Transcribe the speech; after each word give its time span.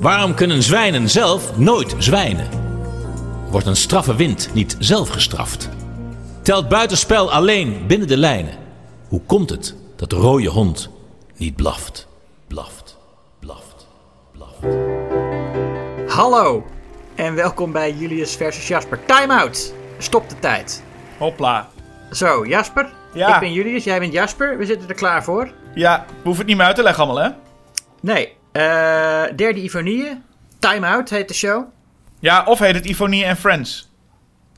Waarom 0.00 0.34
kunnen 0.34 0.62
zwijnen 0.62 1.08
zelf 1.08 1.58
nooit 1.58 1.94
zwijnen? 1.98 2.48
Wordt 3.50 3.66
een 3.66 3.76
straffe 3.76 4.16
wind 4.16 4.50
niet 4.52 4.76
zelf 4.78 5.08
gestraft? 5.08 5.68
Telt 6.42 6.68
buitenspel 6.68 7.32
alleen 7.32 7.86
binnen 7.86 8.08
de 8.08 8.16
lijnen? 8.16 8.54
Hoe 9.08 9.20
komt 9.26 9.50
het 9.50 9.74
dat 9.96 10.10
de 10.10 10.16
rode 10.16 10.48
hond 10.48 10.90
niet 11.36 11.56
blaft, 11.56 12.08
blaft, 12.48 12.96
blaft, 13.40 13.86
blaft? 14.32 14.76
Hallo 16.06 16.66
en 17.14 17.34
welkom 17.34 17.72
bij 17.72 17.92
Julius 17.92 18.34
versus 18.36 18.68
Jasper. 18.68 18.98
Time 19.04 19.40
out. 19.40 19.72
Stop 19.98 20.28
de 20.28 20.38
tijd. 20.38 20.82
Hopla. 21.18 21.68
Zo, 22.10 22.46
Jasper. 22.46 22.92
Ja. 23.12 23.34
Ik 23.34 23.40
ben 23.40 23.52
Julius, 23.52 23.84
jij 23.84 23.98
bent 23.98 24.12
Jasper. 24.12 24.58
We 24.58 24.66
zitten 24.66 24.88
er 24.88 24.94
klaar 24.94 25.24
voor. 25.24 25.52
Ja, 25.74 26.04
we 26.08 26.14
hoeven 26.22 26.38
het 26.38 26.46
niet 26.46 26.56
meer 26.56 26.66
uit 26.66 26.76
te 26.76 26.82
leggen 26.82 27.04
allemaal, 27.04 27.24
hè? 27.24 27.30
Nee, 28.00 28.36
derde 29.36 29.62
Ivonie. 29.62 30.22
Time 30.58 30.86
out 30.86 31.10
heet 31.10 31.28
de 31.28 31.34
show. 31.34 31.64
Ja, 32.20 32.44
of 32.44 32.58
heet 32.58 32.74
het 32.74 32.86
Ivonie 32.86 33.28
and 33.28 33.38
Friends. 33.38 33.90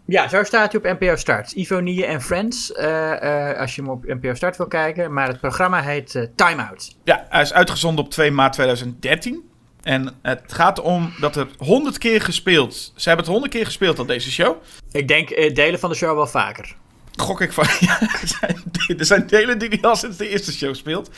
Ja, 0.05 0.29
zo 0.29 0.43
staat 0.45 0.73
hij 0.73 0.81
op 0.81 0.99
NPO 1.01 1.17
Start. 1.17 1.53
Ivonie 1.53 2.07
en 2.07 2.23
Friends, 2.23 2.73
eh, 2.73 3.51
eh, 3.51 3.61
als 3.61 3.75
je 3.75 3.83
hem 3.83 3.91
op 3.91 4.05
NPO 4.05 4.35
Start 4.35 4.57
wil 4.57 4.67
kijken. 4.67 5.13
Maar 5.13 5.29
het 5.29 5.41
programma 5.41 5.83
heet 5.83 6.15
eh, 6.15 6.23
Time 6.35 6.69
Out. 6.69 6.97
Ja, 7.05 7.27
hij 7.29 7.43
is 7.43 7.53
uitgezonden 7.53 8.05
op 8.05 8.11
2 8.11 8.31
maart 8.31 8.53
2013. 8.53 9.49
En 9.83 10.15
het 10.23 10.43
gaat 10.47 10.81
om 10.81 11.13
dat 11.21 11.37
er 11.37 11.49
100 11.59 11.99
keer 11.99 12.21
gespeeld. 12.21 12.93
Ze 12.97 13.09
hebben 13.09 13.25
het 13.25 13.35
100 13.35 13.53
keer 13.53 13.65
gespeeld 13.65 13.99
al 13.99 14.07
deze 14.07 14.31
show. 14.31 14.57
Ik 14.93 15.09
denk 15.09 15.31
eh, 15.31 15.55
delen 15.55 15.81
van 15.81 15.91
de 15.91 15.97
show 15.97 16.15
wel 16.15 16.27
vaker. 16.27 16.77
Gok 17.17 17.41
ik 17.41 17.53
van. 17.53 17.65
Ja, 17.81 18.01
er, 18.01 18.29
zijn, 18.29 18.63
er 18.99 19.05
zijn 19.05 19.27
delen 19.27 19.59
die 19.59 19.69
hij 19.69 19.81
al 19.81 19.97
sinds 19.97 20.17
de 20.17 20.29
eerste 20.29 20.53
show 20.53 20.75
speelt. 20.75 21.11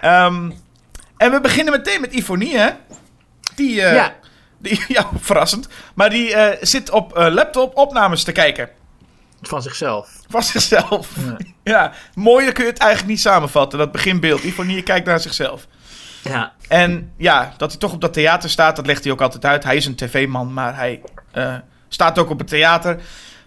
Ehm, 0.00 0.50
en 1.16 1.30
we 1.30 1.40
beginnen 1.40 1.72
meteen 1.72 2.00
met 2.00 2.12
Ivonie, 2.12 2.58
hè? 2.58 2.70
Die, 3.54 3.82
eh, 3.82 3.94
Ja. 3.94 4.14
die 4.58 4.84
ja, 4.96 5.08
verrassend. 5.20 5.68
Maar 5.94 6.10
die 6.10 6.34
eh, 6.34 6.58
zit 6.66 6.90
op 6.90 7.16
eh, 7.16 7.32
laptop 7.32 7.76
opnames 7.76 8.22
te 8.24 8.32
kijken. 8.32 8.68
Van 9.42 9.62
zichzelf. 9.62 10.08
Van 10.28 10.42
zichzelf. 10.42 11.08
Ja. 11.26 11.36
Ja. 11.64 11.92
mooier 12.14 12.52
kun 12.52 12.64
je 12.64 12.70
het 12.70 12.78
eigenlijk 12.78 13.10
niet 13.10 13.20
samenvatten, 13.20 13.78
dat 13.78 13.92
beginbeeld. 13.92 14.42
Ivonie 14.42 14.82
kijkt 14.82 15.06
naar 15.06 15.20
zichzelf. 15.20 15.66
Ja, 16.22 16.52
En 16.68 17.12
ja, 17.16 17.54
dat 17.56 17.70
hij 17.70 17.80
toch 17.80 17.92
op 17.92 18.00
dat 18.00 18.12
theater 18.12 18.50
staat, 18.50 18.76
dat 18.76 18.86
legt 18.86 19.02
hij 19.04 19.12
ook 19.12 19.20
altijd 19.20 19.44
uit. 19.44 19.64
Hij 19.64 19.76
is 19.76 19.86
een 19.86 19.94
tv-man, 19.94 20.52
maar 20.52 20.76
hij 20.76 21.00
eh, 21.32 21.54
staat 21.88 22.18
ook 22.18 22.30
op 22.30 22.38
het 22.38 22.48
theater. 22.48 23.00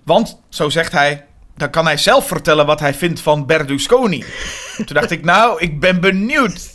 Want, 0.04 0.42
zo 0.50 0.70
zegt 0.70 0.92
hij, 0.92 1.26
dan 1.56 1.70
kan 1.70 1.86
hij 1.86 1.98
zelf 1.98 2.28
vertellen 2.28 2.66
wat 2.66 2.80
hij 2.80 2.94
vindt 2.94 3.20
van 3.20 3.46
Berlusconi. 3.46 4.26
Toen 4.86 4.96
dacht 4.96 5.12
ik, 5.12 5.24
nou, 5.24 5.60
ik 5.62 5.80
ben 5.80 6.00
benieuwd. 6.00 6.72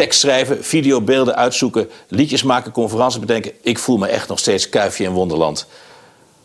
Tekst 0.00 0.20
schrijven, 0.20 0.64
videobeelden 0.64 1.36
uitzoeken, 1.36 1.90
liedjes 2.08 2.42
maken, 2.42 2.72
conferenties 2.72 3.20
bedenken. 3.20 3.52
Ik 3.62 3.78
voel 3.78 3.96
me 3.98 4.06
echt 4.06 4.28
nog 4.28 4.38
steeds 4.38 4.68
kuifje 4.68 5.04
in 5.04 5.10
Wonderland. 5.10 5.66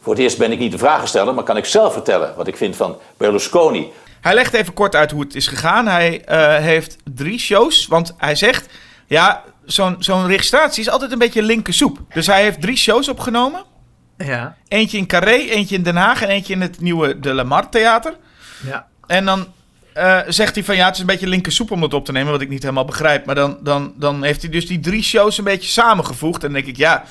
Voor 0.01 0.13
het 0.13 0.21
eerst 0.21 0.37
ben 0.37 0.51
ik 0.51 0.59
niet 0.59 0.71
de 0.71 0.77
vragensteller, 0.77 1.33
maar 1.33 1.43
kan 1.43 1.57
ik 1.57 1.65
zelf 1.65 1.93
vertellen 1.93 2.33
wat 2.35 2.47
ik 2.47 2.57
vind 2.57 2.75
van 2.75 2.97
Berlusconi. 3.17 3.91
Hij 4.21 4.33
legt 4.33 4.53
even 4.53 4.73
kort 4.73 4.95
uit 4.95 5.11
hoe 5.11 5.21
het 5.21 5.35
is 5.35 5.47
gegaan. 5.47 5.87
Hij 5.87 6.21
eh, 6.25 6.55
heeft 6.63 6.97
drie 7.13 7.39
shows, 7.39 7.87
want 7.87 8.13
hij 8.17 8.35
zegt... 8.35 8.65
Ja, 9.07 9.43
zo'n 9.65 9.95
zo'n 9.99 10.27
registratie 10.27 10.81
is 10.81 10.89
altijd 10.89 11.11
een 11.11 11.17
beetje 11.19 11.41
linker 11.41 11.73
soep. 11.73 11.99
Dus 12.13 12.27
hij 12.27 12.41
heeft 12.43 12.61
drie 12.61 12.77
shows 12.77 13.09
opgenomen. 13.09 13.63
ja, 14.17 14.55
Eentje 14.67 14.97
in 14.97 15.07
Carré, 15.07 15.35
eentje 15.35 15.75
in 15.75 15.83
Den 15.83 15.95
Haag 15.95 16.21
en 16.21 16.29
eentje 16.29 16.53
in 16.53 16.61
het 16.61 16.81
nieuwe 16.81 17.19
De 17.19 17.33
Lamar 17.33 17.69
Theater. 17.69 18.15
ja. 18.65 18.87
En 19.07 19.25
dan 19.25 19.47
eh, 19.95 20.19
zegt 20.27 20.55
hij 20.55 20.63
van 20.63 20.75
ja, 20.75 20.85
het 20.85 20.93
is 20.93 20.99
een 20.99 21.05
beetje 21.05 21.27
linker 21.27 21.51
soep 21.51 21.71
om 21.71 21.81
het 21.81 21.93
op 21.93 22.05
te 22.05 22.11
nemen, 22.11 22.31
wat 22.31 22.41
ik 22.41 22.49
niet 22.49 22.61
helemaal 22.61 22.85
begrijp. 22.85 23.25
Maar 23.25 23.35
dan, 23.35 23.57
dan, 23.61 23.93
dan 23.95 24.23
heeft 24.23 24.41
hij 24.41 24.51
dus 24.51 24.67
die 24.67 24.79
drie 24.79 25.03
shows 25.03 25.38
een 25.38 25.43
beetje 25.43 25.69
samengevoegd. 25.69 26.43
En 26.43 26.51
dan 26.51 26.53
denk 26.53 26.65
ik, 26.65 26.77
ja, 26.77 27.03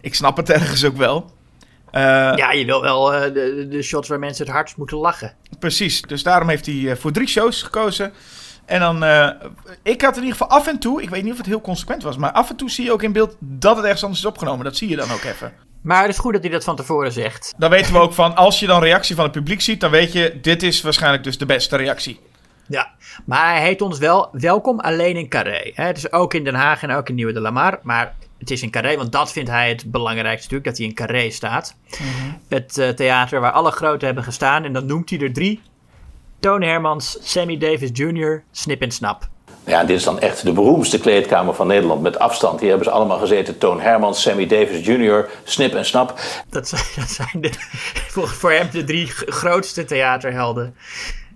ik 0.00 0.14
snap 0.14 0.36
het 0.36 0.50
ergens 0.60 0.84
ook 0.84 0.96
wel. 0.96 1.30
Eh, 1.90 2.02
Ja, 2.36 2.52
je 2.52 2.64
wil 2.64 2.82
wel 2.82 3.14
eh, 3.14 3.32
de, 3.32 3.66
de 3.70 3.82
shots 3.82 4.08
waar 4.08 4.18
mensen 4.18 4.44
het 4.44 4.54
hardst 4.54 4.76
moeten 4.76 4.96
lachen. 4.96 5.34
Precies, 5.58 6.02
dus 6.02 6.22
daarom 6.22 6.48
heeft 6.48 6.66
hij 6.66 6.96
voor 6.96 7.12
drie 7.12 7.28
shows 7.28 7.62
gekozen. 7.62 8.12
En 8.64 8.80
dan, 8.80 9.04
ik 9.82 10.02
had 10.02 10.16
in 10.16 10.22
ieder 10.22 10.36
geval 10.36 10.48
af 10.58 10.66
en 10.66 10.78
toe, 10.78 11.02
ik 11.02 11.10
weet 11.10 11.22
niet 11.22 11.32
of 11.32 11.38
het 11.38 11.46
heel 11.46 11.60
consequent 11.60 12.02
was, 12.02 12.16
maar 12.16 12.32
af 12.32 12.50
en 12.50 12.56
toe 12.56 12.70
zie 12.70 12.84
je 12.84 12.92
ook 12.92 13.02
in 13.02 13.12
beeld 13.12 13.36
dat 13.38 13.76
het 13.76 13.84
ergens 13.84 14.02
anders 14.02 14.20
is 14.20 14.28
opgenomen. 14.28 14.64
Dat 14.64 14.76
zie 14.76 14.88
je 14.88 14.96
dan 14.96 15.10
ook 15.10 15.22
even. 15.22 15.52
Maar 15.86 16.02
het 16.02 16.10
is 16.10 16.18
goed 16.18 16.32
dat 16.32 16.42
hij 16.42 16.50
dat 16.50 16.64
van 16.64 16.76
tevoren 16.76 17.12
zegt. 17.12 17.54
Dan 17.56 17.70
weten 17.70 17.92
we 17.92 17.98
ook 17.98 18.12
van, 18.12 18.36
als 18.36 18.60
je 18.60 18.66
dan 18.66 18.82
reactie 18.82 19.14
van 19.14 19.24
het 19.24 19.32
publiek 19.32 19.60
ziet, 19.60 19.80
dan 19.80 19.90
weet 19.90 20.12
je, 20.12 20.38
dit 20.42 20.62
is 20.62 20.80
waarschijnlijk 20.82 21.24
dus 21.24 21.38
de 21.38 21.46
beste 21.46 21.76
reactie. 21.76 22.20
Ja, 22.68 22.90
maar 23.24 23.54
hij 23.54 23.62
heet 23.62 23.80
ons 23.80 23.98
wel 23.98 24.28
welkom 24.32 24.80
alleen 24.80 25.16
in 25.16 25.28
Carré. 25.28 25.70
Hè? 25.74 25.84
Het 25.84 25.96
is 25.96 26.12
ook 26.12 26.34
in 26.34 26.44
Den 26.44 26.54
Haag 26.54 26.82
en 26.82 26.90
ook 26.90 27.08
in 27.08 27.14
Nieuwe 27.14 27.32
de 27.32 27.40
Lamar. 27.40 27.78
Maar 27.82 28.14
het 28.38 28.50
is 28.50 28.62
in 28.62 28.70
Carré, 28.70 28.96
want 28.96 29.12
dat 29.12 29.32
vindt 29.32 29.50
hij 29.50 29.68
het 29.68 29.90
belangrijkste 29.90 30.54
natuurlijk, 30.54 30.64
dat 30.64 30.76
hij 30.76 30.86
in 30.86 30.94
Carré 30.94 31.30
staat. 31.30 31.76
Het 32.48 32.78
eh, 32.78 32.88
theater 32.88 33.40
waar 33.40 33.52
alle 33.52 33.70
groten 33.70 34.06
hebben 34.06 34.24
gestaan. 34.24 34.64
En 34.64 34.72
dan 34.72 34.86
noemt 34.86 35.10
hij 35.10 35.18
er 35.18 35.32
drie. 35.32 35.62
Toon 36.40 36.62
Hermans, 36.62 37.18
Sammy 37.20 37.58
Davis 37.58 37.90
Jr., 37.92 38.42
Snip 38.50 38.82
en 38.82 38.90
Snap. 38.90 39.28
Ja, 39.64 39.84
dit 39.84 39.96
is 39.96 40.04
dan 40.04 40.20
echt 40.20 40.42
de 40.42 40.52
beroemdste 40.52 41.00
kleedkamer 41.00 41.54
van 41.54 41.66
Nederland 41.66 42.02
met 42.02 42.18
afstand. 42.18 42.60
Hier 42.60 42.68
hebben 42.68 42.86
ze 42.86 42.92
allemaal 42.92 43.18
gezeten. 43.18 43.58
Toon 43.58 43.80
Hermans, 43.80 44.22
Sammy 44.22 44.46
Davis 44.46 44.86
Jr., 44.86 45.28
Snip 45.44 45.74
en 45.74 45.84
Snap. 45.84 46.20
Dat 46.50 46.68
zijn, 46.68 46.82
dat 46.96 47.10
zijn 47.10 47.40
de, 47.40 47.50
voor, 48.12 48.28
voor 48.28 48.52
hem 48.52 48.68
de 48.72 48.84
drie 48.84 49.06
grootste 49.06 49.84
theaterhelden. 49.84 50.76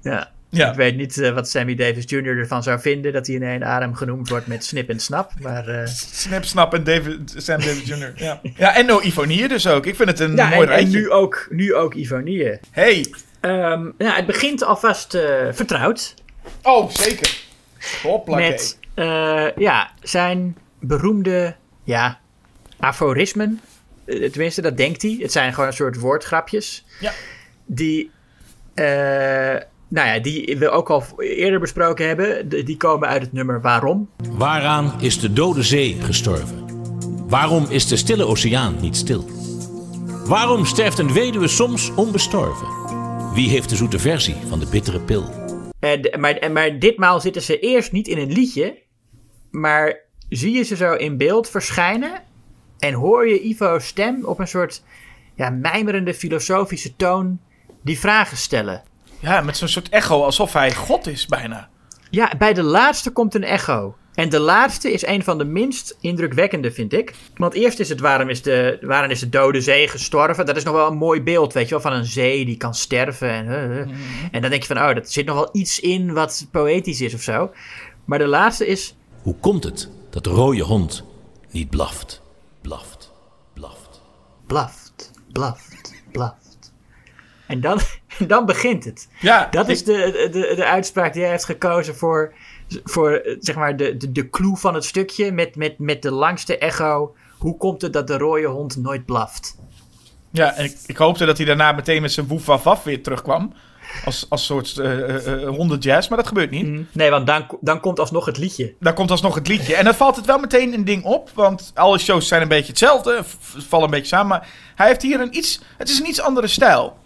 Ja. 0.02 0.30
Ja. 0.50 0.70
Ik 0.70 0.76
weet 0.76 0.96
niet 0.96 1.18
eh, 1.18 1.32
wat 1.32 1.48
Sammy 1.48 1.74
Davis 1.74 2.04
Jr. 2.06 2.38
ervan 2.38 2.62
zou 2.62 2.80
vinden 2.80 3.12
dat 3.12 3.26
hij 3.26 3.36
in 3.36 3.42
één 3.42 3.64
adem 3.64 3.94
genoemd 3.94 4.28
wordt 4.28 4.46
met 4.46 4.64
Snip 4.64 4.88
en 4.88 5.00
Snap. 5.00 5.32
Maar 5.40 5.68
eh, 5.68 5.86
Snap, 5.86 6.44
Snap 6.44 6.74
en 6.74 6.84
David, 6.84 7.34
Sam 7.36 7.60
David 7.60 7.86
Jr. 7.86 8.12
Ja, 8.16 8.40
ja 8.56 8.76
en 8.76 8.86
no 8.86 9.00
Ivonie 9.00 9.48
dus 9.48 9.66
ook. 9.66 9.86
Ik 9.86 9.96
vind 9.96 10.08
het 10.08 10.20
een 10.20 10.36
ja, 10.36 10.48
mooi 10.48 10.60
en, 10.60 10.68
en 10.68 10.74
rijtje. 10.74 10.98
nu 10.98 11.10
ook, 11.10 11.46
nu 11.50 11.74
ook 11.74 11.94
Ivonie. 11.94 12.58
Hey, 12.70 13.06
Ehm, 13.40 13.90
ja, 13.98 14.14
het 14.14 14.26
begint 14.26 14.64
alvast 14.64 15.14
eh, 15.14 15.46
vertrouwd 15.52 16.14
oh 16.62 16.90
zeker. 16.90 17.44
Hoppakee. 18.02 18.50
met 18.50 18.78
ja, 19.56 19.90
zijn 20.02 20.56
beroemde 20.80 21.56
ja, 21.84 22.18
aforismen. 22.78 23.60
Tenminste, 24.04 24.62
dat 24.62 24.76
denkt 24.76 25.02
hij. 25.02 25.16
Het 25.20 25.32
zijn 25.32 25.52
gewoon 25.52 25.68
een 25.68 25.74
soort 25.74 25.96
woordgrapjes. 25.96 26.84
Ja. 27.00 27.12
Die, 27.66 28.10
nou 29.90 30.08
ja, 30.08 30.18
die 30.18 30.56
we 30.58 30.68
ook 30.70 30.90
al 30.90 31.04
eerder 31.18 31.60
besproken 31.60 32.06
hebben. 32.06 32.48
Die 32.48 32.76
komen 32.76 33.08
uit 33.08 33.22
het 33.22 33.32
nummer 33.32 33.60
Waarom. 33.60 34.10
Waaraan 34.30 35.00
is 35.00 35.20
de 35.20 35.32
dode 35.32 35.62
zee 35.62 35.96
gestorven? 36.00 36.58
Waarom 37.28 37.66
is 37.68 37.86
de 37.88 37.96
stille 37.96 38.24
oceaan 38.26 38.76
niet 38.80 38.96
stil? 38.96 39.24
Waarom 40.26 40.64
sterft 40.64 40.98
een 40.98 41.12
weduwe 41.12 41.48
soms 41.48 41.94
onbestorven? 41.94 42.66
Wie 43.34 43.48
heeft 43.48 43.68
de 43.68 43.76
zoete 43.76 43.98
versie 43.98 44.36
van 44.48 44.58
de 44.58 44.66
bittere 44.70 45.00
pil? 45.00 45.24
En, 45.80 46.02
de- 46.02 46.16
maar, 46.18 46.32
en, 46.34 46.52
maar 46.52 46.78
ditmaal 46.78 47.20
zitten 47.20 47.42
ze 47.42 47.58
eerst 47.58 47.92
niet 47.92 48.08
in 48.08 48.18
een 48.18 48.32
liedje. 48.32 48.78
Maar 49.50 49.96
zie 50.28 50.52
je 50.52 50.62
ze 50.62 50.76
zo 50.76 50.92
in 50.94 51.16
beeld 51.16 51.48
verschijnen. 51.48 52.22
En 52.78 52.92
hoor 52.94 53.28
je 53.28 53.42
Ivo's 53.44 53.86
stem 53.86 54.24
op 54.24 54.38
een 54.38 54.48
soort 54.48 54.82
ja, 55.34 55.50
mijmerende 55.50 56.14
filosofische 56.14 56.96
toon 56.96 57.40
die 57.82 57.98
vragen 57.98 58.36
stellen. 58.36 58.82
Ja, 59.20 59.40
met 59.40 59.56
zo'n 59.56 59.68
soort 59.68 59.88
echo, 59.88 60.22
alsof 60.22 60.52
hij 60.52 60.74
God 60.74 61.06
is 61.06 61.26
bijna. 61.26 61.68
Ja, 62.10 62.32
bij 62.38 62.52
de 62.52 62.62
laatste 62.62 63.10
komt 63.10 63.34
een 63.34 63.44
echo. 63.44 63.94
En 64.14 64.28
de 64.28 64.40
laatste 64.40 64.92
is 64.92 65.06
een 65.06 65.24
van 65.24 65.38
de 65.38 65.44
minst 65.44 65.96
indrukwekkende, 66.00 66.72
vind 66.72 66.92
ik. 66.92 67.14
Want 67.36 67.54
eerst 67.54 67.78
is 67.78 67.88
het 67.88 68.00
waarom 68.00 68.28
is 68.28 68.42
de, 68.42 68.78
waarom 68.80 69.10
is 69.10 69.20
de 69.20 69.28
dode 69.28 69.60
zee 69.60 69.88
gestorven. 69.88 70.46
Dat 70.46 70.56
is 70.56 70.64
nog 70.64 70.74
wel 70.74 70.86
een 70.86 70.96
mooi 70.96 71.22
beeld, 71.22 71.52
weet 71.52 71.64
je 71.64 71.70
wel, 71.70 71.80
van 71.80 71.92
een 71.92 72.04
zee 72.04 72.44
die 72.44 72.56
kan 72.56 72.74
sterven. 72.74 73.30
En, 73.30 73.48
eh, 73.48 73.80
eh. 73.80 73.88
en 74.30 74.40
dan 74.40 74.50
denk 74.50 74.62
je 74.62 74.74
van, 74.74 74.88
oh, 74.88 74.94
dat 74.94 75.10
zit 75.10 75.26
nog 75.26 75.34
wel 75.34 75.48
iets 75.52 75.80
in 75.80 76.12
wat 76.12 76.46
poëtisch 76.50 77.00
is 77.00 77.14
of 77.14 77.22
zo. 77.22 77.50
Maar 78.04 78.18
de 78.18 78.26
laatste 78.26 78.66
is, 78.66 78.96
Hoe 79.22 79.36
komt 79.40 79.64
het 79.64 79.90
dat 80.10 80.24
de 80.24 80.30
rode 80.30 80.62
hond 80.62 81.04
niet 81.50 81.70
blaft, 81.70 82.22
blaft, 82.62 83.12
blaft? 83.54 84.00
blaft, 84.46 85.10
blaft, 85.32 86.02
blaft. 86.12 86.72
En 87.46 87.60
dan, 87.60 87.80
dan 88.34 88.46
begint 88.46 88.84
het. 88.84 89.08
Ja, 89.20 89.48
Dat 89.50 89.64
ik- 89.68 89.74
is 89.74 89.84
de, 89.84 90.28
de, 90.32 90.52
de 90.56 90.64
uitspraak 90.64 91.12
die 91.12 91.22
hij 91.22 91.30
heeft 91.30 91.44
gekozen 91.44 91.96
voor, 91.96 92.32
voor 92.84 93.36
zeg 93.40 93.54
maar 93.54 93.76
de, 93.76 93.96
de, 93.96 94.12
de 94.12 94.30
clue 94.30 94.56
van 94.56 94.74
het 94.74 94.84
stukje 94.84 95.32
met, 95.32 95.56
met, 95.56 95.78
met 95.78 96.02
de 96.02 96.10
langste 96.10 96.58
echo. 96.58 97.14
Hoe 97.38 97.56
komt 97.56 97.82
het 97.82 97.92
dat 97.92 98.06
de 98.06 98.18
rode 98.18 98.46
hond 98.46 98.76
nooit 98.76 99.04
blaft? 99.06 99.56
Ja, 100.30 100.54
en 100.54 100.64
ik, 100.64 100.76
ik 100.86 100.96
hoopte 100.96 101.24
dat 101.24 101.36
hij 101.36 101.46
daarna 101.46 101.72
meteen 101.72 102.02
met 102.02 102.12
zijn 102.12 102.26
woef 102.26 102.46
waf 102.46 102.62
waf 102.62 102.82
weer 102.82 103.02
terugkwam. 103.02 103.52
Als, 104.04 104.26
als 104.28 104.44
soort 104.46 104.76
uh, 104.76 105.48
hondenjazz, 105.48 106.08
maar 106.08 106.18
dat 106.18 106.26
gebeurt 106.26 106.50
niet. 106.50 106.94
Nee, 106.94 107.10
want 107.10 107.26
dan, 107.26 107.46
dan 107.60 107.80
komt 107.80 107.98
alsnog 108.00 108.26
het 108.26 108.38
liedje. 108.38 108.74
Dan 108.80 108.94
komt 108.94 109.10
alsnog 109.10 109.34
het 109.34 109.48
liedje. 109.48 109.74
En 109.76 109.84
dan 109.84 109.94
valt 109.94 110.16
het 110.16 110.26
wel 110.26 110.38
meteen 110.38 110.74
een 110.74 110.84
ding 110.84 111.04
op. 111.04 111.30
Want 111.34 111.70
alle 111.74 111.98
shows 111.98 112.28
zijn 112.28 112.42
een 112.42 112.48
beetje 112.48 112.68
hetzelfde. 112.68 113.20
Vallen 113.68 113.84
een 113.84 113.90
beetje 113.90 114.06
samen. 114.06 114.28
Maar 114.28 114.48
hij 114.74 114.86
heeft 114.86 115.02
hier 115.02 115.20
een 115.20 115.36
iets... 115.36 115.60
Het 115.76 115.88
is 115.88 115.98
een 116.00 116.08
iets 116.08 116.20
andere 116.20 116.46
stijl. 116.46 116.96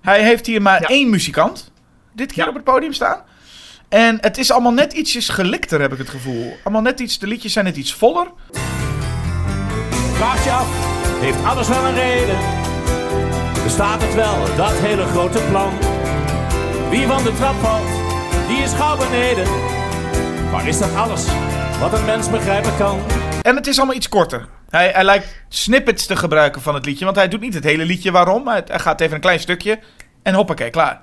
Hij 0.00 0.22
heeft 0.22 0.46
hier 0.46 0.62
maar 0.62 0.80
Ja. 0.80 0.86
één 0.88 1.10
muzikant. 1.10 1.70
Dit 2.12 2.32
keer 2.32 2.42
Ja. 2.42 2.48
op 2.48 2.54
het 2.54 2.64
podium 2.64 2.92
staan. 2.92 3.20
En 3.88 4.18
het 4.20 4.38
is 4.38 4.50
allemaal 4.50 4.72
net 4.72 4.92
ietsjes 4.92 5.28
gelikter, 5.28 5.80
heb 5.80 5.92
ik 5.92 5.98
het 5.98 6.08
gevoel. 6.08 6.56
Allemaal 6.64 6.82
net 6.82 7.00
iets... 7.00 7.18
De 7.18 7.26
liedjes 7.26 7.52
zijn 7.52 7.64
net 7.64 7.76
iets 7.76 7.94
voller. 7.94 8.26
vraagt 10.12 10.44
je 10.44 10.50
af, 10.50 10.66
heeft 11.20 11.44
alles 11.44 11.68
wel 11.68 11.84
een 11.84 11.94
reden? 11.94 12.36
Bestaat 13.64 14.02
het 14.02 14.14
wel, 14.14 14.56
dat 14.56 14.72
hele 14.72 15.04
grote 15.06 15.38
plan? 15.50 15.72
Wie 16.90 17.06
van 17.06 17.22
de 17.22 17.32
trap 17.36 17.54
valt, 17.60 17.86
die 18.48 18.56
is 18.58 18.72
gauw 18.72 18.96
beneden. 18.96 19.46
Maar 20.50 20.68
is 20.68 20.78
dat 20.78 20.94
alles 20.94 21.24
wat 21.80 21.92
een 21.98 22.04
mens 22.04 22.30
begrijpen 22.30 22.76
kan? 22.76 23.00
En 23.42 23.56
het 23.56 23.66
is 23.66 23.76
allemaal 23.78 23.96
iets 23.96 24.08
korter. 24.08 24.48
Hij, 24.70 24.90
hij 24.90 25.04
lijkt 25.04 25.42
snippets 25.48 26.06
te 26.06 26.16
gebruiken 26.16 26.62
van 26.62 26.74
het 26.74 26.84
liedje. 26.84 27.04
Want 27.04 27.16
hij 27.16 27.28
doet 27.28 27.40
niet 27.40 27.54
het 27.54 27.64
hele 27.64 27.84
liedje 27.84 28.10
waarom. 28.10 28.48
Hij, 28.48 28.62
hij 28.66 28.78
gaat 28.78 29.00
even 29.00 29.14
een 29.14 29.20
klein 29.20 29.40
stukje. 29.40 29.78
En 30.22 30.34
hoppakee, 30.34 30.70
klaar. 30.70 31.00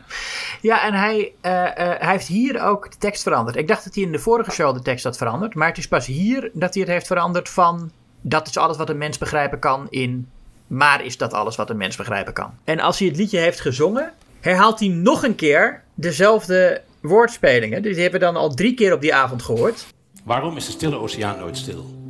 Ja, 0.61 0.85
en 0.85 0.93
hij, 0.93 1.33
eh, 1.41 1.65
eh, 1.65 1.99
hij 1.99 2.11
heeft 2.11 2.27
hier 2.27 2.61
ook 2.61 2.91
de 2.91 2.97
tekst 2.97 3.23
veranderd. 3.23 3.57
Ik 3.57 3.67
dacht 3.67 3.83
dat 3.83 3.95
hij 3.95 4.03
in 4.03 4.11
de 4.11 4.19
vorige 4.19 4.51
show 4.51 4.73
de 4.73 4.81
tekst 4.81 5.03
had 5.03 5.17
veranderd. 5.17 5.55
Maar 5.55 5.67
het 5.67 5.77
is 5.77 5.87
pas 5.87 6.05
hier 6.05 6.49
dat 6.53 6.73
hij 6.73 6.83
het 6.83 6.91
heeft 6.91 7.07
veranderd 7.07 7.49
van... 7.49 7.91
Dat 8.21 8.47
is 8.47 8.57
alles 8.57 8.77
wat 8.77 8.89
een 8.89 8.97
mens 8.97 9.17
begrijpen 9.17 9.59
kan 9.59 9.87
in... 9.89 10.29
Maar 10.67 11.05
is 11.05 11.17
dat 11.17 11.33
alles 11.33 11.55
wat 11.55 11.69
een 11.69 11.77
mens 11.77 11.95
begrijpen 11.95 12.33
kan? 12.33 12.53
En 12.63 12.79
als 12.79 12.99
hij 12.99 13.07
het 13.07 13.17
liedje 13.17 13.39
heeft 13.39 13.59
gezongen... 13.59 14.13
herhaalt 14.39 14.79
hij 14.79 14.89
nog 14.89 15.23
een 15.23 15.35
keer 15.35 15.83
dezelfde 15.93 16.81
woordspelingen. 17.01 17.81
Dus 17.81 17.93
die 17.93 18.01
hebben 18.01 18.19
we 18.19 18.25
dan 18.25 18.35
al 18.35 18.53
drie 18.53 18.73
keer 18.73 18.93
op 18.93 19.01
die 19.01 19.15
avond 19.15 19.41
gehoord. 19.41 19.85
Waarom 20.23 20.57
is 20.57 20.65
de 20.65 20.71
stille 20.71 20.99
oceaan 20.99 21.39
nooit 21.39 21.57
stil? 21.57 22.06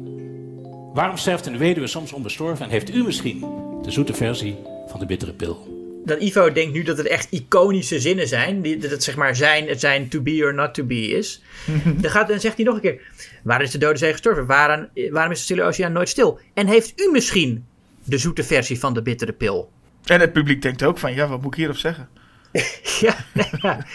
Waarom 0.98 1.18
sterft 1.18 1.46
een 1.46 1.58
weduwe 1.58 1.88
soms 1.88 2.14
onbestorven 2.14 2.66
en 2.66 2.72
heeft 2.72 2.94
u 2.94 3.04
misschien 3.04 3.40
de 3.82 3.92
zoete 3.92 4.14
versie 4.14 4.58
van 4.88 5.00
de 5.00 5.06
bittere 5.06 5.34
pil? 5.34 5.68
Dat 6.06 6.22
Ivo 6.22 6.52
denkt 6.52 6.74
nu 6.74 6.84
dat 6.84 6.98
het 6.98 7.08
echt 7.08 7.32
iconische 7.32 8.00
zinnen 8.00 8.28
zijn. 8.28 8.62
Die, 8.62 8.78
dat 8.78 8.92
het 8.92 9.04
zeg 9.04 9.16
maar 9.16 9.36
zijn, 9.36 9.68
het 9.68 9.80
zijn 9.80 10.10
to 10.10 10.22
be 10.22 10.42
or 10.44 10.54
not 10.54 10.74
to 10.74 10.84
be 10.84 11.08
is. 11.08 11.42
dan, 12.02 12.12
gaat, 12.12 12.28
dan 12.28 12.40
zegt 12.40 12.56
hij 12.56 12.66
nog 12.66 12.76
een 12.76 12.82
keer. 12.82 13.02
Waar 13.44 13.62
is 13.62 13.72
de 13.72 13.78
dode 13.78 13.98
zee 13.98 14.12
gestorven? 14.12 14.46
Waarom, 14.46 14.88
waarom 15.12 15.32
is 15.32 15.38
de 15.38 15.44
stille 15.44 15.64
oceaan 15.64 15.92
nooit 15.92 16.10
stil? 16.10 16.40
En 16.54 16.68
heeft 16.68 17.02
u 17.02 17.12
misschien 17.12 17.66
de 18.04 18.18
zoete 18.18 18.44
versie 18.44 18.80
van 18.80 18.94
de 18.94 19.02
bittere 19.02 19.34
pil? 19.34 19.72
En 20.06 20.20
het 20.20 20.34
publiek 20.34 20.62
denkt 20.62 20.84
ook 20.84 20.98
van, 20.98 21.14
ja, 21.14 21.28
wat 21.28 21.42
moet 21.42 21.52
ik 21.54 21.58
hierop 21.60 21.78
zeggen? 21.78 22.10
ja, 23.00 23.16
nee, 23.34 23.50
ja. 23.62 23.86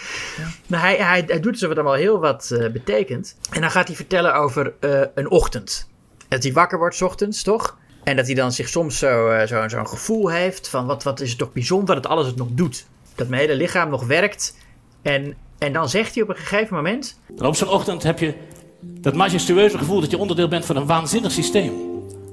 Nou, 0.67 0.83
hij, 0.83 0.97
hij, 0.97 1.25
hij 1.27 1.41
doet 1.41 1.59
zo 1.59 1.69
wat 1.69 1.77
allemaal 1.77 1.95
heel 1.95 2.19
wat 2.19 2.51
eh, 2.51 2.71
betekent. 2.71 3.37
En 3.51 3.61
dan 3.61 3.71
gaat 3.71 3.87
hij 3.87 3.97
vertellen 3.97 4.35
over 4.35 4.73
eh, 4.81 5.01
een 5.15 5.31
ochtend. 5.31 5.91
Dat 6.33 6.43
hij 6.43 6.53
wakker 6.53 6.79
wordt 6.79 6.97
's 6.97 7.03
ochtends, 7.03 7.43
toch? 7.43 7.79
En 8.05 8.17
dat 8.17 8.27
hij 8.27 8.35
dan 8.35 8.53
zich 8.53 8.69
soms 8.69 8.99
zo, 8.99 9.29
eh, 9.29 9.47
zo, 9.47 9.69
zo'n 9.69 9.89
gevoel 9.89 10.31
heeft 10.31 10.69
van 10.69 10.87
wat, 10.87 11.03
wat 11.03 11.21
is 11.21 11.29
het 11.29 11.39
toch 11.39 11.53
bijzonder 11.53 11.95
dat 11.95 12.07
alles 12.07 12.27
het 12.27 12.37
nog 12.37 12.49
doet. 12.51 12.87
Dat 13.15 13.29
mijn 13.29 13.41
hele 13.41 13.55
lichaam 13.55 13.91
nog 13.91 14.07
werkt. 14.07 14.57
En, 15.03 15.35
en 15.59 15.73
dan 15.73 15.89
zegt 15.89 16.15
hij 16.15 16.23
op 16.23 16.29
een 16.29 16.37
gegeven 16.37 16.77
moment... 16.77 17.19
Dan 17.29 17.47
op 17.47 17.57
zo'n 17.57 17.69
ochtend 17.69 18.03
heb 18.03 18.19
je 18.19 18.35
dat 18.81 19.15
majestueuze 19.15 19.79
gevoel 19.79 20.01
dat 20.01 20.11
je 20.11 20.19
onderdeel 20.19 20.49
bent 20.49 20.65
van 20.65 20.77
een 20.77 20.87
waanzinnig 20.87 21.33
systeem. 21.33 21.73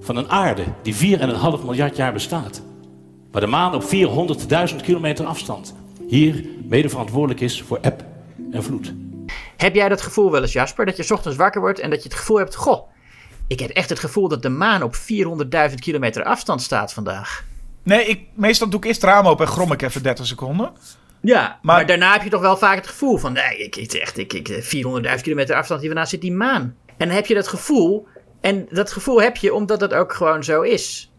Van 0.02 0.16
een 0.16 0.30
aarde 0.30 0.64
die 0.82 1.20
4,5 1.20 1.64
miljard 1.64 1.96
jaar 1.96 2.14
bestaat. 2.14 2.62
Waar 3.32 3.42
de 3.42 3.48
maan 3.48 3.76
op 3.76 3.84
400.000 4.70 4.76
kilometer 4.82 5.26
afstand 5.26 5.76
hier 6.08 6.46
mede 6.64 6.90
verantwoordelijk 6.90 7.40
is 7.40 7.62
voor 7.62 7.78
eb 7.82 8.04
en 8.52 8.64
vloed. 8.64 8.94
Heb 9.58 9.76
jij 9.76 9.90
dat 9.90 10.02
gevoel 10.02 10.32
wel 10.32 10.42
eens, 10.42 10.54
Jasper? 10.54 10.86
Dat 10.86 10.98
je 10.98 11.04
's 11.04 11.12
ochtends 11.12 11.38
wakker 11.38 11.62
wordt 11.62 11.80
en 11.80 11.90
dat 11.90 12.04
je 12.04 12.10
het 12.10 12.18
gevoel 12.18 12.38
hebt... 12.38 12.56
Goh, 12.56 12.88
ik 13.50 13.60
heb 13.60 13.70
echt 13.70 13.90
het 13.90 14.00
gevoel 14.00 14.28
dat 14.28 14.42
de 14.42 14.50
maan 14.50 14.84
op 14.84 14.96
400.000 14.96 15.76
kilometer 15.76 16.24
afstand 16.24 16.62
staat 16.62 16.94
vandaag. 16.94 17.44
Nee, 17.84 18.06
ik, 18.06 18.22
meestal 18.34 18.70
doe 18.70 18.80
ik 18.80 18.86
eerst 18.86 19.02
het 19.02 19.10
raam 19.10 19.28
open 19.28 19.46
en 19.46 19.52
grom 19.52 19.72
ik 19.72 19.82
even 19.82 20.04
30 20.04 20.26
seconden. 20.26 20.72
Ja, 21.22 21.60
maar, 21.62 21.86
daarna 21.86 22.12
heb 22.12 22.24
je 22.24 22.30
toch 22.30 22.42
wel 22.42 22.58
vaak 22.58 22.76
het 22.76 22.88
gevoel 22.88 23.18
van... 23.18 23.34
Nee, 23.34 23.58
ik, 23.58 23.76
ik, 23.76 23.94
echt, 23.94 24.18
ik, 24.18 24.34
ik, 24.34 24.64
400.000 24.64 25.22
kilometer 25.22 25.56
afstand 25.56 25.82
hierna 25.82 26.06
zit 26.06 26.22
die 26.22 26.32
maan. 26.32 26.76
En 26.98 27.08
dan 27.08 27.16
heb 27.16 27.26
je 27.26 27.34
dat 27.34 27.48
gevoel... 27.48 28.08
En 28.42 28.68
dat 28.70 28.92
gevoel 28.92 29.22
heb 29.22 29.38
je 29.38 29.54
omdat 29.54 29.82
het 29.82 29.94
ook 29.94 30.14
gewoon 30.14 30.44
zo 30.44 30.62
is. 30.62 31.12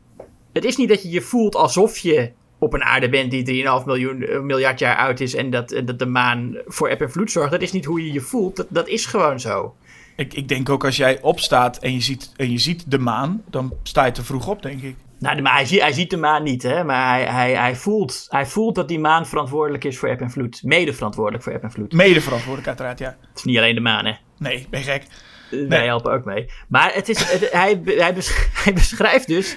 Het 0.52 0.64
is 0.64 0.76
niet 0.76 0.88
dat 0.88 1.02
je 1.02 1.10
je 1.10 1.20
voelt 1.20 1.54
alsof 1.54 1.98
je 1.98 2.32
op 2.58 2.72
een 2.72 2.82
aarde 2.82 3.08
bent 3.08 3.30
die 3.30 3.64
3,5 3.80 3.86
miljoen, 3.86 4.22
eh, 4.22 4.40
miljard 4.40 4.78
jaar 4.78 4.96
oud 4.96 5.20
is... 5.20 5.34
En 5.34 5.50
dat, 5.50 5.80
dat 5.84 5.98
de 5.98 6.06
maan 6.06 6.56
voor 6.66 6.88
eb 6.88 7.00
en 7.00 7.10
vloed 7.10 7.30
zorgt. 7.30 7.50
Dat 7.50 7.62
is 7.62 7.72
niet 7.72 7.84
hoe 7.84 8.04
je 8.06 8.12
je 8.12 8.20
voelt. 8.20 8.56
Dat, 8.56 8.66
dat 8.68 8.88
is 8.88 9.06
gewoon 9.06 9.40
zo. 9.40 9.74
Ik, 10.20 10.34
ik 10.34 10.48
denk 10.48 10.68
ook 10.68 10.84
als 10.84 10.96
jij 10.96 11.20
opstaat 11.22 11.78
en 11.78 11.92
je, 11.92 12.00
ziet, 12.00 12.32
en 12.36 12.50
je 12.50 12.58
ziet 12.58 12.90
de 12.90 12.98
maan, 12.98 13.42
dan 13.50 13.74
sta 13.82 14.04
je 14.04 14.12
te 14.12 14.24
vroeg 14.24 14.48
op, 14.48 14.62
denk 14.62 14.82
ik. 14.82 14.96
Nou, 15.18 15.42
maar 15.42 15.54
hij, 15.54 15.64
ziet, 15.66 15.80
hij 15.80 15.92
ziet 15.92 16.10
de 16.10 16.16
maan 16.16 16.42
niet, 16.42 16.62
hè? 16.62 16.84
maar 16.84 17.08
hij, 17.14 17.24
hij, 17.26 17.52
hij, 17.54 17.76
voelt, 17.76 18.26
hij 18.28 18.46
voelt 18.46 18.74
dat 18.74 18.88
die 18.88 18.98
maan 18.98 19.26
verantwoordelijk 19.26 19.84
is 19.84 19.98
voor 19.98 20.08
eb 20.08 20.20
en 20.20 20.30
vloed. 20.30 20.60
Mede 20.62 20.92
verantwoordelijk 20.92 21.44
voor 21.44 21.52
eb 21.52 21.62
en 21.62 21.70
vloed. 21.70 21.92
Mede 21.92 22.20
verantwoordelijk, 22.20 22.66
uiteraard, 22.68 22.98
ja. 22.98 23.16
Het 23.28 23.38
is 23.38 23.44
niet 23.44 23.56
alleen 23.56 23.74
de 23.74 23.80
maan, 23.80 24.04
hè? 24.06 24.12
Nee, 24.38 24.66
ben 24.70 24.80
je 24.80 24.86
gek. 24.86 25.02
Eh, 25.50 25.68
Wij 25.68 25.84
helpen 25.84 26.12
ook 26.12 26.24
mee. 26.24 26.50
Maar 26.68 26.94
het 26.94 27.08
is, 27.08 27.18
het- 27.32 27.52
hij, 27.52 27.80
hij, 27.84 28.14
besch- 28.14 28.46
hij 28.64 28.72
beschrijft 28.72 29.26
dus. 29.26 29.56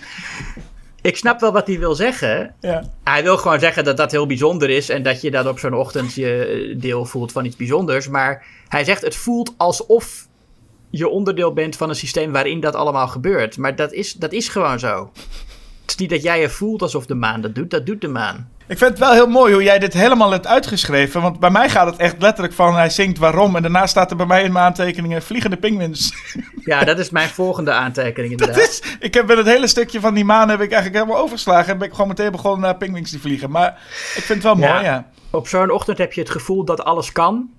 Ik 1.01 1.17
snap 1.17 1.39
wel 1.39 1.51
wat 1.51 1.67
hij 1.67 1.79
wil 1.79 1.95
zeggen. 1.95 2.55
Ja. 2.59 2.83
Hij 3.03 3.23
wil 3.23 3.37
gewoon 3.37 3.59
zeggen 3.59 3.83
dat 3.83 3.97
dat 3.97 4.11
heel 4.11 4.25
bijzonder 4.25 4.69
is. 4.69 4.89
En 4.89 5.03
dat 5.03 5.21
je 5.21 5.31
dan 5.31 5.47
op 5.47 5.59
zo'n 5.59 5.73
ochtend 5.73 6.13
je 6.13 6.45
eh, 6.45 6.79
deel 6.81 7.05
voelt 7.05 7.31
van 7.31 7.45
iets 7.45 7.55
bijzonders. 7.55 8.07
Maar 8.07 8.45
hij 8.67 8.83
zegt: 8.83 9.01
het 9.01 9.15
voelt 9.15 9.53
alsof 9.57 10.27
je 10.97 11.07
onderdeel 11.09 11.53
bent 11.53 11.75
van 11.75 11.89
een 11.89 11.95
systeem 11.95 12.31
waarin 12.31 12.59
dat 12.59 12.75
allemaal 12.75 13.07
gebeurt. 13.07 13.57
Maar 13.57 13.75
dat 13.75 13.93
is, 13.93 14.13
dat 14.13 14.31
is 14.31 14.47
gewoon 14.49 14.79
zo. 14.79 15.11
Het 15.81 15.89
is 15.91 15.95
niet 15.95 16.09
dat 16.09 16.23
jij 16.23 16.41
je 16.41 16.49
voelt 16.49 16.81
alsof 16.81 17.05
de 17.05 17.15
maan 17.15 17.41
dat 17.41 17.55
doet. 17.55 17.69
Dat 17.71 17.85
doet 17.85 18.01
de 18.01 18.07
maan. 18.07 18.49
Ik 18.67 18.77
vind 18.77 18.89
het 18.89 18.99
wel 18.99 19.11
heel 19.11 19.27
mooi 19.27 19.53
hoe 19.53 19.63
jij 19.63 19.79
dit 19.79 19.93
helemaal 19.93 20.31
hebt 20.31 20.47
uitgeschreven. 20.47 21.21
Want 21.21 21.39
bij 21.39 21.49
mij 21.49 21.69
gaat 21.69 21.85
het 21.85 21.95
echt 21.95 22.21
letterlijk 22.21 22.53
van 22.53 22.75
hij 22.75 22.89
zingt 22.89 23.17
waarom. 23.17 23.55
En 23.55 23.61
daarna 23.61 23.87
staat 23.87 24.11
er 24.11 24.17
bij 24.17 24.25
mij 24.25 24.43
in 24.43 24.51
mijn 24.51 24.65
aantekeningen 24.65 25.21
vliegende 25.21 25.57
pinguïns. 25.57 26.13
Ja, 26.65 26.83
dat 26.83 26.99
is 26.99 27.09
mijn 27.09 27.29
volgende 27.29 27.71
aantekening 27.71 28.37
Dat 28.37 28.47
inderdaad. 28.47 28.69
is, 28.71 28.81
ik 28.99 29.13
heb 29.13 29.27
het 29.27 29.45
hele 29.45 29.67
stukje 29.67 29.99
van 29.99 30.13
die 30.13 30.25
maan 30.25 30.49
heb 30.49 30.61
ik 30.61 30.71
eigenlijk 30.71 31.03
helemaal 31.03 31.23
overgeslagen. 31.23 31.71
En 31.71 31.77
ben 31.77 31.87
ik 31.87 31.93
gewoon 31.93 32.07
meteen 32.07 32.31
begonnen 32.31 32.61
naar 32.61 32.75
pinguïns 32.77 33.11
die 33.11 33.19
vliegen. 33.21 33.49
Maar 33.51 33.67
ik 34.15 34.23
vind 34.23 34.43
het 34.43 34.53
wel 34.53 34.57
Ja. 34.67 34.73
mooi, 34.73 34.85
ja. 34.85 35.07
Op 35.29 35.47
zo'n 35.47 35.69
ochtend 35.71 35.97
heb 35.97 36.13
je 36.13 36.21
het 36.21 36.29
gevoel 36.29 36.65
dat 36.65 36.83
alles 36.83 37.11
kan. 37.11 37.49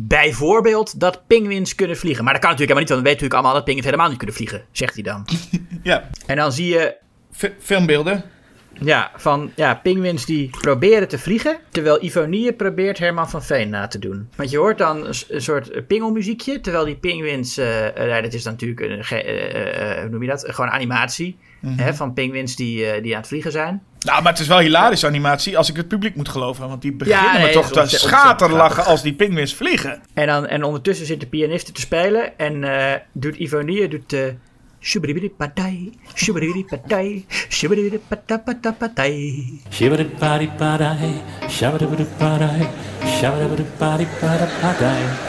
Bijvoorbeeld 0.00 1.00
dat 1.00 1.22
pinguïns 1.26 1.74
kunnen 1.74 1.96
vliegen. 1.96 2.24
Maar 2.24 2.32
dat 2.32 2.42
kan 2.42 2.50
natuurlijk 2.50 2.78
helemaal 2.78 2.80
niet, 2.80 2.88
want 2.88 3.00
we 3.02 3.08
weten 3.08 3.24
natuurlijk 3.28 3.34
allemaal 3.34 3.54
dat 3.54 3.64
pinguïns 3.64 3.86
helemaal 3.86 4.08
niet 4.08 4.16
kunnen 4.18 4.36
vliegen, 4.36 4.64
zegt 4.72 4.94
hij 4.94 5.02
dan. 5.02 5.26
Ja, 5.82 6.08
En 6.26 6.36
dan 6.36 6.52
zie 6.52 6.68
je 6.68 6.96
Fi- 7.32 7.54
filmbeelden. 7.58 8.24
ja, 8.72 9.10
van 9.16 9.50
ja, 9.54 9.74
pinguïns 9.74 10.26
die 10.26 10.50
proberen 10.60 11.08
te 11.08 11.18
vliegen, 11.18 11.58
terwijl 11.70 12.04
Ivonie 12.04 12.52
probeert 12.52 12.98
Herman 12.98 13.30
van 13.30 13.42
Veen 13.42 13.68
na 13.68 13.86
te 13.86 13.98
doen. 13.98 14.28
Want 14.36 14.50
je 14.50 14.58
hoort 14.58 14.78
dan 14.78 15.06
een, 15.06 15.40
soort 15.42 15.86
pingelmuziekje, 15.86 16.60
terwijl 16.60 16.84
die 16.84 16.96
pinguïns, 16.96 17.54
ja, 17.54 18.20
dat 18.20 18.32
is 18.32 18.42
dan 18.42 18.52
natuurlijk 18.52 18.80
een, 18.80 19.18
eh, 19.18 20.00
hoe 20.00 20.08
noem 20.10 20.22
je 20.22 20.28
dat, 20.28 20.44
gewoon 20.48 20.70
animatie 20.70 21.36
hè, 21.66 21.94
van 21.94 22.12
pinguïns 22.12 22.56
die, 22.56 23.00
die 23.00 23.12
aan 23.14 23.20
het 23.20 23.28
vliegen 23.28 23.52
zijn. 23.52 23.82
Nou, 23.98 24.22
maar 24.22 24.32
het 24.32 24.40
is 24.40 24.46
wel 24.46 24.58
hilarische 24.58 25.06
animatie 25.06 25.58
als 25.58 25.68
ik 25.68 25.76
het 25.76 25.88
publiek 25.88 26.14
moet 26.14 26.28
geloven. 26.28 26.68
Want 26.68 26.82
die 26.82 26.92
beginnen 26.92 27.32
nee, 27.32 27.46
me 27.46 27.52
toch 27.52 27.72
te 27.72 27.86
schaterlachen 27.86 28.84
als 28.84 29.02
die 29.02 29.14
pinguïns 29.14 29.54
vliegen. 29.54 30.02
En, 30.14 30.26
dan, 30.26 30.46
en 30.46 30.62
ondertussen 30.62 31.06
zit 31.06 31.20
de 31.20 31.26
pianiste 31.26 31.72
te 31.72 31.80
spelen 31.80 32.38
en 32.38 32.64
eh, 32.64 33.00
doet 33.12 33.36
Ivonie 33.36 33.88
doet 33.88 34.10
de 34.10 34.34
shubidibidipatay, 34.80 35.92
shubidibidipatay, 36.14 37.24
shubidibidipatapatapatay. 37.48 39.44
Shibidi-badi-badi, 39.70 41.22
shabidi-bidi-badi, 41.48 42.66
shabidi-bidi-badi-badi-badi. 43.06 45.26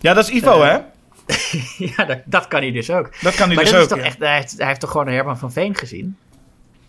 Ja, 0.00 0.14
dat 0.14 0.28
is 0.28 0.30
Ivo, 0.30 0.62
hè? 0.62 0.78
Ja, 1.96 2.04
dat, 2.04 2.18
dat 2.24 2.48
kan 2.48 2.60
hij 2.60 2.72
dus 2.72 2.90
ook. 2.90 3.10
Dat 3.20 3.34
kan 3.34 3.46
hij 3.46 3.54
maar 3.54 3.64
dus 3.64 3.72
dat 3.72 3.82
ook. 3.82 3.82
is 3.82 3.88
toch 3.88 3.98
ja. 3.98 4.04
echt, 4.04 4.18
hij, 4.18 4.34
heeft, 4.34 4.58
hij 4.58 4.66
heeft 4.66 4.80
toch 4.80 4.90
gewoon 4.90 5.08
Herman 5.08 5.38
van 5.38 5.52
Veen 5.52 5.74
gezien? 5.74 6.16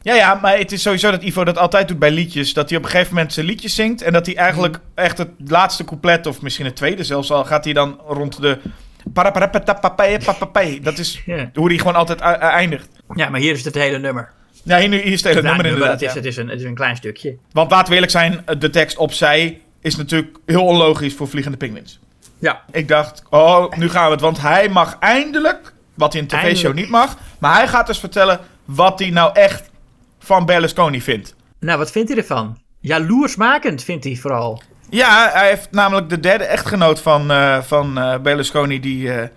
Ja, 0.02 0.14
ja, 0.16 0.34
maar 0.42 0.58
het 0.58 0.72
is 0.72 0.82
sowieso 0.82 1.12
dat 1.12 1.22
Ivo 1.24 1.44
dat 1.44 1.58
altijd 1.58 1.88
doet 1.88 2.00
bij 2.00 2.12
liedjes. 2.12 2.54
Dat 2.54 2.70
hij 2.70 2.78
op 2.78 2.84
een 2.84 2.90
gegeven 2.90 3.14
moment 3.14 3.34
zijn 3.34 3.46
liedjes 3.46 3.76
zingt. 3.76 4.02
En 4.02 4.14
dat 4.14 4.26
hij 4.26 4.36
eigenlijk 4.36 4.74
Mhm. 4.74 4.84
echt 5.06 5.18
het 5.18 5.30
laatste 5.48 5.84
couplet, 5.84 6.26
of 6.28 6.42
misschien 6.42 6.66
het 6.66 6.76
tweede 6.76 7.04
zelfs 7.04 7.32
al, 7.32 7.46
gaat 7.46 7.64
hij 7.64 7.74
dan 7.74 8.00
rond 8.08 8.42
de. 8.42 8.58
Dat 10.82 10.98
is 10.98 11.22
hoe 11.54 11.68
hij 11.70 11.78
gewoon 11.78 11.96
altijd 11.96 12.20
eindigt. 12.20 12.88
ja, 13.16 13.30
maar 13.30 13.40
hier 13.40 13.52
is 13.54 13.66
het 13.66 13.76
hele 13.76 14.00
nummer. 14.00 14.32
Ja, 14.64 14.78
hier, 14.78 14.90
hier 14.90 15.04
is 15.06 15.12
het 15.12 15.34
hele 15.34 15.42
Nou, 15.42 15.46
nummer 15.56 15.66
inderdaad. 15.66 15.92
het, 15.92 16.02
is, 16.02 16.08
ja. 16.08 16.16
het, 16.16 16.26
is 16.26 16.38
een, 16.38 16.48
het 16.48 16.60
is 16.60 16.66
een 16.66 16.76
klein 16.76 16.96
stukje. 16.96 17.38
Want 17.52 17.72
laten 17.72 17.88
we 17.88 17.94
eerlijk 17.94 18.12
zijn, 18.12 18.46
de 18.60 18.70
tekst 18.70 18.98
opzij 18.98 19.62
is 19.82 19.96
natuurlijk 19.96 20.38
heel 20.46 20.66
onlogisch 20.66 21.14
voor 21.14 21.28
Vliegende 21.28 21.58
Penguins. 21.58 22.00
Ja, 22.40 22.62
Ik 22.72 22.88
dacht, 22.88 23.24
oh, 23.30 23.74
nu 23.76 23.90
gaan 23.90 24.06
we 24.06 24.12
het. 24.12 24.22
Want 24.22 24.42
hij 24.42 24.70
mag 24.70 24.98
eindelijk, 25.00 25.74
wat 25.94 26.14
hij 26.14 26.22
in 26.22 26.28
een 26.32 26.40
tv-show 26.40 26.74
niet 26.74 26.90
mag, 26.90 27.18
maar 27.40 27.56
hij 27.56 27.68
gaat 27.68 27.88
dus 27.88 28.00
vertellen 28.00 28.40
wat 28.66 29.00
hij 29.00 29.10
nou 29.10 29.34
echt 29.34 29.69
van 30.20 30.46
Berlusconi 30.46 31.02
vindt. 31.02 31.36
nou 31.60 31.78
wat 31.78 31.92
vindt 31.92 32.10
hij 32.10 32.18
ervan? 32.18 32.58
Jaloersmakend 32.80 33.84
vindt 33.84 34.04
hij 34.04 34.16
vooral. 34.16 34.62
Ja, 34.90 35.30
hij 35.34 35.48
heeft 35.48 35.72
namelijk 35.72 36.10
de 36.10 36.20
derde 36.20 36.44
echtgenoot 36.44 37.00
van, 37.02 37.32
eh, 37.32 37.62
van 37.62 37.98
eh, 37.98 38.18
Berlusconi, 38.20 38.80
die 38.80 39.12
eh, 39.14 39.28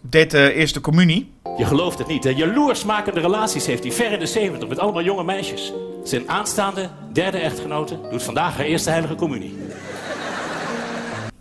deed 0.00 0.30
de 0.30 0.52
eerste 0.52 0.80
communie. 0.80 1.32
Je 1.56 1.64
gelooft 1.66 1.98
het 1.98 2.06
niet, 2.06 2.24
hè? 2.24 2.30
Jaloersmakende 2.30 3.20
relaties 3.20 3.66
heeft 3.66 3.82
hij 3.82 3.92
ver 3.92 4.12
in 4.12 4.18
de 4.18 4.26
70 4.26 4.68
met 4.68 4.78
allemaal 4.78 5.02
jonge 5.02 5.24
meisjes. 5.24 5.72
Zijn 6.04 6.28
aanstaande 6.30 6.88
derde 7.12 7.38
echtgenote 7.38 8.00
doet 8.10 8.22
vandaag 8.22 8.56
haar 8.56 8.64
eerste 8.66 8.90
heilige 8.90 9.14
communie. 9.14 9.56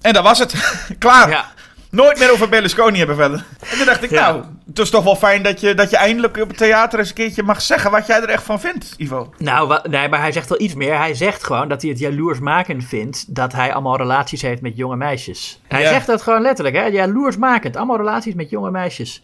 En 0.01 0.13
dat 0.13 0.23
was 0.23 0.39
het. 0.39 0.53
Klaar. 0.99 1.29
Ja, 1.29 1.45
Nooit 1.91 2.19
meer 2.19 2.31
over 2.31 2.49
Berlusconi 2.49 2.97
hebben 2.97 3.15
verder. 3.15 3.45
En 3.71 3.77
toen 3.77 3.85
dacht 3.85 4.03
ik, 4.03 4.09
Ja. 4.09 4.31
nou, 4.31 4.43
het 4.67 4.79
is 4.79 4.89
toch 4.89 5.03
wel 5.03 5.15
fijn 5.15 5.43
dat 5.43 5.59
je, 5.59 5.73
dat 5.73 5.89
je 5.89 5.97
eindelijk 5.97 6.37
op 6.37 6.47
het 6.47 6.57
theater 6.57 6.99
eens 6.99 7.09
een 7.09 7.15
keertje 7.15 7.43
mag 7.43 7.61
zeggen 7.61 7.91
wat 7.91 8.07
jij 8.07 8.21
er 8.21 8.29
echt 8.29 8.43
van 8.43 8.59
vindt, 8.59 8.93
Ivo. 8.97 9.33
Nou, 9.37 9.67
wat, 9.67 9.87
nee, 9.87 10.09
maar 10.09 10.19
hij 10.19 10.31
zegt 10.31 10.49
wel 10.49 10.61
iets 10.61 10.73
meer. 10.73 10.97
Hij 10.97 11.13
zegt 11.13 11.43
gewoon 11.43 11.67
dat 11.67 11.81
hij 11.81 11.91
het 11.91 11.99
jaloersmakend 11.99 12.85
vindt 12.85 13.35
dat 13.35 13.53
hij 13.53 13.73
allemaal 13.73 13.97
relaties 13.97 14.41
heeft 14.41 14.61
met 14.61 14.77
jonge 14.77 14.95
meisjes. 14.95 15.61
Hij 15.67 15.81
Ja. 15.81 15.89
zegt 15.89 16.07
dat 16.07 16.21
gewoon 16.21 16.41
letterlijk, 16.41 16.75
hè? 16.75 16.83
Jaloersmakend. 16.85 17.75
Allemaal 17.75 17.97
relaties 17.97 18.33
met 18.33 18.49
jonge 18.49 18.71
meisjes. 18.71 19.21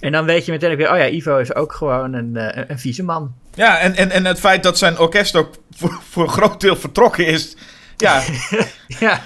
En 0.00 0.12
dan 0.12 0.24
weet 0.24 0.44
je 0.44 0.52
meteen 0.52 0.70
ook 0.70 0.76
weer, 0.76 0.90
oh 0.92 0.96
ja, 0.98 1.08
Ivo 1.08 1.38
is 1.38 1.54
ook 1.54 1.72
gewoon 1.72 2.12
een, 2.12 2.36
eh, 2.36 2.64
een 2.68 2.78
vieze 2.78 3.02
man. 3.02 3.32
Ja, 3.54 3.78
en, 3.78 3.96
en, 3.96 4.10
en 4.10 4.24
het 4.24 4.40
feit 4.40 4.62
dat 4.62 4.78
zijn 4.78 4.98
orkest 4.98 5.36
ook 5.36 5.50
voor, 5.70 6.00
voor 6.10 6.22
een 6.22 6.28
groot 6.28 6.60
deel 6.60 6.76
vertrokken 6.76 7.26
is. 7.26 7.56
Ja, 7.96 8.22
ja, 8.86 9.20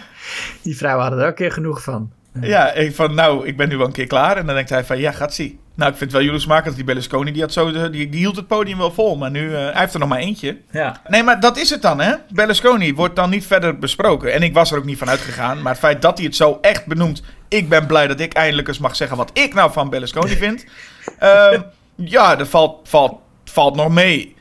die 0.63 0.77
vrouwen 0.77 1.03
hadden 1.03 1.21
er 1.23 1.27
ook 1.31 1.39
een 1.39 1.45
keer 1.45 1.53
genoeg 1.53 1.83
van. 1.83 2.13
Ja 2.41 2.73
ik 2.73 2.95
van 2.95 3.15
nou, 3.15 3.47
ik 3.47 3.57
ben 3.57 3.69
nu 3.69 3.77
wel 3.77 3.87
een 3.87 3.93
keer 3.93 4.07
klaar. 4.07 4.37
En 4.37 4.47
dan 4.47 4.55
denkt 4.55 4.71
hij 4.71 4.85
van 4.85 4.99
ja, 4.99 5.13
gaat 5.13 5.35
zie. 5.35 5.59
Nou, 5.77 5.91
ik 5.91 5.97
vind 5.97 6.11
het 6.11 6.19
wel 6.19 6.29
jullie 6.29 6.41
smaken 6.41 6.65
dat 6.65 6.75
die 6.75 6.85
Berlusconi, 6.85 7.33
die, 7.33 7.43
had 7.43 7.53
zo 7.53 7.73
de, 7.73 7.91
die, 7.91 8.09
die 8.09 8.21
hield 8.21 8.37
het 8.37 8.47
podium 8.47 8.79
wel 8.79 8.93
vol. 8.93 9.17
Maar 9.17 9.31
nu, 9.31 9.55
eh, 9.55 9.61
hij 9.61 9.73
heeft 9.75 9.95
er 9.95 10.01
nog 10.01 10.09
maar 10.09 10.19
eentje. 10.19 10.59
Ja. 10.71 11.01
Nee, 11.09 11.23
maar 11.23 11.41
dat 11.41 11.57
is 11.57 11.71
het 11.71 11.83
dan, 11.83 12.01
hè? 12.01 12.15
Berlusconi 12.29 12.95
wordt 12.95 13.17
dan 13.17 13.31
niet 13.31 13.47
verder 13.47 13.79
besproken. 13.79 14.33
En 14.33 14.43
ik 14.43 14.55
was 14.55 14.73
er 14.73 14.79
ook 14.79 14.85
niet 14.85 14.99
van 14.99 15.09
uitgegaan. 15.09 15.63
Maar 15.63 15.73
het 15.73 15.81
feit 15.81 16.03
dat 16.03 16.17
hij 16.17 16.27
het 16.27 16.37
zo 16.37 16.59
echt 16.61 16.87
benoemt. 16.87 17.23
Ik 17.49 17.69
ben 17.69 17.87
blij 17.87 18.07
dat 18.07 18.21
ik 18.21 18.33
eindelijk 18.33 18.69
eens 18.69 18.79
mag 18.79 18.97
zeggen 18.97 19.17
wat 19.17 19.31
ik 19.33 19.55
nou 19.55 19.73
van 19.73 19.91
Berlusconi 19.91 20.37
vind. 20.37 20.65
Ehm, 21.19 21.61
ja, 21.95 22.37
dat 22.37 22.49
valt, 22.49 22.89
valt, 22.89 23.19
valt 23.45 23.77
nog 23.77 23.89
mee. 23.89 24.35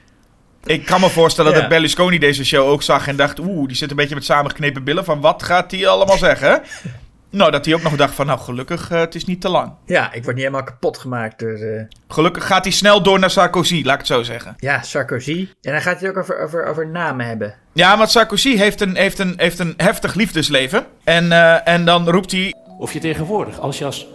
Ik 0.63 0.85
kan 0.85 0.99
me 0.99 1.09
voorstellen 1.09 1.51
Ja. 1.53 1.59
dat 1.59 1.69
Berlusconi 1.69 2.19
deze 2.19 2.45
show 2.45 2.67
ook 2.67 2.83
zag 2.83 3.07
en 3.07 3.15
dacht... 3.15 3.39
Oeh, 3.39 3.67
die 3.67 3.75
zit 3.75 3.89
een 3.89 3.95
beetje 3.95 4.15
met 4.15 4.25
samengeknepen 4.25 4.83
billen 4.83 5.05
van 5.05 5.21
wat 5.21 5.43
gaat 5.43 5.71
hij 5.71 5.87
allemaal 5.87 6.17
zeggen? 6.17 6.61
nou, 7.33 7.51
dat 7.51 7.65
hij 7.65 7.73
ook 7.73 7.81
nog 7.81 7.95
dacht 7.95 8.13
van 8.13 8.25
nou 8.25 8.39
gelukkig, 8.39 8.89
eh, 8.91 8.99
het 8.99 9.15
is 9.15 9.25
niet 9.25 9.41
te 9.41 9.49
lang. 9.49 9.71
ja, 9.85 10.05
ik 10.13 10.23
word 10.23 10.35
niet 10.35 10.45
helemaal 10.45 10.63
kapot 10.65 10.97
gemaakt 10.97 11.39
door... 11.39 11.53
eh, 11.53 11.81
Gelukkig 12.07 12.47
gaat 12.47 12.63
hij 12.63 12.73
snel 12.73 13.03
door 13.03 13.19
naar 13.19 13.29
Sarkozy, 13.29 13.81
laat 13.83 13.93
ik 13.93 13.99
het 13.99 14.07
zo 14.07 14.23
zeggen. 14.23 14.55
ja, 14.59 14.81
Sarkozy. 14.81 15.47
En 15.61 15.71
dan 15.71 15.81
gaat 15.81 15.99
hij 15.99 16.07
het 16.07 16.17
ook 16.17 16.23
over, 16.23 16.39
over, 16.41 16.65
over 16.65 16.87
namen 16.87 17.25
hebben. 17.25 17.53
Ja, 17.73 17.97
want 17.97 18.11
Sarkozy 18.11 18.55
heeft 18.55 18.81
een, 18.81 18.95
heeft 18.95 19.19
een, 19.19 19.33
heeft 19.37 19.59
een 19.59 19.73
heftig 19.77 20.13
liefdesleven. 20.13 20.85
En, 21.03 21.31
eh, 21.31 21.67
en 21.67 21.85
dan 21.85 22.09
roept 22.09 22.31
hij... 22.31 22.53
Of 22.77 22.93
je 22.93 22.99
tegenwoordig, 22.99 23.59
als 23.59 23.77
je 23.77 23.85
als 23.85 24.07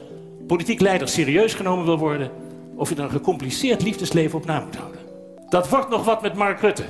politiek 0.46 0.80
leider 0.80 1.08
serieus 1.08 1.54
genomen 1.54 1.84
wil 1.84 1.98
worden, 1.98 2.30
of 2.76 2.88
je 2.88 2.94
dan 2.94 3.04
een 3.04 3.10
gecompliceerd 3.10 3.82
liefdesleven 3.82 4.38
op 4.38 4.44
na 4.46 4.60
moet 4.60 4.76
houden. 4.76 5.00
Dat 5.48 5.68
wordt 5.68 5.88
nog 5.88 6.04
wat 6.04 6.22
met 6.22 6.34
Mark 6.34 6.60
Rutte. 6.60 6.84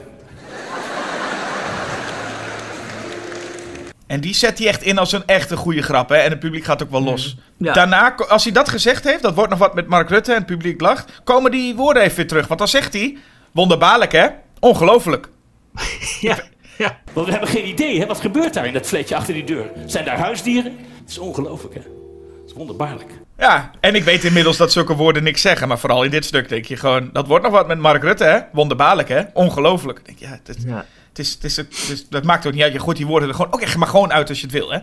En 4.08 4.20
die 4.20 4.34
zet 4.34 4.58
hij 4.58 4.66
echt 4.68 4.82
in 4.82 4.98
als 4.98 5.12
een 5.12 5.22
echte 5.26 5.56
goede 5.56 5.82
grap. 5.82 6.08
Hè? 6.08 6.16
En 6.16 6.30
het 6.30 6.38
publiek 6.40 6.64
gaat 6.64 6.82
ook 6.82 6.90
wel 6.90 7.02
los. 7.02 7.36
Ja. 7.58 7.72
Daarna, 7.72 8.14
als 8.14 8.44
hij 8.44 8.52
dat 8.52 8.68
gezegd 8.68 9.04
heeft, 9.04 9.22
dat 9.22 9.34
wordt 9.34 9.50
nog 9.50 9.58
wat 9.58 9.74
met 9.74 9.86
Mark 9.86 10.08
Rutte 10.08 10.30
en 10.32 10.38
het 10.38 10.46
publiek 10.46 10.80
lacht, 10.80 11.20
komen 11.24 11.50
die 11.50 11.74
woorden 11.74 12.02
even 12.02 12.16
weer 12.16 12.26
terug. 12.26 12.46
Want 12.46 12.58
dan 12.58 12.68
zegt 12.68 12.92
hij, 12.92 13.16
wonderbaarlijk 13.52 14.12
hè, 14.12 14.26
ongelooflijk. 14.60 15.28
Ja, 16.20 16.38
ja. 16.78 16.98
Want 17.12 17.26
we 17.26 17.32
hebben 17.32 17.50
geen 17.50 17.68
idee, 17.68 18.00
hè? 18.00 18.06
wat 18.06 18.20
gebeurt 18.20 18.54
daar 18.54 18.66
in 18.66 18.72
dat 18.72 18.86
vletje 18.86 19.16
achter 19.16 19.34
die 19.34 19.44
deur? 19.44 19.70
Zijn 19.86 20.04
daar 20.04 20.18
huisdieren? 20.18 20.76
Het 21.00 21.10
is 21.10 21.18
ongelooflijk, 21.18 21.74
hè? 21.74 21.80
Het 21.80 22.46
is 22.46 22.52
wonderbaarlijk. 22.52 23.10
Ja, 23.38 23.70
en 23.80 23.94
ik 23.94 24.04
weet 24.04 24.24
inmiddels 24.24 24.56
dat 24.56 24.72
zulke 24.72 24.94
woorden 24.96 25.22
niks 25.22 25.40
zeggen. 25.40 25.68
Maar 25.68 25.78
vooral 25.78 26.02
in 26.02 26.10
dit 26.10 26.24
stuk 26.24 26.48
denk 26.48 26.64
je 26.64 26.76
gewoon, 26.76 27.10
dat 27.12 27.26
wordt 27.26 27.44
nog 27.44 27.52
wat 27.52 27.66
met 27.66 27.78
Mark 27.78 28.02
Rutte 28.02 28.24
hè, 28.24 28.38
wonderbaarlijk 28.52 29.08
hè, 29.08 29.22
ongelooflijk. 29.32 30.00
Denk, 30.06 30.18
ja, 30.18 30.28
het, 30.44 30.56
is- 30.56 30.64
ja. 30.66 30.84
Het 31.18 31.26
is, 31.26 31.32
het 31.34 31.44
is, 31.44 31.56
het 31.56 31.88
is- 31.88 32.08
dat 32.08 32.24
maakt 32.24 32.46
ook 32.46 32.52
niet 32.52 32.62
uit. 32.62 32.72
Je 32.72 32.80
gooit 32.80 32.96
die 32.96 33.06
woorden 33.06 33.28
er 33.28 33.34
gewoon 33.34 33.52
ook 33.52 33.60
echt 33.60 33.76
maar 33.76 33.88
gewoon 33.88 34.12
uit 34.12 34.28
als 34.28 34.38
je 34.40 34.46
het 34.46 34.54
wil 34.54 34.70
hè. 34.70 34.78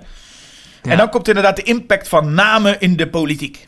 En 0.82 0.98
dan 0.98 1.10
komt 1.10 1.28
inderdaad 1.28 1.56
de 1.56 1.64
impact 1.64 2.08
van 2.08 2.34
namen 2.34 2.80
in 2.80 2.96
de 2.96 3.08
politiek. 3.10 3.68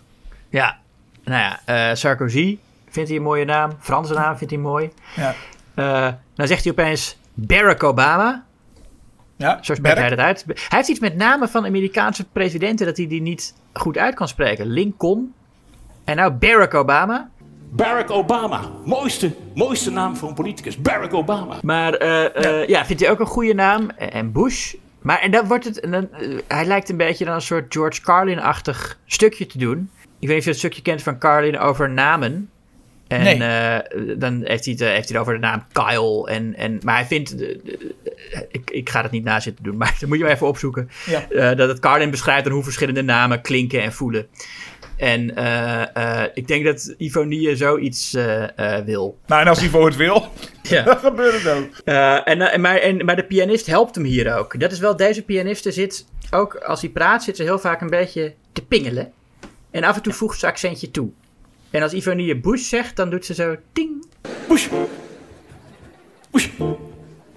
Ja, 0.50 0.78
nou 1.24 1.42
ja, 1.42 1.60
eh, 1.90 1.96
Sarkozy 1.96 2.58
vindt 2.90 3.10
hij 3.10 3.18
een 3.18 3.24
mooie 3.24 3.46
naam. 3.46 3.72
Franse 3.80 4.14
naam 4.14 4.38
vindt 4.38 4.54
hij 4.54 4.62
mooi. 4.62 4.90
Ja, 5.16 5.36
Eh, 5.76 6.08
dan 6.36 6.48
zegt 6.48 6.64
hij 6.64 6.72
opeens 6.72 7.18
Barack 7.34 7.84
Obama. 7.84 8.44
ja. 9.36 9.60
Zo 9.62 9.74
spreekt 9.76 9.98
hij 9.98 10.10
dat 10.10 10.20
uit. 10.20 10.44
Hij 10.48 10.56
heeft 10.68 10.90
iets 10.90 11.00
met 11.00 11.16
namen 11.16 11.50
van 11.50 11.66
Amerikaanse 11.66 12.24
presidenten 12.32 12.86
dat 12.86 12.98
hij 12.98 13.08
die 13.08 13.22
niet 13.22 13.54
goed 13.74 13.98
uit 13.98 14.16
kan 14.16 14.28
spreken. 14.28 14.68
Lincoln. 14.68 15.34
En 16.04 16.16
nou 16.16 16.32
Barack 16.32 16.74
Obama. 16.74 17.30
Barack 17.72 18.12
Obama. 18.12 18.62
Mooiste, 18.86 19.32
mooiste 19.56 19.92
naam 19.92 20.16
voor 20.16 20.30
een 20.30 20.36
politicus. 20.36 20.78
Barack 20.82 21.14
Obama. 21.14 21.60
Maar 21.62 21.94
eh, 21.94 22.62
eh, 22.62 22.68
ja. 22.68 22.86
vindt 22.86 23.02
hij 23.02 23.12
ook 23.12 23.20
een 23.20 23.26
goede 23.26 23.54
naam. 23.54 23.90
En 23.90 24.32
Bush. 24.32 24.74
Maar 25.02 25.20
en 25.20 25.32
dan 25.32 25.48
wordt 25.48 25.66
het. 25.66 25.80
En 25.80 25.92
dan, 25.92 26.12
eh, 26.14 26.38
hij 26.48 26.66
lijkt 26.66 26.90
een 26.90 26.98
beetje 26.98 27.26
dan 27.26 27.34
een 27.34 27.42
soort 27.42 27.74
George 27.74 28.02
Carlin-achtig 28.02 29.00
stukje 29.06 29.46
te 29.46 29.58
doen. 29.58 29.90
Ik 30.20 30.28
weet 30.28 30.30
niet 30.30 30.38
of 30.38 30.44
je 30.44 30.50
het 30.50 30.60
stukje 30.60 30.82
kent 30.82 31.04
van 31.04 31.20
Carlin 31.20 31.60
over 31.60 31.90
namen. 31.90 32.50
En 33.08 33.22
Nee. 33.24 33.44
eh, 33.44 34.20
dan 34.20 34.42
heeft 34.44 34.66
hij, 34.66 34.74
het, 34.74 34.82
eh, 34.82 34.88
heeft 34.90 35.10
hij 35.10 35.18
het 35.18 35.18
over 35.18 35.34
de 35.34 35.40
naam 35.40 35.64
Kyle. 35.72 36.28
En, 36.30 36.56
en, 36.56 36.80
maar 36.84 36.96
hij 36.96 37.06
vindt. 37.06 37.36
eh, 37.42 37.50
eh, 38.32 38.42
ik, 38.52 38.70
ik 38.72 38.90
ga 38.90 39.02
het 39.02 39.12
niet 39.12 39.24
na 39.24 39.40
zitten 39.40 39.64
doen, 39.64 39.78
maar 39.82 39.96
dat 40.00 40.10
moet 40.10 40.18
je 40.18 40.24
maar 40.24 40.34
even 40.34 40.48
opzoeken. 40.48 40.90
Ja. 41.06 41.30
Eh, 41.30 41.58
dat 41.58 41.70
het 41.70 41.80
Carlin 41.80 42.10
beschrijft 42.12 42.46
en 42.46 42.52
hoe 42.52 42.64
verschillende 42.64 43.02
namen 43.02 43.42
klinken 43.42 43.82
en 43.82 43.94
voelen. 43.94 44.28
En 44.98 45.36
eh, 45.36 45.96
eh, 46.24 46.30
ik 46.34 46.48
denk 46.48 46.66
dat 46.66 46.94
Ivonie 46.98 47.56
zoiets 47.56 48.14
eh, 48.14 48.78
wil. 48.86 49.18
Nou, 49.28 49.42
en 49.42 49.48
als 49.48 49.66
voor 49.66 49.86
het 49.86 49.96
wil, 49.96 50.28
Ja. 50.62 50.84
dan 50.84 50.98
gebeurt 50.98 51.44
het 51.44 51.54
ook. 51.54 51.78
En, 52.26 52.62
maar, 52.62 52.76
en, 52.78 53.06
maar 53.06 53.16
de 53.16 53.26
pianist 53.26 53.66
helpt 53.66 53.96
hem 53.96 54.04
hier 54.04 54.38
ook. 54.38 54.60
Dat 54.60 54.72
is 54.72 54.80
wel, 54.80 54.96
deze 54.96 55.24
pianiste 55.24 55.72
zit 55.72 56.06
ook, 56.32 56.56
als 56.56 56.82
hij 56.82 56.90
praat, 56.90 57.24
zit 57.24 57.36
ze 57.36 57.44
heel 57.44 57.60
vaak 57.60 57.82
een 57.82 57.90
beetje 57.90 58.34
te 58.52 58.66
pingelen. 58.66 59.12
En 59.72 59.84
af 59.84 59.96
en 59.96 60.02
toe 60.02 60.14
voegt 60.14 60.40
ze 60.40 60.46
accentje 60.46 60.92
toe. 60.92 61.10
En 61.70 61.82
als 61.82 61.94
Ivonie 61.94 62.40
Bush 62.40 62.68
zegt, 62.70 62.96
dan 62.96 63.10
doet 63.10 63.26
ze 63.26 63.34
zo 63.34 63.56
ting. 63.74 64.06
Bush. 64.48 64.68
Bush. 66.32 66.50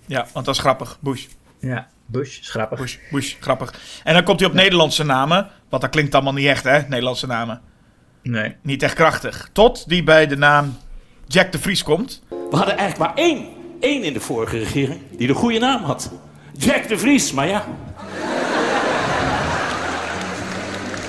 Ja, 0.06 0.26
want 0.32 0.46
dat 0.46 0.54
is 0.54 0.60
grappig. 0.60 0.98
Bush, 1.00 1.26
Ja, 1.58 1.88
Bush, 2.10 2.40
is 2.40 2.50
grappig. 2.50 2.78
Bush, 2.78 2.96
Bush, 3.10 3.34
grappig. 3.40 3.74
En 4.04 4.14
dan 4.14 4.24
komt 4.24 4.40
hij 4.40 4.48
op 4.48 4.54
Nederlandse 4.54 5.04
namen. 5.04 5.48
Want 5.68 5.82
dat 5.82 5.90
klinkt 5.90 6.14
allemaal 6.14 6.32
niet 6.32 6.46
echt, 6.46 6.64
hè? 6.64 6.80
Nederlandse 6.80 7.26
namen. 7.26 7.60
Nee. 8.22 8.56
Niet 8.62 8.82
echt 8.82 8.94
krachtig. 8.94 9.48
Tot 9.52 9.88
die 9.88 10.02
bij 10.02 10.26
de 10.26 10.36
naam 10.36 10.76
Jack 11.26 11.52
de 11.52 11.58
Vries 11.58 11.82
komt. 11.82 12.22
We 12.28 12.56
hadden 12.56 12.76
eigenlijk 12.76 12.98
maar 12.98 13.24
één, 13.24 13.48
één 13.80 14.02
in 14.02 14.12
de 14.12 14.20
vorige 14.20 14.58
regering 14.58 15.00
die 15.16 15.26
de 15.26 15.34
goede 15.34 15.58
naam 15.58 15.82
had. 15.82 16.12
Jack 16.56 16.88
de 16.88 16.98
Vries, 16.98 17.32
maar 17.32 17.46
ja. 17.46 17.64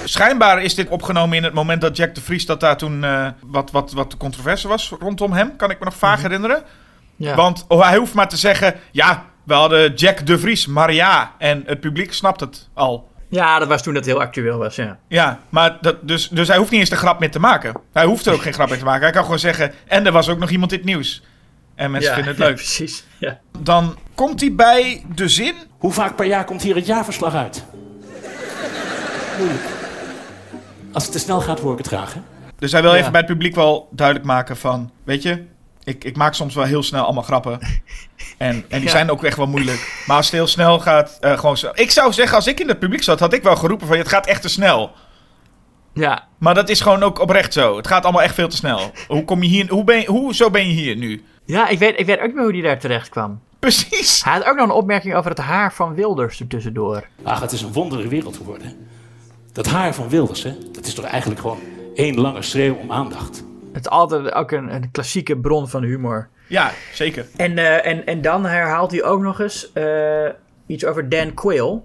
Schijnbaar 0.03 0.63
is 0.63 0.75
dit 0.75 0.89
opgenomen 0.89 1.37
in 1.37 1.43
het 1.43 1.53
moment 1.53 1.81
dat 1.81 1.97
Jack 1.97 2.15
de 2.15 2.21
Vries... 2.21 2.45
dat 2.45 2.59
daar 2.59 2.77
toen 2.77 3.03
eh, 3.03 3.27
wat, 3.45 3.71
wat, 3.71 3.91
wat 3.91 4.11
de 4.11 4.17
controverse 4.17 4.67
was 4.67 4.93
rondom 4.99 5.33
hem. 5.33 5.55
Kan 5.55 5.69
ik 5.69 5.79
me 5.79 5.85
nog 5.85 5.95
vaag 5.95 6.21
herinneren. 6.21 6.63
Ja. 7.15 7.35
Want 7.35 7.65
oh, 7.67 7.87
hij 7.87 7.97
hoeft 7.97 8.13
maar 8.13 8.29
te 8.29 8.37
zeggen... 8.37 8.75
Ja, 8.91 9.25
we 9.51 9.57
hadden 9.57 9.93
Jack 9.93 10.25
de 10.25 10.39
Vries, 10.39 10.67
maar 10.67 10.93
ja. 10.93 11.35
En 11.37 11.63
het 11.65 11.79
publiek 11.79 12.13
snapt 12.13 12.39
het 12.39 12.69
al. 12.73 13.11
ja, 13.29 13.59
dat 13.59 13.67
was 13.67 13.83
toen 13.83 13.93
dat 13.93 14.05
heel 14.05 14.21
actueel 14.21 14.57
was, 14.57 14.75
ja. 14.75 14.97
Ja, 15.07 15.39
maar 15.49 15.77
dat, 15.81 16.07
dus, 16.07 16.27
dus 16.27 16.47
hij 16.47 16.57
hoeft 16.57 16.71
niet 16.71 16.79
eens 16.79 16.89
de 16.89 16.95
grap 16.95 17.19
meer 17.19 17.31
te 17.31 17.39
maken. 17.39 17.73
Hij 17.93 18.05
hoeft 18.05 18.25
er 18.25 18.33
ook 18.33 18.41
geen 18.41 18.53
grap 18.53 18.69
mee 18.69 18.77
te 18.79 18.85
maken. 18.85 19.01
Hij 19.01 19.11
kan 19.11 19.23
gewoon 19.23 19.39
zeggen... 19.39 19.73
En 19.87 20.05
er 20.05 20.11
was 20.11 20.29
ook 20.29 20.39
nog 20.39 20.49
iemand 20.49 20.71
in 20.71 20.77
het 20.77 20.87
nieuws. 20.87 21.21
En 21.75 21.91
mensen 21.91 22.09
ja, 22.09 22.15
vinden 22.15 22.33
het 22.33 22.41
ja, 22.43 22.47
leuk. 22.49 22.55
precies. 22.57 23.03
Ja. 23.17 23.39
Dan 23.59 23.97
komt 24.15 24.39
hij 24.41 24.55
bij 24.55 25.03
de 25.15 25.27
zin... 25.27 25.55
Hoe 25.77 25.91
vaak 25.91 26.15
per 26.15 26.25
jaar 26.25 26.45
komt 26.45 26.61
hier 26.61 26.75
het 26.75 26.85
jaarverslag 26.85 27.35
uit? 27.35 27.65
Moeilijk. 29.37 29.63
Als 30.91 31.03
het 31.03 31.11
te 31.11 31.19
snel 31.19 31.41
gaat, 31.41 31.59
hoor 31.59 31.71
ik 31.71 31.77
het 31.77 31.87
graag, 31.87 32.13
hè? 32.13 32.19
Dus 32.59 32.71
hij 32.71 32.81
wil 32.81 32.91
Ja. 32.93 32.97
even 32.99 33.11
bij 33.11 33.21
het 33.21 33.29
publiek 33.29 33.55
wel 33.55 33.89
duidelijk 33.91 34.27
maken 34.27 34.57
van... 34.57 34.91
Weet 35.03 35.21
je, 35.23 35.43
ik, 35.91 36.03
ik 36.03 36.15
maak 36.17 36.33
soms 36.33 36.55
wel 36.55 36.63
heel 36.63 36.83
snel 36.83 37.03
allemaal 37.03 37.23
grappen. 37.23 37.59
En, 38.37 38.55
en 38.69 38.77
die 38.79 38.83
Ja. 38.83 38.89
zijn 38.89 39.11
ook 39.11 39.23
echt 39.23 39.37
wel 39.37 39.47
moeilijk. 39.47 40.03
Maar 40.07 40.15
als 40.17 40.25
het 40.25 40.35
heel 40.35 40.47
snel 40.47 40.79
gaat, 40.79 41.17
eh, 41.19 41.37
gewoon 41.39 41.57
zo... 41.57 41.69
Ik 41.73 41.91
zou 41.91 42.13
zeggen, 42.13 42.35
als 42.35 42.47
ik 42.47 42.59
in 42.59 42.67
het 42.67 42.79
publiek 42.79 43.03
zat, 43.03 43.19
had 43.19 43.33
ik 43.33 43.43
wel 43.43 43.55
geroepen 43.55 43.87
van... 43.87 43.97
Het 43.97 44.07
gaat 44.07 44.25
echt 44.27 44.41
te 44.41 44.49
snel. 44.49 44.91
ja, 45.93 46.27
Maar 46.37 46.53
dat 46.53 46.69
is 46.69 46.81
gewoon 46.81 47.03
ook 47.03 47.19
oprecht 47.19 47.53
zo. 47.53 47.77
Het 47.77 47.87
gaat 47.87 48.03
allemaal 48.03 48.21
echt 48.21 48.35
veel 48.35 48.47
te 48.47 48.55
snel. 48.55 48.91
Hoe 49.07 49.25
kom 49.25 49.43
je 49.43 49.49
hier... 49.49 49.69
Hoe 49.69 49.83
ben 49.83 49.99
je, 49.99 50.05
hoezo 50.07 50.49
ben 50.49 50.67
je 50.67 50.73
hier 50.73 50.95
nu? 50.95 51.23
ja 51.45 51.67
ik, 51.67 51.79
weet, 51.79 51.99
ik 51.99 52.05
weet 52.05 52.17
ook 52.19 52.25
niet 52.25 52.33
meer 52.35 52.43
hoe 52.43 52.53
die 52.53 52.61
daar 52.63 52.79
terecht 52.79 53.09
kwam. 53.09 53.39
Precies. 53.59 54.23
Hij 54.23 54.33
had 54.33 54.45
ook 54.45 54.55
nog 54.55 54.65
een 54.65 54.75
opmerking 54.75 55.15
over 55.15 55.29
het 55.29 55.39
haar 55.39 55.73
van 55.73 55.93
Wilders 55.95 56.39
er 56.39 56.47
tussendoor. 56.47 57.07
Ach, 57.23 57.39
het 57.41 57.51
is 57.51 57.61
een 57.61 57.73
wondere 57.73 58.07
wereld 58.07 58.37
geworden. 58.37 58.87
Dat 59.53 59.67
haar 59.67 59.93
van 59.95 60.09
Wilders, 60.09 60.43
hè? 60.43 60.53
Dat 60.71 60.85
is 60.85 60.93
toch 60.93 61.05
eigenlijk 61.05 61.41
gewoon 61.41 61.59
één 61.95 62.15
lange 62.19 62.41
schreeuw 62.41 62.75
om 62.75 62.91
aandacht. 62.91 63.43
Het 63.73 63.85
is 63.85 63.89
altijd 63.89 64.33
ook 64.33 64.51
een, 64.51 64.73
een 64.73 64.91
klassieke 64.91 65.37
bron 65.37 65.69
van 65.69 65.83
humor. 65.83 66.29
Ja, 66.47 66.71
zeker. 66.93 67.25
En, 67.35 67.57
eh, 67.57 67.91
en, 67.91 68.05
en 68.05 68.21
dan 68.21 68.45
herhaalt 68.45 68.91
hij 68.91 69.03
ook 69.03 69.21
nog 69.21 69.39
eens 69.39 69.71
eh, 69.73 70.29
iets 70.65 70.85
over 70.85 71.09
Dan 71.09 71.33
Quayle, 71.33 71.81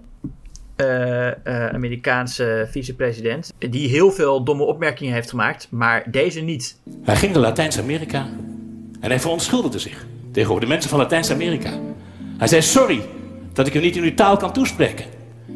eh, 0.77 1.27
eh, 1.27 1.73
Amerikaanse 1.73 2.67
vicepresident, 2.71 3.53
die 3.57 3.89
heel 3.89 4.11
veel 4.11 4.43
domme 4.43 4.63
opmerkingen 4.63 5.13
heeft 5.13 5.29
gemaakt, 5.29 5.67
maar 5.71 6.11
deze 6.11 6.41
niet. 6.41 6.79
Hij 7.03 7.15
ging 7.15 7.33
naar 7.33 7.41
Latijns-Amerika 7.41 8.27
en 8.99 9.09
hij 9.09 9.19
verontschuldigde 9.19 9.79
zich 9.79 10.05
tegenover 10.31 10.61
de 10.61 10.67
mensen 10.67 10.89
van 10.89 10.99
Latijns-Amerika. 10.99 11.79
Hij 12.37 12.47
zei: 12.47 12.61
Sorry 12.61 13.01
dat 13.53 13.67
ik 13.67 13.73
u 13.73 13.79
niet 13.79 13.95
in 13.95 14.03
uw 14.03 14.13
taal 14.13 14.37
kan 14.37 14.53
toespreken. 14.53 15.05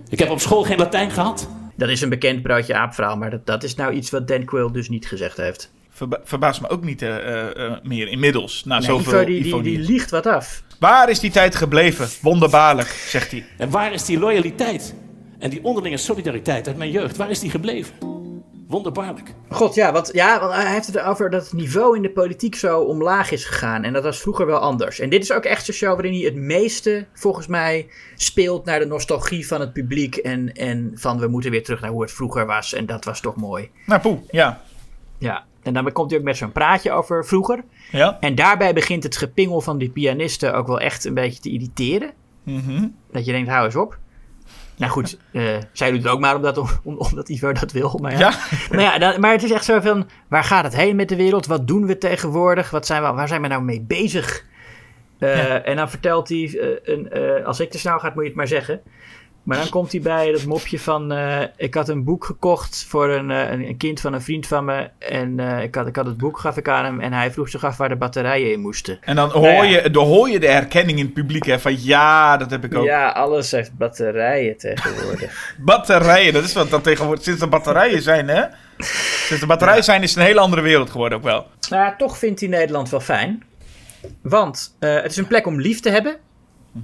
Ik 0.09 0.19
heb 0.19 0.29
op 0.29 0.39
school 0.39 0.63
geen 0.63 0.77
Latijn 0.77 1.11
gehad. 1.11 1.49
Dat 1.75 1.89
is 1.89 2.01
een 2.01 2.09
bekend 2.09 2.41
broodje 2.41 2.75
aapverhaal, 2.75 3.17
maar 3.17 3.29
dat, 3.29 3.45
dat 3.45 3.63
is 3.63 3.75
nou 3.75 3.93
iets 3.93 4.09
wat 4.09 4.27
Dan 4.27 4.45
Quill 4.45 4.71
dus 4.71 4.89
niet 4.89 5.07
gezegd 5.07 5.37
heeft. 5.37 5.71
Verba 5.93 6.19
verbaast 6.23 6.61
me 6.61 6.69
ook 6.69 6.83
niet 6.83 7.01
eh, 7.01 7.17
eh, 7.17 7.65
eh, 7.65 7.77
meer 7.83 8.07
inmiddels. 8.07 8.63
Na 8.63 8.77
Nee, 8.77 8.85
zoveel 8.87 9.19
Ivo, 9.19 9.25
die, 9.25 9.43
die, 9.43 9.61
die 9.61 9.79
liegt 9.79 10.09
wat 10.09 10.25
af. 10.25 10.63
Waar 10.79 11.09
is 11.09 11.19
die 11.19 11.31
tijd 11.31 11.55
gebleven? 11.55 12.07
Wonderbaarlijk, 12.21 12.87
zegt 12.87 13.31
hij. 13.31 13.45
En 13.57 13.69
waar 13.69 13.93
is 13.93 14.05
die 14.05 14.19
loyaliteit 14.19 14.95
en 15.39 15.49
die 15.49 15.63
onderlinge 15.63 15.97
solidariteit 15.97 16.67
uit 16.67 16.77
mijn 16.77 16.91
jeugd? 16.91 17.17
Waar 17.17 17.29
is 17.29 17.39
die 17.39 17.49
gebleven? 17.49 17.93
Wonderbaarlijk. 18.67 19.33
God, 19.49 19.75
ja, 19.75 19.91
want, 19.91 20.09
ja, 20.13 20.39
want 20.39 20.53
hij 20.53 20.73
heeft 20.73 20.87
het 20.87 20.99
over 20.99 21.29
dat 21.29 21.43
het 21.43 21.53
niveau 21.53 21.95
in 21.95 22.01
de 22.01 22.11
politiek 22.11 22.55
zo 22.55 22.79
omlaag 22.79 23.31
is 23.31 23.45
gegaan. 23.45 23.83
En 23.83 23.93
dat 23.93 24.03
was 24.03 24.19
vroeger 24.19 24.45
wel 24.45 24.59
anders. 24.59 24.99
En 24.99 25.09
dit 25.09 25.23
is 25.23 25.31
ook 25.31 25.43
echt 25.43 25.65
zo'n 25.65 25.73
show 25.73 25.93
waarin 25.93 26.13
hij 26.13 26.21
het 26.21 26.35
meeste, 26.35 27.05
volgens 27.13 27.47
mij, 27.47 27.87
speelt 28.15 28.65
naar 28.65 28.79
de 28.79 28.85
nostalgie 28.85 29.47
van 29.47 29.59
het 29.59 29.73
publiek. 29.73 30.15
En, 30.15 30.53
en 30.53 30.91
van 30.95 31.19
we 31.19 31.27
moeten 31.27 31.51
weer 31.51 31.63
terug 31.63 31.81
naar 31.81 31.91
hoe 31.91 32.01
het 32.01 32.11
vroeger 32.11 32.45
was. 32.45 32.73
En 32.73 32.85
dat 32.85 33.05
was 33.05 33.21
toch 33.21 33.35
mooi. 33.35 33.69
Nou, 33.85 34.01
poeh, 34.01 34.19
ja. 34.29 34.61
Ja. 35.17 35.45
En 35.63 35.73
dan 35.73 35.91
komt 35.91 36.09
hij 36.11 36.19
ook 36.19 36.25
met 36.25 36.37
zo'n 36.37 36.51
praatje 36.51 36.91
over 36.91 37.25
vroeger. 37.25 37.63
Ja. 37.91 38.17
En 38.19 38.35
daarbij 38.35 38.73
begint 38.73 39.03
het 39.03 39.17
gepingel 39.17 39.61
van 39.61 39.77
die 39.77 39.89
pianisten 39.89 40.53
ook 40.53 40.67
wel 40.67 40.79
echt 40.79 41.05
een 41.05 41.13
beetje 41.13 41.41
te 41.41 41.49
irriteren. 41.49 42.11
Mhm. 42.43 42.87
Dat 43.11 43.25
je 43.25 43.31
denkt, 43.31 43.49
hou 43.49 43.65
eens 43.65 43.75
op. 43.75 43.97
Nou 44.77 44.91
goed, 44.91 45.17
eh, 45.31 45.43
zij 45.73 45.91
doet 45.91 46.03
het 46.03 46.11
ook 46.11 46.19
maar 46.19 46.35
omdat, 46.35 46.57
om, 46.57 46.67
omdat 46.97 47.29
Ivo 47.29 47.51
dat 47.51 47.71
wil. 47.71 47.99
Maar 48.01 48.11
ja. 48.11 48.19
Ja. 48.19 48.33
Maar, 48.71 48.81
ja, 48.81 48.97
dan- 48.97 49.19
maar 49.19 49.31
het 49.31 49.43
is 49.43 49.51
echt 49.51 49.65
zo 49.65 49.79
van, 49.79 50.09
waar 50.27 50.43
gaat 50.43 50.63
het 50.63 50.75
heen 50.75 50.95
met 50.95 51.09
de 51.09 51.15
wereld? 51.15 51.45
Wat 51.45 51.67
doen 51.67 51.85
we 51.85 51.97
tegenwoordig? 51.97 52.69
Wat 52.69 52.85
zijn 52.85 53.03
we, 53.03 53.11
waar 53.11 53.27
zijn 53.27 53.41
we 53.41 53.47
nou 53.47 53.63
mee 53.63 53.81
bezig? 53.81 54.45
Eh, 55.19 55.67
En 55.67 55.75
dan 55.75 55.89
vertelt 55.89 56.29
hij, 56.29 56.57
eh, 56.59 56.95
een, 56.95 57.43
als 57.45 57.59
ik 57.59 57.71
te 57.71 57.77
snel 57.79 57.99
ga, 57.99 58.07
moet 58.13 58.21
je 58.23 58.27
het 58.29 58.37
maar 58.37 58.47
zeggen. 58.47 58.81
Maar 59.43 59.57
dan 59.57 59.69
komt 59.69 59.91
hij 59.91 60.01
bij 60.01 60.31
dat 60.31 60.45
mopje 60.45 60.79
van, 60.79 61.11
eh, 61.11 61.41
ik 61.57 61.73
had 61.73 61.89
een 61.89 62.03
boek 62.03 62.25
gekocht 62.25 62.85
voor 62.87 63.09
een, 63.09 63.31
eh, 63.31 63.51
een, 63.51 63.67
een 63.67 63.77
kind 63.77 63.99
van 63.99 64.13
een 64.13 64.21
vriend 64.21 64.47
van 64.47 64.65
me. 64.65 64.89
En 64.97 65.39
eh, 65.39 65.63
ik, 65.63 65.75
had, 65.75 65.87
ik 65.87 65.95
had 65.95 66.05
het 66.05 66.17
boek, 66.17 66.39
gaf 66.39 66.57
ik 66.57 66.67
aan 66.67 66.85
hem. 66.85 66.99
En 66.99 67.13
hij 67.13 67.31
vroeg 67.31 67.49
zich 67.49 67.63
af 67.63 67.77
waar 67.77 67.89
de 67.89 67.95
batterijen 67.95 68.51
in 68.51 68.59
moesten. 68.59 68.97
En 69.01 69.15
dan 69.15 69.29
hoor, 69.29 69.41
Nou 69.41 69.65
ja. 69.65 69.81
je, 69.81 69.89
dan 69.89 70.05
hoor 70.05 70.29
je 70.29 70.39
de 70.39 70.47
herkenning 70.47 70.97
in 70.99 71.05
het 71.05 71.13
publiek 71.13 71.45
hè, 71.45 71.59
van 71.59 71.83
ja, 71.83 72.37
dat 72.37 72.51
heb 72.51 72.63
ik 72.63 72.75
ook. 72.75 72.85
Ja, 72.85 73.09
alles 73.09 73.51
heeft 73.51 73.77
batterijen 73.77 74.57
tegenwoordig. 74.57 75.55
Batterijen, 75.65 76.33
dat 76.33 76.43
is 76.43 76.53
wat 76.53 76.69
dat 76.69 76.83
tegenwoordig. 76.83 77.23
Sinds 77.23 77.41
er 77.41 77.49
batterijen 77.49 78.01
zijn, 78.01 78.27
hè? 78.27 78.43
Sinds 79.25 79.41
er 79.41 79.47
batterijen 79.47 79.83
zijn, 79.83 80.03
is 80.03 80.09
het 80.09 80.19
een 80.19 80.25
hele 80.25 80.39
andere 80.39 80.61
wereld 80.61 80.89
geworden 80.89 81.17
ook 81.17 81.23
wel. 81.23 81.47
Nou, 81.69 81.83
ja, 81.83 81.95
toch 81.95 82.17
vindt 82.17 82.39
hij 82.39 82.49
Nederland 82.49 82.89
wel 82.89 82.99
fijn. 82.99 83.43
Want 84.21 84.75
het 84.79 85.11
is 85.11 85.17
een 85.17 85.27
plek 85.27 85.47
om 85.47 85.61
lief 85.61 85.79
te 85.79 85.89
hebben. 85.89 86.15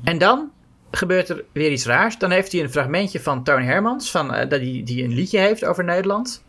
En 0.04 0.18
dan 0.18 0.52
gebeurt 0.92 1.30
er 1.30 1.44
weer 1.52 1.72
iets 1.72 1.86
raars. 1.86 2.18
Dan 2.18 2.32
heeft 2.32 2.52
hij 2.52 2.62
een 2.62 2.72
fragmentje 2.72 3.20
van 3.20 3.44
Toon 3.44 3.62
Hermans, 3.62 4.12
van, 4.12 4.34
eh, 4.34 4.50
dat 4.50 4.60
die, 4.60 4.84
die 4.84 5.04
een 5.04 5.14
liedje 5.14 5.40
heeft 5.40 5.66
over 5.66 5.84
Nederland. 5.84 6.44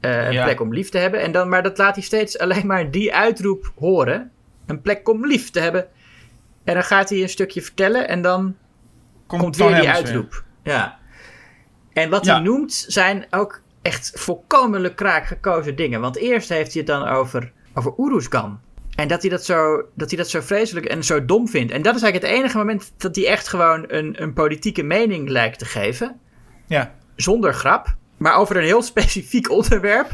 Eh, 0.00 0.26
een 0.26 0.32
Ja. 0.32 0.44
plek 0.44 0.60
om 0.60 0.74
lief 0.74 0.88
te 0.88 0.98
hebben. 0.98 1.20
En 1.20 1.32
dan, 1.32 1.48
maar 1.48 1.62
dat 1.62 1.78
laat 1.78 1.94
hij 1.94 2.04
steeds 2.04 2.38
alleen 2.38 2.66
maar 2.66 2.90
die 2.90 3.14
uitroep 3.14 3.72
horen. 3.78 4.30
Een 4.66 4.80
plek 4.82 5.08
om 5.08 5.26
lief 5.26 5.50
te 5.50 5.60
hebben. 5.60 5.86
En 6.64 6.74
dan 6.74 6.84
gaat 6.84 7.08
hij 7.10 7.22
een 7.22 7.28
stukje 7.28 7.62
vertellen 7.62 8.08
en 8.08 8.22
dan 8.22 8.56
komt 9.26 9.56
weer 9.56 9.66
die 9.66 9.74
Hermans 9.76 9.96
uitroep. 9.98 10.44
Ja. 10.62 10.98
En 11.92 12.10
wat 12.10 12.24
Ja. 12.24 12.34
hij 12.34 12.42
noemt 12.42 12.84
zijn 12.88 13.26
ook 13.30 13.60
echt 13.82 14.12
volkomen 14.14 14.80
lukraak 14.80 15.26
gekozen 15.26 15.76
dingen. 15.76 16.00
Want 16.00 16.16
eerst 16.16 16.48
heeft 16.48 16.72
hij 16.72 16.82
het 16.82 16.86
dan 16.90 17.08
over, 17.08 17.52
over 17.74 17.94
Oeruzgan. 17.98 18.60
En 18.94 19.08
dat 19.08 19.20
hij 19.20 19.30
dat, 19.30 19.44
zo, 19.44 19.82
dat 19.94 20.08
hij 20.08 20.18
dat 20.18 20.28
zo 20.28 20.40
vreselijk 20.40 20.86
en 20.86 21.04
zo 21.04 21.24
dom 21.24 21.48
vindt. 21.48 21.72
En 21.72 21.82
dat 21.82 21.94
is 21.94 22.02
eigenlijk 22.02 22.32
het 22.32 22.40
enige 22.42 22.58
moment 22.58 22.92
dat 22.96 23.16
hij 23.16 23.26
echt 23.26 23.48
gewoon 23.48 23.84
een, 23.88 24.22
een 24.22 24.32
politieke 24.32 24.82
mening 24.82 25.28
lijkt 25.28 25.58
te 25.58 25.64
geven. 25.64 26.20
Ja. 26.66 26.94
Zonder 27.16 27.54
grap. 27.54 27.94
Maar 28.16 28.34
over 28.36 28.56
een 28.56 28.62
heel 28.64 28.82
specifiek 28.92 29.50
onderwerp. 29.50 30.08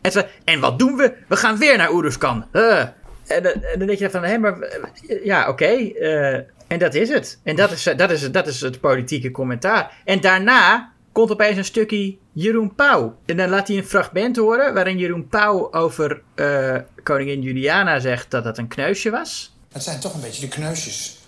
En, 0.00 0.12
zo, 0.12 0.22
en 0.44 0.60
wat 0.60 0.78
doen 0.78 0.96
we? 0.96 1.12
We 1.28 1.36
gaan 1.36 1.58
weer 1.58 1.76
naar 1.76 1.92
Oeruzgan. 1.92 2.46
Eh. 2.52 2.78
En, 3.26 3.42
dan- 3.42 3.52
en 3.52 3.78
dan 3.78 3.86
denk 3.86 3.98
je 3.98 4.10
van, 4.10 4.24
hé, 4.24 4.38
maar 4.38 4.58
eh, 4.60 5.24
ja, 5.24 5.48
oké. 5.48 5.64
eh, 5.64 6.34
en 6.66 6.78
dat 6.78 6.94
is 6.94 7.08
het. 7.08 7.40
En 7.44 7.56
dat 7.56 7.70
is, 7.70 7.86
eh, 7.86 7.96
dat, 7.96 8.10
is, 8.10 8.30
dat 8.30 8.46
is 8.46 8.60
het 8.60 8.80
politieke 8.80 9.30
commentaar. 9.30 9.92
En 10.04 10.20
daarna 10.20 10.92
komt 11.18 11.30
opeens 11.30 11.56
een 11.56 11.64
stukje 11.64 12.16
Jeroen 12.32 12.74
Pauw. 12.74 13.18
En 13.26 13.36
dan 13.36 13.48
laat 13.48 13.68
hij 13.68 13.76
een 13.76 13.84
fragment 13.84 14.36
horen 14.36 14.74
waarin 14.74 14.98
Jeroen 14.98 15.28
Pauw 15.28 15.72
over 15.72 16.22
eh, 16.34 16.76
koningin 17.02 17.42
Juliana 17.42 18.00
zegt 18.00 18.30
dat 18.30 18.44
dat 18.44 18.58
een 18.58 18.68
kneusje 18.68 19.10
was. 19.10 19.52
Het 19.72 19.82
zijn 19.82 20.00
toch 20.00 20.14
een 20.14 20.20
beetje 20.20 20.40
de 20.40 20.48
kneusjes. 20.48 21.18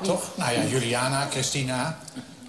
Toch? 0.00 0.30
Nou 0.36 0.52
ja, 0.52 0.64
Juliana, 0.64 1.26
Christina. 1.30 1.98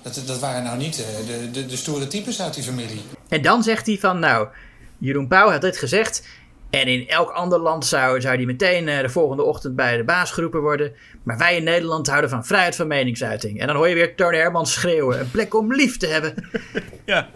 Dat, 0.01 0.21
dat 0.25 0.39
waren 0.39 0.63
nou 0.63 0.77
niet 0.77 0.99
eh, 0.99 1.27
de, 1.27 1.51
de, 1.51 1.65
de 1.65 1.75
stoere 1.75 2.07
types 2.07 2.41
uit 2.41 2.53
die 2.53 2.63
familie. 2.63 3.01
En 3.27 3.41
dan 3.41 3.63
zegt 3.63 3.85
hij 3.85 3.97
van, 3.97 4.19
nou, 4.19 4.47
Jeroen 4.97 5.27
Pauw 5.27 5.49
had 5.49 5.61
dit 5.61 5.77
gezegd. 5.77 6.27
En 6.73 6.87
in 6.87 7.07
elk 7.07 7.29
ander 7.29 7.59
land 7.59 7.85
zou, 7.85 8.21
zou 8.21 8.37
die 8.37 8.45
meteen 8.45 8.87
eh, 8.87 9.01
de 9.01 9.09
volgende 9.09 9.43
ochtend 9.43 9.75
bij 9.75 9.97
de 9.97 10.03
baas 10.03 10.31
geroepen 10.31 10.61
worden. 10.61 10.93
Maar 11.23 11.37
wij 11.37 11.55
in 11.55 11.63
Nederland 11.63 12.07
houden 12.07 12.29
van 12.29 12.45
vrijheid 12.45 12.75
van 12.75 12.87
meningsuiting. 12.87 13.59
En 13.59 13.67
dan 13.67 13.75
hoor 13.75 13.87
je 13.87 13.95
weer 13.95 14.15
Toon 14.15 14.33
Hermans 14.33 14.73
schreeuwen. 14.73 15.19
Een 15.19 15.31
plek 15.31 15.53
om 15.53 15.73
lief 15.73 15.97
te 15.97 16.07
hebben. 16.07 16.33
Ja. 17.05 17.29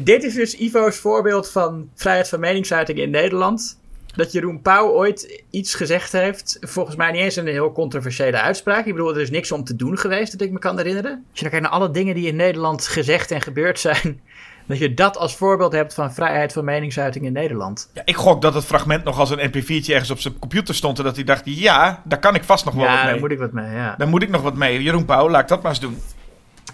Dit 0.00 0.24
is 0.24 0.34
dus 0.34 0.56
Ivo's 0.58 0.96
voorbeeld 0.96 1.50
van 1.50 1.90
vrijheid 1.94 2.28
van 2.28 2.40
meningsuiting 2.40 2.98
in 2.98 3.10
Nederland. 3.10 3.78
Dat 4.14 4.32
Jeroen 4.32 4.62
Pauw 4.62 4.90
ooit 4.90 5.42
iets 5.50 5.74
gezegd 5.74 6.12
heeft. 6.12 6.58
Volgens 6.60 6.96
mij 6.96 7.12
niet 7.12 7.20
eens 7.20 7.36
een 7.36 7.46
heel 7.46 7.72
controversiële 7.72 8.40
uitspraak. 8.40 8.86
Ik 8.86 8.94
bedoel, 8.94 9.14
er 9.14 9.20
is 9.20 9.30
niks 9.30 9.52
om 9.52 9.64
te 9.64 9.76
doen 9.76 9.98
geweest, 9.98 10.32
dat 10.32 10.40
ik 10.40 10.52
me 10.52 10.58
kan 10.58 10.76
herinneren. 10.76 11.10
Als 11.12 11.38
je 11.38 11.40
dan 11.40 11.50
kijkt 11.50 11.66
naar 11.66 11.74
alle 11.74 11.90
dingen 11.90 12.14
die 12.14 12.26
in 12.26 12.36
Nederland 12.36 12.86
gezegd 12.86 13.30
en 13.30 13.40
gebeurd 13.40 13.78
zijn. 13.78 14.20
Dat 14.68 14.78
je 14.78 14.94
dat 14.94 15.16
als 15.16 15.36
voorbeeld 15.36 15.72
hebt 15.72 15.94
van 15.94 16.12
vrijheid 16.14 16.52
van 16.52 16.64
meningsuiting 16.64 17.24
in 17.24 17.32
Nederland. 17.32 17.90
ja. 17.94 18.02
Ik 18.04 18.16
gok 18.16 18.42
dat 18.42 18.54
het 18.54 18.64
fragment 18.64 19.04
nog 19.04 19.18
als 19.18 19.30
een 19.30 19.38
mp4'tje 19.50 19.92
ergens 19.92 20.10
op 20.10 20.20
zijn 20.20 20.38
computer 20.38 20.74
stond. 20.74 20.98
En 20.98 21.04
dat 21.04 21.14
hij 21.14 21.24
dacht, 21.24 21.42
ja, 21.44 22.02
daar 22.04 22.18
kan 22.18 22.34
ik 22.34 22.44
vast 22.44 22.64
nog 22.64 22.74
wel 22.74 22.84
Ja, 22.84 22.90
wat 22.90 23.02
mee. 23.02 23.10
daar 23.10 23.20
moet 23.20 23.30
ik 23.30 23.38
wat 23.38 23.52
mee. 23.52 23.70
Ja. 23.74 23.94
Daar 23.98 24.08
moet 24.08 24.22
ik 24.22 24.28
nog 24.28 24.42
wat 24.42 24.54
mee. 24.54 24.82
Jeroen 24.82 25.04
Pauw, 25.04 25.30
laat 25.30 25.42
ik 25.42 25.48
dat 25.48 25.62
maar 25.62 25.70
eens 25.70 25.80
doen. 25.80 25.98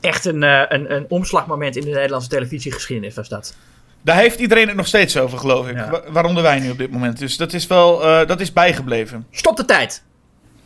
Echt 0.01 0.25
een, 0.25 0.43
eh, 0.43 0.63
een, 0.69 0.95
een 0.95 1.05
omslagmoment 1.09 1.77
in 1.77 1.85
de 1.85 1.91
Nederlandse 1.91 2.29
televisiegeschiedenis 2.29 3.15
was 3.15 3.29
dat. 3.29 3.57
Daar 4.03 4.17
heeft 4.17 4.39
iedereen 4.39 4.67
het 4.67 4.77
nog 4.77 4.87
steeds 4.87 5.17
over, 5.17 5.39
geloof 5.39 5.69
ik. 5.69 5.77
Ja. 5.77 5.91
Wa- 5.91 6.03
Waaronder 6.11 6.43
wij 6.43 6.59
nu 6.61 6.71
op 6.71 6.79
dit 6.79 6.91
moment. 6.91 7.19
Dus 7.19 7.37
dat 7.37 7.53
is 7.53 7.67
wel, 7.67 8.05
eh, 8.05 8.27
dat 8.29 8.41
is 8.41 8.53
bijgebleven. 8.53 9.27
Stop 9.31 9.57
de 9.57 9.65
tijd! 9.65 10.03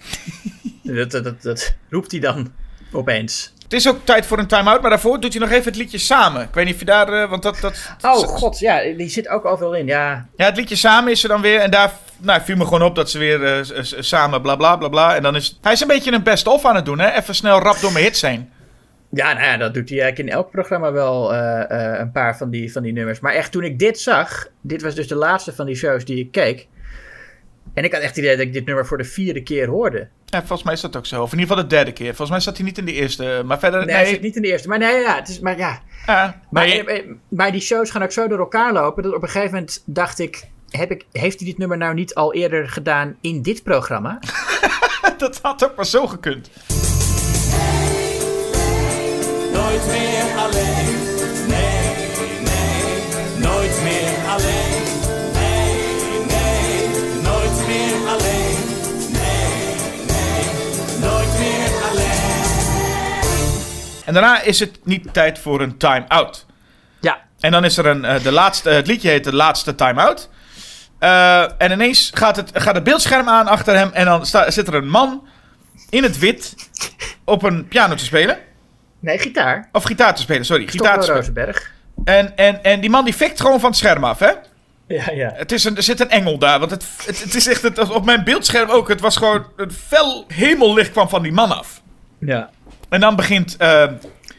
dat, 0.82 1.10
dat, 1.10 1.24
dat, 1.24 1.42
dat 1.42 1.74
roept 1.90 2.10
hij 2.10 2.20
dan 2.20 2.52
opeens. 2.92 3.52
Het 3.68 3.78
is 3.78 3.88
ook 3.88 3.98
tijd 4.04 4.26
voor 4.26 4.38
een 4.38 4.46
time-out, 4.46 4.80
maar 4.80 4.90
daarvoor 4.90 5.20
doet 5.20 5.32
hij 5.32 5.42
nog 5.42 5.50
even 5.50 5.64
het 5.64 5.76
liedje 5.76 5.98
samen. 5.98 6.42
Ik 6.42 6.54
weet 6.54 6.64
niet 6.64 6.74
of 6.74 6.80
je 6.80 6.86
daar, 6.86 7.12
eh, 7.12 7.30
want 7.30 7.42
dat... 7.42 7.60
dat 7.60 7.96
Oh 8.02 8.16
god, 8.16 8.58
ja, 8.58 8.80
die 8.96 9.08
zit 9.08 9.28
ook 9.28 9.44
overal 9.44 9.74
in. 9.74 9.86
Ja, 9.86 10.26
Ja, 10.36 10.44
het 10.44 10.56
liedje 10.56 10.76
samen 10.76 11.12
is 11.12 11.22
er 11.22 11.28
dan 11.28 11.40
weer. 11.40 11.60
En 11.60 11.70
daar 11.70 11.92
nou, 12.16 12.40
viel 12.42 12.56
me 12.56 12.64
gewoon 12.64 12.82
op 12.82 12.94
dat 12.94 13.10
ze 13.10 13.18
weer 13.18 13.44
eh, 13.44 13.82
samen 13.82 14.42
bla 14.42 14.56
bla 14.56 14.76
bla 14.76 14.88
bla. 14.88 15.16
En 15.16 15.22
dan 15.22 15.36
is 15.36 15.58
hij 15.62 15.72
is 15.72 15.80
een 15.80 15.88
beetje 15.88 16.12
een 16.12 16.22
best-of 16.22 16.64
aan 16.64 16.74
het 16.74 16.84
doen, 16.84 16.98
hè? 16.98 17.10
Even 17.10 17.34
snel 17.34 17.58
rap 17.58 17.80
door 17.80 17.92
mijn 17.92 18.04
hits 18.04 18.22
heen. 18.22 18.50
Ja, 19.10 19.32
nou 19.32 19.44
ja, 19.44 19.56
dat 19.56 19.74
doet 19.74 19.88
hij 19.88 20.00
eigenlijk 20.00 20.30
in 20.30 20.36
elk 20.36 20.50
programma 20.50 20.92
wel 20.92 21.34
eh, 21.34 21.98
een 21.98 22.12
paar 22.12 22.36
van 22.36 22.50
die, 22.50 22.72
van 22.72 22.82
die 22.82 22.92
nummers. 22.92 23.20
Maar 23.20 23.32
echt, 23.32 23.52
toen 23.52 23.64
ik 23.64 23.78
dit 23.78 24.00
zag, 24.00 24.46
dit 24.60 24.82
was 24.82 24.94
dus 24.94 25.08
de 25.08 25.14
laatste 25.14 25.52
van 25.52 25.66
die 25.66 25.76
shows 25.76 26.04
die 26.04 26.18
ik 26.18 26.32
keek. 26.32 26.66
En 27.74 27.84
ik 27.84 27.92
had 27.92 28.00
echt 28.00 28.16
het 28.16 28.24
idee 28.24 28.36
dat 28.36 28.46
ik 28.46 28.52
dit 28.52 28.66
nummer 28.66 28.86
voor 28.86 28.98
de 28.98 29.04
vierde 29.04 29.42
keer 29.42 29.68
hoorde. 29.68 30.08
Ja, 30.24 30.38
volgens 30.38 30.62
mij 30.62 30.72
is 30.72 30.80
dat 30.80 30.96
ook 30.96 31.06
zo. 31.06 31.22
Of 31.22 31.32
in 31.32 31.38
ieder 31.38 31.54
geval 31.54 31.68
de 31.68 31.74
derde 31.74 31.92
keer. 31.92 32.06
Volgens 32.06 32.30
mij 32.30 32.40
zat 32.40 32.56
hij 32.56 32.66
niet 32.66 32.78
in 32.78 32.84
de 32.84 32.92
eerste. 32.92 33.42
Maar 33.44 33.58
verder, 33.58 33.78
Nee, 33.78 33.88
nee. 33.88 33.96
hij 33.96 34.06
zit 34.06 34.20
niet 34.20 34.36
in 34.36 34.42
de 34.42 34.48
eerste. 34.48 34.68
Maar 34.68 34.78
nee, 34.78 35.00
ja, 35.00 35.16
het 35.16 35.28
is, 35.28 35.40
maar 35.40 35.58
ja. 35.58 35.80
Ja, 36.06 36.40
Maar, 36.50 36.64
eh, 36.64 36.96
eh, 36.98 37.04
maar 37.28 37.52
die 37.52 37.60
shows 37.60 37.90
gaan 37.90 38.02
ook 38.02 38.12
zo 38.12 38.28
door 38.28 38.38
elkaar 38.38 38.72
lopen, 38.72 39.02
dat 39.02 39.14
op 39.14 39.22
een 39.22 39.28
gegeven 39.28 39.54
moment 39.54 39.82
dacht 39.86 40.18
ik, 40.18 40.44
heb 40.70 40.90
ik 40.90 41.04
heeft 41.12 41.38
hij 41.38 41.48
dit 41.48 41.58
nummer 41.58 41.76
nou 41.76 41.94
niet 41.94 42.14
al 42.14 42.34
eerder 42.34 42.68
gedaan 42.68 43.16
in 43.20 43.42
dit 43.42 43.62
programma? 43.62 44.18
dat 45.18 45.38
had 45.42 45.64
ook 45.64 45.76
maar 45.76 45.86
zo 45.86 46.06
gekund. 46.06 46.50
Nooit 49.52 49.86
meer 49.86 50.36
alleen. 50.36 50.96
Nee, 51.48 51.94
nee. 52.44 53.38
Nooit 53.38 53.82
meer 53.82 54.28
alleen. 54.28 54.67
En 64.08 64.14
daarna 64.14 64.42
is 64.42 64.60
het 64.60 64.78
niet 64.84 65.12
tijd 65.12 65.38
voor 65.38 65.60
een 65.60 65.76
time-out. 65.76 66.46
Ja, 67.00 67.18
En 67.40 67.50
dan 67.50 67.64
is 67.64 67.76
er 67.76 67.86
een, 67.86 68.04
eh, 68.04 68.22
de 68.22 68.32
laatste, 68.32 68.70
het 68.70 68.86
liedje 68.86 69.08
heet 69.08 69.24
de 69.24 69.34
laatste 69.34 69.74
time-out. 69.74 70.28
Eh, 70.98 71.62
en 71.62 71.70
ineens 71.72 72.10
gaat 72.14 72.36
het, 72.36 72.50
gaat 72.54 72.74
het 72.74 72.84
beeldscherm 72.84 73.28
aan 73.28 73.46
achter 73.46 73.76
hem. 73.76 73.90
En 73.92 74.04
dan 74.04 74.26
sta, 74.26 74.50
zit 74.50 74.68
er 74.68 74.74
een 74.74 74.88
man 74.88 75.26
in 75.90 76.02
het 76.02 76.18
wit 76.18 76.54
op 77.24 77.42
een 77.42 77.68
piano 77.68 77.94
te 77.94 78.04
spelen. 78.04 78.38
nee, 79.00 79.18
gitaar. 79.18 79.68
Of 79.72 79.84
gitaar 79.84 80.14
te 80.14 80.22
spelen, 80.22 80.44
sorry. 80.44 80.66
Gitaar 80.66 80.94
te 80.96 81.02
spelen. 81.02 81.16
Rosenberg. 81.20 81.72
En, 82.04 82.36
en, 82.36 82.62
en 82.62 82.80
die 82.80 82.90
man 82.90 83.04
die 83.04 83.14
fikt 83.14 83.40
gewoon 83.40 83.60
van 83.60 83.70
het 83.70 83.78
scherm 83.78 84.04
af, 84.04 84.18
hè? 84.18 84.30
Ja, 84.86 85.10
ja. 85.10 85.32
Het 85.34 85.52
is 85.52 85.64
een, 85.64 85.76
er 85.76 85.82
zit 85.82 86.00
een 86.00 86.10
engel 86.10 86.38
daar. 86.38 86.58
Want 86.58 86.70
het, 86.70 86.84
het, 87.06 87.22
het 87.22 87.34
is 87.34 87.46
echt, 87.46 87.62
het, 87.62 87.90
op 87.90 88.04
mijn 88.04 88.24
beeldscherm 88.24 88.70
ook. 88.70 88.88
Het 88.88 89.00
was 89.00 89.16
gewoon 89.16 89.46
een 89.56 89.72
fel 89.72 90.24
hemellicht 90.28 90.90
kwam 90.90 91.08
van 91.08 91.22
die 91.22 91.32
man 91.32 91.58
af. 91.58 91.82
Ja. 92.20 92.50
En 92.88 93.00
dan 93.00 93.16
begint 93.16 93.56
eh, 93.56 93.86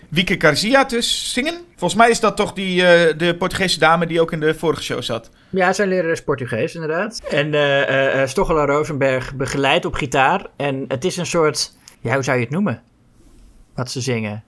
Wieke 0.10 0.36
Garcia 0.38 0.86
te 0.86 1.02
zingen. 1.02 1.54
Volgens 1.76 2.00
mij 2.00 2.10
is 2.10 2.20
dat 2.20 2.36
toch 2.36 2.54
die, 2.54 2.86
eh, 2.86 3.18
de 3.18 3.36
Portugese 3.36 3.80
dame 3.80 4.06
die 4.06 4.22
ook 4.22 4.32
in 4.32 4.40
de 4.40 4.54
vorige 4.54 4.84
show 4.84 5.02
zat. 5.02 5.30
Ja, 5.50 5.74
zijn 5.74 5.90
leraar 5.90 6.12
is 6.12 6.24
Portugees, 6.24 6.74
inderdaad. 6.74 7.22
En 7.30 7.54
eh, 7.54 8.28
Stochela 8.28 8.66
Rosenberg 8.66 9.36
begeleidt 9.36 9.86
op 9.86 9.94
gitaar. 9.94 10.46
En 10.58 10.86
het 10.88 11.06
is 11.06 11.18
een 11.18 11.26
soort... 11.26 11.74
Ja, 12.02 12.14
hoe 12.14 12.24
zou 12.24 12.38
je 12.38 12.44
het 12.44 12.54
noemen? 12.54 12.82
Wat 13.76 13.92
ze 13.92 14.02
zingen. 14.02 14.44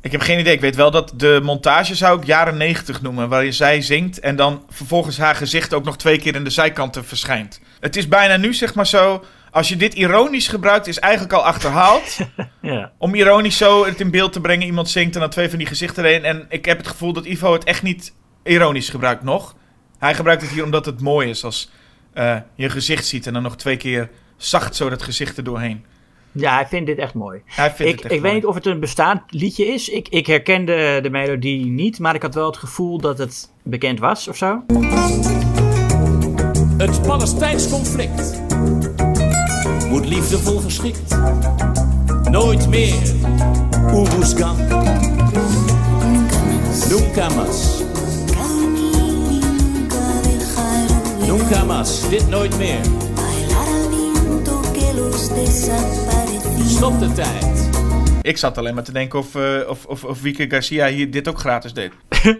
Ik 0.00 0.12
heb 0.12 0.20
geen 0.20 0.38
idee. 0.38 0.54
Ik 0.54 0.60
weet 0.60 0.76
wel 0.76 0.90
dat 0.90 1.12
de 1.16 1.40
montage 1.42 1.94
zou 1.94 2.18
ik 2.18 2.26
jaren 2.26 2.56
90 2.56 3.02
noemen. 3.02 3.28
Waarin 3.28 3.52
zij 3.52 3.80
zingt 3.80 4.20
en 4.20 4.36
dan 4.36 4.64
vervolgens 4.68 5.18
haar 5.18 5.34
gezicht 5.34 5.74
ook 5.74 5.84
nog 5.84 5.96
twee 5.96 6.18
keer 6.18 6.34
in 6.34 6.44
de 6.44 6.50
zijkanten 6.50 7.04
verschijnt. 7.04 7.60
Het 7.80 7.96
is 7.96 8.08
bijna 8.08 8.36
nu 8.36 8.54
zeg 8.54 8.74
maar 8.74 8.86
zo. 8.86 9.24
Als 9.58 9.68
je 9.68 9.76
dit 9.76 9.94
ironisch 9.94 10.48
gebruikt, 10.48 10.86
is 10.86 10.98
eigenlijk 10.98 11.32
al 11.32 11.44
achterhaald. 11.44 12.16
Ja. 12.60 12.92
Om 12.98 13.14
ironisch 13.14 13.56
zo 13.56 13.84
het 13.84 14.00
in 14.00 14.10
beeld 14.10 14.32
te 14.32 14.40
brengen. 14.40 14.66
Iemand 14.66 14.88
zingt 14.88 15.14
en 15.14 15.20
dan 15.20 15.30
twee 15.30 15.48
van 15.48 15.58
die 15.58 15.66
gezichten 15.66 16.04
erin. 16.04 16.24
En 16.24 16.46
ik 16.48 16.64
heb 16.64 16.78
het 16.78 16.86
gevoel 16.86 17.12
dat 17.12 17.24
Ivo 17.24 17.52
het 17.52 17.64
echt 17.64 17.82
niet 17.82 18.14
ironisch 18.42 18.88
gebruikt 18.88 19.22
nog. 19.22 19.56
Hij 19.98 20.14
gebruikt 20.14 20.42
het 20.42 20.50
hier 20.50 20.64
omdat 20.64 20.86
het 20.86 21.00
mooi 21.00 21.28
is 21.28 21.44
als 21.44 21.70
eh, 22.12 22.36
je 22.54 22.64
een 22.64 22.70
gezicht 22.70 23.06
ziet. 23.06 23.26
En 23.26 23.32
dan 23.32 23.42
nog 23.42 23.56
twee 23.56 23.76
keer 23.76 24.10
zacht 24.36 24.76
zo 24.76 24.88
dat 24.88 25.02
gezicht 25.02 25.36
er 25.36 25.44
doorheen. 25.44 25.84
Ja, 26.32 26.54
hij 26.54 26.66
vindt 26.66 26.86
dit 26.86 26.98
echt 26.98 27.14
mooi. 27.14 27.42
Hij 27.44 27.70
vindt 27.70 27.92
Ik, 27.92 27.96
het 27.96 28.04
echt 28.04 28.14
ik 28.14 28.20
weet 28.20 28.34
niet 28.34 28.46
of 28.46 28.54
het 28.54 28.66
een 28.66 28.80
bestaand 28.80 29.22
liedje 29.28 29.66
is. 29.66 29.88
Ik, 29.88 30.08
ik 30.08 30.26
herkende 30.26 30.98
de 31.02 31.10
melodie 31.10 31.66
niet, 31.66 31.98
maar 31.98 32.14
ik 32.14 32.22
had 32.22 32.34
wel 32.34 32.46
het 32.46 32.56
gevoel 32.56 32.98
dat 32.98 33.18
het 33.18 33.50
bekend 33.62 33.98
was 33.98 34.28
of 34.28 34.36
zo. 34.36 34.64
Het 36.78 37.02
Palestijns 37.02 37.68
conflict 37.68 38.46
moet 39.88 40.06
liefdevol 40.06 40.58
geschikt. 40.58 41.16
Nooit 42.30 42.68
meer 42.68 42.98
Oeruzgan. 43.92 44.56
Nunca 46.88 47.28
más. 47.28 47.82
Nunca 51.26 51.64
más. 51.64 52.08
Dit 52.08 52.28
nooit 52.28 52.58
meer. 52.58 52.80
Stop 56.66 56.98
de 57.00 57.12
tijd. 57.12 57.68
Ik 58.28 58.36
zat 58.36 58.58
alleen 58.58 58.74
maar 58.74 58.84
te 58.84 58.92
denken 58.92 59.18
of, 59.18 59.34
eh, 59.34 59.68
of, 59.68 59.84
of, 59.84 60.04
of 60.04 60.22
Wieke 60.22 60.50
Garcia 60.50 60.86
hier 60.86 61.10
dit 61.10 61.28
ook 61.28 61.38
gratis 61.38 61.72
deed. 61.72 61.92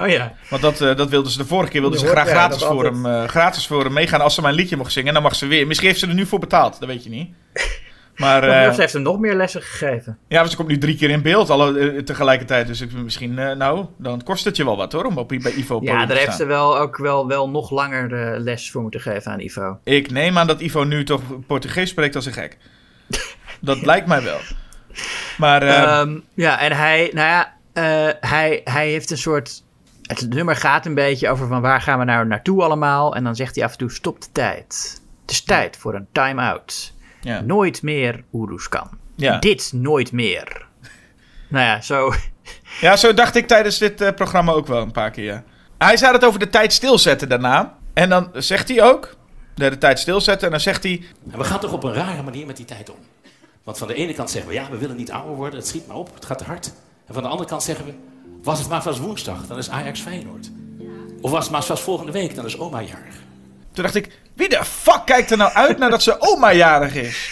Oh 0.00 0.08
ja. 0.08 0.32
Want 0.50 0.62
dat, 0.62 0.80
eh, 0.80 0.96
dat 0.96 1.08
wilden 1.08 1.32
ze 1.32 1.38
de 1.38 1.44
vorige 1.44 1.70
keer 1.70 1.80
wilden 1.80 1.98
ze 1.98 2.06
graag 2.06 2.26
ja, 2.26 2.32
gratis, 2.32 2.62
voor 2.62 2.68
altijd. 2.68 2.94
hem, 2.94 3.06
eh, 3.06 3.28
gratis 3.28 3.66
voor 3.66 3.84
hem 3.84 3.92
meegaan 3.92 4.20
als 4.20 4.34
ze 4.34 4.40
mijn 4.40 4.54
liedje 4.54 4.76
mocht 4.76 4.92
zingen. 4.92 5.14
Dan 5.14 5.22
mag 5.22 5.34
ze 5.34 5.46
weer. 5.46 5.66
Misschien 5.66 5.88
heeft 5.88 6.00
ze 6.00 6.06
er 6.06 6.14
nu 6.14 6.26
voor 6.26 6.38
betaald, 6.38 6.80
dat 6.80 6.88
weet 6.88 7.04
je 7.04 7.10
niet. 7.10 7.28
Maar 8.16 8.42
eh, 8.42 8.72
ze 8.72 8.80
heeft 8.80 8.92
hem 8.92 9.02
nog 9.02 9.18
meer 9.18 9.34
lessen 9.34 9.62
gegeven. 9.62 10.18
ja, 10.28 10.40
maar 10.40 10.50
ze 10.50 10.56
komt 10.56 10.68
nu 10.68 10.78
drie 10.78 10.96
keer 10.96 11.10
in 11.10 11.22
beeld 11.22 11.50
alle, 11.50 12.02
tegelijkertijd. 12.02 12.66
Dus 12.66 12.80
ik, 12.80 12.92
misschien, 12.92 13.38
eh, 13.38 13.56
nou, 13.56 13.86
dan 13.98 14.22
kost 14.22 14.44
het 14.44 14.56
je 14.56 14.64
wel 14.64 14.76
wat 14.76 14.92
hoor, 14.92 15.04
om 15.04 15.18
op, 15.18 15.28
bij 15.28 15.52
Ivo 15.52 15.74
Ja, 15.74 15.90
podium 15.90 16.08
daar 16.08 16.16
heeft 16.16 16.36
ze 16.36 16.44
wel 16.44 16.78
ook 16.78 16.96
wel, 16.96 17.28
wel 17.28 17.50
nog 17.50 17.70
langer 17.70 18.40
les 18.40 18.70
voor 18.70 18.82
moeten 18.82 19.00
geven 19.00 19.32
aan 19.32 19.40
Ivo. 19.40 19.78
Ik 19.84 20.10
neem 20.10 20.38
aan 20.38 20.46
dat 20.46 20.60
Ivo 20.60 20.84
nu 20.84 21.04
toch 21.04 21.22
Portugees 21.46 21.88
spreekt 21.88 22.16
als 22.16 22.26
een 22.26 22.32
gek. 22.32 22.56
Dat 23.60 23.84
lijkt 23.84 24.06
mij 24.06 24.22
wel. 24.22 24.38
Maar 25.38 25.62
eh, 25.62 25.82
Ehm, 25.82 26.18
ja, 26.34 26.60
en 26.60 26.72
hij, 26.72 27.10
nou 27.12 27.28
ja, 27.28 27.52
eh, 27.72 28.14
hij, 28.30 28.60
hij 28.64 28.88
heeft 28.88 29.10
een 29.10 29.18
soort. 29.18 29.62
Het 30.02 30.28
nummer 30.28 30.56
gaat 30.56 30.86
een 30.86 30.94
beetje 30.94 31.28
over 31.30 31.48
van 31.48 31.60
waar 31.60 31.80
gaan 31.80 31.98
we 31.98 32.04
nou 32.04 32.26
naartoe 32.26 32.62
allemaal. 32.62 33.14
En 33.14 33.24
dan 33.24 33.36
zegt 33.36 33.54
hij 33.54 33.64
af 33.64 33.72
en 33.72 33.78
toe: 33.78 33.90
stop 33.90 34.20
de 34.22 34.28
tijd. 34.32 35.00
Het 35.22 35.30
is 35.30 35.42
tijd 35.42 35.76
voor 35.76 35.94
een 35.94 36.06
time-out. 36.12 36.94
ja. 37.20 37.40
Nooit 37.40 37.82
meer 37.82 38.24
Oeruzkan. 38.32 38.88
Ja. 39.14 39.38
Dit 39.38 39.70
nooit 39.74 40.12
meer. 40.12 40.66
Nou 41.48 41.64
ja, 41.64 41.80
zo. 41.80 42.12
ja, 42.80 42.96
zo 42.96 43.14
dacht 43.14 43.34
ik 43.36 43.46
tijdens 43.46 43.78
dit 43.78 44.00
eh, 44.00 44.10
programma 44.14 44.52
ook 44.52 44.66
wel 44.66 44.82
een 44.82 44.92
paar 44.92 45.10
keer. 45.10 45.24
ja. 45.24 45.42
Hij 45.78 45.96
zei 45.96 46.12
het 46.12 46.24
over 46.24 46.38
de 46.38 46.48
tijd 46.50 46.72
stilzetten 46.72 47.28
daarna. 47.28 47.76
En 47.94 48.08
dan 48.08 48.30
zegt 48.34 48.68
hij 48.68 48.82
ook, 48.82 49.16
de, 49.54 49.70
de 49.70 49.78
tijd 49.78 49.98
stilzetten. 49.98 50.44
En 50.46 50.50
dan 50.50 50.60
zegt 50.60 50.82
hij, 50.82 51.02
En 51.32 51.38
we 51.38 51.44
gaan 51.44 51.60
toch 51.60 51.72
op 51.72 51.84
een 51.84 51.92
rare 51.94 52.22
manier 52.22 52.46
met 52.46 52.56
die 52.56 52.64
tijd 52.66 52.90
om. 52.90 52.96
Want 53.64 53.78
van 53.78 53.88
de 53.88 53.94
ene 53.94 54.14
kant 54.14 54.30
zeggen 54.30 54.50
we, 54.50 54.56
ja, 54.56 54.70
we 54.70 54.76
willen 54.76 54.96
niet 54.96 55.10
ouder 55.10 55.34
worden, 55.36 55.58
het 55.58 55.68
schiet 55.68 55.86
maar 55.86 55.96
op, 55.96 56.14
het 56.14 56.24
gaat 56.24 56.38
te 56.38 56.44
hard. 56.44 56.72
En 57.06 57.14
van 57.14 57.22
de 57.22 57.28
andere 57.28 57.48
kant 57.48 57.62
zeggen 57.62 57.84
we, 57.84 57.92
was 58.42 58.58
het 58.58 58.68
maar 58.68 58.82
vast 58.82 58.98
woensdag, 58.98 59.46
dan 59.46 59.58
is 59.58 59.70
Ajax 59.70 60.00
Feyenoord. 60.00 60.50
Of 61.20 61.30
was 61.30 61.42
het 61.42 61.52
maar 61.52 61.64
vast 61.64 61.82
volgende 61.82 62.12
week, 62.12 62.34
dan 62.34 62.44
is 62.44 62.58
oma 62.58 62.80
jarig. 62.80 63.14
toen 63.72 63.82
dacht 63.82 63.94
ik, 63.94 64.18
wie 64.34 64.48
de 64.48 64.64
fuck 64.64 65.02
kijkt 65.04 65.30
er 65.30 65.36
nou 65.36 65.52
uit 65.52 65.78
nadat 65.78 66.02
ze 66.02 66.16
oma 66.20 66.52
jarig 66.52 66.94
is? 66.94 67.30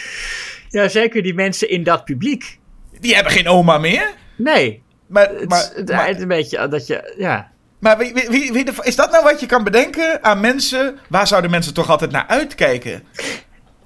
Ja, 0.69 0.89
zeker 0.89 1.23
die 1.23 1.35
mensen 1.35 1.69
in 1.71 1.83
dat 1.85 2.05
publiek. 2.05 2.59
Die 3.01 3.15
hebben 3.15 3.33
geen 3.33 3.49
oma 3.49 3.79
meer. 3.79 4.11
Nee. 4.37 4.83
Maar, 5.07 5.29
Het, 5.29 5.49
maar, 5.49 5.71
het, 5.75 5.89
maar, 5.89 6.07
het 6.09 6.21
een 6.21 6.29
beetje 6.29 6.69
dat 6.69 6.87
je. 6.87 7.15
Ja. 7.19 7.51
maar 7.79 7.99
wie, 7.99 8.13
wie, 8.15 8.29
wie, 8.29 8.53
wie 8.53 8.65
de- 8.65 8.75
is 8.83 8.97
dat 8.97 9.11
nou 9.11 9.25
wat 9.25 9.41
je 9.41 9.47
kan 9.47 9.65
bedenken 9.65 10.25
aan 10.25 10.41
mensen? 10.41 10.99
Waar 11.09 11.27
zouden 11.27 11.51
mensen 11.51 11.75
toch 11.75 11.91
altijd 11.91 12.11
naar 12.11 12.27
uitkijken? 12.27 13.03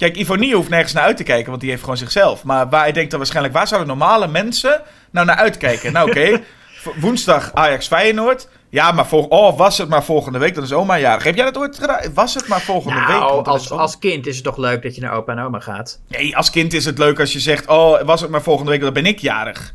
Kijk, 0.04 0.16
Ivonie 0.16 0.54
hoeft 0.54 0.68
nergens 0.68 0.92
naar 0.92 1.02
uit 1.02 1.16
te 1.16 1.22
kijken, 1.22 1.48
want 1.48 1.60
die 1.60 1.70
heeft 1.70 1.82
gewoon 1.82 1.96
zichzelf. 1.96 2.44
Maar 2.44 2.68
waar 2.68 2.88
ik 2.88 2.94
denk 2.94 3.10
dan 3.10 3.18
waarschijnlijk, 3.18 3.54
waar 3.54 3.66
zouden 3.66 3.88
normale 3.88 4.26
mensen 4.26 4.82
nou 5.10 5.26
naar 5.26 5.36
uitkijken? 5.36 5.92
Nou 5.92 6.08
oké, 6.08 6.40
woensdag 7.04 7.50
Ajax 7.54 7.86
Feyenoord. 7.86 8.48
Ja, 8.68 8.92
maar 8.92 9.06
vol, 9.06 9.24
oh, 9.24 9.58
was 9.58 9.78
het 9.78 9.88
maar 9.88 10.04
volgende 10.04 10.38
week, 10.38 10.54
dan 10.54 10.64
is 10.64 10.72
oma 10.72 10.98
jarig. 10.98 11.24
Heb 11.24 11.34
jij 11.34 11.44
dat 11.44 11.58
ooit 11.58 11.78
gedaan? 11.78 12.00
Was 12.14 12.34
het 12.34 12.48
maar 12.48 12.60
volgende 12.60 12.98
week? 12.98 13.08
Nou, 13.08 13.40
is 13.40 13.46
als, 13.46 13.70
oma- 13.70 13.82
als 13.82 13.98
kind 13.98 14.26
is 14.26 14.34
het 14.34 14.44
toch 14.44 14.56
leuk 14.56 14.82
dat 14.82 14.94
je 14.94 15.00
naar 15.00 15.12
opa 15.12 15.32
en 15.32 15.38
oma 15.38 15.60
gaat. 15.60 16.00
Nee, 16.08 16.36
als 16.36 16.50
kind 16.50 16.72
is 16.72 16.84
het 16.84 16.98
leuk 16.98 17.20
als 17.20 17.32
je 17.32 17.40
zegt, 17.40 17.66
oh, 17.66 18.00
was 18.00 18.20
het 18.20 18.30
maar 18.30 18.42
volgende 18.42 18.70
week, 18.70 18.80
dan 18.80 18.92
ben 18.92 19.06
ik 19.06 19.18
jarig. 19.18 19.74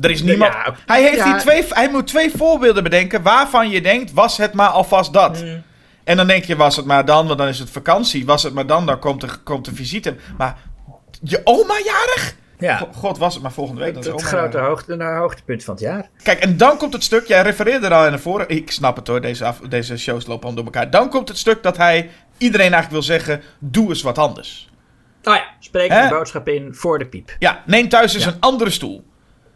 Er 0.00 0.10
is 0.10 0.22
niemand... 0.22 0.52
Ja, 0.52 0.74
hij, 0.86 1.02
heeft 1.02 1.16
ja. 1.16 1.24
hier 1.24 1.38
twee, 1.38 1.64
hij 1.68 1.90
moet 1.90 2.06
twee 2.06 2.30
voorbeelden 2.36 2.82
bedenken 2.82 3.22
waarvan 3.22 3.70
je 3.70 3.80
denkt, 3.80 4.12
was 4.12 4.36
het 4.36 4.52
maar 4.52 4.68
alvast 4.68 5.12
dat. 5.12 5.42
Mm. 5.42 5.62
En 6.04 6.16
dan 6.16 6.26
denk 6.26 6.44
je, 6.44 6.56
was 6.56 6.76
het 6.76 6.86
maar 6.86 7.04
dan, 7.04 7.26
want 7.26 7.38
dan 7.38 7.48
is 7.48 7.58
het 7.58 7.70
vakantie. 7.70 8.26
Was 8.26 8.42
het 8.42 8.54
maar 8.54 8.66
dan, 8.66 8.86
dan 8.86 8.98
komt 8.98 9.22
er, 9.22 9.38
komt 9.44 9.64
de 9.64 9.74
visite. 9.74 10.16
Maar 10.38 10.56
je 11.22 11.40
oma 11.44 11.74
jarig? 11.84 12.34
Ja. 12.58 12.76
Go- 12.76 12.88
God, 12.92 13.18
was 13.18 13.34
het 13.34 13.42
maar 13.42 13.52
volgende 13.52 13.80
week. 13.80 13.94
Dan 13.94 14.02
Het, 14.02 14.14
is 14.14 14.20
het 14.20 14.30
grote 14.30 14.58
hoogte, 14.58 14.96
naar 14.96 15.16
hoogtepunt 15.18 15.64
van 15.64 15.74
het 15.74 15.82
jaar. 15.82 16.08
Kijk, 16.22 16.38
en 16.40 16.56
dan 16.56 16.76
komt 16.76 16.92
het 16.92 17.02
stuk, 17.04 17.26
jij 17.26 17.42
refereerde 17.42 17.86
er 17.86 17.94
al 17.94 18.06
in 18.06 18.12
de 18.12 18.18
vorige... 18.18 18.48
Ik 18.48 18.70
snap 18.70 18.96
het 18.96 19.06
hoor, 19.06 19.20
deze, 19.20 19.44
af, 19.44 19.58
deze 19.58 19.96
shows 19.96 20.26
lopen 20.26 20.48
al 20.48 20.54
door 20.54 20.64
elkaar. 20.64 20.90
Dan 20.90 21.08
komt 21.10 21.28
het 21.28 21.38
stuk 21.38 21.62
dat 21.62 21.76
hij 21.76 22.10
iedereen 22.38 22.72
eigenlijk 22.72 22.90
wil 22.92 23.02
zeggen, 23.16 23.42
doe 23.58 23.88
eens 23.88 24.02
wat 24.02 24.18
anders. 24.18 24.68
Oh 25.24 25.34
ja, 25.34 25.44
spreek 25.58 25.90
een 25.90 26.08
boodschap 26.08 26.48
in 26.48 26.74
voor 26.74 26.98
de 26.98 27.06
piep. 27.06 27.36
Ja, 27.38 27.62
neem 27.66 27.88
thuis 27.88 28.14
eens 28.14 28.24
Ja. 28.24 28.30
een 28.30 28.40
andere 28.40 28.70
stoel. 28.70 29.04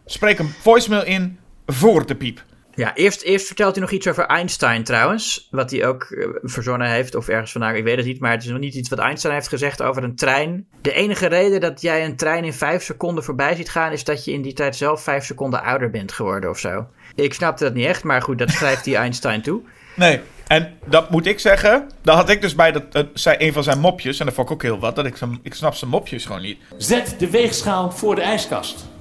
Spreek 0.07 0.39
een 0.39 0.49
voicemail 0.61 1.05
in 1.05 1.39
voor 1.67 2.07
de 2.07 2.15
piep. 2.15 2.43
Ja, 2.77 2.95
eerst, 2.95 3.23
eerst 3.23 3.47
vertelt 3.47 3.73
hij 3.75 3.81
nog 3.81 3.91
iets 3.93 4.09
over 4.09 4.27
Einstein 4.27 4.85
trouwens. 4.85 5.49
Wat 5.51 5.71
hij 5.71 5.87
ook 5.87 6.03
eh, 6.03 6.29
verzonnen 6.43 6.89
heeft, 6.91 7.15
of 7.15 7.29
ergens 7.29 7.53
vandaan, 7.53 7.75
ik 7.75 7.85
weet 7.85 7.97
het 7.97 8.07
niet. 8.07 8.21
Maar 8.21 8.31
het 8.31 8.43
is 8.43 8.49
nog 8.49 8.59
niet 8.59 8.75
iets 8.75 8.89
wat 8.89 8.99
Einstein 8.99 9.35
heeft 9.35 9.49
gezegd 9.49 9.83
over 9.83 10.05
een 10.05 10.17
trein. 10.17 10.67
De 10.81 10.93
enige 10.93 11.27
reden 11.27 11.61
dat 11.61 11.81
jij 11.81 12.05
een 12.05 12.17
trein 12.17 12.45
in 12.45 12.53
vijf 12.53 12.83
seconden 12.83 13.25
voorbij 13.25 13.55
ziet 13.55 13.71
gaan... 13.71 13.93
is 13.93 14.05
dat 14.05 14.25
je 14.25 14.33
in 14.33 14.43
die 14.43 14.53
tijd 14.53 14.77
zelf 14.77 15.03
vijf 15.03 15.25
seconden 15.25 15.63
ouder 15.63 15.91
bent 15.91 16.13
geworden 16.13 16.51
of 16.51 16.59
zo. 16.59 16.87
Ik 17.15 17.35
snapte 17.35 17.65
dat 17.65 17.75
niet 17.75 17.87
echt, 17.87 18.05
maar 18.05 18.23
goed, 18.23 18.39
dat 18.39 18.51
schrijft 18.51 18.85
hij 18.85 18.95
Einstein 19.05 19.43
toe. 19.43 19.61
Nee, 19.97 20.21
en 20.47 20.79
dat 20.87 21.11
moet 21.11 21.27
ik 21.27 21.41
zeggen. 21.41 21.89
Daar 22.03 22.17
had 22.17 22.29
ik 22.29 22.41
dus 22.41 22.55
bij 22.55 22.73
dat, 22.73 23.07
zei 23.15 23.37
een 23.39 23.53
van 23.53 23.63
zijn 23.63 23.79
mopjes. 23.81 24.19
En 24.21 24.27
dat 24.27 24.35
vond 24.35 24.47
ik 24.49 24.55
ook 24.55 24.63
heel 24.63 24.79
wat. 24.79 24.97
Dat 24.97 25.07
ik, 25.07 25.17
zijn- 25.17 25.39
ik 25.43 25.55
snap 25.55 25.75
zijn 25.75 25.91
mopjes 25.91 26.25
gewoon 26.27 26.43
niet. 26.43 26.59
Zet 26.77 27.15
de 27.19 27.31
weegschaal 27.31 27.91
voor 27.91 28.15
de 28.15 28.21
ijskast. 28.23 28.93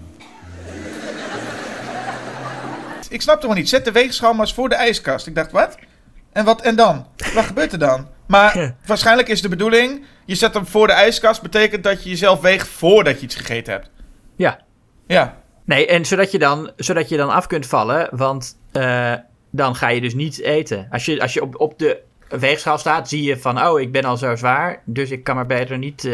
Ik 3.14 3.22
snap 3.22 3.42
toch 3.42 3.56
niet. 3.56 3.70
Zet 3.70 3.86
de 3.86 3.92
weegschaal 3.92 4.32
maar 4.34 4.46
eens 4.46 4.54
voor 4.54 4.70
de 4.70 4.76
ijskast. 4.76 5.28
Ik 5.28 5.36
dacht, 5.36 5.52
wat? 5.52 5.78
En 6.32 6.46
wat 6.46 6.62
en 6.62 6.76
dan? 6.76 7.08
Wat 7.34 7.44
gebeurt 7.46 7.72
er 7.72 7.80
dan? 7.80 8.08
Maar 8.28 8.58
Ja. 8.60 8.76
waarschijnlijk 8.86 9.28
is 9.28 9.42
de 9.42 9.50
bedoeling... 9.50 10.06
Je 10.26 10.36
zet 10.36 10.54
hem 10.54 10.66
voor 10.68 10.88
de 10.88 10.94
ijskast. 10.94 11.42
Betekent 11.42 11.84
dat 11.84 12.04
je 12.04 12.10
jezelf 12.10 12.42
weegt 12.42 12.68
voordat 12.68 13.20
je 13.20 13.26
iets 13.26 13.36
gegeten 13.36 13.74
hebt. 13.74 13.90
Ja, 14.36 14.60
Ja. 15.08 15.38
nee, 15.66 15.88
en 15.88 16.06
zodat 16.06 16.32
je 16.32 16.40
dan, 16.40 16.72
zodat 16.76 17.10
je 17.10 17.18
dan 17.18 17.30
af 17.30 17.48
kunt 17.48 17.66
vallen, 17.66 18.08
want 18.12 18.58
eh, 18.72 19.14
dan 19.52 19.76
ga 19.76 19.88
je 19.90 20.02
dus 20.02 20.14
niet 20.14 20.40
eten. 20.42 20.88
Als 20.92 21.06
je, 21.06 21.22
als 21.22 21.34
je 21.34 21.42
op, 21.42 21.60
op 21.60 21.80
de 21.80 22.02
weegschaal 22.40 22.78
staat, 22.78 23.10
zie 23.10 23.24
je 23.24 23.38
van, 23.38 23.66
oh, 23.68 23.80
ik 23.80 23.92
ben 23.92 24.04
al 24.04 24.18
zo 24.18 24.36
zwaar, 24.36 24.82
dus 24.86 25.10
ik 25.12 25.24
kan 25.24 25.36
maar 25.36 25.46
beter 25.46 25.78
niet 25.78 26.06
eh, 26.06 26.14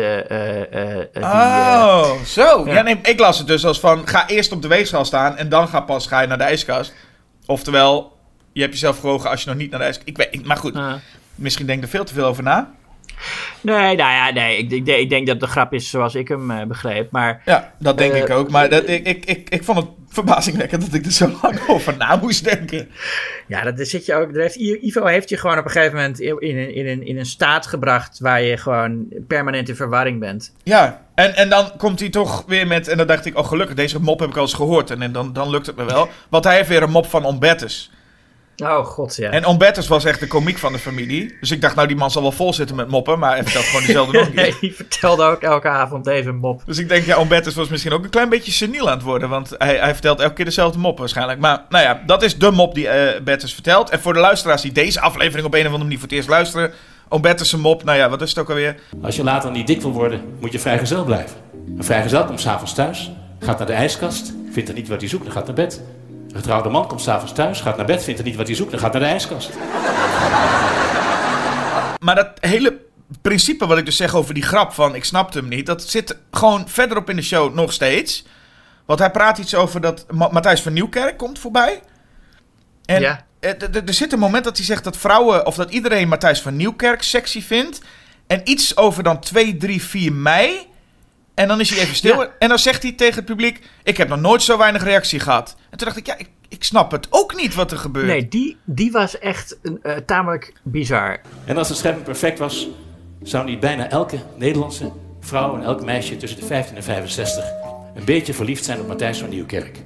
die, 1.13 1.23
Oh, 1.23 2.11
zo. 2.25 2.63
Ja. 2.67 2.73
Ja. 2.73 2.81
nee, 2.81 2.99
ik 3.03 3.19
las 3.19 3.37
het 3.37 3.47
dus 3.47 3.65
als 3.65 3.79
van... 3.79 4.07
Ga 4.07 4.27
eerst 4.27 4.51
op 4.51 4.61
de 4.61 4.67
weegschaal 4.67 5.05
staan. 5.05 5.37
En 5.37 5.49
dan 5.49 5.67
ga 5.67 5.79
pas 5.81 6.07
ga 6.07 6.21
je 6.21 6.27
naar 6.27 6.37
de 6.37 6.43
ijskast. 6.43 6.93
Oftewel... 7.45 8.17
Je 8.53 8.61
hebt 8.61 8.73
jezelf 8.73 8.99
gewogen 8.99 9.29
als 9.29 9.43
je 9.43 9.49
nog 9.49 9.57
niet 9.57 9.69
naar 9.69 9.79
de 9.79 9.85
ijskast... 9.85 10.07
Ik 10.07 10.17
weet, 10.17 10.27
ik- 10.31 10.45
maar 10.45 10.57
goed, 10.57 10.73
misschien 11.35 11.65
denk 11.65 11.77
ik 11.77 11.83
er 11.83 11.89
veel 11.89 12.03
te 12.03 12.13
veel 12.13 12.25
over 12.25 12.43
na. 12.43 12.71
Nee, 13.61 13.95
nou 13.95 14.11
ja, 14.11 14.31
nee. 14.31 14.57
Ik, 14.57 14.71
ik, 14.71 14.87
ik 14.87 15.09
denk 15.09 15.27
dat 15.27 15.39
de 15.39 15.47
grap 15.47 15.73
is 15.73 15.89
zoals 15.89 16.15
ik 16.15 16.27
hem 16.27 16.51
uh, 16.51 16.63
begreep. 16.63 17.11
Maar, 17.11 17.41
ja, 17.45 17.73
dat 17.79 17.97
denk 17.97 18.13
uh, 18.13 18.19
ik 18.19 18.29
ook. 18.29 18.49
Maar 18.49 18.69
dat, 18.69 18.89
ik, 18.89 19.05
ik, 19.05 19.25
ik, 19.25 19.49
ik 19.49 19.63
vond 19.63 19.77
het 19.77 19.87
verbazingwekkend 20.09 20.81
dat 20.81 20.93
ik 20.93 21.05
er 21.05 21.11
zo 21.11 21.31
lang 21.41 21.59
over 21.67 21.97
na 21.97 22.15
moest 22.15 22.43
denken. 22.43 22.89
Ja, 23.47 23.71
dat 23.71 23.87
zit 23.87 24.05
je 24.05 24.15
ook. 24.15 24.35
Heeft, 24.35 24.55
Ivo 24.55 25.05
heeft 25.05 25.29
je 25.29 25.37
gewoon 25.37 25.57
op 25.57 25.65
een 25.65 25.71
gegeven 25.71 25.95
moment 25.95 26.19
in, 26.19 26.39
in, 26.39 26.75
in, 26.75 26.87
een, 26.87 27.05
in 27.05 27.17
een 27.17 27.25
staat 27.25 27.67
gebracht 27.67 28.19
waar 28.19 28.41
je 28.41 28.57
gewoon 28.57 29.05
permanent 29.27 29.69
in 29.69 29.75
verwarring 29.75 30.19
bent. 30.19 30.53
Ja, 30.63 31.05
en, 31.15 31.35
en 31.35 31.49
dan 31.49 31.71
komt 31.77 31.99
hij 31.99 32.09
toch 32.09 32.43
weer 32.47 32.67
met. 32.67 32.87
En 32.87 32.97
dan 32.97 33.07
dacht 33.07 33.25
ik, 33.25 33.37
oh 33.37 33.47
gelukkig, 33.47 33.75
deze 33.75 34.01
mop 34.01 34.19
heb 34.19 34.29
ik 34.29 34.35
al 34.35 34.41
eens 34.41 34.53
gehoord. 34.53 34.91
En, 34.91 35.01
en 35.01 35.11
dan, 35.11 35.33
dan 35.33 35.49
lukt 35.49 35.65
het 35.65 35.75
me 35.75 35.85
wel. 35.85 36.09
Want 36.29 36.43
hij 36.43 36.55
heeft 36.55 36.69
weer 36.69 36.83
een 36.83 36.91
mop 36.91 37.05
van 37.05 37.25
Ombertus. 37.25 37.91
Oh, 38.61 38.85
god, 38.85 39.15
ja. 39.15 39.29
En 39.29 39.45
Ombertus 39.45 39.87
was 39.87 40.05
echt 40.05 40.19
de 40.19 40.27
komiek 40.27 40.57
van 40.57 40.71
de 40.71 40.79
familie. 40.79 41.37
Dus 41.39 41.51
ik 41.51 41.61
dacht, 41.61 41.75
nou, 41.75 41.87
die 41.87 41.97
man 41.97 42.11
zal 42.11 42.21
wel 42.21 42.31
vol 42.31 42.53
zitten 42.53 42.75
met 42.75 42.87
moppen. 42.87 43.19
Maar 43.19 43.31
hij 43.31 43.43
vertelt 43.43 43.65
gewoon 43.65 43.81
diezelfde 43.81 44.17
nog 44.19 44.33
nee, 44.33 44.55
die 44.61 44.75
vertelde 44.75 45.23
ook 45.23 45.41
elke 45.41 45.67
avond 45.67 46.03
deze 46.03 46.31
mop. 46.31 46.61
Dus 46.65 46.77
ik 46.77 46.89
denk, 46.89 47.05
ja, 47.05 47.17
Ombertus 47.17 47.55
was 47.55 47.67
misschien 47.67 47.91
ook 47.91 48.03
een 48.03 48.09
klein 48.09 48.29
beetje 48.29 48.51
seniel 48.51 48.89
aan 48.89 48.97
het 48.97 49.05
worden. 49.05 49.29
Want 49.29 49.55
hij, 49.57 49.77
hij 49.77 49.93
vertelt 49.93 50.19
elke 50.19 50.33
keer 50.33 50.45
dezelfde 50.45 50.79
mop 50.79 50.97
waarschijnlijk. 50.97 51.39
Maar 51.39 51.65
nou 51.69 51.83
ja, 51.83 52.01
dat 52.05 52.23
is 52.23 52.37
de 52.37 52.51
mop 52.51 52.75
die 52.75 52.85
uh, 52.85 52.91
Bertus 53.23 53.53
vertelt. 53.53 53.89
En 53.89 53.99
voor 53.99 54.13
de 54.13 54.19
luisteraars 54.19 54.61
die 54.61 54.71
deze 54.71 55.01
aflevering 55.01 55.47
op 55.47 55.53
een 55.53 55.59
of 55.59 55.65
andere 55.65 55.83
manier 55.83 55.99
voor 55.99 56.07
het 56.07 56.17
eerst 56.17 56.29
luisteren. 56.29 56.71
Ombertus' 57.09 57.55
mop, 57.55 57.83
nou 57.83 57.97
ja, 57.97 58.09
wat 58.09 58.21
is 58.21 58.29
het 58.29 58.39
ook 58.39 58.49
alweer? 58.49 58.75
Als 59.01 59.15
je 59.15 59.23
later 59.23 59.51
niet 59.51 59.67
dik 59.67 59.81
wil 59.81 59.91
worden, 59.91 60.21
moet 60.39 60.51
je 60.51 60.59
vrijgezel 60.59 61.03
blijven. 61.03 61.35
Een 61.77 61.83
vrijgezel 61.83 62.25
komt 62.25 62.41
s'avonds 62.41 62.73
thuis, 62.73 63.11
gaat 63.39 63.57
naar 63.57 63.67
de 63.67 63.73
ijskast, 63.73 64.33
vindt 64.51 64.69
er 64.69 64.75
niet 64.75 64.87
wat 64.87 64.99
hij 64.99 65.09
zoekt 65.09 65.25
en 65.25 65.31
gaat 65.31 65.45
naar 65.45 65.55
bed. 65.55 65.81
Een 66.29 66.35
getrouwde 66.35 66.69
man 66.69 66.87
komt 66.87 67.01
s'avonds 67.01 67.33
thuis, 67.33 67.61
gaat 67.61 67.77
naar 67.77 67.85
bed, 67.85 68.03
vindt 68.03 68.19
er 68.19 68.25
niet 68.25 68.35
wat 68.35 68.47
hij 68.47 68.55
zoekt 68.55 68.73
en 68.73 68.79
gaat 68.79 68.91
naar 68.93 69.01
de 69.01 69.07
ijskast. 69.07 69.49
Maar 71.99 72.15
dat 72.15 72.29
hele 72.39 72.77
principe 73.21 73.67
wat 73.67 73.77
ik 73.77 73.85
dus 73.85 73.95
zeg 73.95 74.15
over 74.15 74.33
die 74.33 74.43
grap 74.43 74.73
van 74.73 74.95
ik 74.95 75.05
snapte 75.05 75.39
hem 75.39 75.47
niet, 75.47 75.65
dat 75.65 75.83
zit 75.83 76.17
gewoon 76.31 76.69
verderop 76.69 77.09
in 77.09 77.15
de 77.15 77.21
show 77.21 77.53
nog 77.53 77.73
steeds. 77.73 78.25
Want 78.85 78.99
hij 78.99 79.11
praat 79.11 79.37
iets 79.37 79.55
over 79.55 79.81
dat 79.81 80.05
Ma 80.11 80.27
Matthijs 80.31 80.61
van 80.61 80.73
Nieuwkerk 80.73 81.17
komt 81.17 81.39
voorbij. 81.39 81.81
En 82.85 83.01
Ja. 83.01 83.25
er 83.39 83.93
zit 83.93 84.13
een 84.13 84.19
moment 84.19 84.43
dat 84.43 84.57
hij 84.57 84.65
zegt 84.65 84.83
dat 84.83 84.97
vrouwen, 84.97 85.45
of 85.45 85.55
dat 85.55 85.71
iedereen 85.71 86.07
Matthijs 86.07 86.41
van 86.41 86.55
Nieuwkerk 86.55 87.01
sexy 87.01 87.41
vindt. 87.41 87.81
En 88.27 88.41
iets 88.43 88.77
over 88.77 89.03
dan 89.03 89.19
2, 89.19 89.57
3, 89.57 89.83
4 89.83 90.13
mei. 90.13 90.67
En 91.39 91.47
dan 91.47 91.59
is 91.59 91.69
hij 91.69 91.79
even 91.79 91.95
stil. 91.95 92.21
Ja. 92.21 92.31
En 92.39 92.49
dan 92.49 92.59
zegt 92.59 92.83
hij 92.83 92.91
tegen 92.91 93.15
het 93.15 93.25
publiek: 93.25 93.59
Ik 93.83 93.97
heb 93.97 94.07
nog 94.07 94.19
nooit 94.19 94.41
zo 94.41 94.57
weinig 94.57 94.83
reactie 94.83 95.19
gehad. 95.19 95.55
En 95.69 95.77
toen 95.77 95.87
dacht 95.87 95.99
ik: 95.99 96.05
Ja, 96.05 96.17
ik, 96.17 96.29
ik 96.47 96.63
snap 96.63 96.91
het 96.91 97.07
ook 97.09 97.35
niet 97.35 97.55
wat 97.55 97.71
er 97.71 97.77
gebeurt. 97.77 98.07
Nee, 98.07 98.27
die, 98.27 98.57
die 98.65 98.91
was 98.91 99.19
echt 99.19 99.57
een, 99.61 99.79
eh, 99.83 99.95
tamelijk 99.95 100.53
bizar. 100.63 101.21
En 101.45 101.57
als 101.57 101.67
de 101.67 101.73
schepping 101.73 102.05
perfect 102.05 102.39
was, 102.39 102.67
zou 103.23 103.45
niet 103.45 103.59
bijna 103.59 103.89
elke 103.89 104.19
Nederlandse 104.35 104.91
vrouw 105.19 105.55
en 105.55 105.63
elk 105.63 105.85
meisje 105.85 106.17
tussen 106.17 106.39
de 106.39 106.45
15 106.45 106.75
en 106.75 106.83
65 106.83 107.43
een 107.95 108.05
beetje 108.05 108.33
verliefd 108.33 108.65
zijn 108.65 108.79
op 108.79 108.87
Matthijs 108.87 109.19
van 109.19 109.29
Nieuwkerk. 109.29 109.77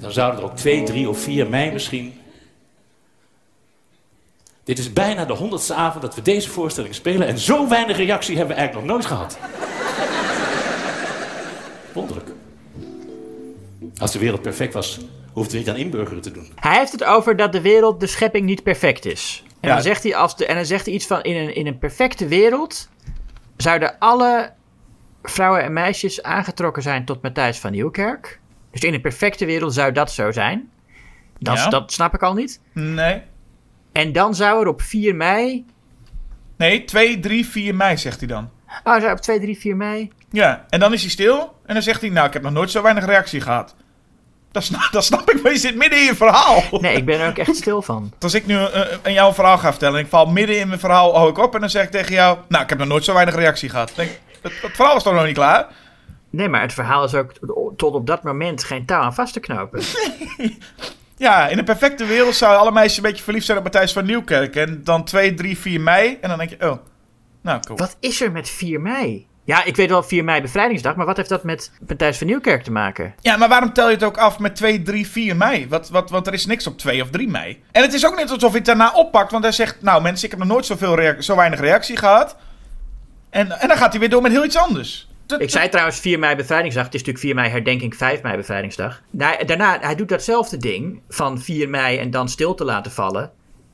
Dan 0.00 0.12
zouden 0.12 0.40
er 0.40 0.46
ook 0.46 0.56
2, 0.56 0.82
3 0.82 1.08
of 1.08 1.18
4 1.18 1.48
mei 1.48 1.72
misschien. 1.72 2.20
Dit 4.64 4.78
is 4.78 4.92
bijna 4.92 5.24
de 5.24 5.32
honderdste 5.32 5.74
avond 5.74 6.02
dat 6.02 6.14
we 6.14 6.22
deze 6.22 6.50
voorstelling 6.50 6.94
spelen 6.94 7.26
en 7.26 7.38
zo 7.38 7.68
weinig 7.68 7.96
reactie 7.96 8.36
hebben 8.36 8.54
we 8.54 8.60
eigenlijk 8.60 8.86
nog 8.86 8.96
nooit 8.96 9.06
gehad. 9.06 9.38
Wonderlijk. 11.94 12.28
Als 13.98 14.12
de 14.12 14.18
wereld 14.18 14.42
perfect 14.42 14.72
was, 14.74 15.00
hoefden 15.32 15.52
we 15.52 15.58
niet 15.58 15.68
aan 15.68 15.76
inburgeren 15.76 16.22
te 16.22 16.30
doen. 16.30 16.48
Hij 16.54 16.78
heeft 16.78 16.92
het 16.92 17.04
over 17.04 17.36
dat 17.36 17.52
de 17.52 17.60
wereld, 17.60 18.00
de 18.00 18.06
schepping 18.06 18.46
niet 18.46 18.62
perfect 18.62 19.04
is. 19.04 19.42
En, 19.60 19.68
Ja. 19.68 19.74
dan, 19.74 19.82
zegt 19.84 20.02
hij 20.02 20.16
als 20.16 20.36
de, 20.36 20.46
en 20.46 20.54
dan 20.54 20.64
zegt 20.64 20.84
hij 20.86 20.94
iets 20.94 21.06
van: 21.06 21.22
in 21.22 21.36
een, 21.36 21.54
in 21.54 21.66
een 21.66 21.78
perfecte 21.78 22.26
wereld 22.28 22.88
zouden 23.56 23.98
alle 23.98 24.52
vrouwen 25.22 25.62
en 25.62 25.72
meisjes 25.72 26.22
aangetrokken 26.22 26.82
zijn 26.82 27.04
tot 27.04 27.22
Matthijs 27.22 27.58
van 27.58 27.72
Nieuwkerk. 27.72 28.40
Dus 28.70 28.80
in 28.80 28.94
een 28.94 29.00
perfecte 29.00 29.44
wereld 29.44 29.74
zou 29.74 29.92
dat 29.92 30.12
zo 30.12 30.32
zijn. 30.32 30.70
Dat, 31.38 31.56
Ja. 31.56 31.68
dat 31.68 31.92
snap 31.92 32.14
ik 32.14 32.22
al 32.22 32.34
niet. 32.34 32.60
Nee. 32.72 33.22
En 33.92 34.12
dan 34.12 34.34
zou 34.34 34.60
er 34.60 34.68
op 34.68 34.82
4 34.82 35.14
mei. 35.14 35.64
Nee, 36.56 36.84
2, 36.84 37.20
3, 37.20 37.46
4 37.46 37.74
mei 37.74 37.96
zegt 37.96 38.18
hij 38.18 38.28
dan. 38.28 38.50
Oh, 38.84 39.10
op 39.10 39.18
2, 39.20 39.40
3, 39.40 39.58
4 39.58 39.76
mei. 39.76 40.10
Ja, 40.34 40.64
en 40.68 40.80
dan 40.80 40.92
is 40.92 41.00
hij 41.00 41.10
stil. 41.10 41.54
En 41.66 41.74
dan 41.74 41.82
zegt 41.82 42.00
hij, 42.00 42.10
nou, 42.10 42.26
ik 42.26 42.32
heb 42.32 42.42
nog 42.42 42.52
nooit 42.52 42.70
zo 42.70 42.82
weinig 42.82 43.04
reactie 43.04 43.40
gehad. 43.40 43.74
Dat 44.52 44.64
snap, 44.64 44.88
dat 44.92 45.04
snap 45.04 45.30
ik, 45.30 45.42
maar 45.42 45.52
je 45.52 45.58
zit 45.58 45.76
midden 45.76 45.98
in 45.98 46.04
je 46.04 46.14
verhaal. 46.14 46.62
Nee, 46.70 46.96
ik 46.96 47.04
ben 47.04 47.20
er 47.20 47.28
ook 47.28 47.38
echt 47.38 47.56
stil 47.56 47.82
van. 47.82 48.12
Als 48.20 48.34
ik 48.34 48.46
nu 48.46 48.54
uh, 48.54 48.80
een 49.02 49.12
jouw 49.12 49.32
verhaal 49.32 49.58
ga 49.58 49.70
vertellen 49.70 49.98
en 49.98 50.04
ik 50.04 50.10
val 50.10 50.26
midden 50.26 50.58
in 50.58 50.68
mijn 50.68 50.80
verhaal, 50.80 51.14
hou 51.14 51.30
ik 51.30 51.38
op 51.38 51.54
en 51.54 51.60
dan 51.60 51.70
zeg 51.70 51.84
ik 51.84 51.90
tegen 51.90 52.12
jou, 52.12 52.38
nou, 52.48 52.62
ik 52.62 52.68
heb 52.68 52.78
nog 52.78 52.88
nooit 52.88 53.04
zo 53.04 53.14
weinig 53.14 53.34
reactie 53.34 53.68
gehad. 53.68 53.92
Denk, 53.96 54.10
het, 54.42 54.52
het 54.62 54.74
verhaal 54.74 54.96
is 54.96 55.02
toch 55.02 55.14
nog 55.14 55.24
niet 55.24 55.34
klaar? 55.34 55.66
Nee, 56.30 56.48
maar 56.48 56.60
het 56.60 56.72
verhaal 56.72 57.04
is 57.04 57.14
ook 57.14 57.32
tot 57.76 57.94
op 57.94 58.06
dat 58.06 58.22
moment 58.22 58.64
geen 58.64 58.86
touw 58.86 59.00
aan 59.00 59.14
vast 59.14 59.32
te 59.32 59.40
knopen. 59.40 59.82
Ja, 61.16 61.48
in 61.48 61.58
een 61.58 61.64
perfecte 61.64 62.04
wereld 62.04 62.34
zouden 62.34 62.60
alle 62.60 62.72
meisjes 62.72 62.96
een 62.96 63.02
beetje 63.02 63.22
verliefd 63.22 63.46
zijn 63.46 63.58
op 63.58 63.64
Matthijs 63.64 63.92
van 63.92 64.06
Nieuwkerk. 64.06 64.56
En 64.56 64.80
dan 64.84 65.04
2, 65.04 65.34
3, 65.34 65.58
4 65.58 65.80
mei. 65.80 66.18
En 66.20 66.28
dan 66.28 66.38
denk 66.38 66.50
je, 66.50 66.70
oh, 66.70 66.76
nou, 67.40 67.60
cool. 67.60 67.78
Wat 67.78 67.96
is 68.00 68.20
er 68.20 68.32
met 68.32 68.48
4 68.48 68.80
mei? 68.80 69.26
Ja, 69.44 69.64
ik 69.64 69.76
weet 69.76 69.88
wel 69.88 70.02
4 70.02 70.24
mei 70.24 70.40
bevrijdingsdag, 70.40 70.96
maar 70.96 71.06
wat 71.06 71.16
heeft 71.16 71.28
dat 71.28 71.44
met 71.44 71.72
Matthijs 71.88 72.18
van 72.18 72.26
Nieuwkerk 72.26 72.62
te 72.62 72.72
maken? 72.72 73.14
Ja, 73.20 73.36
maar 73.36 73.48
waarom 73.48 73.72
tel 73.72 73.88
je 73.88 73.94
het 73.94 74.04
ook 74.04 74.16
af 74.16 74.38
met 74.38 74.56
2, 74.56 74.82
3, 74.82 75.08
4 75.08 75.36
mei? 75.36 75.68
Wat, 75.68 75.88
wat, 75.88 76.10
want 76.10 76.26
er 76.26 76.32
is 76.32 76.46
niks 76.46 76.66
op 76.66 76.78
2 76.78 77.02
of 77.02 77.10
3 77.10 77.28
mei. 77.28 77.62
En 77.72 77.82
het 77.82 77.92
is 77.92 78.06
ook 78.06 78.16
niet 78.16 78.30
alsof 78.30 78.48
hij 78.48 78.58
het 78.58 78.64
daarna 78.64 78.92
oppakt, 78.92 79.30
want 79.30 79.44
hij 79.44 79.52
zegt... 79.52 79.82
Nou 79.82 80.02
mensen, 80.02 80.24
ik 80.24 80.30
heb 80.30 80.40
nog 80.40 80.48
nooit 80.48 80.66
zoveel 80.66 81.14
zo 81.18 81.36
weinig 81.36 81.60
reactie 81.60 81.96
gehad. 81.96 82.36
En, 83.30 83.60
en 83.60 83.68
dan 83.68 83.76
gaat 83.76 83.90
hij 83.90 84.00
weer 84.00 84.10
door 84.10 84.22
met 84.22 84.32
heel 84.32 84.44
iets 84.44 84.56
anders. 84.56 85.08
Ik 85.38 85.50
zei 85.50 85.68
trouwens 85.68 85.98
4 85.98 86.18
mei 86.18 86.36
bevrijdingsdag. 86.36 86.84
Het 86.84 86.94
is 86.94 87.00
natuurlijk 87.00 87.26
4 87.26 87.34
mei 87.34 87.50
herdenking, 87.50 87.96
5 87.96 88.22
mei 88.22 88.36
bevrijdingsdag. 88.36 89.02
Nou, 89.10 89.44
daarna, 89.44 89.78
hij 89.80 89.94
doet 89.94 90.08
datzelfde 90.08 90.56
ding 90.56 91.00
van 91.08 91.40
4 91.40 91.68
mei 91.68 91.98
en 91.98 92.10
dan 92.10 92.28
stil 92.28 92.54
te 92.54 92.64
laten 92.64 92.92
vallen 92.92 93.32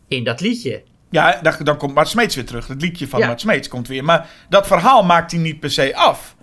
in 0.08 0.24
dat 0.24 0.40
liedje. 0.40 0.82
Ja, 1.10 1.38
dan, 1.42 1.54
dan 1.62 1.76
komt 1.76 1.94
Mart 1.94 2.08
Smeets 2.08 2.34
weer 2.34 2.46
terug. 2.46 2.66
Het 2.66 2.82
liedje 2.82 3.08
van 3.08 3.20
Ja. 3.20 3.26
Mart 3.26 3.40
Smeets 3.40 3.68
komt 3.68 3.88
weer. 3.88 4.04
Maar 4.04 4.26
dat 4.48 4.66
verhaal 4.66 5.04
maakt 5.04 5.30
hij 5.30 5.40
niet 5.40 5.60
per 5.60 5.70
se 5.70 5.96
af. 5.96 6.34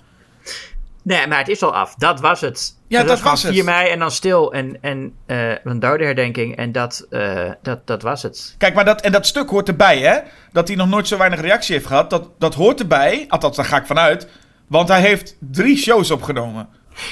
Nee, 1.03 1.27
maar 1.27 1.38
het 1.38 1.47
is 1.47 1.63
al 1.63 1.75
af. 1.75 1.95
Dat 1.95 2.19
was 2.19 2.41
het. 2.41 2.75
Ja, 2.88 3.03
dat 3.03 3.17
gewoon 3.17 3.32
was 3.32 3.43
het. 3.43 3.53
4 3.53 3.63
mei 3.63 3.89
en 3.89 3.99
dan 3.99 4.12
stil 4.12 4.53
en, 4.53 4.77
en 4.82 5.13
eh, 5.25 5.51
een 5.63 5.80
dodenherdenking. 5.80 6.56
En 6.56 6.71
dat, 6.71 7.06
eh, 7.10 7.51
dat, 7.62 7.88
dat 7.88 8.01
was 8.01 8.23
het. 8.23 8.56
Kijk, 8.58 8.75
maar 8.75 8.86
dat, 8.86 9.01
en 9.01 9.12
dat 9.12 9.25
stuk 9.25 9.49
hoort 9.49 9.67
erbij, 9.67 9.99
hè? 9.99 10.19
Dat 10.51 10.67
hij 10.67 10.77
nog 10.77 10.88
nooit 10.88 11.08
zo 11.08 11.17
weinig 11.17 11.41
reactie 11.41 11.75
heeft 11.75 11.88
gehad. 11.88 12.10
Dat, 12.10 12.30
dat 12.39 12.53
hoort 12.53 12.80
erbij. 12.80 13.25
Althans, 13.27 13.56
daar 13.56 13.65
ga 13.65 13.77
ik 13.77 13.86
vanuit. 13.86 14.27
Want 14.67 14.88
hij 14.88 15.01
heeft 15.01 15.38
drie 15.39 15.77
shows 15.77 16.12
opgenomen. 16.12 16.69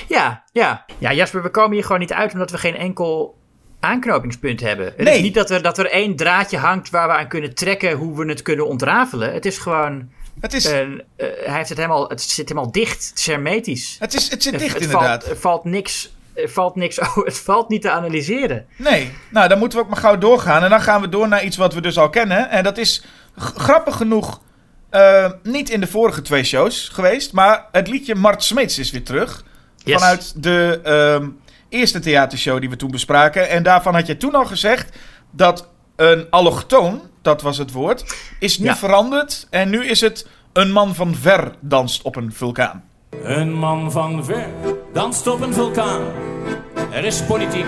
Ja, 0.08 0.44
ja. 0.52 0.86
Ja, 0.98 1.14
Jasper, 1.14 1.44
we 1.44 1.50
komen 1.50 1.74
hier 1.74 1.84
gewoon 1.84 2.00
niet 2.00 2.14
uit 2.14 2.34
omdat 2.34 2.52
we 2.52 2.58
geen 2.58 2.76
enkel 2.76 3.38
aanknopingspunt 3.86 4.60
hebben. 4.60 4.86
Het 4.86 4.98
Nee. 4.98 5.16
is 5.16 5.22
niet 5.22 5.34
dat 5.34 5.50
er, 5.50 5.62
dat 5.62 5.78
er 5.78 5.90
één 5.92 6.16
draadje 6.16 6.58
hangt 6.58 6.90
waar 6.90 7.08
we 7.08 7.14
aan 7.14 7.28
kunnen 7.28 7.56
trekken 7.56 7.92
hoe 7.92 8.18
we 8.18 8.26
het 8.30 8.42
kunnen 8.42 8.68
ontrafelen. 8.68 9.34
Het 9.34 9.46
is 9.46 9.58
gewoon... 9.58 10.10
Het, 10.40 10.54
is, 10.54 10.66
eh, 10.66 10.82
eh, 10.82 10.90
hij 11.18 11.56
heeft 11.58 11.70
het 11.70 11.78
helemaal... 11.78 12.10
Het 12.10 12.22
zit 12.22 12.50
helemaal 12.50 12.72
dicht. 12.72 13.10
Het 13.10 13.20
is 13.20 13.26
hermetisch. 13.26 13.96
het, 14.00 14.14
is, 14.14 14.30
het 14.30 14.44
zit 14.44 14.60
dicht, 14.60 14.74
het 14.74 14.82
inderdaad. 14.82 15.24
Valt, 15.24 15.36
er 15.36 15.42
valt 15.42 15.64
niks... 15.64 16.14
Er 16.34 16.50
valt 16.50 16.76
niks... 16.76 17.00
Oh, 17.06 17.18
het 17.26 17.38
valt 17.38 17.70
niet 17.70 17.82
te 17.82 17.90
analyseren. 17.90 18.66
Nee, 18.78 19.12
nou 19.30 19.48
dan 19.48 19.60
moeten 19.60 19.78
we 19.78 19.84
ook 19.84 19.90
maar 19.90 20.00
gauw 20.00 20.18
doorgaan. 20.18 20.64
En 20.64 20.70
dan 20.70 20.82
gaan 20.82 21.02
we 21.02 21.10
door 21.10 21.28
naar 21.28 21.44
iets 21.44 21.58
wat 21.58 21.74
we 21.74 21.82
dus 21.82 21.98
al 21.98 22.10
kennen. 22.10 22.50
En 22.50 22.64
dat 22.64 22.78
is 22.78 23.04
grappig 23.36 23.96
genoeg 23.96 24.42
eh, 24.90 25.32
niet 25.44 25.70
in 25.70 25.80
de 25.80 25.88
vorige 25.88 26.22
twee 26.22 26.44
shows 26.44 26.90
geweest. 26.94 27.34
Maar 27.34 27.66
het 27.72 27.88
liedje 27.88 28.16
Mart 28.16 28.44
Smeets 28.44 28.80
is 28.80 28.92
weer 28.92 29.04
terug. 29.04 29.44
Yes. 29.84 29.96
Vanuit 29.96 30.44
de 30.44 30.80
ehm, 30.84 31.30
eerste 31.76 32.00
theatershow 32.00 32.60
die 32.60 32.70
we 32.70 32.76
toen 32.76 32.92
bespraken. 32.92 33.50
En 33.50 33.64
daarvan 33.64 33.94
had 33.94 34.08
je 34.08 34.18
toen 34.18 34.36
al 34.36 34.46
gezegd 34.46 34.98
dat 35.32 35.70
een 35.96 36.28
allochtoon, 36.30 37.02
dat 37.22 37.42
was 37.42 37.58
het 37.58 37.72
woord, 37.72 38.16
is 38.40 38.58
nu 38.60 38.66
Ja. 38.66 38.76
veranderd. 38.76 39.48
En 39.50 39.70
nu 39.70 39.86
is 39.86 40.02
het 40.02 40.28
een 40.54 40.72
man 40.72 40.96
van 40.96 41.16
ver 41.16 41.52
danst 41.60 42.02
op 42.02 42.16
een 42.16 42.34
vulkaan. 42.34 42.84
Een 43.24 43.54
man 43.54 43.92
van 43.92 44.26
ver 44.26 44.46
danst 44.94 45.28
op 45.28 45.42
een 45.42 45.54
vulkaan. 45.54 46.02
Er 46.92 47.06
is 47.06 47.22
politiek 47.22 47.66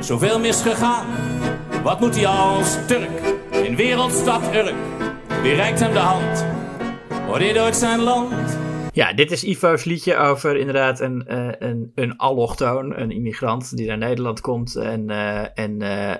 zoveel 0.00 0.38
misgegaan. 0.38 1.06
Wat 1.82 2.00
moet 2.00 2.14
hij 2.16 2.26
als 2.26 2.76
Turk 2.86 3.10
in 3.50 3.76
wereldstad 3.76 4.42
Urk? 4.54 4.74
Wie 5.42 5.54
reikt 5.54 5.80
hem 5.80 5.92
de 5.92 5.98
hand? 5.98 6.44
Wordt 7.26 7.44
dit 7.44 7.58
ooit 7.58 7.76
zijn 7.76 8.00
land? 8.00 8.58
Ja, 8.92 9.12
dit 9.12 9.30
is 9.30 9.44
Ivo's 9.44 9.84
liedje 9.84 10.16
over 10.16 10.56
inderdaad 10.56 11.00
een, 11.00 11.26
eh, 11.26 11.48
een, 11.58 11.92
een 11.94 12.16
allochtoon, 12.16 12.98
een 12.98 13.10
immigrant 13.10 13.76
die 13.76 13.86
naar 13.86 13.98
Nederland 13.98 14.40
komt 14.40 14.76
en, 14.76 15.10
eh, 15.10 15.58
en 15.58 15.82
eh, 15.82 16.16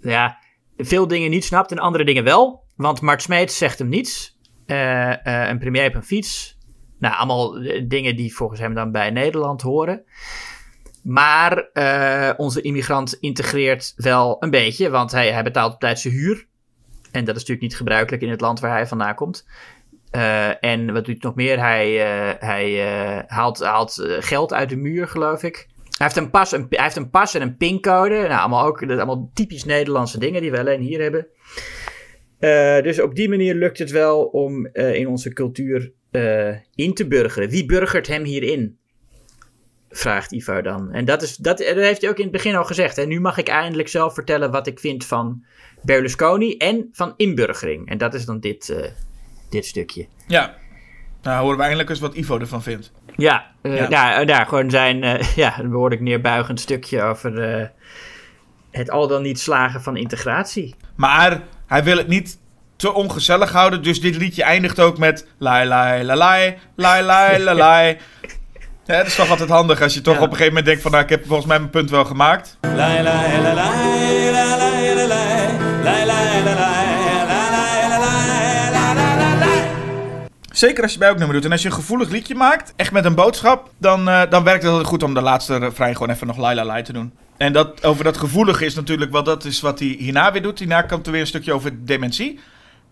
ja, 0.00 0.38
veel 0.76 1.06
dingen 1.06 1.30
niet 1.30 1.44
snapt 1.44 1.70
en 1.70 1.78
andere 1.78 2.04
dingen 2.04 2.24
wel. 2.24 2.64
Want 2.76 3.00
Mart 3.00 3.22
Smeets 3.22 3.58
zegt 3.58 3.78
hem 3.78 3.88
niets. 3.88 4.40
Een 4.66 5.58
premier 5.58 5.86
op 5.86 5.94
een 5.94 6.02
fiets. 6.02 6.58
Nou, 6.98 7.14
allemaal 7.14 7.58
dingen 7.86 8.16
die 8.16 8.34
volgens 8.34 8.60
hem 8.60 8.74
dan 8.74 8.92
bij 8.92 9.10
Nederland 9.10 9.62
horen. 9.62 10.04
Maar 11.02 11.70
onze 12.36 12.60
immigrant 12.60 13.12
integreert 13.12 13.92
wel 13.96 14.36
een 14.40 14.50
beetje, 14.50 14.90
want 14.90 15.12
hij, 15.12 15.32
hij 15.32 15.42
betaalt 15.42 15.74
op 15.74 15.80
tijd 15.80 15.98
zijn 15.98 16.14
huur. 16.14 16.46
En 17.10 17.24
dat 17.24 17.34
is 17.34 17.40
natuurlijk 17.40 17.60
niet 17.60 17.76
gebruikelijk 17.76 18.22
in 18.22 18.30
het 18.30 18.40
land 18.40 18.60
waar 18.60 18.70
hij 18.70 18.86
vandaan 18.86 19.14
komt. 19.14 19.46
Eh, 20.12 20.64
en 20.64 20.92
wat 20.92 21.04
doet 21.04 21.22
hij 21.22 21.28
nog 21.28 21.34
meer? 21.34 21.58
Hij, 21.58 22.02
eh, 22.02 22.48
hij 22.48 22.84
eh, 22.84 23.22
haalt, 23.26 23.60
haalt 23.60 24.06
geld 24.18 24.52
uit 24.52 24.68
de 24.68 24.76
muur, 24.76 25.08
geloof 25.08 25.42
ik. 25.42 25.66
Hij 25.76 26.06
heeft 26.06 26.16
een 26.16 26.30
pas, 26.30 26.52
een, 26.52 26.66
hij 26.70 26.84
heeft 26.84 26.96
een 26.96 27.10
pas 27.10 27.34
en 27.34 27.42
een 27.42 27.56
pincode. 27.56 28.14
Nou, 28.14 28.40
allemaal 28.40 28.66
ook 28.66 28.88
dat 28.88 28.98
allemaal 28.98 29.30
typisch 29.34 29.64
Nederlandse 29.64 30.18
dingen 30.18 30.40
die 30.40 30.50
we 30.50 30.58
alleen 30.58 30.80
hier 30.80 31.00
hebben. 31.00 31.26
Dus 32.84 33.00
op 33.00 33.14
die 33.14 33.28
manier 33.28 33.54
lukt 33.54 33.78
het 33.78 33.90
wel 33.90 34.22
om 34.24 34.66
in 34.66 35.08
onze 35.08 35.32
cultuur 35.32 35.92
in 36.74 36.94
te 36.94 37.06
burgeren. 37.08 37.48
Wie 37.48 37.66
burgert 37.66 38.06
hem 38.06 38.24
hierin? 38.24 38.78
Vraagt 39.90 40.32
Ivo 40.32 40.60
dan. 40.60 40.92
En 40.92 41.04
dat, 41.04 41.22
is, 41.22 41.36
dat, 41.36 41.58
dat 41.58 41.76
heeft 41.76 42.00
hij 42.00 42.10
ook 42.10 42.16
in 42.16 42.22
het 42.22 42.32
begin 42.32 42.54
al 42.54 42.64
gezegd. 42.64 42.98
En 42.98 43.08
nu 43.08 43.20
mag 43.20 43.38
ik 43.38 43.48
eindelijk 43.48 43.88
zelf 43.88 44.14
vertellen 44.14 44.50
wat 44.50 44.66
ik 44.66 44.80
vind 44.80 45.04
van 45.04 45.44
Berlusconi 45.82 46.56
en 46.56 46.88
van 46.92 47.14
inburgering. 47.16 47.88
En 47.88 47.98
dat 47.98 48.14
is 48.14 48.24
dan 48.24 48.40
dit, 48.40 48.92
dit 49.52 49.66
stukje. 49.66 50.06
Ja. 50.26 50.54
Nou, 51.22 51.40
horen 51.42 51.56
we 51.56 51.62
eindelijk 51.62 51.90
eens 51.90 52.00
wat 52.00 52.14
Ivo 52.14 52.38
ervan 52.38 52.62
vindt. 52.62 52.92
Ja, 53.16 53.46
eh 53.62 53.76
Ja. 53.76 53.86
ja. 53.88 54.24
daar 54.24 54.46
gewoon 54.46 54.70
zijn 54.70 55.02
eh, 55.02 55.26
ja, 55.44 55.58
een 55.58 55.70
behoorlijk 55.70 56.00
neerbuigend 56.00 56.60
stukje 56.60 57.02
over 57.02 57.42
eh, 57.58 57.66
het 58.70 58.90
al 58.90 59.08
dan 59.08 59.22
niet 59.22 59.40
slagen 59.40 59.82
van 59.82 59.96
integratie. 59.96 60.74
Maar 60.96 61.40
hij 61.66 61.84
wil 61.84 61.96
het 61.96 62.08
niet 62.08 62.38
te 62.76 62.92
ongezellig 62.92 63.52
houden. 63.52 63.82
Dus 63.82 64.00
dit 64.00 64.16
liedje 64.16 64.42
eindigt 64.42 64.80
ook 64.80 64.98
met... 64.98 65.26
Lai, 65.38 65.66
lai, 65.68 66.04
la, 66.04 66.16
lai, 66.16 66.54
lai, 66.76 67.02
lai, 67.02 67.38
la, 67.42 67.54
lai. 67.64 67.98
Ja, 68.84 68.96
dat 68.96 69.06
is 69.06 69.14
toch 69.14 69.30
altijd 69.30 69.48
handig 69.48 69.82
als 69.82 69.94
je 69.94 70.00
toch 70.00 70.14
Ja. 70.14 70.20
op 70.20 70.26
een 70.30 70.36
gegeven 70.36 70.48
moment 70.52 70.66
denkt 70.66 70.82
van... 70.82 70.90
Nou, 70.90 71.02
ik 71.04 71.10
heb 71.10 71.26
volgens 71.26 71.48
mij 71.48 71.58
mijn 71.58 71.70
punt 71.70 71.90
wel 71.90 72.04
gemaakt. 72.04 72.58
Lai, 72.60 73.02
lai, 73.02 73.42
la, 73.42 73.52
Zeker 80.62 80.82
als 80.82 80.92
je 80.92 80.98
bij 80.98 81.10
ook 81.10 81.16
nummer 81.16 81.34
doet. 81.34 81.44
En 81.44 81.52
als 81.52 81.62
je 81.62 81.68
een 81.68 81.74
gevoelig 81.74 82.08
liedje 82.08 82.34
maakt, 82.34 82.72
echt 82.76 82.92
met 82.92 83.04
een 83.04 83.14
boodschap... 83.14 83.70
dan, 83.78 84.08
eh, 84.08 84.30
dan 84.30 84.44
werkt 84.44 84.62
het 84.62 84.86
goed 84.86 85.02
om 85.02 85.14
de 85.14 85.20
laatste 85.20 85.56
refrein 85.56 85.92
gewoon 85.92 86.10
even 86.10 86.26
nog 86.26 86.36
lai, 86.36 86.54
la, 86.54 86.64
lai 86.64 86.82
te 86.82 86.92
doen. 86.92 87.12
En 87.36 87.52
dat, 87.52 87.84
over 87.84 88.04
dat 88.04 88.16
gevoelige 88.16 88.64
is 88.64 88.74
natuurlijk 88.74 89.12
wel... 89.12 89.22
dat 89.22 89.44
is 89.44 89.60
wat 89.60 89.78
hij 89.78 89.88
hierna 89.88 90.32
weer 90.32 90.42
doet. 90.42 90.58
Hierna 90.58 90.82
komt 90.82 91.06
er 91.06 91.12
weer 91.12 91.20
een 91.20 91.26
stukje 91.26 91.52
over 91.52 91.84
dementie. 91.84 92.40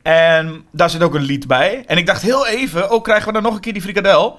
En 0.03 0.65
daar 0.73 0.91
zit 0.91 1.03
ook 1.03 1.15
een 1.15 1.23
lied 1.23 1.47
bij. 1.47 1.85
En 1.87 1.97
ik 1.97 2.07
dacht 2.07 2.23
heel 2.23 2.47
even... 2.47 2.91
oh, 2.91 3.03
krijgen 3.03 3.27
we 3.27 3.33
dan 3.33 3.43
nog 3.43 3.55
een 3.55 3.61
keer 3.61 3.73
die 3.73 3.83
frikadel? 3.83 4.39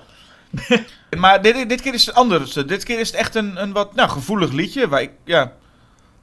maar 1.18 1.42
dit, 1.42 1.70
dit 1.70 1.82
keer 1.82 1.94
is 1.94 2.06
het 2.06 2.16
anders. 2.16 2.54
Dit 2.54 2.84
keer 2.84 3.00
is 3.00 3.08
het 3.08 3.20
echt 3.20 3.36
een, 3.36 3.62
een 3.62 3.72
wat 3.72 3.96
nou, 3.96 4.10
gevoelig 4.10 4.52
liedje. 4.52 4.88
Waar 4.88 5.02
ik, 5.02 5.12
ja... 5.24 5.52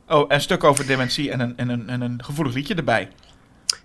Oh, 0.08 0.24
een 0.28 0.40
stuk 0.40 0.64
over 0.64 0.86
dementie 0.86 1.30
en 1.30 1.40
een, 1.40 1.52
en, 1.56 1.68
een, 1.68 1.88
en 1.88 2.00
een 2.00 2.24
gevoelig 2.24 2.54
liedje 2.54 2.74
erbij. 2.74 3.08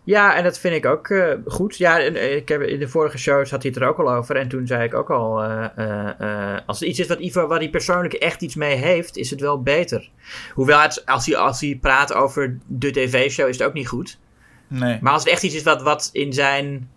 Ja, 0.03 0.35
en 0.35 0.43
dat 0.43 0.59
vind 0.59 0.75
ik 0.75 0.85
ook 0.85 1.09
eh, 1.09 1.33
goed. 1.45 1.77
Ja, 1.77 1.99
eh, 1.99 2.35
ik 2.35 2.49
heb, 2.49 2.61
in 2.61 2.79
de 2.79 2.87
vorige 2.87 3.17
shows 3.17 3.51
had 3.51 3.61
hij 3.61 3.71
het 3.73 3.81
er 3.81 3.87
ook 3.87 3.99
al 3.99 4.11
over. 4.11 4.35
En 4.35 4.47
toen 4.47 4.67
zei 4.67 4.83
ik 4.83 4.93
ook 4.93 5.09
al, 5.09 5.43
eh, 5.43 6.57
als 6.65 6.81
er 6.81 6.87
iets 6.87 6.99
is 6.99 7.07
wat 7.07 7.19
Ivo, 7.19 7.47
waar 7.47 7.59
hij 7.59 7.69
persoonlijk 7.69 8.13
echt 8.13 8.41
iets 8.41 8.55
mee 8.55 8.75
heeft, 8.75 9.17
is 9.17 9.29
het 9.29 9.39
wel 9.39 9.61
beter. 9.61 10.09
Hoewel, 10.53 10.79
het, 10.79 11.05
als, 11.05 11.25
hij, 11.25 11.37
als 11.37 11.61
hij 11.61 11.77
praat 11.81 12.13
over 12.13 12.57
de 12.67 12.91
tv-show, 12.91 13.47
is 13.47 13.57
het 13.57 13.67
ook 13.67 13.73
niet 13.73 13.87
goed. 13.87 14.19
Nee. 14.67 14.97
Maar 15.01 15.13
als 15.13 15.23
het 15.23 15.31
echt 15.31 15.43
iets 15.43 15.55
is 15.55 15.63
wat, 15.63 15.81
wat 15.81 16.09
in 16.11 16.33
zijn... 16.33 16.89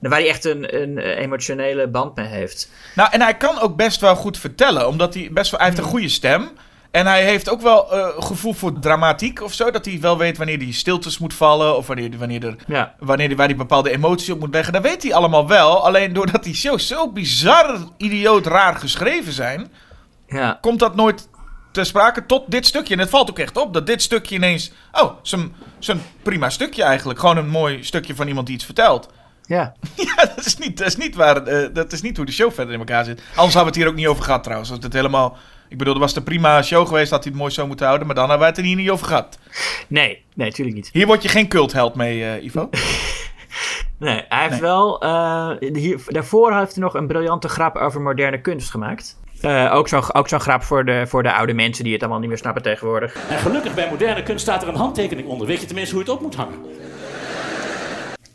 Waar 0.00 0.18
hij 0.18 0.28
echt 0.28 0.44
een, 0.44 0.82
een 0.82 0.98
emotionele 0.98 1.88
band 1.88 2.16
mee 2.16 2.26
heeft. 2.26 2.70
Nou, 2.94 3.08
en 3.12 3.20
hij 3.20 3.36
kan 3.36 3.60
ook 3.60 3.76
best 3.76 4.00
wel 4.00 4.16
goed 4.16 4.38
vertellen, 4.38 4.88
omdat 4.88 5.14
hij 5.14 5.28
best 5.32 5.50
wel, 5.50 5.60
hij 5.60 5.68
heeft 5.68 5.80
een 5.80 5.88
goede 5.88 6.08
stem. 6.08 6.50
En 6.90 7.06
hij 7.06 7.24
heeft 7.24 7.48
ook 7.50 7.60
wel 7.60 7.92
eh, 7.92 8.08
gevoel 8.18 8.52
voor 8.52 8.78
dramatiek 8.78 9.42
of 9.42 9.52
zo. 9.52 9.70
Dat 9.70 9.84
hij 9.84 9.98
wel 10.00 10.18
weet 10.18 10.36
wanneer 10.36 10.58
hij 10.58 10.72
stiltes 10.72 11.18
moet 11.18 11.34
vallen. 11.34 11.76
Of 11.76 11.86
wanneer, 11.86 12.18
wanneer 12.18 12.44
er, 12.46 12.56
Ja, 12.66 12.94
wanneer, 12.98 13.36
waar 13.36 13.46
hij 13.46 13.56
bepaalde 13.56 13.90
emotie 13.90 14.32
op 14.34 14.40
moet 14.40 14.54
leggen. 14.54 14.72
Dat 14.72 14.82
weet 14.82 15.02
hij 15.02 15.14
allemaal 15.14 15.48
wel. 15.48 15.84
Alleen 15.86 16.12
doordat 16.12 16.44
die 16.44 16.54
shows 16.54 16.86
zo 16.86 17.12
bizar, 17.12 17.78
idioot, 17.96 18.46
raar 18.46 18.74
geschreven 18.76 19.32
zijn. 19.32 19.68
ja. 20.28 20.58
Komt 20.60 20.78
dat 20.78 20.94
nooit 20.94 21.28
ter 21.72 21.86
sprake 21.86 22.26
tot 22.26 22.50
dit 22.50 22.66
stukje. 22.66 22.94
En 22.94 23.00
het 23.00 23.10
valt 23.10 23.30
ook 23.30 23.38
echt 23.38 23.56
op 23.56 23.74
dat 23.74 23.86
dit 23.86 24.02
stukje 24.02 24.34
ineens... 24.34 24.72
Oh, 24.92 25.12
zo'n 25.22 25.54
zo'n 25.78 26.02
prima 26.22 26.50
stukje 26.50 26.82
eigenlijk. 26.82 27.18
Gewoon 27.18 27.36
een 27.36 27.48
mooi 27.48 27.84
stukje 27.84 28.14
van 28.14 28.28
iemand 28.28 28.46
die 28.46 28.56
iets 28.56 28.64
vertelt. 28.64 29.08
ja. 29.46 29.72
Ja, 29.96 30.14
dat 30.34 30.46
is 30.46 30.56
niet, 30.58 30.78
dat 30.78 30.86
is 30.86 30.96
niet, 30.96 31.14
waar, 31.14 31.42
eh, 31.46 31.68
dat 31.72 31.92
is 31.92 32.02
niet 32.02 32.16
hoe 32.16 32.26
de 32.26 32.32
show 32.32 32.52
verder 32.52 32.72
in 32.72 32.78
elkaar 32.78 33.04
zit. 33.04 33.22
Anders 33.34 33.54
hadden 33.54 33.60
we 33.62 33.66
het 33.68 33.76
hier 33.76 33.86
ook 33.86 33.94
niet 33.94 34.06
over 34.06 34.24
gehad 34.24 34.42
trouwens. 34.42 34.70
Als 34.70 34.78
het 34.82 34.92
helemaal, 34.92 35.36
ik 35.68 35.78
bedoel, 35.78 35.94
er 35.94 36.00
was 36.00 36.16
een 36.16 36.22
prima 36.22 36.62
show 36.62 36.86
geweest 36.86 37.10
dat 37.10 37.22
hij 37.22 37.32
het 37.32 37.40
mooi 37.40 37.52
zo 37.52 37.66
moeten 37.66 37.86
houden. 37.86 38.06
Maar 38.06 38.16
dan 38.16 38.28
hebben 38.28 38.46
wij 38.46 38.56
het 38.56 38.64
er 38.64 38.64
hier 38.68 38.76
niet 38.76 38.90
over 38.90 39.06
gehad. 39.06 39.38
Nee, 39.88 40.24
nee, 40.34 40.52
tuurlijk 40.52 40.76
niet. 40.76 40.90
Hier 40.92 41.06
word 41.06 41.22
je 41.22 41.28
geen 41.28 41.48
cultheld 41.48 41.94
mee, 41.94 42.24
eh, 42.24 42.44
Ivo. 42.44 42.68
Nee, 43.98 44.24
hij 44.28 44.38
heeft 44.40 44.50
Nee. 44.50 44.60
wel. 44.60 45.02
eh, 45.02 45.50
hier, 45.72 46.00
daarvoor 46.06 46.58
heeft 46.58 46.74
hij 46.74 46.82
nog 46.84 46.94
een 46.94 47.06
briljante 47.06 47.48
grap 47.48 47.76
over 47.76 48.00
moderne 48.00 48.40
kunst 48.40 48.70
gemaakt. 48.70 49.16
Eh, 49.40 49.70
ook 49.74 49.88
zo'n 49.88 50.14
ook 50.14 50.28
zo'n 50.28 50.40
grap 50.40 50.62
voor 50.62 50.84
de, 50.84 51.04
voor 51.06 51.22
de 51.22 51.32
oude 51.32 51.52
mensen 51.54 51.84
die 51.84 51.92
het 51.92 52.02
allemaal 52.02 52.20
niet 52.20 52.28
meer 52.28 52.38
snappen 52.38 52.62
tegenwoordig. 52.62 53.14
En 53.28 53.38
gelukkig 53.38 53.74
bij 53.74 53.88
moderne 53.90 54.22
kunst 54.22 54.40
staat 54.42 54.62
er 54.62 54.68
een 54.68 54.74
handtekening 54.74 55.28
onder. 55.28 55.46
Weet 55.46 55.60
je 55.60 55.66
tenminste 55.66 55.94
hoe 55.94 56.04
je 56.04 56.10
het 56.10 56.18
op 56.20 56.24
moet 56.26 56.34
hangen? 56.36 56.58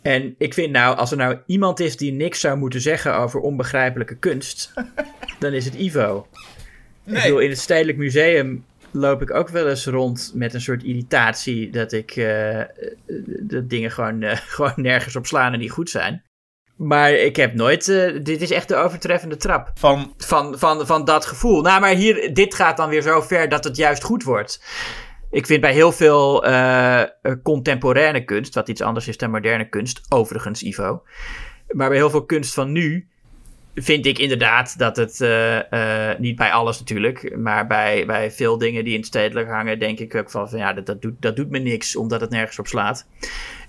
En 0.02 0.36
ik 0.38 0.54
vind 0.54 0.72
nou, 0.72 0.98
als 0.98 1.12
er 1.12 1.17
nou 1.17 1.38
iemand 1.46 1.80
is 1.80 1.98
die 1.98 2.12
niks 2.12 2.39
zou 2.39 2.58
moeten 2.58 2.82
zeggen 2.82 3.15
over 3.17 3.39
onbegrijpelijke 3.39 4.15
kunst, 4.17 4.74
dan 5.39 5.52
is 5.54 5.65
het 5.65 5.74
Ivo. 5.74 6.28
Ik 7.06 7.13
bedoel, 7.13 7.39
in 7.39 7.50
het 7.50 7.60
Stedelijk 7.60 7.98
Museum 7.98 8.66
loop 8.92 9.22
ik 9.22 9.34
ook 9.34 9.50
wel 9.50 9.70
eens 9.70 9.86
rond 9.86 10.32
met 10.36 10.54
een 10.54 10.62
soort 10.62 10.84
irritatie 10.84 11.70
dat 11.70 11.92
ik 11.92 12.12
eh, 12.12 12.62
dat 13.39 13.70
dingen 13.70 13.92
gewoon, 13.92 14.22
eh, 14.22 14.38
gewoon 14.56 14.74
nergens 14.76 15.16
op 15.16 15.26
slaan 15.26 15.54
en 15.54 15.60
niet 15.60 15.72
goed 15.72 15.89
zijn. 15.89 16.24
Maar 16.76 17.12
ik 17.12 17.36
heb 17.36 17.54
nooit, 17.54 17.86
dit 18.24 18.42
is 18.42 18.52
echt 18.52 18.68
de 18.68 18.76
overtreffende 18.76 19.38
trap. 19.38 19.72
Van, 19.74 20.13
van, 20.18 20.60
van, 20.60 20.86
van 20.86 21.06
dat 21.06 21.26
gevoel. 21.26 21.62
Nou, 21.62 21.82
maar 21.82 21.96
hier, 21.96 22.34
dit 22.34 22.56
gaat 22.56 22.78
dan 22.78 22.89
weer 22.89 23.02
zo 23.02 23.22
ver 23.22 23.50
dat 23.50 23.63
het 23.63 23.76
juist 23.76 24.04
goed 24.04 24.24
wordt. 24.24 24.63
Ik 25.32 25.46
vind 25.46 25.62
bij 25.62 25.74
heel 25.74 25.92
veel 25.92 26.46
contemporaine 27.44 28.24
kunst, 28.24 28.56
wat 28.56 28.70
iets 28.70 28.82
anders 28.82 29.08
is 29.08 29.18
dan 29.18 29.32
moderne 29.32 29.70
kunst, 29.70 30.02
overigens, 30.10 30.63
Ivo. 30.63 31.04
Maar 31.68 31.89
bij 31.89 31.98
heel 31.98 32.10
veel 32.10 32.26
kunst 32.26 32.54
van 32.54 32.72
nu 32.72 33.08
vind 33.76 34.06
ik 34.06 34.20
inderdaad 34.20 34.78
dat 34.78 34.96
het, 34.98 35.22
eh, 35.22 36.12
eh, 36.12 36.20
niet 36.20 36.36
bij 36.36 36.52
alles 36.52 36.80
natuurlijk, 36.80 37.38
maar 37.38 37.68
bij, 37.68 38.06
bij 38.06 38.32
veel 38.32 38.58
dingen 38.58 38.84
die 38.84 38.94
in 38.94 39.00
het 39.00 39.08
stedelijk 39.08 39.50
hangen, 39.50 39.80
denk 39.80 40.00
ik 40.00 40.16
ook 40.16 40.32
van, 40.32 40.50
van 40.50 40.60
ja, 40.60 40.74
dat, 40.74 40.86
dat, 40.86 41.02
doet, 41.02 41.14
dat 41.20 41.36
doet 41.36 41.50
me 41.50 41.60
niks, 41.60 41.96
omdat 41.96 42.22
het 42.22 42.30
nergens 42.30 42.60
op 42.60 42.68
slaat. 42.68 43.06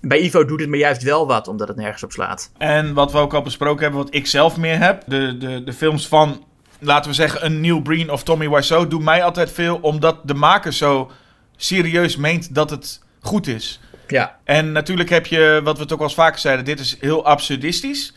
Bij 0.01 0.21
Ivo 0.21 0.45
doet 0.45 0.61
het 0.61 0.69
me 0.69 0.77
juist 0.77 1.03
wel 1.03 1.27
wat, 1.27 1.49
omdat 1.49 1.69
het 1.69 1.77
nergens 1.77 2.03
op 2.03 2.12
slaat. 2.12 2.53
en 2.59 2.95
wat 2.95 3.12
we 3.12 3.19
ook 3.19 3.35
al 3.35 3.43
besproken 3.43 3.83
hebben, 3.83 4.01
wat 4.01 4.14
ik 4.14 4.27
zelf 4.27 4.57
meer 4.57 4.79
heb. 4.79 5.03
De, 5.07 5.37
de, 5.37 5.64
de 5.64 5.73
films 5.73 6.09
van, 6.09 6.45
laten 6.79 7.11
we 7.11 7.17
zeggen, 7.17 7.45
een 7.45 7.61
Neil 7.61 7.81
Breen 7.81 8.11
of 8.11 8.23
Tommy 8.23 8.49
Wiseau 8.49 8.88
doen 8.88 9.05
mij 9.05 9.25
altijd 9.25 9.53
veel. 9.53 9.79
Omdat 9.81 10.17
de 10.25 10.35
maker 10.35 10.73
zo 10.73 11.11
serieus 11.57 12.17
meent 12.17 12.55
dat 12.55 12.71
het 12.71 13.03
goed 13.21 13.47
is. 13.47 13.81
Ja, 14.09 14.38
En 14.45 14.73
natuurlijk 14.73 15.09
heb 15.09 15.27
je, 15.27 15.61
wat 15.64 15.77
we 15.77 15.83
het 15.83 15.93
ook 15.93 15.99
al 15.99 16.05
eens 16.05 16.14
vaker 16.14 16.40
zeiden, 16.40 16.64
dit 16.64 16.81
is 16.81 16.97
heel 17.01 17.25
absurdistisch. 17.25 18.14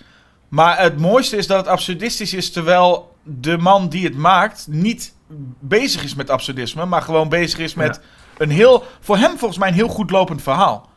Maar 0.47 0.81
het 0.81 0.99
mooiste 0.99 1.37
is 1.37 1.47
dat 1.47 1.57
het 1.57 1.67
absurdistisch 1.67 2.33
is, 2.33 2.51
terwijl 2.51 3.15
de 3.23 3.57
man 3.57 3.89
die 3.89 4.03
het 4.03 4.15
maakt 4.15 4.65
niet 4.69 5.15
bezig 5.59 6.03
is 6.03 6.15
met 6.15 6.29
absurdisme, 6.29 6.85
maar 6.85 7.01
gewoon 7.01 7.29
bezig 7.29 7.59
is 7.59 7.73
met 7.73 7.99
een 8.37 8.49
heel, 8.49 8.83
voor 8.99 9.17
hem 9.17 9.37
volgens 9.37 9.59
mij 9.59 9.67
een 9.67 9.73
heel 9.73 9.87
goed 9.87 10.11
lopend 10.11 10.41
verhaal. 10.41 10.89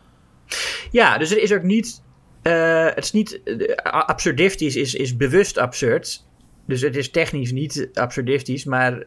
Ja, 0.91 1.19
dus 1.19 1.31
er 1.31 1.43
is 1.43 1.53
ook 1.53 1.63
niet. 1.63 2.03
eh, 2.43 2.85
het 2.85 3.05
is 3.05 3.13
niet. 3.13 3.41
eh, 3.45 3.75
absurdistisch 3.83 4.77
is, 4.77 4.95
is 4.95 5.17
bewust 5.17 5.59
absurd. 5.59 6.25
Dus 6.67 6.81
het 6.81 6.97
is 6.97 7.11
technisch 7.11 7.53
niet 7.53 7.89
absurdistisch, 7.95 8.65
maar 8.65 9.03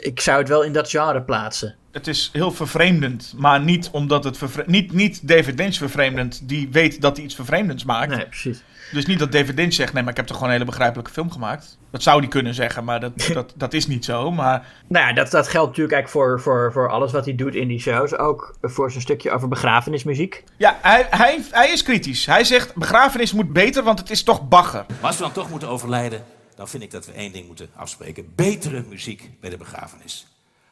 ik 0.00 0.20
zou 0.20 0.38
het 0.38 0.48
wel 0.48 0.62
in 0.62 0.72
dat 0.72 0.90
genre 0.90 1.22
plaatsen. 1.22 1.76
Het 1.92 2.06
is 2.06 2.30
heel 2.32 2.52
vervreemdend, 2.52 3.34
maar 3.36 3.60
niet 3.60 3.88
omdat 3.92 4.24
het 4.24 4.66
niet, 4.66 4.92
niet 4.92 5.28
David 5.28 5.58
Lynch 5.58 5.74
vervreemdend, 5.74 6.48
die 6.48 6.68
weet 6.70 7.00
dat 7.00 7.16
hij 7.16 7.24
iets 7.24 7.34
vervreemdends 7.34 7.84
maakt. 7.84 8.16
Nee, 8.16 8.26
precies. 8.26 8.62
Dus 8.92 9.06
niet 9.06 9.18
dat 9.18 9.32
David 9.32 9.54
Lynch 9.54 9.72
zegt, 9.72 9.92
nee, 9.92 10.02
maar 10.02 10.10
ik 10.10 10.16
heb 10.16 10.26
toch 10.26 10.36
gewoon 10.36 10.52
een 10.52 10.58
hele 10.58 10.70
begrijpelijke 10.70 11.12
film 11.12 11.30
gemaakt. 11.30 11.78
Dat 11.90 12.02
zou 12.02 12.18
hij 12.18 12.28
kunnen 12.28 12.54
zeggen, 12.54 12.84
maar 12.84 13.00
dat, 13.00 13.12
dat, 13.32 13.52
dat 13.56 13.72
is 13.72 13.86
niet 13.86 14.04
zo. 14.04 14.30
Maar 14.30 14.66
Nou 14.86 15.06
ja, 15.06 15.12
dat, 15.12 15.30
dat 15.30 15.48
geldt 15.48 15.68
natuurlijk 15.68 15.94
eigenlijk 15.94 16.26
voor, 16.26 16.40
voor, 16.40 16.72
voor 16.72 16.90
alles 16.90 17.12
wat 17.12 17.24
hij 17.24 17.34
doet 17.34 17.54
in 17.54 17.68
die 17.68 17.80
shows. 17.80 18.16
Ook 18.16 18.56
voor 18.62 18.90
zijn 18.90 19.02
stukje 19.02 19.30
over 19.30 19.48
begrafenismuziek. 19.48 20.44
Ja, 20.56 20.78
hij, 20.82 21.06
hij, 21.10 21.42
hij 21.50 21.70
is 21.70 21.82
kritisch. 21.82 22.26
Hij 22.26 22.44
zegt, 22.44 22.74
begrafenis 22.74 23.32
moet 23.32 23.52
beter, 23.52 23.82
want 23.82 23.98
het 23.98 24.10
is 24.10 24.22
toch 24.22 24.48
bagger. 24.48 24.84
Maar 24.88 25.06
als 25.06 25.16
we 25.16 25.22
dan 25.22 25.32
toch 25.32 25.50
moeten 25.50 25.68
overlijden, 25.68 26.24
dan 26.54 26.68
vind 26.68 26.82
ik 26.82 26.90
dat 26.90 27.06
we 27.06 27.12
één 27.12 27.32
ding 27.32 27.46
moeten 27.46 27.70
afspreken. 27.76 28.32
Betere 28.34 28.84
muziek 28.88 29.30
bij 29.40 29.50
de 29.50 29.56
begrafenis. 29.56 30.26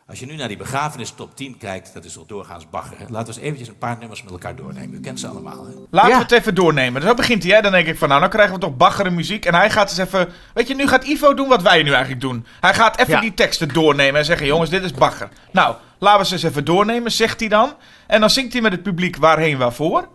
Als 0.08 0.20
je 0.20 0.26
nu 0.26 0.36
naar 0.36 0.48
die 0.48 0.56
begrafenis 0.56 1.10
top 1.10 1.36
10 1.36 1.58
kijkt, 1.58 1.94
dat 1.94 2.04
is 2.04 2.18
al 2.18 2.26
doorgaans 2.26 2.70
bagger. 2.70 2.96
Laten 2.98 3.12
we 3.12 3.26
eens 3.26 3.38
eventjes 3.38 3.68
een 3.68 3.78
paar 3.78 3.96
nummers 3.98 4.22
met 4.22 4.32
elkaar 4.32 4.56
doornemen. 4.56 4.90
Je 4.90 5.00
kent 5.00 5.20
ze 5.20 5.26
allemaal. 5.26 5.66
Hè? 5.66 5.72
Laten 5.90 6.10
we 6.10 6.16
het 6.16 6.32
even 6.32 6.54
doornemen. 6.54 7.02
Zo 7.02 7.14
begint 7.14 7.42
hij. 7.42 7.52
Hè? 7.52 7.60
Dan 7.60 7.72
denk 7.72 7.86
ik 7.86 7.98
van 7.98 8.08
nou, 8.08 8.20
dan 8.20 8.30
krijgen 8.30 8.54
we 8.54 8.60
toch 8.60 8.76
baggeren 8.76 9.14
muziek. 9.14 9.44
En 9.44 9.54
hij 9.54 9.70
gaat 9.70 9.90
eens 9.90 9.98
even. 9.98 10.28
Weet 10.54 10.68
je, 10.68 10.74
nu 10.74 10.86
gaat 10.86 11.04
Ivo 11.04 11.34
doen 11.34 11.48
wat 11.48 11.62
wij 11.62 11.82
nu 11.82 11.90
eigenlijk 11.90 12.20
doen. 12.20 12.46
Hij 12.60 12.74
gaat 12.74 12.98
even 12.98 13.20
die 13.20 13.34
teksten 13.34 13.68
doornemen 13.68 14.20
en 14.20 14.24
zeggen: 14.24 14.46
jongens, 14.46 14.70
dit 14.70 14.84
is 14.84 14.92
bagger. 14.92 15.28
Nou, 15.52 15.76
laten 15.98 16.20
we 16.20 16.26
ze 16.26 16.32
eens 16.32 16.42
even 16.42 16.64
doornemen, 16.64 17.12
zegt 17.12 17.40
hij 17.40 17.48
dan. 17.48 17.74
En 18.06 18.20
dan 18.20 18.30
zingt 18.30 18.52
hij 18.52 18.62
met 18.62 18.72
het 18.72 18.82
publiek 18.82 19.16
waarheen 19.16 19.58
waarvoor. 19.58 20.08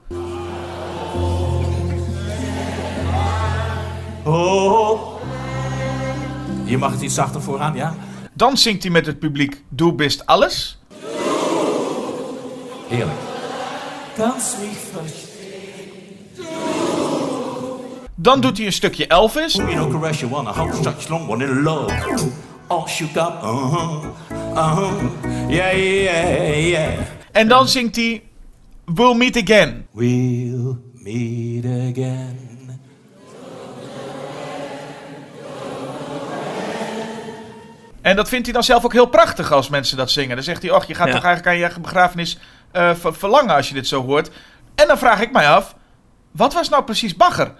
Oh. 4.23 4.81
oh. 4.91 5.21
Je 6.63 6.77
mag 6.77 6.91
het 6.91 7.01
iets 7.01 7.15
zachter 7.15 7.41
vooraan, 7.41 7.75
ja? 7.75 7.93
Dan 8.33 8.57
zingt 8.57 8.83
hij 8.83 8.91
met 8.91 9.05
het 9.05 9.19
publiek 9.19 9.63
Du 9.69 9.91
bist 9.91 10.25
alles. 10.25 10.79
Heerlijk. 12.87 13.17
Mich. 14.17 15.31
Dan 18.15 18.41
doet 18.41 18.57
hij 18.57 18.65
een 18.65 18.73
stukje 18.73 19.07
Elvis. 19.07 19.53
You 19.53 19.71
know, 19.71 19.91
caress 19.91 20.19
you 20.19 20.31
wanna 20.31 20.53
hold 20.53 20.75
such 20.83 21.09
long 21.09 21.29
one 21.29 21.43
in 21.45 21.61
love. 21.61 21.93
All 22.67 22.87
shook 22.87 23.15
up, 23.15 23.43
uh-huh, 23.43 24.03
uh-huh. 24.53 24.91
Yeah, 25.49 25.77
yeah, 25.77 26.67
yeah. 26.67 26.99
En 27.31 27.47
dan 27.47 27.67
zingt 27.67 27.95
hij 27.95 28.21
We'll 28.85 29.15
meet 29.15 29.37
again. 29.37 29.87
We'll 29.93 30.77
meet 30.93 31.65
again. 31.65 32.52
En 38.03 38.15
dat 38.15 38.29
vindt 38.29 38.45
hij 38.45 38.53
dan 38.53 38.63
zelf 38.63 38.85
ook 38.85 38.93
heel 38.93 39.05
prachtig 39.05 39.51
als 39.51 39.69
mensen 39.69 39.97
dat 39.97 40.11
zingen. 40.11 40.35
Dan 40.35 40.43
zegt 40.45 40.61
hij, 40.61 40.71
och, 40.71 40.85
je 40.85 40.93
gaat 40.95 41.07
Ja. 41.07 41.13
toch 41.13 41.23
eigenlijk 41.23 41.55
aan 41.55 41.71
je 41.73 41.79
begrafenis 41.79 42.37
eh, 42.71 42.93
ver- 42.95 43.13
verlangen 43.15 43.55
als 43.55 43.67
je 43.67 43.73
dit 43.73 43.87
zo 43.87 44.03
hoort. 44.05 44.29
En 44.75 44.87
dan 44.87 44.97
vraag 44.97 45.21
ik 45.21 45.31
mij 45.31 45.49
af, 45.49 45.75
wat 46.31 46.53
was 46.53 46.69
nou 46.69 46.83
precies 46.83 47.15
bagger? 47.15 47.53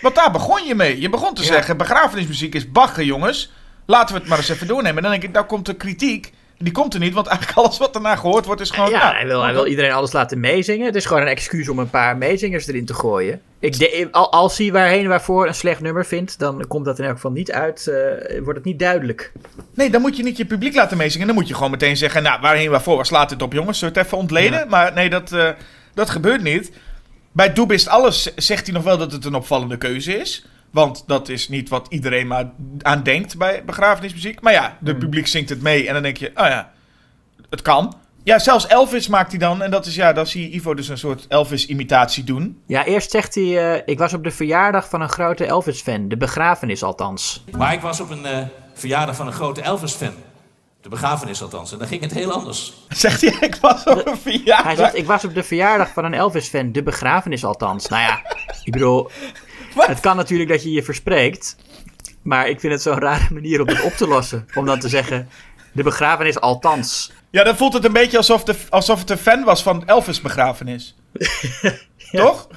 Want 0.00 0.14
daar 0.14 0.30
begon 0.30 0.64
je 0.66 0.74
mee. 0.74 1.00
Je 1.00 1.08
begon 1.08 1.34
te 1.34 1.40
Ja. 1.42 1.46
zeggen, 1.46 1.76
begrafenismuziek 1.76 2.54
is 2.54 2.70
bagger, 2.72 3.04
jongens. 3.04 3.52
Laten 3.86 4.14
we 4.14 4.20
het 4.20 4.28
maar 4.28 4.38
eens 4.38 4.48
even 4.48 4.66
doornemen. 4.66 4.96
En 4.96 5.02
dan 5.02 5.10
denk 5.10 5.22
ik, 5.22 5.32
nou 5.32 5.46
komt 5.46 5.66
de 5.66 5.74
kritiek. 5.74 6.32
Die 6.58 6.72
komt 6.72 6.94
er 6.94 7.00
niet, 7.00 7.14
want 7.14 7.26
eigenlijk 7.26 7.58
alles 7.66 7.78
wat 7.78 7.92
daarna 7.92 8.16
gehoord 8.16 8.44
wordt 8.44 8.60
is 8.60 8.70
gewoon... 8.70 8.90
ja, 8.90 8.98
nou, 8.98 9.14
hij, 9.14 9.26
wil, 9.26 9.42
hij 9.42 9.52
wil 9.52 9.66
iedereen 9.66 9.92
alles 9.92 10.12
laten 10.12 10.40
meezingen. 10.40 10.86
Het 10.86 10.94
is 10.94 11.06
gewoon 11.06 11.22
een 11.22 11.28
excuus 11.28 11.68
om 11.68 11.78
een 11.78 11.90
paar 11.90 12.16
meezingers 12.16 12.66
erin 12.66 12.86
te 12.86 12.94
gooien. 12.94 13.40
Ik 13.58 13.78
de, 13.78 14.08
als 14.10 14.58
hij 14.58 14.72
waarheen 14.72 15.08
waarvoor 15.08 15.46
een 15.46 15.54
slecht 15.54 15.80
nummer 15.80 16.06
vindt, 16.06 16.38
dan 16.38 16.64
komt 16.68 16.84
dat 16.84 16.98
in 16.98 17.04
elk 17.04 17.14
geval 17.14 17.30
niet 17.30 17.52
uit. 17.52 17.86
eh, 17.86 18.42
wordt 18.42 18.58
het 18.58 18.64
niet 18.64 18.78
duidelijk. 18.78 19.32
Nee, 19.74 19.90
dan 19.90 20.00
moet 20.00 20.16
je 20.16 20.22
niet 20.22 20.36
je 20.36 20.44
publiek 20.44 20.74
laten 20.74 20.96
meezingen. 20.96 21.26
Dan 21.26 21.36
moet 21.36 21.48
je 21.48 21.54
gewoon 21.54 21.70
meteen 21.70 21.96
zeggen, 21.96 22.22
nou, 22.22 22.40
waarheen 22.40 22.70
waarvoor 22.70 22.96
was, 22.96 23.10
laat 23.10 23.30
het 23.30 23.42
op 23.42 23.52
jongens. 23.52 23.78
Zullen 23.78 23.94
we 23.94 24.00
het 24.00 24.08
even 24.08 24.18
ontleden? 24.18 24.58
Ja. 24.58 24.64
Maar 24.64 24.92
nee, 24.92 25.10
dat, 25.10 25.32
eh, 25.32 25.48
dat 25.94 26.10
gebeurt 26.10 26.42
niet. 26.42 26.72
Bij 27.32 27.52
Doe 27.52 27.66
Bist 27.66 27.88
Alles 27.88 28.34
zegt 28.36 28.66
hij 28.66 28.74
nog 28.74 28.84
wel 28.84 28.98
dat 28.98 29.12
het 29.12 29.24
een 29.24 29.34
opvallende 29.34 29.76
keuze 29.76 30.18
is. 30.18 30.46
Want 30.70 31.04
dat 31.06 31.28
is 31.28 31.48
niet 31.48 31.68
wat 31.68 31.86
iedereen 31.88 32.26
maar 32.26 32.50
aan 32.82 33.02
denkt 33.02 33.36
bij 33.36 33.64
begrafenismuziek. 33.64 34.40
Maar 34.40 34.52
ja, 34.52 34.76
de 34.80 34.96
publiek 34.96 35.26
zingt 35.26 35.48
het 35.48 35.62
mee 35.62 35.86
en 35.86 35.92
dan 35.94 36.02
denk 36.02 36.16
je, 36.16 36.28
oh 36.28 36.46
ja, 36.46 36.70
het 37.50 37.62
kan. 37.62 37.94
Ja, 38.22 38.38
zelfs 38.38 38.66
Elvis 38.66 39.08
maakt 39.08 39.30
hij 39.30 39.38
dan. 39.38 39.62
En 39.62 39.70
dat 39.70 39.86
is 39.86 39.94
ja, 39.94 40.12
dan 40.12 40.26
zie 40.26 40.42
je 40.50 40.54
Ivo 40.56 40.74
dus 40.74 40.88
een 40.88 40.98
soort 40.98 41.26
Elvis-imitatie 41.28 42.24
doen. 42.24 42.62
Ja, 42.66 42.84
eerst 42.84 43.10
zegt 43.10 43.34
hij: 43.34 43.72
eh, 43.74 43.82
Ik 43.84 43.98
was 43.98 44.12
op 44.14 44.24
de 44.24 44.30
verjaardag 44.30 44.88
van 44.88 45.00
een 45.00 45.08
grote 45.08 45.44
Elvis-fan. 45.46 46.08
De 46.08 46.16
begrafenis 46.16 46.82
althans. 46.82 47.44
Maar 47.56 47.72
ik 47.72 47.80
was 47.80 48.00
op 48.00 48.10
een 48.10 48.26
eh, 48.26 48.38
verjaardag 48.74 49.16
van 49.16 49.26
een 49.26 49.32
grote 49.32 49.62
Elvis-fan. 49.62 50.12
De 50.80 50.88
begrafenis 50.88 51.42
althans. 51.42 51.72
En 51.72 51.78
dan 51.78 51.88
ging 51.88 52.00
het 52.00 52.12
heel 52.12 52.32
anders. 52.32 52.74
Zegt 52.88 53.20
hij, 53.20 53.36
ik 53.40 53.56
was 53.60 53.84
op 53.84 53.96
een 53.96 54.02
Hij 54.04 54.16
verjaardag. 54.16 54.76
zegt: 54.76 54.96
Ik 54.96 55.06
was 55.06 55.24
op 55.24 55.34
de 55.34 55.42
verjaardag 55.42 55.92
van 55.92 56.04
een 56.04 56.14
Elvis-fan. 56.14 56.72
De 56.72 56.82
begrafenis 56.82 57.44
althans. 57.44 57.88
Nou 57.88 58.02
ja, 58.02 58.22
ik 58.64 58.72
bedoel. 58.72 59.10
Het 59.86 60.00
kan 60.00 60.16
natuurlijk 60.16 60.50
dat 60.50 60.62
je 60.62 60.70
je 60.72 60.82
verspreekt. 60.82 61.56
Maar 62.22 62.48
ik 62.48 62.60
vind 62.60 62.72
het 62.72 62.82
zo'n 62.82 62.98
rare 63.00 63.26
manier 63.32 63.60
om 63.60 63.68
het 63.68 63.82
op 63.82 63.92
te 63.92 64.06
lossen. 64.06 64.46
Om 64.54 64.66
dan 64.66 64.78
te 64.78 64.88
zeggen: 64.88 65.28
De 65.72 65.82
begrafenis 65.82 66.40
althans. 66.40 67.12
Ja, 67.30 67.44
dan 67.44 67.56
voelt 67.56 67.72
het 67.72 67.84
een 67.84 67.92
beetje 67.92 68.16
alsof, 68.16 68.44
de, 68.44 68.54
alsof 68.68 68.98
het 69.00 69.10
een 69.10 69.18
fan 69.18 69.44
was 69.44 69.62
van 69.62 69.86
Elvis 69.86 70.20
begrafenis. 70.20 70.96
Toch? 72.12 72.48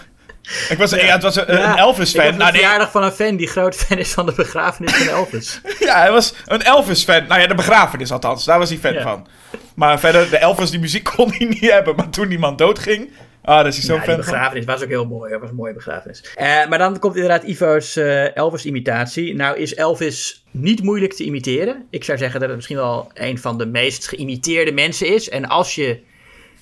Ik 0.69 0.77
was, 0.77 0.91
ja. 0.91 0.97
het 0.97 1.23
was 1.23 1.35
een, 1.35 1.45
Ja, 1.57 1.71
een 1.71 1.77
Elvis 1.77 2.09
Ik 2.13 2.15
heb 2.15 2.23
fan. 2.23 2.31
de 2.33 2.37
Nou, 2.39 2.51
nee, 2.51 2.61
verjaardag 2.61 2.91
van 2.91 3.03
een 3.03 3.11
fan 3.11 3.35
die 3.35 3.47
groot 3.47 3.75
fan 3.75 3.97
is 3.97 4.11
van 4.13 4.25
de 4.25 4.33
begrafenis 4.33 4.93
van 4.93 5.07
Elvis. 5.07 5.61
ja, 5.79 5.99
hij 5.99 6.11
was 6.11 6.33
een 6.45 6.61
Elvis 6.61 7.03
fan. 7.03 7.27
Nou 7.27 7.41
ja, 7.41 7.47
de 7.47 7.55
begrafenis 7.55 8.11
althans. 8.11 8.45
Daar 8.45 8.59
was 8.59 8.69
hij 8.69 8.77
fan 8.77 8.93
Ja. 8.93 9.01
van. 9.01 9.27
Maar 9.75 9.99
verder, 9.99 10.29
de 10.29 10.37
Elvis 10.37 10.69
die 10.69 10.79
muziek 10.79 11.03
kon 11.15 11.29
hij 11.33 11.47
niet 11.47 11.71
hebben. 11.71 11.95
Maar 11.95 12.09
toen 12.09 12.31
iemand 12.31 12.57
doodging, 12.57 13.09
ah, 13.41 13.55
daar 13.55 13.67
is 13.67 13.79
zo 13.79 13.93
Ja, 13.95 14.01
fan 14.01 14.15
begrafenis 14.15 14.65
was 14.65 14.83
ook 14.83 14.89
heel 14.89 15.05
mooi. 15.05 15.31
Dat 15.31 15.39
was 15.39 15.49
een 15.49 15.55
mooie 15.55 15.73
begrafenis. 15.73 16.33
Eh, 16.35 16.67
maar 16.69 16.77
dan 16.77 16.99
komt 16.99 17.15
inderdaad 17.15 17.43
Ivo's 17.43 17.95
eh, 17.95 18.35
Elvis-imitatie. 18.37 19.35
Nou 19.35 19.57
is 19.57 19.75
Elvis 19.75 20.45
niet 20.51 20.83
moeilijk 20.83 21.13
te 21.13 21.23
imiteren. 21.23 21.85
Ik 21.89 22.03
zou 22.03 22.17
zeggen 22.17 22.39
dat 22.39 22.47
het 22.47 22.57
misschien 22.57 22.77
wel 22.77 23.11
een 23.13 23.39
van 23.39 23.57
de 23.57 23.65
meest 23.65 24.07
geïmiteerde 24.07 24.71
mensen 24.71 25.07
is. 25.13 25.29
En 25.29 25.45
als 25.47 25.75
je 25.75 25.99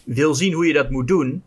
wil 0.03 0.33
zien 0.35 0.53
hoe 0.53 0.67
je 0.67 0.73
dat 0.73 0.89
moet 0.89 1.07
doen, 1.07 1.43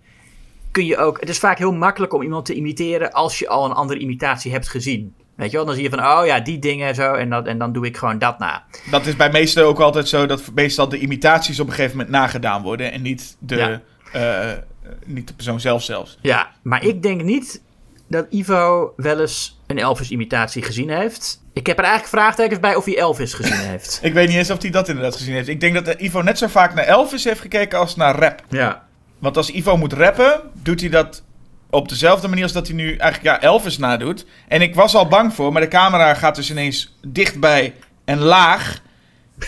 kun 0.71 0.87
je 0.87 0.97
ook... 0.97 1.21
Het 1.21 1.29
is 1.29 1.39
vaak 1.39 1.59
heel 1.59 1.73
makkelijk 1.73 2.13
om 2.13 2.23
iemand 2.23 2.45
te 2.47 2.55
imiteren 2.55 3.13
als 3.13 3.39
je 3.39 3.49
al 3.49 3.65
een 3.65 3.73
andere 3.73 3.99
imitatie 4.01 4.53
hebt 4.53 4.69
gezien. 4.69 5.15
Weet 5.35 5.51
je 5.51 5.57
wel? 5.57 5.67
Dan 5.67 5.75
zie 5.75 5.83
je 5.85 5.91
van, 5.91 5.99
oh 6.05 6.23
ja, 6.27 6.41
die 6.41 6.59
dingen 6.59 6.89
en 6.89 6.95
zo. 6.95 7.15
En, 7.15 7.31
dat, 7.31 7.47
en 7.47 7.59
dan 7.59 7.73
doe 7.73 7.87
ik 7.87 7.97
gewoon 7.97 8.19
dat 8.19 8.39
na. 8.39 8.65
Dat 8.91 9.07
is 9.07 9.17
bij 9.17 9.31
meesten 9.31 9.65
ook 9.67 9.81
altijd 9.81 10.09
zo 10.09 10.27
dat 10.27 10.43
meestal 10.55 10.89
de 10.89 10.99
imitaties 10.99 11.61
op 11.61 11.67
een 11.67 11.73
gegeven 11.73 11.97
moment 11.97 12.15
nagedaan 12.15 12.63
worden. 12.63 12.93
En 12.93 13.03
niet 13.03 13.37
de, 13.39 13.57
Ja. 13.57 13.81
eh, 14.13 14.59
niet 15.05 15.29
de 15.29 15.35
persoon 15.35 15.61
zelf 15.61 15.83
zelfs. 15.83 16.19
Ja, 16.21 16.51
maar 16.63 16.85
ik 16.85 17.03
denk 17.03 17.23
niet 17.23 17.63
dat 18.09 18.27
Ivo 18.31 18.93
wel 18.97 19.21
eens 19.21 19.61
een 19.67 19.79
Elvis-imitatie 19.79 20.63
gezien 20.63 20.91
heeft. 20.91 21.43
Ik 21.53 21.67
heb 21.67 21.79
er 21.79 21.85
eigenlijk 21.85 22.15
vraagtekens 22.15 22.61
bij 22.61 22.75
of 22.75 22.85
hij 22.85 22.99
Elvis 22.99 23.35
gezien 23.35 23.59
heeft. 23.71 23.99
Ik 24.03 24.13
weet 24.13 24.29
niet 24.29 24.37
eens 24.37 24.51
of 24.51 24.63
hij 24.63 24.71
dat 24.71 24.89
inderdaad 24.89 25.17
gezien 25.17 25.35
heeft. 25.35 25.49
Ik 25.49 25.61
denk 25.61 25.85
dat 25.85 26.01
Ivo 26.01 26.21
net 26.23 26.39
zo 26.39 26.47
vaak 26.47 26.75
naar 26.75 26.85
Elvis 26.85 27.25
heeft 27.25 27.41
gekeken 27.41 27.79
als 27.79 27.97
naar 27.97 28.19
rap. 28.19 28.43
Ja. 28.49 28.87
Want 29.19 29.37
als 29.37 29.51
Ivo 29.51 29.77
moet 29.77 29.93
rappen, 29.93 30.41
doet 30.53 30.81
hij 30.81 30.89
dat 30.89 31.23
op 31.71 31.89
dezelfde 31.89 32.29
manier 32.29 32.43
als 32.43 32.53
dat 32.53 32.67
hij 32.67 32.77
nu 32.77 32.97
eigenlijk 32.97 33.23
ja, 33.23 33.49
Elvis 33.49 33.79
nadoet. 33.79 34.27
En 34.49 34.63
ik 34.63 34.75
was 34.75 34.95
al 34.95 35.09
bang 35.09 35.35
voor, 35.35 35.53
maar 35.53 35.63
de 35.63 35.69
camera 35.69 36.15
gaat 36.15 36.35
dus 36.35 36.51
ineens 36.51 36.99
dichtbij 37.07 37.75
en 38.05 38.19
laag. 38.19 38.81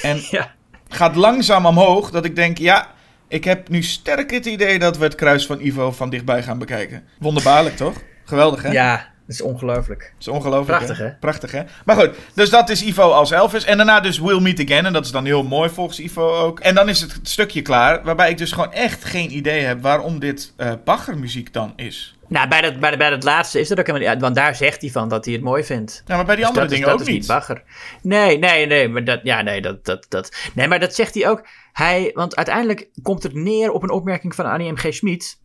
En 0.03 0.21
Ja. 0.31 0.53
gaat 0.89 1.17
langzaam 1.17 1.67
omhoog. 1.67 2.11
Dat 2.11 2.25
ik 2.25 2.37
denk, 2.37 2.59
ja, 2.59 2.89
ik 3.35 3.45
heb 3.45 3.69
nu 3.69 3.83
sterk 3.83 4.31
het 4.31 4.47
idee 4.47 4.79
dat 4.79 4.99
we 4.99 5.05
het 5.05 5.15
kruis 5.15 5.47
van 5.47 5.61
Ivo 5.61 5.93
van 5.93 6.11
dichtbij 6.11 6.43
gaan 6.43 6.59
bekijken. 6.59 7.05
Wonderbaarlijk, 7.19 7.77
toch? 7.77 7.97
Geweldig, 8.25 8.63
hè? 8.63 8.71
Ja, 8.71 8.97
dat 8.97 9.35
is 9.35 9.41
ongelooflijk. 9.41 10.01
Dat 10.01 10.21
is 10.21 10.29
ongelooflijk. 10.29 10.79
Prachtig, 10.79 10.99
hè? 10.99 11.11
Prachtig, 11.11 11.53
hè? 11.53 11.63
Maar 11.85 11.97
goed, 11.97 12.11
dus 12.35 12.51
dat 12.51 12.69
is 12.69 12.83
Ivo 12.83 13.11
als 13.11 13.31
Elvis. 13.31 13.65
En 13.65 13.77
daarna 13.77 14.01
dus 14.01 14.19
We'll 14.19 14.41
Meet 14.41 14.61
Again. 14.61 14.87
En 14.87 14.93
dat 14.93 15.05
is 15.05 15.11
dan 15.11 15.25
heel 15.25 15.43
mooi 15.43 15.71
volgens 15.71 15.99
Ivo 15.99 16.35
ook. 16.35 16.61
En 16.61 16.75
dan 16.75 16.89
is 16.89 17.01
het 17.01 17.19
stukje 17.23 17.63
klaar. 17.63 18.03
Waarbij 18.03 18.31
ik 18.31 18.39
dus 18.39 18.53
gewoon 18.53 18.73
echt 18.73 19.05
geen 19.05 19.37
idee 19.37 19.63
heb 19.63 19.83
waarom 19.83 20.19
dit 20.19 20.53
eh 20.57 20.73
baggermuziek 20.85 21.53
dan 21.53 21.73
is. 21.77 22.14
Nou, 22.29 22.49
bij 22.49 22.61
dat, 22.61 22.81
bij, 22.81 22.91
dat- 22.91 22.99
bij 22.99 23.11
dat 23.11 23.23
laatste 23.23 23.61
is 23.61 23.69
dat 23.69 23.79
ook 23.79 23.87
helemaal 23.87 24.11
niet... 24.13 24.21
Want 24.23 24.35
daar 24.35 24.55
zegt 24.55 24.81
hij 24.81 24.91
van 24.91 25.09
dat 25.09 25.25
hij 25.25 25.35
het 25.35 25.43
mooi 25.43 25.65
vindt. 25.65 26.03
Ja, 26.07 26.17
maar 26.17 26.25
bij 26.25 26.35
die 26.37 26.45
Dus 26.45 26.55
andere 26.55 26.67
is- 26.67 26.73
dingen 26.81 26.89
dat 26.89 27.01
ook 27.01 27.07
is 27.09 27.15
niet. 27.15 27.27
bagger. 27.27 27.63
Nee, 28.03 28.39
nee, 28.39 28.67
nee. 28.67 28.89
Maar 28.89 29.05
dat, 29.05 29.21
ja, 29.23 29.43
nee, 29.43 29.61
dat, 29.61 29.85
dat, 29.85 30.07
dat. 30.09 30.37
Nee, 30.55 30.69
maar 30.69 30.81
dat 30.81 30.95
zegt 30.95 31.15
hij 31.15 31.29
ook. 31.29 31.47
Hij, 31.73 32.11
want 32.15 32.37
uiteindelijk 32.37 32.89
komt 33.03 33.23
het 33.23 33.35
neer 33.35 33.71
op 33.73 33.83
een 33.83 33.91
opmerking 33.91 34.35
van 34.35 34.45
Annie 34.47 34.73
M. 34.73 34.77
G. 34.77 34.87
Schmid. 34.95 35.43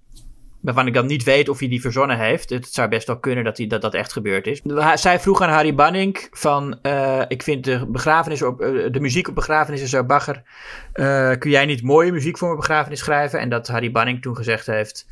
Waarvan 0.62 0.88
ik 0.88 0.94
dan 0.94 1.06
niet 1.06 1.24
weet 1.24 1.50
of 1.50 1.60
hij 1.60 1.68
die 1.68 1.82
verzonnen 1.82 2.18
heeft. 2.18 2.50
Het 2.50 2.68
zou 2.74 2.88
best 2.90 3.08
wel 3.08 3.20
kunnen 3.20 3.44
dat 3.44 3.58
hij, 3.58 3.68
dat, 3.68 3.82
dat 3.82 3.94
echt 3.94 4.12
gebeurd 4.14 4.48
is. 4.48 4.62
Zij 4.94 5.20
vroeg 5.20 5.42
aan 5.42 5.50
Harry 5.50 5.76
Banning 5.76 6.28
van... 6.32 6.80
eh, 6.82 7.22
ik 7.28 7.44
vind 7.44 7.64
de, 7.64 7.86
begrafenis 7.88 8.42
op, 8.42 8.62
eh, 8.62 8.92
de 8.92 9.00
muziek 9.00 9.28
op 9.28 9.36
begrafenissen 9.36 9.90
zo 9.90 10.04
bagger. 10.04 10.42
Eh, 10.94 11.32
kun 11.38 11.50
jij 11.52 11.66
niet 11.66 11.84
mooie 11.84 12.12
muziek 12.12 12.38
voor 12.38 12.48
mijn 12.48 12.60
begrafenis 12.60 13.00
schrijven? 13.00 13.40
En 13.40 13.50
dat 13.50 13.68
Harry 13.68 13.92
Banning 13.92 14.22
toen 14.22 14.36
gezegd 14.36 14.66
heeft... 14.66 15.06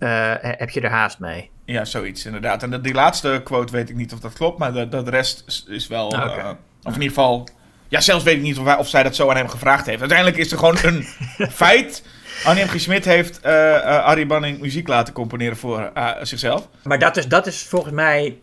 eh, 0.00 0.34
heb 0.40 0.70
je 0.70 0.80
er 0.80 0.90
haast 0.90 1.18
mee? 1.18 1.50
Ja, 1.64 1.84
zoiets 1.84 2.26
inderdaad. 2.26 2.62
En 2.62 2.82
die 2.82 2.94
laatste 2.94 3.40
quote 3.44 3.72
weet 3.72 3.90
ik 3.90 3.96
niet 3.96 4.12
of 4.12 4.20
dat 4.20 4.32
klopt. 4.32 4.58
Maar 4.58 4.72
de, 4.72 4.88
de 4.88 5.10
rest 5.10 5.64
is, 5.68 5.86
wel... 5.86 6.12
Ah, 6.14 6.38
eh, 6.38 6.46
of 6.82 6.94
in 6.94 7.02
ieder 7.02 7.08
geval... 7.08 7.48
Ja, 7.88 8.00
zelfs 8.00 8.24
weet 8.24 8.36
ik 8.36 8.42
niet 8.42 8.58
of, 8.58 8.76
of 8.76 8.88
zij 8.88 9.02
dat 9.02 9.16
zo 9.16 9.30
aan 9.30 9.36
hem 9.36 9.48
gevraagd 9.48 9.86
heeft. 9.86 10.00
Uiteindelijk 10.00 10.38
is 10.38 10.52
er 10.52 10.58
gewoon 10.58 10.78
een 10.82 11.02
feit. 11.64 12.02
Annie 12.44 12.64
M. 12.64 12.68
G. 12.68 12.80
Schmidt 12.80 13.04
heeft 13.04 13.40
Harry 13.42 14.26
Banning 14.26 14.60
muziek 14.60 14.88
laten 14.88 15.14
componeren 15.14 15.56
voor 15.56 15.92
zichzelf. 16.22 16.68
Maar 16.82 16.98
dat 16.98 17.16
is, 17.16 17.28
dat 17.28 17.46
is 17.46 17.62
volgens 17.62 17.94
mij 17.94 18.38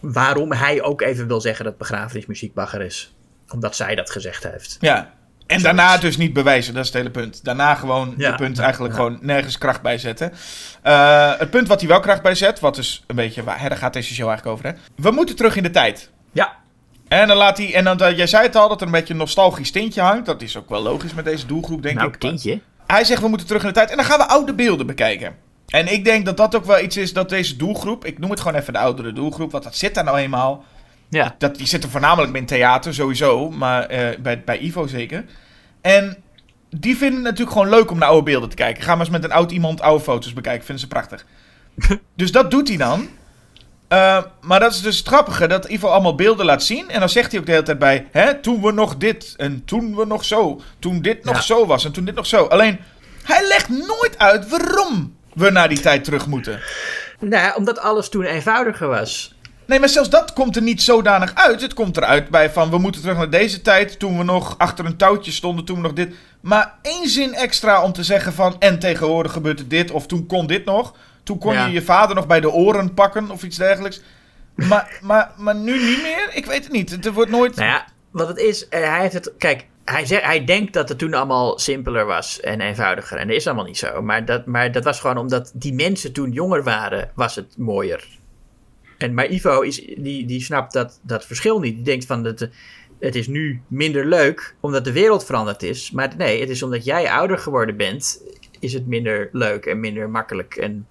waarom 0.00 0.52
hij 0.52 0.82
ook 0.82 1.00
even 1.00 1.26
wil 1.26 1.40
zeggen 1.40 1.64
dat 1.64 1.78
begrafenismuziek 1.78 2.54
bagger 2.54 2.80
is. 2.80 3.14
Omdat 3.48 3.76
zij 3.76 3.94
dat 3.94 4.10
gezegd 4.10 4.42
heeft. 4.42 4.76
Ja. 4.80 5.14
En 5.50 5.62
daarna 5.62 5.96
dus 5.96 6.16
niet 6.16 6.32
bewijzen, 6.32 6.74
dat 6.74 6.82
is 6.82 6.88
het 6.88 6.98
hele 6.98 7.10
punt. 7.10 7.44
Daarna 7.44 7.74
gewoon 7.74 8.14
Ja. 8.16 8.28
je 8.30 8.34
punt 8.34 8.58
eigenlijk 8.58 8.94
gewoon 8.94 9.18
nergens 9.20 9.58
kracht 9.58 9.82
bij 9.82 9.98
zetten. 9.98 10.32
Eh, 10.82 11.32
het 11.38 11.50
punt 11.50 11.68
wat 11.68 11.80
hij 11.80 11.88
wel 11.88 12.00
kracht 12.00 12.22
bij 12.22 12.34
zet, 12.34 12.60
wat 12.60 12.74
dus 12.74 13.04
een 13.06 13.16
beetje, 13.16 13.44
waar, 13.44 13.60
hè, 13.60 13.68
daar 13.68 13.78
gaat 13.78 13.92
deze 13.92 14.14
show 14.14 14.28
eigenlijk 14.28 14.58
over. 14.58 14.68
Hè? 14.70 14.80
We 15.02 15.10
moeten 15.10 15.36
terug 15.36 15.56
in 15.56 15.62
de 15.62 15.70
tijd. 15.70 16.10
Ja, 16.32 16.52
En 17.08 17.28
dan 17.28 17.36
laat 17.36 17.58
hij, 17.58 17.74
en 17.74 17.84
dan, 17.84 17.98
eh, 18.00 18.16
jij 18.16 18.26
zei 18.26 18.42
het 18.46 18.56
al, 18.56 18.68
dat 18.68 18.80
er 18.80 18.86
een 18.86 18.92
beetje 18.92 19.12
een 19.12 19.18
nostalgisch 19.18 19.70
tintje 19.70 20.00
hangt. 20.00 20.26
Dat 20.26 20.42
is 20.42 20.56
ook 20.56 20.68
wel 20.68 20.82
logisch 20.82 21.14
met 21.14 21.24
deze 21.24 21.46
doelgroep, 21.46 21.82
denk 21.82 21.96
nou, 21.96 22.08
ik. 22.08 22.16
tintje. 22.16 22.60
Hij 22.86 23.04
zegt 23.04 23.22
we 23.22 23.28
moeten 23.28 23.46
terug 23.46 23.62
in 23.62 23.68
de 23.68 23.74
tijd 23.74 23.90
en 23.90 23.96
dan 23.96 24.04
gaan 24.04 24.18
we 24.18 24.28
oude 24.28 24.54
beelden 24.54 24.86
bekijken. 24.86 25.34
En 25.68 25.92
ik 25.92 26.04
denk 26.04 26.24
dat 26.24 26.36
dat 26.36 26.56
ook 26.56 26.64
wel 26.64 26.80
iets 26.80 26.96
is 26.96 27.12
dat 27.12 27.28
deze 27.28 27.56
doelgroep, 27.56 28.04
ik 28.04 28.18
noem 28.18 28.30
het 28.30 28.40
gewoon 28.40 28.60
even 28.60 28.72
de 28.72 28.78
oudere 28.78 29.12
doelgroep, 29.12 29.50
want 29.52 29.64
dat 29.64 29.76
zit 29.76 29.94
daar 29.94 30.04
nou 30.04 30.18
eenmaal. 30.18 30.64
Ja. 31.10 31.34
Dat, 31.38 31.56
die 31.56 31.66
zitten 31.66 31.90
voornamelijk 31.90 32.36
in 32.36 32.46
theater, 32.46 32.94
sowieso. 32.94 33.50
Maar 33.50 33.86
eh, 33.86 34.18
bij, 34.18 34.42
bij 34.44 34.58
Ivo 34.58 34.86
zeker. 34.86 35.24
En 35.80 36.16
die 36.70 36.96
vinden 36.96 37.16
het 37.16 37.24
natuurlijk 37.24 37.56
gewoon 37.56 37.68
leuk 37.68 37.90
om 37.90 37.98
naar 37.98 38.08
oude 38.08 38.22
beelden 38.30 38.48
te 38.48 38.56
kijken. 38.56 38.82
Ga 38.82 38.90
maar 38.90 39.00
eens 39.00 39.10
met 39.10 39.24
een 39.24 39.32
oud 39.32 39.50
iemand 39.50 39.80
oude 39.80 40.04
foto's 40.04 40.32
bekijken. 40.32 40.64
Vinden 40.64 40.82
ze 40.84 40.88
prachtig. 40.88 41.24
dus 42.16 42.32
dat 42.32 42.50
doet 42.50 42.68
hij 42.68 42.76
dan. 42.76 43.08
Eh, 43.88 44.22
maar 44.40 44.60
dat 44.60 44.72
is 44.72 44.80
dus 44.80 44.98
het 44.98 45.06
grappige, 45.06 45.46
dat 45.46 45.68
Ivo 45.68 45.88
allemaal 45.88 46.14
beelden 46.14 46.46
laat 46.46 46.62
zien. 46.62 46.90
En 46.90 47.00
dan 47.00 47.08
zegt 47.08 47.30
hij 47.30 47.40
ook 47.40 47.46
de 47.46 47.52
hele 47.52 47.64
tijd 47.64 47.78
bij, 47.78 48.06
hè, 48.10 48.40
toen 48.40 48.62
we 48.62 48.72
nog 48.72 48.96
dit 48.96 49.34
en 49.36 49.64
toen 49.64 49.96
we 49.96 50.04
nog 50.06 50.24
zo. 50.24 50.60
Toen 50.78 51.02
dit 51.02 51.24
nog 51.24 51.34
Ja. 51.34 51.40
zo 51.40 51.66
was 51.66 51.84
en 51.84 51.92
toen 51.92 52.04
dit 52.04 52.14
nog 52.14 52.26
zo. 52.26 52.44
Alleen, 52.44 52.78
hij 53.24 53.46
legt 53.48 53.68
nooit 53.68 54.18
uit 54.18 54.48
waarom 54.48 55.16
we 55.34 55.50
naar 55.50 55.68
die 55.68 55.80
tijd 55.80 56.04
terug 56.04 56.26
moeten. 56.26 56.60
Nou, 57.20 57.56
omdat 57.56 57.78
alles 57.78 58.08
toen 58.08 58.24
eenvoudiger 58.24 58.88
was. 58.88 59.34
Nee, 59.70 59.78
maar 59.78 59.88
zelfs 59.88 60.10
dat 60.10 60.32
komt 60.32 60.56
er 60.56 60.62
niet 60.62 60.82
zodanig 60.82 61.34
uit. 61.34 61.60
Het 61.60 61.74
komt 61.74 61.96
eruit 61.96 62.28
bij 62.28 62.50
van, 62.50 62.70
we 62.70 62.78
moeten 62.78 63.00
terug 63.00 63.16
naar 63.16 63.30
deze 63.30 63.62
tijd. 63.62 63.98
Toen 63.98 64.18
we 64.18 64.24
nog 64.24 64.54
achter 64.58 64.84
een 64.84 64.96
touwtje 64.96 65.30
stonden, 65.30 65.64
toen 65.64 65.76
we 65.76 65.82
nog 65.82 65.92
dit. 65.92 66.14
Maar 66.40 66.74
één 66.82 67.08
zin 67.08 67.34
extra 67.34 67.82
om 67.82 67.92
te 67.92 68.02
zeggen 68.02 68.32
van, 68.32 68.56
en 68.58 68.78
tegenwoordig 68.78 69.32
gebeurt 69.32 69.58
er 69.58 69.68
dit. 69.68 69.90
Of 69.90 70.06
toen 70.06 70.26
kon 70.26 70.46
dit 70.46 70.64
nog. 70.64 70.94
Toen 71.22 71.38
kon 71.38 71.52
Ja. 71.52 71.66
je 71.66 71.72
je 71.72 71.82
vader 71.82 72.14
nog 72.14 72.26
bij 72.26 72.40
de 72.40 72.50
oren 72.50 72.94
pakken 72.94 73.30
of 73.30 73.42
iets 73.42 73.56
dergelijks. 73.56 74.00
Maar, 74.54 74.98
maar, 75.02 75.30
maar 75.36 75.54
nu 75.54 75.72
niet 75.72 76.02
meer? 76.02 76.30
Ik 76.32 76.46
weet 76.46 76.64
het 76.64 76.72
niet. 76.72 76.90
Het 76.90 77.12
wordt 77.12 77.30
nooit... 77.30 77.56
Nou 77.56 77.68
ja, 77.68 77.84
wat 78.10 78.28
het 78.28 78.38
is, 78.38 78.68
eh, 78.68 78.88
hij 78.88 79.00
heeft 79.00 79.14
het. 79.14 79.32
Kijk, 79.38 79.66
hij, 79.84 80.06
zegt, 80.06 80.24
hij 80.24 80.44
denkt 80.44 80.72
dat 80.72 80.88
het 80.88 80.98
toen 80.98 81.14
allemaal 81.14 81.58
simpeler 81.58 82.06
was 82.06 82.40
en 82.40 82.60
eenvoudiger. 82.60 83.18
En 83.18 83.26
dat 83.26 83.36
is 83.36 83.46
allemaal 83.46 83.64
niet 83.64 83.78
zo. 83.78 84.02
Maar 84.02 84.24
dat, 84.24 84.46
maar 84.46 84.72
dat 84.72 84.84
was 84.84 85.00
gewoon 85.00 85.18
omdat 85.18 85.50
die 85.54 85.74
mensen 85.74 86.12
toen 86.12 86.32
jonger 86.32 86.62
waren, 86.62 87.10
was 87.14 87.34
het 87.34 87.54
mooier. 87.56 88.18
En, 89.00 89.14
maar 89.14 89.30
Ivo 89.30 89.60
is, 89.60 89.76
die, 89.96 90.26
die 90.26 90.40
snapt 90.40 90.72
dat, 90.72 91.00
dat 91.02 91.26
verschil 91.26 91.60
niet. 91.60 91.74
Die 91.74 91.84
denkt 91.84 92.06
van 92.06 92.22
dat, 92.22 92.48
het 92.98 93.14
is 93.14 93.26
nu 93.26 93.60
minder 93.66 94.06
leuk 94.06 94.54
omdat 94.60 94.84
de 94.84 94.92
wereld 94.92 95.24
veranderd 95.24 95.62
is. 95.62 95.90
Maar 95.90 96.12
nee, 96.16 96.40
het 96.40 96.50
is 96.50 96.62
omdat 96.62 96.84
jij 96.84 97.10
ouder 97.10 97.38
geworden 97.38 97.76
bent, 97.76 98.22
is 98.58 98.72
het 98.72 98.86
minder 98.86 99.28
leuk 99.32 99.66
en 99.66 99.80
minder 99.80 100.10
makkelijk. 100.10 100.54
En, 100.54 100.86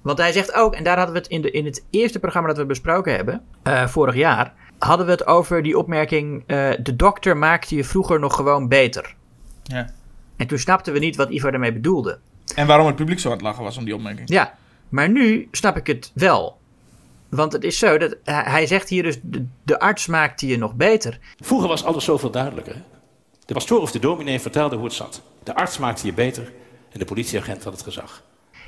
want 0.00 0.18
hij 0.18 0.32
zegt 0.32 0.54
ook, 0.54 0.74
en 0.74 0.84
daar 0.84 0.96
hadden 0.96 1.14
we 1.14 1.20
het 1.20 1.30
in, 1.30 1.42
de, 1.42 1.50
in 1.50 1.64
het 1.64 1.84
eerste 1.90 2.18
programma 2.18 2.48
dat 2.48 2.56
we 2.56 2.66
besproken 2.66 3.14
hebben, 3.14 3.42
eh, 3.62 3.86
vorig 3.86 4.14
jaar, 4.14 4.54
hadden 4.78 5.06
we 5.06 5.12
het 5.12 5.26
over 5.26 5.62
die 5.62 5.78
opmerking: 5.78 6.44
eh, 6.46 6.70
de 6.82 6.96
dokter 6.96 7.36
maakte 7.36 7.76
je 7.76 7.84
vroeger 7.84 8.20
nog 8.20 8.34
gewoon 8.34 8.68
beter. 8.68 9.14
Ja. 9.62 9.90
En 10.36 10.46
toen 10.46 10.58
snapten 10.58 10.92
we 10.92 10.98
niet 10.98 11.16
wat 11.16 11.30
Ivo 11.30 11.50
daarmee 11.50 11.72
bedoelde. 11.72 12.18
En 12.54 12.66
waarom 12.66 12.86
het 12.86 12.96
publiek 12.96 13.18
zo 13.18 13.28
aan 13.28 13.34
het 13.34 13.42
lachen 13.42 13.62
was 13.62 13.76
om 13.76 13.84
die 13.84 13.94
opmerking. 13.94 14.28
Ja, 14.28 14.54
maar 14.88 15.08
nu 15.08 15.48
snap 15.50 15.76
ik 15.76 15.86
het 15.86 16.10
wel. 16.14 16.59
Want 17.30 17.52
het 17.52 17.64
is 17.64 17.78
zo 17.78 17.98
dat 17.98 18.16
hij 18.24 18.66
zegt 18.66 18.88
hier 18.88 19.02
dus: 19.02 19.18
de, 19.22 19.46
de 19.62 19.78
arts 19.78 20.06
maakte 20.06 20.46
je 20.46 20.58
nog 20.58 20.74
beter. 20.74 21.18
Vroeger 21.40 21.68
was 21.68 21.84
alles 21.84 22.04
zoveel 22.04 22.30
duidelijker. 22.30 22.74
hè? 22.74 22.80
De 23.46 23.54
pastoor 23.54 23.80
of 23.80 23.90
de 23.90 23.98
dominee 23.98 24.40
vertelde 24.40 24.76
hoe 24.76 24.84
het 24.84 24.94
zat. 24.94 25.22
De 25.42 25.54
arts 25.54 25.78
maakte 25.78 26.06
je 26.06 26.12
beter 26.12 26.52
en 26.92 26.98
de 26.98 27.04
politieagent 27.04 27.64
had 27.64 27.72
het 27.72 27.82
gezag. 27.82 28.22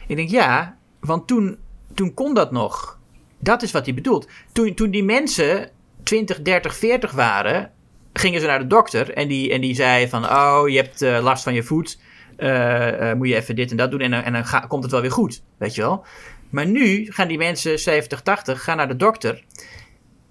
Ik 0.07 0.17
denk 0.17 0.31
ja, 0.31 0.77
want 1.01 1.27
toen, 1.27 1.59
toen 1.95 2.15
kon 2.15 2.35
dat 2.35 2.53
nog. 2.53 2.99
Dat 3.39 3.63
is 3.63 3.71
wat 3.73 3.85
hij 3.85 3.95
bedoelt. 3.95 4.29
Toen, 4.53 4.75
toen 4.75 4.91
die 4.91 5.05
mensen 5.05 5.71
20, 6.03 6.43
30, 6.43 6.77
40 6.77 7.13
waren, 7.13 7.71
gingen 8.13 8.41
ze 8.41 8.47
naar 8.47 8.59
de 8.59 8.67
dokter 8.67 9.13
en 9.13 9.29
die, 9.29 9.53
en 9.53 9.61
die 9.61 9.75
zei 9.75 10.09
van, 10.09 10.25
oh, 10.25 10.63
je 10.67 10.77
hebt 10.77 11.03
eh, 11.03 11.19
last 11.23 11.43
van 11.43 11.55
je 11.55 11.63
voet, 11.63 11.99
Eh, 12.37 13.11
eh, 13.11 13.17
moet 13.17 13.29
je 13.29 13.35
even 13.35 13.57
dit 13.57 13.71
en 13.71 13.77
dat 13.77 13.91
doen 13.91 14.01
en 14.01 14.11
dan, 14.11 14.23
en 14.23 14.33
dan 14.33 14.69
komt 14.69 14.83
het 14.83 14.93
wel 14.93 15.01
weer 15.01 15.13
goed, 15.13 15.43
weet 15.59 15.75
je 15.75 15.81
wel. 15.81 16.05
Maar 16.53 16.67
nu 16.67 17.07
gaan 17.11 17.29
die 17.29 17.39
mensen 17.39 17.79
70, 17.79 18.21
80, 18.21 18.65
gaan 18.65 18.77
naar 18.77 18.89
de 18.89 18.97
dokter 18.97 19.43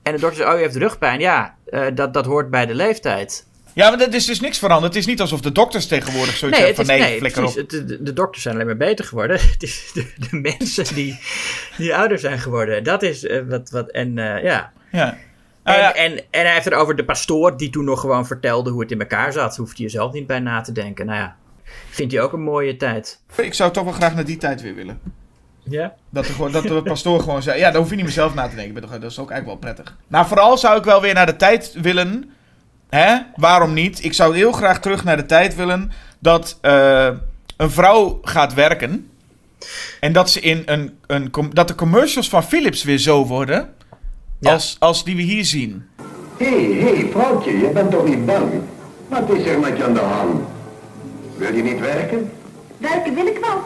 en 0.03 0.13
de 0.13 0.19
dokter 0.19 0.37
zegt, 0.37 0.49
oh, 0.49 0.55
je 0.55 0.63
hebt 0.63 0.75
rugpijn. 0.75 1.19
Ja, 1.19 1.55
eh, 1.65 1.85
dat, 1.93 2.13
dat 2.13 2.25
hoort 2.25 2.49
bij 2.49 2.65
de 2.65 2.75
leeftijd. 2.75 3.45
Ja, 3.73 3.89
maar 3.89 3.97
dat 3.97 4.13
is 4.13 4.25
dus 4.25 4.39
niks 4.39 4.57
veranderd. 4.59 4.93
Het 4.93 5.01
is 5.01 5.07
niet 5.09 5.21
alsof 5.21 5.41
de 5.41 5.51
dokters 5.51 5.87
tegenwoordig 5.87 6.37
zoiets 6.37 6.57
Nee, 6.57 6.67
hebben 6.67 6.85
van 6.85 6.95
nee, 6.95 7.09
nee 7.09 7.17
flikker 7.19 7.45
op. 7.45 7.69
De, 7.69 8.03
de 8.03 8.13
dokters 8.13 8.43
zijn 8.43 8.55
alleen 8.55 8.65
maar 8.65 8.77
beter 8.77 9.05
geworden. 9.05 9.39
Het 9.51 9.63
is 9.63 9.91
de, 9.93 10.13
de 10.29 10.37
mensen 10.37 10.95
die, 10.95 11.19
die 11.77 11.95
ouder 11.95 12.19
zijn 12.19 12.39
geworden. 12.39 12.83
Dat 12.83 13.03
is 13.03 13.25
eh, 13.25 13.41
wat. 13.47 13.69
wat 13.69 13.89
en 13.89 14.17
eh, 14.17 14.43
ja. 14.43 14.71
Ja. 14.91 15.09
En, 15.11 15.19
Ah, 15.63 15.77
ja. 15.77 15.93
en, 15.93 16.17
en 16.17 16.25
hij 16.41 16.53
heeft 16.53 16.65
het 16.65 16.73
over 16.73 16.95
de 16.95 17.05
pastoor 17.05 17.57
die 17.57 17.69
toen 17.69 17.85
nog 17.85 17.99
gewoon 17.99 18.27
vertelde 18.27 18.69
hoe 18.69 18.81
het 18.81 18.91
in 18.91 18.99
elkaar 18.99 19.31
zat. 19.33 19.57
Hoeft 19.57 19.77
hij 19.77 19.85
er 19.85 19.91
zelf 19.91 20.13
niet 20.13 20.27
bij 20.27 20.39
na 20.39 20.61
te 20.61 20.71
denken. 20.71 21.05
Nou 21.05 21.19
ja, 21.19 21.35
vindt 21.89 22.13
hij 22.13 22.21
ook 22.21 22.33
een 22.33 22.41
mooie 22.41 22.77
tijd. 22.77 23.21
Ik 23.37 23.53
zou 23.53 23.71
toch 23.71 23.83
wel 23.83 23.93
graag 23.93 24.15
naar 24.15 24.25
die 24.25 24.37
tijd 24.37 24.61
weer 24.61 24.75
willen. 24.75 24.99
Ja? 25.63 25.93
Dat 26.09 26.25
gewoon- 26.25 26.51
dat 26.51 26.63
de 26.63 26.81
pastoor 26.83 27.19
gewoon 27.19 27.41
zei, 27.43 27.59
ja, 27.59 27.71
daar 27.71 27.79
hoef 27.81 27.89
je 27.89 27.95
niet 27.95 28.03
meer 28.03 28.13
zelf 28.13 28.33
na 28.33 28.41
te 28.47 28.55
denken. 28.55 28.65
Ik 28.67 28.73
ben 28.73 28.89
toch- 28.89 28.99
Dat 28.99 29.11
is 29.11 29.19
ook 29.19 29.31
eigenlijk 29.31 29.61
wel 29.63 29.73
prettig. 29.73 29.97
Nou, 30.07 30.25
vooral 30.27 30.57
zou 30.57 30.77
ik 30.77 30.83
wel 30.83 31.01
weer 31.01 31.13
naar 31.13 31.25
de 31.25 31.35
tijd 31.35 31.73
willen. 31.81 32.29
Hè? 32.89 33.17
Waarom 33.35 33.73
niet? 33.73 34.03
Ik 34.03 34.13
zou 34.13 34.35
heel 34.35 34.51
graag 34.51 34.79
terug 34.79 35.03
naar 35.03 35.17
de 35.17 35.25
tijd 35.25 35.55
willen 35.55 35.91
dat 36.19 36.57
eh, 36.61 37.09
een 37.57 37.71
vrouw 37.71 38.19
gaat 38.21 38.53
werken. 38.53 39.09
En 39.99 40.13
dat, 40.13 40.29
ze 40.29 40.39
in 40.39 40.61
een, 40.65 40.97
een, 41.07 41.31
com- 41.31 41.53
dat 41.55 41.67
de 41.67 41.75
commercials 41.75 42.29
van 42.29 42.43
Philips 42.43 42.83
weer 42.83 42.97
zo 42.97 43.25
worden. 43.25 43.73
Ja. 44.39 44.51
Als, 44.53 44.75
als 44.79 45.03
die 45.03 45.15
we 45.15 45.21
hier 45.21 45.45
zien. 45.45 45.85
Hé, 46.37 46.45
hey, 46.45 46.83
hé, 46.85 46.95
hey, 46.95 47.07
vrouwtje, 47.11 47.57
je 47.57 47.69
bent 47.69 47.91
toch 47.91 48.05
niet 48.07 48.25
bang? 48.25 48.51
Wat 49.07 49.29
is 49.29 49.45
er 49.45 49.59
met 49.59 49.77
je 49.77 49.83
aan 49.83 49.93
de 49.93 49.99
hand? 49.99 50.41
Wil 51.37 51.55
je 51.55 51.63
niet 51.63 51.79
werken? 51.79 52.31
Werken 52.77 53.13
wil 53.15 53.25
ik 53.25 53.37
wel, 53.41 53.61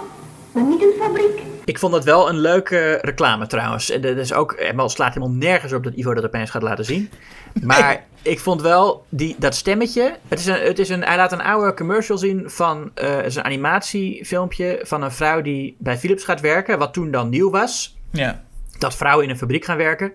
maar 0.52 0.64
niet 0.64 0.82
in 0.82 0.88
de 0.88 0.96
fabriek. 1.00 1.42
Ik 1.66 1.80
vond 1.80 1.94
het 1.94 2.04
wel 2.04 2.30
een 2.30 2.40
leuke 2.40 3.00
reclame 3.02 3.48
trouwens. 3.48 3.90
En 3.90 4.02
dat 4.02 4.18
is 4.18 4.34
ook, 4.34 4.56
het 4.58 4.92
slaat 4.92 5.14
helemaal 5.14 5.36
nergens 5.36 5.74
op 5.74 5.84
dat 5.84 5.94
Ivo 5.94 6.14
dat 6.14 6.26
opeens 6.26 6.50
gaat 6.50 6.62
laten 6.62 6.86
zien. 6.86 7.10
Maar 7.64 8.04
ik 8.22 8.40
vond 8.40 8.62
wel 8.62 9.06
die, 9.10 9.36
dat 9.40 9.56
stemmetje. 9.56 10.18
Het 10.28 10.40
is 10.40 10.46
een, 10.46 10.62
het 10.62 10.80
is 10.80 10.90
een, 10.90 11.04
hij 11.04 11.18
laat 11.18 11.32
een 11.32 11.42
oude 11.42 11.74
commercial 11.74 12.18
zien 12.18 12.50
van. 12.50 12.92
eh, 12.94 13.16
het 13.16 13.26
is 13.26 13.36
een 13.36 13.44
animatiefilmpje 13.44 14.80
van 14.84 15.02
een 15.02 15.12
vrouw 15.12 15.42
die 15.42 15.76
bij 15.80 15.98
Philips 15.98 16.24
gaat 16.24 16.42
werken. 16.42 16.78
Wat 16.78 16.94
toen 16.94 17.12
dan 17.12 17.30
nieuw 17.30 17.50
was. 17.50 17.98
Ja. 18.12 18.44
Dat 18.78 18.96
vrouwen 18.96 19.26
in 19.26 19.32
een 19.32 19.38
fabriek 19.38 19.66
gaan 19.66 19.78
werken. 19.78 20.14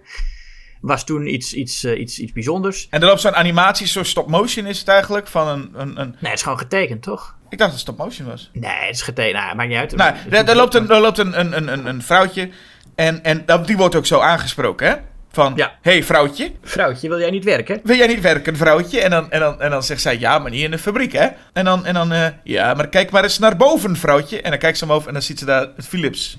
Was 0.81 1.05
toen 1.05 1.35
iets, 1.35 1.53
iets, 1.55 1.85
eh, 1.85 2.01
iets, 2.01 2.19
iets 2.19 2.33
bijzonders. 2.33 2.87
En 2.91 3.01
er 3.01 3.07
loopt 3.07 3.21
zo'n 3.21 3.35
animatie, 3.35 3.87
zo'n 3.87 4.05
stop-motion 4.05 4.67
is 4.67 4.79
het 4.79 4.89
eigenlijk. 4.89 5.27
Van 5.27 5.49
een, 5.49 5.71
een, 5.75 6.01
een... 6.01 6.09
Nee, 6.09 6.31
het 6.31 6.33
is 6.33 6.43
gewoon 6.43 6.59
getekend, 6.59 7.03
toch? 7.03 7.37
Ik 7.51 7.59
dacht 7.59 7.71
dat 7.71 7.71
het 7.71 7.81
stop-motion 7.81 8.27
was. 8.29 8.51
Nee, 8.53 8.71
het 8.71 8.95
is 8.95 9.03
getekend. 9.03 9.43
Nou, 9.43 9.55
maakt 9.57 9.69
niet 9.69 9.79
uit. 9.79 9.97
Nou, 9.97 10.15
daar, 10.29 10.45
daar 10.45 10.57
loopt, 10.57 10.75
een, 10.75 10.87
daar 10.87 11.01
loopt 11.01 11.19
een, 11.19 11.41
een, 11.41 11.73
een, 11.73 11.87
een 11.87 12.03
vrouwtje. 12.03 12.51
En, 12.95 13.25
en 13.25 13.45
die 13.67 13.77
wordt 13.77 13.95
ook 13.95 14.07
zo 14.07 14.21
aangesproken, 14.21 14.89
hè? 14.89 14.95
Van, 15.33 15.53
Ja. 15.57 15.73
hey 15.83 16.05
vrouwtje, 16.05 16.53
Vrouwtje, 16.63 17.09
wil 17.09 17.19
jij 17.19 17.31
niet 17.31 17.45
werken? 17.45 17.81
wil 17.85 17.97
jij 17.97 18.07
niet 18.07 18.21
werken, 18.21 18.57
vrouwtje? 18.57 19.01
En 19.01 19.11
dan, 19.11 19.31
en 19.31 19.41
dan, 19.41 19.61
en 19.61 19.71
dan 19.71 19.83
zegt 19.83 20.01
zij, 20.01 20.19
ja, 20.19 20.39
maar 20.39 20.51
niet 20.51 20.63
in 20.63 20.71
de 20.71 20.79
fabriek, 20.79 21.13
hè? 21.13 21.29
En 21.53 21.65
dan, 21.65 21.85
en 21.87 21.95
dan 21.95 22.13
eh, 22.13 22.27
ja, 22.45 22.75
maar 22.75 22.89
kijk 22.89 23.11
maar 23.11 23.23
eens 23.23 23.39
naar 23.39 23.57
boven, 23.57 23.97
vrouwtje. 23.97 24.41
En 24.43 24.51
dan 24.51 24.59
kijkt 24.59 24.79
ze 24.79 24.85
omhoog 24.85 25.07
en 25.07 25.13
dan 25.13 25.23
ziet 25.23 25.39
ze 25.39 25.45
daar 25.45 25.67
het 25.77 25.87
Philips 25.87 26.39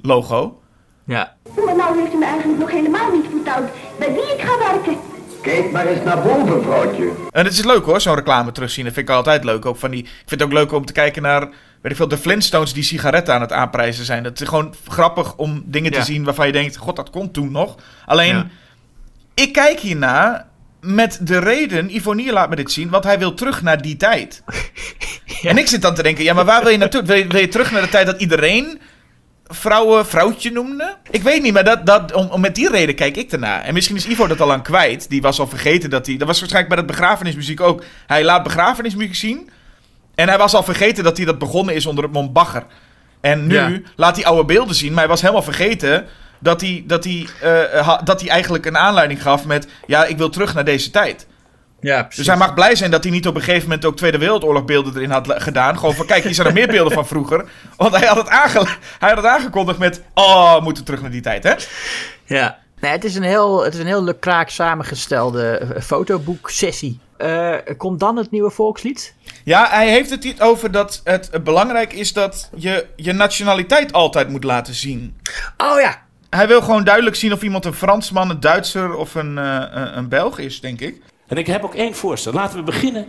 logo. 0.00 0.62
Ja. 1.06 1.34
Maar 1.64 1.76
nou 1.76 2.00
heeft 2.00 2.14
u 2.14 2.16
me 2.18 2.24
eigenlijk 2.24 2.58
nog 2.58 2.70
helemaal 2.70 3.12
niet 3.12 3.26
verteld 3.30 3.70
bij 3.98 4.12
wie 4.12 4.34
ik 4.34 4.40
ga 4.40 4.58
werken. 4.58 4.96
Kijk 5.42 5.70
maar 5.70 5.86
eens 5.86 6.04
naar 6.04 6.22
boven, 6.22 6.62
vrouwtje. 6.62 7.10
En 7.30 7.44
het 7.44 7.52
is 7.52 7.64
leuk 7.64 7.84
hoor, 7.84 8.00
zo'n 8.00 8.14
reclame 8.14 8.52
terugzien. 8.52 8.84
Dat 8.84 8.94
vind 8.94 9.08
ik 9.08 9.14
altijd 9.14 9.44
leuk. 9.44 9.66
Ook 9.66 9.76
van 9.76 9.90
die, 9.90 10.02
ik 10.02 10.08
vind 10.26 10.30
het 10.40 10.42
ook 10.42 10.52
leuk 10.52 10.72
om 10.72 10.84
te 10.84 10.92
kijken 10.92 11.22
naar, 11.22 11.40
weet 11.80 11.90
ik 11.92 11.96
veel, 11.96 12.08
de 12.08 12.18
Flintstones 12.18 12.72
die 12.72 12.82
sigaretten 12.82 13.34
aan 13.34 13.40
het 13.40 13.52
aanprijzen 13.52 14.04
zijn. 14.04 14.24
Het 14.24 14.40
is 14.40 14.48
gewoon 14.48 14.74
grappig 14.88 15.36
om 15.36 15.62
dingen 15.66 15.92
Ja. 15.92 15.98
te 15.98 16.04
zien 16.04 16.24
waarvan 16.24 16.46
je 16.46 16.52
denkt, 16.52 16.76
god, 16.76 16.96
dat 16.96 17.10
kon 17.10 17.30
toen 17.30 17.50
nog. 17.52 17.76
Alleen, 18.06 18.34
Ja. 18.36 18.46
ik 19.34 19.52
kijk 19.52 19.80
hierna 19.80 20.46
met 20.80 21.18
de 21.22 21.38
reden, 21.38 21.94
Ivonie 21.96 22.32
laat 22.32 22.48
me 22.48 22.56
dit 22.56 22.72
zien, 22.72 22.90
want 22.90 23.04
hij 23.04 23.18
wil 23.18 23.34
terug 23.34 23.62
naar 23.62 23.82
die 23.82 23.96
tijd. 23.96 24.42
En 25.42 25.58
ik 25.58 25.68
zit 25.68 25.82
dan 25.82 25.94
te 25.94 26.02
denken, 26.02 26.24
ja, 26.24 26.34
maar 26.34 26.44
waar 26.44 26.62
wil 26.62 26.70
je 26.72 26.78
naartoe? 26.78 27.02
Wil 27.02 27.16
je, 27.16 27.26
wil 27.26 27.40
je 27.40 27.48
terug 27.48 27.70
naar 27.72 27.82
de 27.82 27.88
tijd 27.88 28.06
dat 28.06 28.20
iedereen 28.20 28.80
vrouwen 29.54 30.06
vrouwtje 30.06 30.50
noemde? 30.50 30.96
Ik 31.10 31.22
weet 31.22 31.42
niet, 31.42 31.52
maar 31.52 31.64
dat, 31.64 31.86
dat, 31.86 32.12
om, 32.12 32.26
om 32.26 32.40
met 32.40 32.54
die 32.54 32.70
reden 32.70 32.94
kijk 32.94 33.16
ik 33.16 33.32
ernaar. 33.32 33.62
En 33.62 33.74
misschien 33.74 33.96
is 33.96 34.06
Ivo 34.06 34.26
dat 34.26 34.40
al 34.40 34.46
lang 34.46 34.62
kwijt. 34.62 35.08
Die 35.08 35.22
was 35.22 35.38
al 35.40 35.46
vergeten 35.46 35.90
dat 35.90 36.06
hij... 36.06 36.16
Dat 36.16 36.26
was 36.26 36.38
waarschijnlijk 36.40 36.74
bij 36.74 36.84
dat 36.84 36.96
begrafenismuziek 36.96 37.60
ook. 37.60 37.82
Hij 38.06 38.24
laat 38.24 38.42
begrafenismuziek 38.42 39.14
zien. 39.14 39.50
En 40.14 40.28
hij 40.28 40.38
was 40.38 40.54
al 40.54 40.62
vergeten 40.62 41.04
dat 41.04 41.16
hij 41.16 41.26
dat 41.26 41.38
begonnen 41.38 41.74
is 41.74 41.86
onder 41.86 42.04
het 42.04 42.12
mond 42.12 42.32
bagger. 42.32 42.64
En 43.20 43.46
nu 43.46 43.54
Ja. 43.54 43.70
laat 43.96 44.16
hij 44.16 44.24
oude 44.24 44.44
beelden 44.44 44.74
zien. 44.74 44.90
Maar 44.90 44.98
hij 44.98 45.08
was 45.08 45.20
helemaal 45.20 45.42
vergeten 45.42 46.06
dat 46.38 46.60
hij, 46.60 46.84
dat, 46.86 47.04
hij, 47.04 47.26
eh, 47.40 47.98
dat 48.04 48.20
hij 48.20 48.30
eigenlijk 48.30 48.66
een 48.66 48.78
aanleiding 48.78 49.22
gaf 49.22 49.46
met... 49.46 49.66
Ja, 49.86 50.04
ik 50.04 50.16
wil 50.16 50.28
terug 50.28 50.54
naar 50.54 50.64
deze 50.64 50.90
tijd. 50.90 51.26
Ja, 51.82 52.02
precies. 52.02 52.16
Dus 52.16 52.26
hij 52.26 52.36
mag 52.36 52.54
blij 52.54 52.74
zijn 52.74 52.90
dat 52.90 53.02
hij 53.02 53.12
niet 53.12 53.26
op 53.26 53.34
een 53.34 53.42
gegeven 53.42 53.68
moment 53.68 53.84
ook 53.84 53.96
Tweede 53.96 54.18
Wereldoorlog 54.18 54.64
beelden 54.64 54.96
erin 54.96 55.10
had 55.10 55.32
gedaan. 55.36 55.78
Gewoon 55.78 55.94
van, 55.94 56.06
kijk, 56.06 56.24
hier 56.24 56.34
zijn 56.34 56.46
er 56.46 56.52
meer 56.52 56.66
beelden 56.66 56.92
van 56.92 57.06
vroeger. 57.06 57.44
Want 57.76 57.96
hij 57.96 58.06
had 58.06 58.16
het, 58.16 58.28
aange 58.28 58.66
hij 58.98 59.08
had 59.08 59.16
het 59.16 59.26
aangekondigd 59.26 59.78
met, 59.78 60.02
oh, 60.14 60.54
we 60.54 60.62
moeten 60.62 60.84
terug 60.84 61.00
naar 61.00 61.10
die 61.10 61.20
tijd, 61.20 61.44
hè? 61.44 61.54
Ja. 62.24 62.58
Nee, 62.80 62.92
het 62.92 63.04
is 63.04 63.14
een 63.14 63.22
heel, 63.22 63.64
het 63.64 63.74
is 63.74 63.80
een 63.80 63.86
heel 63.86 64.04
lukraak 64.04 64.48
samengestelde 64.48 65.48
eh, 65.48 65.82
fotoboeksessie. 65.82 67.00
Eh 67.16 67.54
komt 67.76 68.00
dan 68.00 68.16
het 68.16 68.30
nieuwe 68.30 68.50
volkslied? 68.50 69.14
Ja, 69.44 69.68
hij 69.70 69.90
heeft 69.90 70.10
het 70.10 70.24
hier 70.24 70.34
over 70.38 70.70
dat 70.70 71.00
het 71.04 71.44
belangrijk 71.44 71.92
is 71.92 72.12
dat 72.12 72.50
je 72.56 72.86
je 72.96 73.12
nationaliteit 73.12 73.92
altijd 73.92 74.28
moet 74.28 74.44
laten 74.44 74.74
zien. 74.74 75.16
Oh 75.56 75.80
ja. 75.80 76.02
Hij 76.30 76.48
wil 76.48 76.62
gewoon 76.62 76.84
duidelijk 76.84 77.16
zien 77.16 77.32
of 77.32 77.42
iemand 77.42 77.64
een 77.64 77.74
Fransman, 77.74 78.30
een 78.30 78.40
Duitser 78.40 78.94
of 78.94 79.14
een, 79.14 79.38
eh, 79.38 79.64
een, 79.70 79.98
een 79.98 80.08
Belg 80.08 80.38
is, 80.38 80.60
denk 80.60 80.80
ik. 80.80 81.02
En 81.32 81.38
ik 81.38 81.46
heb 81.46 81.64
ook 81.64 81.74
één 81.74 81.94
voorstel. 81.94 82.32
Laten 82.32 82.58
we 82.58 82.64
beginnen 82.64 83.06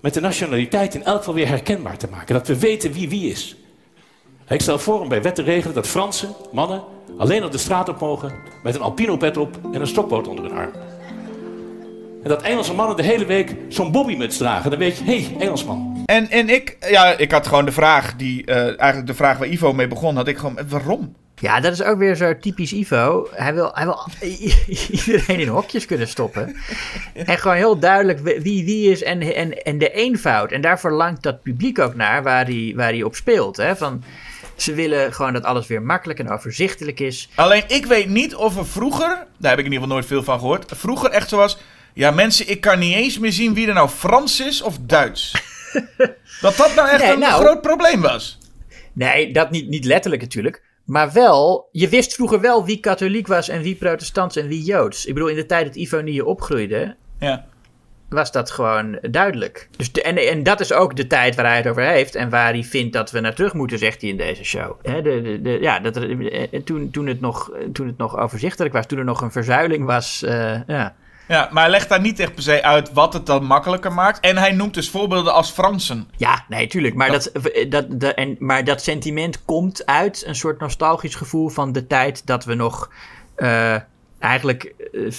met 0.00 0.14
de 0.14 0.20
nationaliteit 0.20 0.94
in 0.94 1.04
elk 1.04 1.18
geval 1.18 1.34
weer 1.34 1.48
herkenbaar 1.48 1.96
te 1.96 2.08
maken. 2.10 2.34
Dat 2.34 2.46
we 2.46 2.58
weten 2.58 2.92
wie 2.92 3.08
wie 3.08 3.30
is. 3.30 3.56
Ik 4.48 4.60
stel 4.60 4.78
voor 4.78 5.00
om 5.00 5.08
bij 5.08 5.22
wet 5.22 5.34
te 5.34 5.42
regelen 5.42 5.74
dat 5.74 5.86
Fransen, 5.86 6.34
mannen, 6.52 6.82
alleen 7.18 7.44
op 7.44 7.52
de 7.52 7.58
straat 7.58 7.88
op 7.88 8.00
mogen 8.00 8.32
met 8.62 8.74
een 8.74 8.80
alpino-pet 8.80 9.36
op 9.36 9.58
en 9.72 9.80
een 9.80 9.86
stokboot 9.86 10.28
onder 10.28 10.44
hun 10.44 10.54
arm. 10.54 10.72
En 12.22 12.28
dat 12.28 12.42
Engelse 12.42 12.74
mannen 12.74 12.96
de 12.96 13.02
hele 13.02 13.24
week 13.24 13.56
zo'n 13.68 13.92
bobbymuts 13.92 14.36
dragen. 14.36 14.70
Dan 14.70 14.78
weet 14.78 14.98
je, 14.98 15.04
hé, 15.04 15.22
hey, 15.22 15.36
Engelsman. 15.38 16.02
En, 16.04 16.30
en 16.30 16.48
ik, 16.48 16.76
ja, 16.90 17.18
ik 17.18 17.30
had 17.30 17.46
gewoon 17.46 17.64
de 17.64 17.72
vraag, 17.72 18.16
die, 18.16 18.44
eh, 18.44 18.56
eigenlijk 18.56 19.06
de 19.06 19.14
vraag 19.14 19.38
waar 19.38 19.48
Ivo 19.48 19.72
mee 19.72 19.88
begon, 19.88 20.16
had 20.16 20.28
ik 20.28 20.38
gewoon, 20.38 20.58
waarom? 20.68 21.14
Ja, 21.40 21.60
dat 21.60 21.72
is 21.72 21.82
ook 21.82 21.98
weer 21.98 22.14
zo 22.14 22.38
typisch 22.38 22.72
Ivo. 22.72 23.28
Hij 23.32 23.54
wil, 23.54 23.70
hij 23.74 23.84
wil 23.84 24.06
iedereen 24.90 25.40
in 25.40 25.48
hokjes 25.48 25.86
kunnen 25.86 26.08
stoppen. 26.08 26.56
En 27.14 27.38
gewoon 27.38 27.56
heel 27.56 27.78
duidelijk 27.78 28.18
wie 28.42 28.64
wie 28.64 28.90
is 28.90 29.02
en, 29.02 29.34
en, 29.34 29.62
en 29.62 29.78
de 29.78 29.90
eenvoud. 29.90 30.52
En 30.52 30.60
daar 30.60 30.80
verlangt 30.80 31.22
dat 31.22 31.42
publiek 31.42 31.78
ook 31.78 31.94
naar 31.94 32.22
waar 32.22 32.44
hij, 32.44 32.72
waar 32.76 32.88
hij 32.88 33.02
op 33.02 33.14
speelt. 33.14 33.56
Hè? 33.56 33.76
Van, 33.76 34.02
ze 34.56 34.74
willen 34.74 35.12
gewoon 35.12 35.32
dat 35.32 35.44
alles 35.44 35.66
weer 35.66 35.82
makkelijk 35.82 36.18
en 36.18 36.30
overzichtelijk 36.30 37.00
is. 37.00 37.28
Alleen 37.34 37.64
ik 37.66 37.86
weet 37.86 38.08
niet 38.08 38.34
of 38.34 38.56
er 38.56 38.66
vroeger, 38.66 39.26
daar 39.38 39.50
heb 39.50 39.58
ik 39.58 39.66
in 39.66 39.72
ieder 39.72 39.78
geval 39.78 39.94
nooit 39.94 40.06
veel 40.06 40.22
van 40.22 40.38
gehoord, 40.38 40.72
vroeger 40.74 41.10
echt 41.10 41.28
zo 41.28 41.36
was. 41.36 41.58
Ja, 41.94 42.10
mensen, 42.10 42.48
ik 42.48 42.60
kan 42.60 42.78
niet 42.78 42.94
eens 42.94 43.18
meer 43.18 43.32
zien 43.32 43.54
wie 43.54 43.66
er 43.68 43.74
nou 43.74 43.88
Frans 43.88 44.40
is 44.40 44.62
of 44.62 44.78
Duits. 44.80 45.32
dat 46.40 46.56
dat 46.56 46.74
nou 46.74 46.88
echt 46.88 47.08
een 47.08 47.18
nou- 47.18 47.44
groot 47.44 47.60
probleem 47.60 48.00
was. 48.00 48.38
Nee, 48.92 49.32
dat 49.32 49.50
niet, 49.50 49.68
niet 49.68 49.84
letterlijk 49.84 50.22
natuurlijk. 50.22 50.62
Maar 50.90 51.12
wel, 51.12 51.68
je 51.72 51.88
wist 51.88 52.14
vroeger 52.14 52.40
wel 52.40 52.64
wie 52.64 52.80
katholiek 52.80 53.26
was 53.26 53.48
en 53.48 53.62
wie 53.62 53.74
protestant 53.74 54.36
en 54.36 54.48
wie 54.48 54.62
joods. 54.62 55.06
Ik 55.06 55.14
bedoel, 55.14 55.28
in 55.28 55.36
de 55.36 55.46
tijd 55.46 55.66
dat 55.66 55.74
Ivonie 55.74 56.24
opgroeide, 56.24 56.94
ja. 57.18 57.46
was 58.08 58.32
dat 58.32 58.50
gewoon 58.50 58.98
duidelijk. 59.10 59.68
Dus 59.76 59.90
en, 59.90 60.16
en 60.16 60.42
dat 60.42 60.60
is 60.60 60.72
ook 60.72 60.96
de 60.96 61.06
tijd 61.06 61.34
waar 61.34 61.44
hij 61.44 61.56
het 61.56 61.66
over 61.66 61.82
heeft 61.82 62.14
en 62.14 62.30
waar 62.30 62.52
hij 62.52 62.64
vindt 62.64 62.92
dat 62.92 63.10
we 63.10 63.20
naar 63.20 63.34
terug 63.34 63.54
moeten, 63.54 63.78
zegt 63.78 64.00
hij 64.00 64.10
in 64.10 64.16
deze 64.16 64.44
show. 64.44 64.82
de, 64.82 65.02
de, 65.02 65.40
de, 65.42 65.58
ja, 65.60 65.80
dat, 65.80 65.96
eh, 65.96 66.60
toen, 66.64 66.90
toen, 66.90 67.06
het 67.06 67.20
nog, 67.20 67.52
toen 67.72 67.86
het 67.86 67.98
nog 67.98 68.18
overzichtelijk 68.18 68.74
was, 68.74 68.86
toen 68.86 68.98
er 68.98 69.04
nog 69.04 69.20
een 69.20 69.32
verzuiling 69.32 69.84
was. 69.84 70.22
Uh, 70.24 70.60
ja. 70.66 70.94
Ja, 71.30 71.48
maar 71.50 71.62
hij 71.62 71.70
legt 71.70 71.88
daar 71.88 72.00
niet 72.00 72.18
echt 72.18 72.34
per 72.34 72.42
se 72.42 72.62
uit 72.62 72.92
wat 72.92 73.12
het 73.12 73.26
dan 73.26 73.44
makkelijker 73.44 73.92
maakt. 73.92 74.20
En 74.20 74.36
hij 74.36 74.52
noemt 74.52 74.74
dus 74.74 74.90
voorbeelden 74.90 75.34
als 75.34 75.50
Fransen. 75.50 76.08
Ja, 76.16 76.44
nee, 76.48 76.66
tuurlijk. 76.66 76.94
Maar 76.94 77.10
dat, 77.10 77.32
dat, 77.68 78.00
dat, 78.00 78.14
en, 78.14 78.36
maar 78.38 78.64
dat 78.64 78.82
sentiment 78.82 79.44
komt 79.44 79.86
uit 79.86 80.26
een 80.26 80.34
soort 80.34 80.60
nostalgisch 80.60 81.14
gevoel 81.14 81.48
van 81.48 81.72
de 81.72 81.86
tijd 81.86 82.26
dat 82.26 82.44
we 82.44 82.54
nog 82.54 82.90
uh, 83.36 83.76
eigenlijk, 84.18 84.74
uh, 84.92 85.12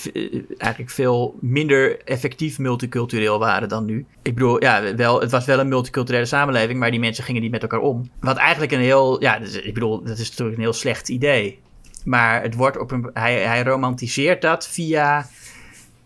eigenlijk 0.58 0.92
veel 0.92 1.36
minder 1.40 2.04
effectief 2.06 2.60
multicultureel 2.60 3.40
waren 3.40 3.70
dan 3.70 3.86
nu. 3.86 4.06
Ik 4.22 4.34
bedoel, 4.34 4.62
ja, 4.62 4.96
wel, 4.96 5.22
het 5.22 5.32
was 5.32 5.46
wel 5.46 5.60
een 5.60 5.68
multiculturele 5.68 6.26
samenleving, 6.26 6.80
maar 6.80 6.92
die 6.92 7.00
mensen 7.00 7.24
gingen 7.24 7.42
niet 7.42 7.52
met 7.52 7.62
elkaar 7.62 7.80
om. 7.80 8.10
Wat 8.20 8.38
eigenlijk 8.38 8.72
een 8.72 8.80
heel, 8.80 9.22
ja, 9.22 9.40
dus, 9.40 9.62
ik 9.62 9.74
bedoel, 9.74 10.04
dat 10.04 10.18
is 10.18 10.30
natuurlijk 10.30 10.58
een 10.58 10.64
heel 10.64 10.74
slecht 10.74 11.10
idee. 11.10 11.60
Maar 12.04 12.42
het 12.42 12.56
wordt 12.56 12.78
op 12.78 12.92
een, 12.92 13.10
hij, 13.14 13.40
hij 13.40 13.64
romantiseert 13.64 14.42
dat 14.42 14.68
via 14.68 15.28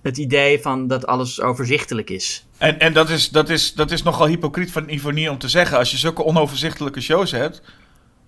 het 0.05 0.17
idee 0.17 0.61
van 0.61 0.87
dat 0.87 1.07
alles 1.07 1.41
overzichtelijk 1.41 2.09
is. 2.09 2.45
En, 2.57 2.79
en 2.79 2.93
dat, 2.93 3.09
is, 3.09 3.29
dat, 3.29 3.49
is, 3.49 3.73
dat 3.73 3.91
is 3.91 4.03
nogal 4.03 4.27
hypocriet 4.27 4.71
van 4.71 4.89
Ivonie 4.89 5.31
om 5.31 5.37
te 5.37 5.49
zeggen. 5.49 5.77
Als 5.77 5.91
je 5.91 5.97
zulke 5.97 6.23
onoverzichtelijke 6.23 7.01
shows 7.01 7.31
hebt, 7.31 7.61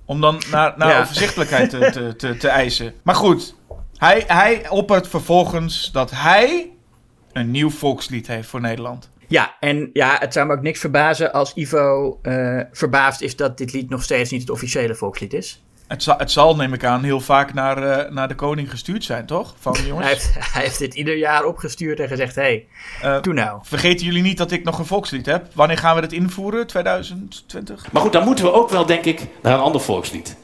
om 0.06 0.22
dan 0.22 0.42
naar, 0.52 0.74
naar 0.78 1.02
overzichtelijkheid 1.02 1.70
te, 1.70 1.90
te, 1.92 2.16
te, 2.16 2.38
te, 2.38 2.48
eisen. 2.48 2.94
Maar 3.04 3.16
goed, 3.16 3.56
hij, 3.98 4.24
hij 4.28 4.70
oppert 4.70 5.08
vervolgens 5.08 5.92
dat 5.92 6.12
hij 6.12 6.72
een 7.32 7.52
nieuw 7.52 7.70
volkslied 7.70 8.28
heeft 8.28 8.48
voor 8.48 8.62
Nederland. 8.62 9.10
Ja, 9.28 9.56
en 9.60 9.90
ja, 9.94 10.18
het 10.20 10.34
zou 10.34 10.48
me 10.48 10.54
ook 10.54 10.62
niks 10.62 10.80
verbazen 10.80 11.34
als 11.34 11.54
Ivo 11.54 12.20
uh, 12.24 12.62
verbaasd 12.72 13.22
is 13.22 13.36
dat 13.36 13.58
dit 13.58 13.74
lied 13.74 13.90
nog 13.90 14.04
steeds 14.04 14.32
niet 14.32 14.42
het 14.42 14.50
officiële 14.50 14.96
volkslied 14.96 15.34
is. 15.34 15.64
Het 15.88 16.04
zal, 16.04 16.18
het 16.18 16.32
zal, 16.32 16.56
neem 16.56 16.74
ik 16.74 16.86
aan, 16.86 17.04
heel 17.04 17.20
vaak 17.20 17.54
naar, 17.54 17.84
uh, 17.84 18.12
naar 18.12 18.28
de 18.28 18.36
koning 18.36 18.70
gestuurd 18.70 19.04
zijn, 19.04 19.26
toch? 19.26 19.56
Van, 19.60 19.74
jongens. 19.88 20.06
hij, 20.06 20.14
heeft, 20.14 20.54
hij 20.54 20.62
heeft 20.62 20.80
dit 20.80 20.94
ieder 20.94 21.18
jaar 21.18 21.46
opgestuurd 21.46 22.00
en 22.00 22.08
gezegd: 22.08 22.36
hé, 22.36 22.42
hey, 22.42 23.16
uh, 23.16 23.22
doe 23.22 23.34
nou. 23.34 23.60
Vergeten 23.64 24.06
jullie 24.06 24.22
niet 24.22 24.38
dat 24.38 24.52
ik 24.52 24.64
nog 24.64 24.80
een 24.80 24.86
volkslied 24.86 25.26
heb? 25.26 25.46
Wanneer 25.54 25.78
gaan 25.78 25.96
we 25.96 26.02
dat 26.02 26.12
invoeren? 26.12 26.68
2020? 26.68 27.92
Maar 27.92 28.02
goed, 28.02 28.14
dan 28.14 28.24
moeten 28.24 28.46
we 28.46 28.54
ook 28.54 28.70
wel, 28.70 28.86
denk 28.86 29.06
ik, 29.06 29.22
naar 29.42 29.54
een 29.54 29.60
ander 29.60 29.82
volkslied. 29.82 30.36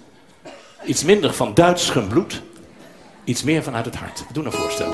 Iets 0.85 1.03
minder 1.03 1.33
van 1.33 1.53
Duits 1.53 1.91
bloed, 2.09 2.41
iets 3.23 3.43
meer 3.43 3.63
vanuit 3.63 3.85
het 3.85 3.95
hart. 3.95 4.25
Doe 4.31 4.45
een 4.45 4.51
voorstel. 4.51 4.91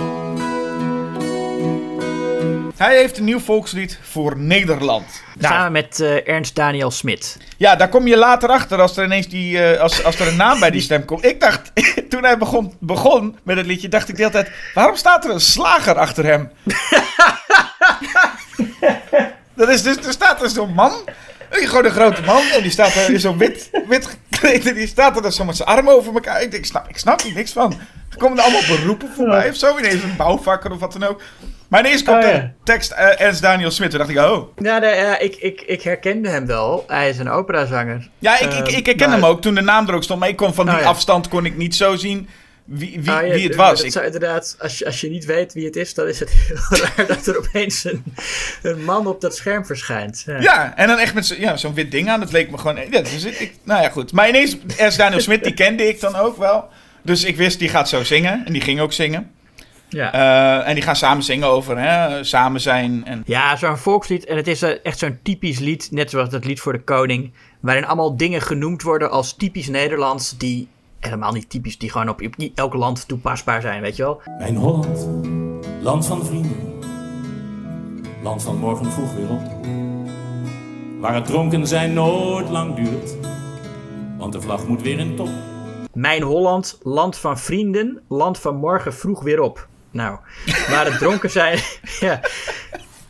Hij 2.79 2.97
heeft 2.97 3.17
een 3.17 3.23
nieuw 3.23 3.39
volkslied 3.39 3.99
voor 4.01 4.37
Nederland. 4.37 5.23
Samen 5.39 5.71
met 5.71 5.99
uh, 5.99 6.27
Ernst 6.27 6.55
Daniel 6.55 6.91
Smit. 6.91 7.37
Ja, 7.57 7.75
daar 7.75 7.89
kom 7.89 8.07
je 8.07 8.17
later 8.17 8.49
achter 8.49 8.81
als 8.81 8.97
er 8.97 9.03
ineens 9.03 9.27
die, 9.27 9.57
uh, 9.57 9.79
als, 9.79 10.03
als 10.03 10.19
er 10.19 10.27
een 10.27 10.35
naam 10.35 10.59
bij 10.59 10.71
die 10.71 10.81
stem 10.81 11.05
komt. 11.05 11.25
Ik 11.25 11.39
dacht, 11.39 11.71
toen 12.09 12.23
hij 12.23 12.37
begon, 12.37 12.73
begon 12.79 13.37
met 13.43 13.57
het 13.57 13.65
liedje, 13.65 13.89
dacht 13.89 14.09
ik 14.09 14.15
de 14.15 14.21
hele 14.21 14.33
tijd, 14.33 14.51
waarom 14.73 14.95
staat 14.95 15.25
er 15.25 15.31
een 15.31 15.39
slager 15.39 15.97
achter 15.97 16.25
hem? 16.25 16.51
Dat 19.55 19.69
is 19.69 19.83
dus, 19.83 19.95
er 19.95 20.13
staat 20.13 20.41
er 20.41 20.49
zo'n 20.49 20.73
man, 20.73 20.91
gewoon 21.49 21.85
een 21.85 21.91
grote 21.91 22.21
man, 22.21 22.41
en 22.41 22.61
die 22.61 22.71
staat 22.71 22.95
er 22.95 23.19
zo 23.19 23.37
wit, 23.37 23.69
wit 23.87 24.17
gekleed, 24.29 24.67
en 24.67 24.73
die 24.73 24.87
staat 24.87 25.25
er 25.25 25.31
zo 25.31 25.45
met 25.45 25.55
zijn 25.55 25.69
armen 25.69 25.93
over 25.93 26.13
elkaar. 26.13 26.41
Ik 26.41 26.51
denk, 26.51 26.63
ik 26.63 26.69
snap, 26.69 26.89
ik 26.89 26.97
snap 26.97 27.21
er 27.21 27.33
niks 27.33 27.51
van. 27.51 27.79
Er 28.09 28.17
komen 28.17 28.37
er 28.37 28.43
allemaal 28.43 28.77
beroepen 28.77 29.09
voorbij 29.15 29.49
of 29.49 29.55
zo, 29.55 29.77
ineens 29.77 30.03
een 30.03 30.15
bouwvakker 30.17 30.71
of 30.71 30.79
wat 30.79 30.93
dan 30.93 31.03
ook. 31.03 31.21
Maar 31.69 31.79
ineens 31.79 32.03
komt 32.03 32.23
oh, 32.23 32.29
de 32.29 32.49
tekst 32.63 32.91
uh, 32.91 33.21
Ernst 33.21 33.41
Daniel 33.41 33.71
Smit. 33.71 33.89
Toen 33.89 33.99
dacht 33.99 34.11
ik, 34.11 34.17
oh. 34.17 34.47
Ja, 34.57 34.83
ja 34.83 35.19
ik, 35.19 35.35
ik, 35.35 35.61
ik 35.61 35.81
herkende 35.81 36.29
hem 36.29 36.45
wel. 36.45 36.83
Hij 36.87 37.09
is 37.09 37.17
een 37.17 37.29
operazanger. 37.29 38.09
Ja, 38.19 38.39
ik, 38.39 38.53
ik, 38.53 38.67
ik 38.67 38.85
herken 38.85 39.11
hem 39.11 39.25
ook 39.25 39.41
toen 39.41 39.55
de 39.55 39.61
naam 39.61 39.87
er 39.87 39.93
ook 39.93 40.03
stond. 40.03 40.19
Maar 40.19 40.29
ik 40.29 40.35
kon 40.35 40.53
van 40.53 40.65
die 40.65 40.75
oh, 40.75 40.85
afstand 40.85 41.27
kon 41.27 41.45
ik 41.45 41.57
niet 41.57 41.75
zo 41.75 41.95
zien 41.95 42.29
wie, 42.69 42.99
wie, 43.01 43.11
oh, 43.11 43.19
wie 43.19 43.47
het 43.47 43.55
was. 43.55 43.83
Ik... 43.83 43.91
Zou 43.91 44.05
inderdaad, 44.05 44.55
als 44.59 44.77
je, 44.77 44.85
als 44.85 45.01
je 45.01 45.09
niet 45.09 45.25
weet 45.25 45.53
wie 45.53 45.65
het 45.65 45.75
is, 45.75 45.93
dan 45.93 46.07
is 46.07 46.19
het 46.19 46.31
heel 46.37 46.79
raar 46.79 47.07
dat 47.07 47.27
er 47.27 47.37
opeens 47.37 47.83
een, 47.83 48.03
een 48.61 48.83
man 48.83 49.07
op 49.07 49.21
dat 49.21 49.35
scherm 49.35 49.65
verschijnt. 49.65 50.23
Ja, 50.25 50.39
ja 50.39 50.75
en 50.75 50.87
dan 50.87 50.97
echt 50.97 51.13
met 51.13 51.27
ja, 51.27 51.57
zo'n 51.57 51.73
wit 51.73 51.91
ding 51.91 52.09
aan. 52.09 52.19
Dat 52.19 52.31
leek 52.31 52.51
me 52.51 52.57
gewoon... 52.57 52.77
Ja, 52.91 53.01
dus 53.01 53.25
ik, 53.25 53.53
nou 53.63 53.81
ja, 53.81 53.89
goed. 53.89 54.11
Maar 54.11 54.29
ineens, 54.29 54.57
Ernst 54.77 54.97
Daniel 54.97 55.21
Smit, 55.21 55.43
die 55.43 55.53
kende 55.53 55.87
ik 55.87 55.99
dan 55.99 56.15
ook 56.15 56.37
wel. 56.37 56.69
Dus 57.01 57.23
ik 57.23 57.37
wist, 57.37 57.59
die 57.59 57.69
gaat 57.69 57.89
zo 57.89 58.03
zingen. 58.03 58.45
En 58.45 58.53
die 58.53 58.61
ging 58.61 58.79
ook 58.79 58.93
zingen. 58.93 59.31
Ja. 59.89 60.13
Uh, 60.13 60.67
en 60.67 60.73
die 60.73 60.83
gaan 60.83 60.95
samen 60.95 61.23
zingen 61.23 61.47
over 61.47 61.79
hè, 61.79 62.23
samen 62.23 62.61
zijn. 62.61 63.05
En... 63.05 63.23
Ja, 63.25 63.55
zo'n 63.55 63.77
volkslied. 63.77 64.25
En 64.25 64.37
het 64.37 64.47
is 64.47 64.61
eh, 64.61 64.75
echt 64.83 64.99
zo'n 64.99 65.19
typisch 65.23 65.59
lied, 65.59 65.87
net 65.91 66.09
zoals 66.09 66.29
dat 66.29 66.45
lied 66.45 66.59
voor 66.59 66.73
de 66.73 66.83
koning. 66.83 67.33
Waarin 67.59 67.85
allemaal 67.85 68.17
dingen 68.17 68.41
genoemd 68.41 68.81
worden 68.81 69.11
als 69.11 69.33
typisch 69.33 69.67
Nederlands. 69.67 70.37
Die 70.37 70.67
helemaal 70.99 71.31
niet 71.31 71.49
typisch, 71.49 71.77
die 71.77 71.91
gewoon 71.91 72.09
op 72.09 72.21
elk 72.55 72.73
land 72.73 73.07
toepasbaar 73.07 73.61
zijn, 73.61 73.81
weet 73.81 73.95
je 73.95 74.03
wel. 74.03 74.21
Mijn 74.37 74.55
Holland, 74.55 75.07
land 75.81 76.05
van 76.05 76.25
vrienden. 76.25 76.77
Land 78.23 78.43
van 78.43 78.57
morgen 78.57 78.91
vroeg 78.91 79.13
weer 79.13 79.29
op. 79.29 79.41
Waar 80.99 81.15
het 81.15 81.25
dronken 81.25 81.67
zijn 81.67 81.93
nooit 81.93 82.49
lang 82.49 82.75
duurt. 82.75 83.15
Want 84.17 84.33
de 84.33 84.41
vlag 84.41 84.67
moet 84.67 84.81
weer 84.81 84.99
in 84.99 85.15
top. 85.15 85.29
Mijn 85.93 86.21
Holland, 86.21 86.79
land 86.83 87.17
van 87.17 87.37
vrienden, 87.37 88.01
land 88.07 88.39
van 88.39 88.55
morgen 88.55 88.93
vroeg 88.93 89.23
weer 89.23 89.41
op. 89.41 89.68
Nou, 89.91 90.19
waar 90.69 90.85
het 90.85 90.97
dronken 90.97 91.29
zijn. 91.29 91.59
ja. 91.99 92.21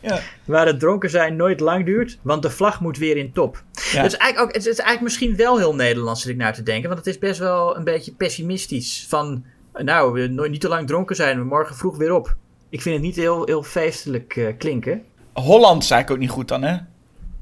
Ja. 0.00 0.20
Waar 0.44 0.66
het 0.66 0.80
dronken 0.80 1.10
zijn 1.10 1.36
nooit 1.36 1.60
lang 1.60 1.84
duurt, 1.84 2.18
want 2.22 2.42
de 2.42 2.50
vlag 2.50 2.80
moet 2.80 2.98
weer 2.98 3.16
in 3.16 3.32
top. 3.32 3.62
Ja. 3.72 4.02
Het, 4.02 4.12
is 4.12 4.18
eigenlijk 4.18 4.38
ook, 4.38 4.54
het 4.54 4.66
is 4.66 4.78
eigenlijk 4.78 5.00
misschien 5.00 5.36
wel 5.36 5.58
heel 5.58 5.74
Nederlands, 5.74 6.22
zit 6.22 6.30
ik 6.30 6.36
naar 6.36 6.54
te 6.54 6.62
denken. 6.62 6.88
Want 6.88 7.04
het 7.04 7.14
is 7.14 7.18
best 7.18 7.38
wel 7.38 7.76
een 7.76 7.84
beetje 7.84 8.12
pessimistisch. 8.12 9.06
Van, 9.08 9.44
nou, 9.72 10.12
we 10.12 10.48
niet 10.48 10.60
te 10.60 10.68
lang 10.68 10.86
dronken 10.86 11.16
zijn, 11.16 11.38
we 11.38 11.44
morgen 11.44 11.76
vroeg 11.76 11.96
weer 11.96 12.14
op. 12.14 12.36
Ik 12.68 12.82
vind 12.82 12.94
het 12.94 13.04
niet 13.04 13.16
heel, 13.16 13.44
heel 13.44 13.62
feestelijk 13.62 14.36
uh, 14.36 14.48
klinken. 14.58 15.02
Holland 15.32 15.84
zei 15.84 16.02
ik 16.02 16.10
ook 16.10 16.18
niet 16.18 16.30
goed 16.30 16.48
dan, 16.48 16.62
hè? 16.62 16.76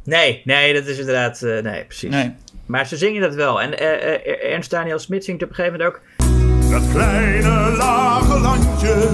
Nee, 0.05 0.43
nee, 0.45 0.75
dat 0.75 0.87
is 0.87 0.99
inderdaad... 0.99 1.43
Uh, 1.43 1.63
nee, 1.63 1.85
precies. 1.85 2.11
Nee. 2.11 2.35
Maar 2.67 2.87
ze 2.87 2.97
zingen 2.97 3.21
dat 3.21 3.35
wel. 3.35 3.61
En 3.61 3.73
uh, 3.73 4.53
Ernst 4.53 4.71
Daniel 4.71 4.99
Smit 4.99 5.25
zingt 5.25 5.43
op 5.43 5.49
een 5.49 5.55
gegeven 5.55 5.79
moment 5.79 5.97
ook... 5.97 6.18
Dat 6.71 6.89
kleine 6.91 7.77
lage 7.77 8.39
landje 8.39 9.09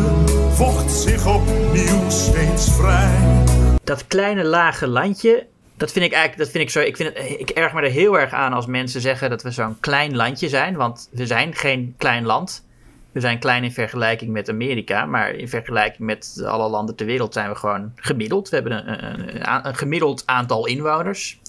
vocht 0.51 0.91
zich 0.91 1.27
opnieuw 1.27 2.11
steeds 2.11 2.73
vrij. 2.73 3.45
Dat 3.85 4.07
kleine 4.07 4.45
lage 4.45 4.87
landje, 4.87 5.47
dat 5.77 5.93
vind 5.93 6.05
ik 6.05 6.13
eigenlijk, 6.13 6.43
dat 6.43 6.51
vind 6.51 6.65
ik 6.65 6.71
zo, 6.71 6.81
ik, 6.81 6.97
vind 6.97 7.15
het, 7.15 7.41
ik 7.41 7.51
erg 7.51 7.73
me 7.73 7.81
er 7.83 7.91
heel 7.91 8.19
erg 8.19 8.33
aan 8.33 8.53
als 8.53 8.67
mensen 8.67 9.01
zeggen 9.01 9.31
dat 9.31 9.43
we 9.43 9.51
zo'n 9.51 9.81
klein 9.81 10.17
landje 10.17 10.49
zijn, 10.49 10.77
want 10.77 11.09
we 11.13 11.27
zijn 11.27 11.55
geen 11.55 11.95
klein 11.99 12.25
land. 12.25 12.67
We 13.13 13.21
zijn 13.21 13.39
klein 13.39 13.65
in 13.65 13.73
vergelijking 13.73 14.33
met 14.33 14.49
Amerika, 14.49 15.07
maar 15.07 15.31
in 15.31 15.49
vergelijking 15.49 16.07
met 16.07 16.43
alle 16.47 16.69
landen 16.69 16.97
ter 16.97 17.07
wereld 17.07 17.33
zijn 17.33 17.51
we 17.51 17.57
gewoon 17.57 17.93
gemiddeld. 17.95 18.49
We 18.49 18.57
hebben 18.57 18.89
een, 18.89 19.51
een, 19.51 19.67
een 19.67 19.77
gemiddeld 19.77 20.23
aantal 20.27 20.67
inwoners 20.67 21.41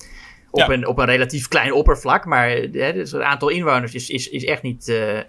op, 0.63 0.69
een, 0.69 0.87
op 0.87 0.97
een 0.99 1.05
relatief 1.05 1.47
klein 1.47 1.73
oppervlak. 1.73 2.25
Maar 2.25 2.49
hè, 2.49 2.93
dus 2.93 3.11
het 3.11 3.21
aantal 3.21 3.49
inwoners 3.49 3.93
is, 3.93 4.09
is, 4.09 4.29
is 4.29 4.45
echt 4.45 4.61
niet 4.61 4.87
uh, 4.87 5.13
uh, 5.15 5.21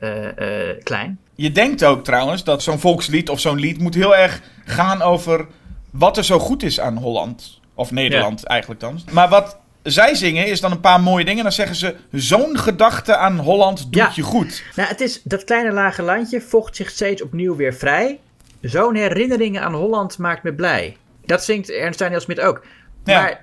klein. 0.82 1.18
Je 1.34 1.52
denkt 1.52 1.84
ook 1.84 2.04
trouwens 2.04 2.44
dat 2.44 2.62
zo'n 2.62 2.78
volkslied 2.78 3.28
of 3.28 3.40
zo'n 3.40 3.58
lied 3.58 3.78
moet 3.80 3.94
heel 3.94 4.16
erg 4.16 4.40
gaan 4.64 5.02
over 5.02 5.46
wat 5.90 6.16
er 6.16 6.24
zo 6.24 6.38
goed 6.38 6.62
is 6.62 6.80
aan 6.80 6.96
Holland. 6.96 7.60
Of 7.74 7.90
Nederland 7.90 8.44
eigenlijk 8.44 8.80
dan. 8.80 9.00
Maar 9.12 9.28
wat 9.28 9.58
zij 9.82 10.14
zingen 10.14 10.46
is 10.46 10.60
dan 10.60 10.70
een 10.72 10.80
paar 10.80 11.00
mooie 11.00 11.24
dingen. 11.24 11.42
Dan 11.42 11.52
zeggen 11.52 11.76
ze, 11.76 11.94
zo'n 12.12 12.58
gedachte 12.58 13.16
aan 13.16 13.38
Holland 13.38 13.82
doet 13.82 13.94
Ja. 13.94 14.10
je 14.14 14.22
goed. 14.22 14.62
Nou, 14.76 14.88
het 14.88 15.00
is 15.00 15.22
dat 15.22 15.44
kleine 15.44 15.72
lage 15.72 16.02
landje 16.02 16.40
vocht 16.40 16.76
zich 16.76 16.90
steeds 16.90 17.22
opnieuw 17.22 17.56
weer 17.56 17.74
vrij. 17.74 18.18
Zo'n 18.60 18.94
herinneringen 18.94 19.62
aan 19.62 19.74
Holland 19.74 20.18
maakt 20.18 20.42
me 20.42 20.54
blij. 20.54 20.96
Dat 21.24 21.44
zingt 21.44 21.70
Ernst 21.70 21.98
Daniel 21.98 22.20
Smit 22.20 22.40
ook. 22.40 22.64
Ja. 23.04 23.20
Maar 23.20 23.30
eh, 23.30 23.36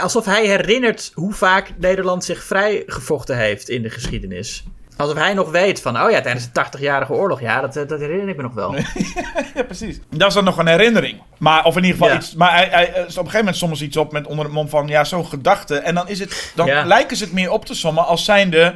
alsof 0.00 0.24
hij 0.24 0.46
herinnert 0.46 1.10
hoe 1.14 1.32
vaak 1.32 1.72
Nederland 1.78 2.24
zich 2.24 2.44
vrijgevochten 2.44 3.36
heeft 3.36 3.68
in 3.68 3.82
de 3.82 3.90
geschiedenis. 3.90 4.64
Alsof 4.96 5.16
hij 5.16 5.34
nog 5.34 5.50
weet 5.50 5.80
van, 5.80 6.02
oh 6.02 6.10
ja, 6.10 6.20
tijdens 6.20 6.52
de 6.52 6.64
80-jarige 6.78 7.12
oorlog, 7.12 7.40
ja, 7.40 7.60
dat, 7.60 7.76
eh, 7.76 7.88
dat 7.88 8.00
herinner 8.00 8.28
ik 8.28 8.36
me 8.36 8.42
nog 8.42 8.54
wel. 8.54 8.74
Ja, 9.54 9.62
precies. 9.64 10.00
Dat 10.10 10.28
is 10.28 10.34
dan 10.34 10.44
nog 10.44 10.58
een 10.58 10.66
herinnering. 10.66 11.20
Maar, 11.38 11.64
of 11.64 11.76
in 11.76 11.84
ieder 11.84 11.98
geval 11.98 12.12
Ja. 12.14 12.20
iets. 12.20 12.34
Maar 12.34 12.52
hij, 12.56 12.68
hij, 12.70 12.88
op 12.88 12.96
een 12.96 13.04
gegeven 13.14 13.38
moment 13.38 13.56
soms 13.56 13.82
iets 13.82 13.96
op 13.96 14.12
met 14.12 14.26
onder 14.26 14.44
het 14.44 14.54
mom 14.54 14.68
van 14.68 14.86
ja, 14.86 15.04
zo'n 15.04 15.26
gedachte. 15.26 15.76
En 15.78 15.94
dan 15.94 16.08
is 16.08 16.18
het. 16.18 16.52
Dan 16.54 16.66
Ja. 16.66 16.84
lijken 16.84 17.16
ze 17.16 17.24
het 17.24 17.32
meer 17.32 17.50
op 17.50 17.64
te 17.64 17.74
sommen 17.74 18.06
als 18.06 18.24
zijnde. 18.24 18.74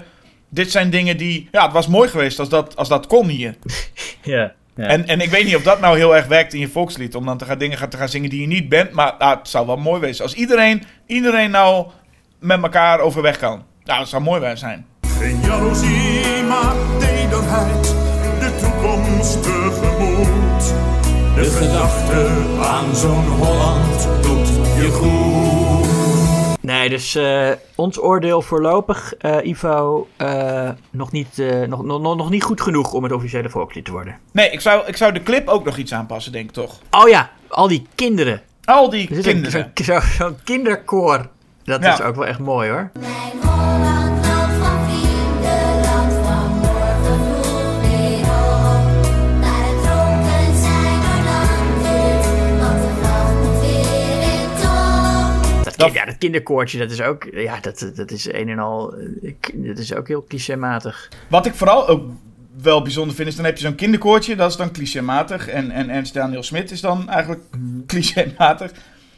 Dit 0.48 0.70
zijn 0.70 0.90
dingen 0.90 1.16
die. 1.16 1.48
Ja, 1.52 1.62
het 1.64 1.72
was 1.72 1.86
mooi 1.86 2.08
geweest 2.08 2.38
als 2.38 2.48
dat, 2.48 2.76
als 2.76 2.88
dat 2.88 3.06
kon 3.06 3.28
hier. 3.28 3.54
Ja. 4.22 4.52
Ja. 4.80 4.86
En, 4.86 5.06
en 5.06 5.20
ik 5.20 5.30
weet 5.30 5.44
niet 5.44 5.56
of 5.56 5.62
dat 5.62 5.80
nou 5.80 5.96
heel 5.96 6.16
erg 6.16 6.26
werkt 6.26 6.54
in 6.54 6.60
je 6.60 6.68
volkslied. 6.68 7.14
Om 7.14 7.26
dan 7.26 7.38
te 7.38 7.44
gaan 7.44 7.58
dingen 7.58 7.88
te 7.88 7.96
gaan 7.96 8.08
zingen 8.08 8.30
die 8.30 8.40
je 8.40 8.46
niet 8.46 8.68
bent. 8.68 8.92
Maar 8.92 9.14
nou, 9.18 9.38
het 9.38 9.48
zou 9.48 9.66
wel 9.66 9.76
mooi 9.76 10.00
wezen. 10.00 10.24
Als 10.24 10.34
iedereen, 10.34 10.82
iedereen 11.06 11.50
nou 11.50 11.86
met 12.38 12.62
elkaar 12.62 13.00
overweg 13.00 13.38
kan. 13.38 13.64
Nou, 13.84 13.98
dat 13.98 14.08
zou 14.08 14.22
mooi 14.22 14.56
zijn. 14.56 14.86
Geen 15.18 15.40
jaloezie, 15.40 16.42
maar 16.48 16.74
tederheid, 16.98 17.94
de 18.40 18.56
toekomst 18.60 19.42
tegemoet. 19.42 20.74
De 21.34 21.50
gedachte 21.50 22.28
aan 22.62 22.96
zo'n 22.96 23.26
Holland 23.26 24.08
doet 24.22 24.48
je 24.76 24.90
goed. 24.90 25.59
Nee, 26.60 26.88
dus 26.88 27.14
eh, 27.14 27.50
ons 27.74 28.00
oordeel 28.00 28.42
voorlopig, 28.42 29.14
eh, 29.14 29.36
Ivo, 29.46 30.08
eh, 30.16 30.68
nog, 30.90 31.12
niet, 31.12 31.38
eh, 31.38 31.60
nog, 31.66 31.82
nog, 31.84 32.00
nog 32.00 32.16
nog 32.16 32.30
niet 32.30 32.42
goed 32.42 32.60
genoeg 32.60 32.92
om 32.92 33.02
het 33.02 33.12
officiële 33.12 33.48
volkslied 33.50 33.84
te 33.84 33.90
worden. 33.92 34.18
Nee, 34.32 34.50
ik 34.50 34.60
zou, 34.60 34.86
ik 34.86 34.96
zou 34.96 35.12
de 35.12 35.22
clip 35.22 35.48
ook 35.48 35.64
nog 35.64 35.76
iets 35.76 35.92
aanpassen, 35.94 36.32
denk 36.32 36.44
ik 36.48 36.52
toch. 36.54 36.78
Oh 36.90 37.08
ja, 37.08 37.30
al 37.48 37.68
die 37.68 37.86
kinderen. 37.94 38.42
Al 38.64 38.90
die 38.90 39.14
Er 39.16 39.22
kinderen. 39.22 39.72
Zo'n 39.74 39.84
zo, 39.84 40.00
zo'n 40.18 40.36
kinderkoor. 40.44 41.28
Dat 41.64 41.82
Ja. 41.82 41.92
is 41.92 42.00
ook 42.02 42.14
wel 42.16 42.26
echt 42.26 42.38
mooi 42.38 42.70
hoor. 42.70 42.90
Mijn 43.00 43.79
kind- 55.84 55.98
ja, 55.98 56.04
dat 56.04 56.18
kinderkoortje, 56.18 56.78
dat 56.78 56.90
is 56.90 57.00
ook, 57.00 57.28
ja, 57.32 57.60
dat, 57.60 57.90
dat 57.94 58.10
is 58.10 58.32
een 58.32 58.48
en 58.48 58.58
al, 58.58 58.94
dat 59.54 59.78
is 59.78 59.94
ook 59.94 60.08
heel 60.08 60.24
clichématig. 60.28 61.08
Wat 61.28 61.46
ik 61.46 61.54
vooral 61.54 61.88
ook 61.88 62.10
wel 62.62 62.82
bijzonder 62.82 63.16
vind, 63.16 63.28
is 63.28 63.36
dan 63.36 63.44
heb 63.44 63.56
je 63.56 63.64
zo'n 63.64 63.74
kinderkoortje, 63.74 64.36
dat 64.36 64.50
is 64.50 64.56
dan 64.56 64.72
clichématig. 64.72 65.48
En, 65.48 65.70
en 65.70 65.90
Ernst 65.90 66.14
Daniel 66.14 66.42
Smit 66.42 66.70
is 66.70 66.80
dan 66.80 67.08
eigenlijk 67.08 67.42
clichématig. 67.86 68.70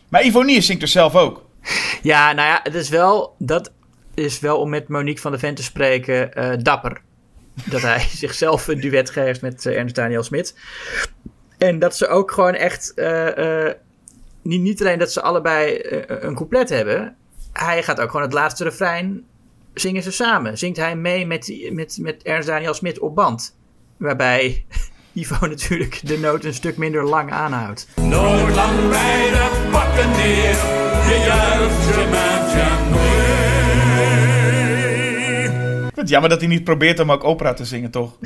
Maar 0.08 0.24
Ivonie 0.24 0.60
zingt 0.60 0.82
er 0.82 0.88
zelf 0.88 1.16
ook. 1.16 1.44
Ja, 2.02 2.32
nou 2.32 2.48
ja, 2.48 2.60
het 2.62 2.74
is 2.74 2.88
wel, 2.88 3.34
dat 3.38 3.72
is 4.14 4.40
wel 4.40 4.58
om 4.58 4.70
met 4.70 4.88
Monique 4.88 5.20
van 5.20 5.30
der 5.30 5.40
Ven 5.40 5.54
te 5.54 5.62
spreken, 5.62 6.34
eh, 6.34 6.50
dapper. 6.62 7.00
Dat 7.64 7.82
hij 7.82 8.06
zichzelf 8.24 8.68
een 8.68 8.80
duet 8.80 9.10
geeft 9.10 9.40
met 9.42 9.66
eh, 9.66 9.76
Ernst 9.78 9.94
Daniel 9.94 10.22
Smit. 10.22 10.58
En 11.58 11.78
dat 11.78 11.96
ze 11.96 12.08
ook 12.08 12.30
gewoon 12.30 12.54
echt, 12.54 12.94
eh, 12.94 13.66
niet, 14.42 14.80
alleen 14.80 14.98
dat 14.98 15.12
ze 15.12 15.22
allebei 15.22 15.74
eh, 15.74 16.16
een 16.22 16.34
couplet 16.34 16.68
hebben. 16.68 17.16
Hij 17.52 17.82
gaat 17.82 18.00
ook 18.00 18.10
gewoon 18.10 18.26
het 18.26 18.34
laatste 18.34 18.64
refrein, 18.64 19.24
zingen 19.74 20.02
ze 20.02 20.10
samen. 20.10 20.58
Zingt 20.58 20.76
hij 20.76 20.96
mee 20.96 21.26
met, 21.26 21.68
met, 21.72 21.98
met 22.00 22.22
Ernst 22.22 22.48
Daniel 22.48 22.74
Smit 22.74 22.98
op 22.98 23.14
band. 23.14 23.56
Waarbij 23.96 24.64
Ivo 25.12 25.46
natuurlijk 25.46 26.00
de 26.06 26.18
noot 26.18 26.44
een 26.44 26.54
stuk 26.54 26.76
minder 26.76 27.04
lang 27.04 27.32
aanhoudt. 27.32 27.88
Nooit 27.96 28.54
lang 28.54 28.88
bij 28.88 29.30
de 29.30 29.68
pakken 29.70 30.10
het 36.02 36.10
jammer 36.10 36.30
dat 36.30 36.38
hij 36.40 36.48
niet 36.48 36.64
probeert 36.64 37.00
om 37.00 37.12
ook 37.12 37.24
opera 37.24 37.54
te 37.54 37.64
zingen, 37.64 37.90
toch? 37.90 38.16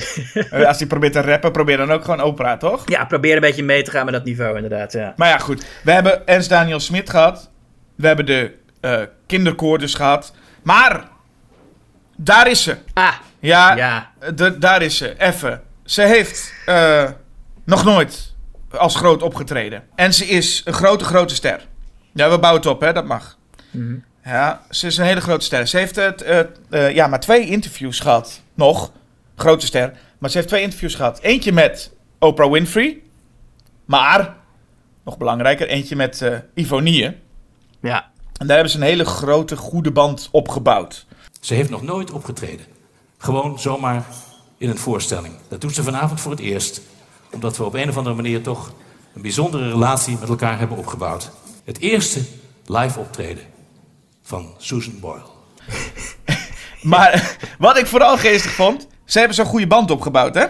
Eh, 0.51 0.67
Als 0.67 0.79
hij 0.79 0.87
probeert 0.87 1.13
te 1.13 1.21
rappen, 1.21 1.53
probeer 1.53 1.77
dan 1.77 1.91
ook 1.93 2.05
gewoon 2.05 2.21
opera, 2.21 2.57
toch? 2.57 2.83
Ja, 2.89 3.05
probeer 3.05 3.35
een 3.35 3.41
beetje 3.41 3.63
mee 3.65 3.83
te 3.83 3.91
gaan 3.91 4.05
met 4.05 4.15
dat 4.15 4.25
niveau 4.25 4.55
inderdaad, 4.57 4.93
ja. 4.93 5.13
Maar 5.17 5.29
ja, 5.29 5.39
goed. 5.39 5.67
We 5.85 5.93
hebben 5.93 6.27
Ernst 6.27 6.49
Daniel 6.49 6.81
Smit 6.81 7.11
gehad. 7.11 7.51
We 7.95 8.07
hebben 8.07 8.27
de 8.27 8.55
eh 8.81 9.01
kinderkoor 9.27 9.79
dus 9.79 9.95
gehad. 9.95 10.35
Maar, 10.63 11.09
daar 12.17 12.51
is 12.51 12.63
ze. 12.63 12.77
Ah, 12.95 13.13
Ja, 13.39 13.77
ja. 13.77 14.11
de- 14.35 14.59
daar 14.59 14.83
is 14.83 14.97
ze. 14.97 15.15
Even. 15.19 15.63
Ze 15.85 16.03
heeft 16.03 16.53
eh, 16.67 17.05
nog 17.65 17.85
nooit 17.85 18.35
als 18.71 18.97
groot 18.97 19.23
opgetreden. 19.23 19.83
En 19.95 20.15
ze 20.15 20.27
is 20.27 20.63
een 20.65 20.73
grote, 20.73 21.05
grote 21.05 21.35
ster. 21.35 21.61
Ja, 22.13 22.31
we 22.31 22.39
bouwen 22.39 22.63
het 22.63 22.71
op, 22.71 22.81
hè. 22.81 22.93
Dat 22.93 23.05
mag. 23.05 23.39
Ja, 24.27 24.63
ze 24.71 24.87
is 24.87 24.97
een 24.97 25.05
hele 25.05 25.21
grote 25.21 25.45
ster. 25.45 25.67
Ze 25.67 25.79
heeft 25.79 25.97
het, 25.97 26.23
eh, 26.23 26.41
eh, 26.71 26.95
ja, 26.95 27.07
maar 27.07 27.21
twee 27.21 27.47
interviews 27.47 28.01
gehad. 28.01 28.41
Nog. 28.55 28.93
Grote 29.37 29.67
ster. 29.67 29.93
Maar 30.19 30.31
ze 30.31 30.37
heeft 30.37 30.49
twee 30.49 30.63
interviews 30.63 30.95
gehad. 30.95 31.21
Eentje 31.21 31.53
met 31.53 31.93
Oprah 32.19 32.51
Winfrey. 32.51 33.01
Maar, 33.85 34.37
nog 35.05 35.19
belangrijker, 35.19 35.69
eentje 35.69 35.97
met 35.97 36.23
eh 36.23 36.39
Ivonie. 36.55 37.17
Ja. 37.81 38.11
En 38.39 38.47
daar 38.47 38.57
hebben 38.57 38.71
ze 38.71 38.77
een 38.77 38.83
hele 38.83 39.05
grote, 39.05 39.57
goede 39.57 39.91
band 39.91 40.29
opgebouwd. 40.33 41.07
Ze 41.41 41.55
heeft 41.55 41.71
nog 41.71 41.83
nooit 41.83 42.11
opgetreden. 42.11 42.67
Gewoon 43.19 43.61
zomaar 43.61 44.05
in 44.59 44.71
een 44.71 44.79
voorstelling. 44.79 45.35
Dat 45.49 45.61
doet 45.61 45.75
ze 45.75 45.83
vanavond 45.83 46.21
voor 46.21 46.31
het 46.31 46.41
eerst. 46.41 46.81
Omdat 47.33 47.57
we 47.57 47.65
op 47.65 47.75
een 47.75 47.89
of 47.89 47.97
andere 47.97 48.17
manier 48.17 48.43
toch 48.43 48.73
een 49.15 49.23
bijzondere 49.23 49.69
relatie 49.69 50.19
met 50.21 50.29
elkaar 50.29 50.59
hebben 50.59 50.77
opgebouwd. 50.77 51.31
Het 51.65 51.79
eerste 51.79 52.21
live 52.67 52.99
optreden 52.99 53.55
van 54.27 54.55
Susan 54.59 55.01
Boyle. 55.01 55.23
Maar 56.83 57.37
wat 57.59 57.79
ik 57.79 57.87
vooral 57.87 58.17
geestig 58.17 58.51
vond, 58.51 58.87
ze 59.05 59.19
hebben 59.19 59.37
zo'n 59.37 59.47
goede 59.47 59.67
band 59.67 59.91
opgebouwd, 59.91 60.35
hè? 60.35 60.45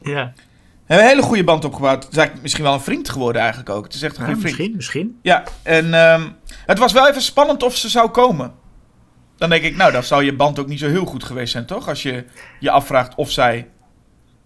Ja, 0.00 0.32
Ze 0.34 0.92
hebben 0.92 1.04
een 1.04 1.10
hele 1.10 1.22
goede 1.22 1.44
band 1.44 1.64
opgebouwd. 1.64 2.02
Het 2.02 2.12
is 2.12 2.16
eigenlijk 2.18 2.42
misschien 2.42 2.64
wel 2.64 2.74
een 2.74 2.80
vriend 2.80 3.08
geworden 3.08 3.40
eigenlijk 3.40 3.70
ook. 3.70 3.84
Het 3.84 3.94
is 3.94 4.02
echt 4.02 4.16
een 4.18 4.26
ja 4.26 4.32
goede 4.32 4.40
vriend. 4.40 4.56
misschien, 4.56 4.76
misschien. 4.76 5.18
Ja, 5.22 5.42
en 5.62 5.94
ehm, 5.94 6.28
het 6.66 6.78
was 6.78 6.92
wel 6.92 7.08
even 7.08 7.22
spannend 7.22 7.62
of 7.62 7.76
ze 7.76 7.88
zou 7.88 8.08
komen. 8.08 8.54
Dan 9.36 9.50
denk 9.50 9.62
ik, 9.62 9.76
nou, 9.76 9.92
dan 9.92 10.02
zou 10.02 10.24
je 10.24 10.36
band 10.36 10.58
ook 10.58 10.66
niet 10.66 10.78
zo 10.78 10.88
heel 10.88 11.04
goed 11.04 11.24
geweest 11.24 11.52
zijn, 11.52 11.66
toch? 11.66 11.88
Als 11.88 12.02
je 12.02 12.24
je 12.60 12.70
afvraagt 12.70 13.14
of 13.14 13.30
zij 13.30 13.68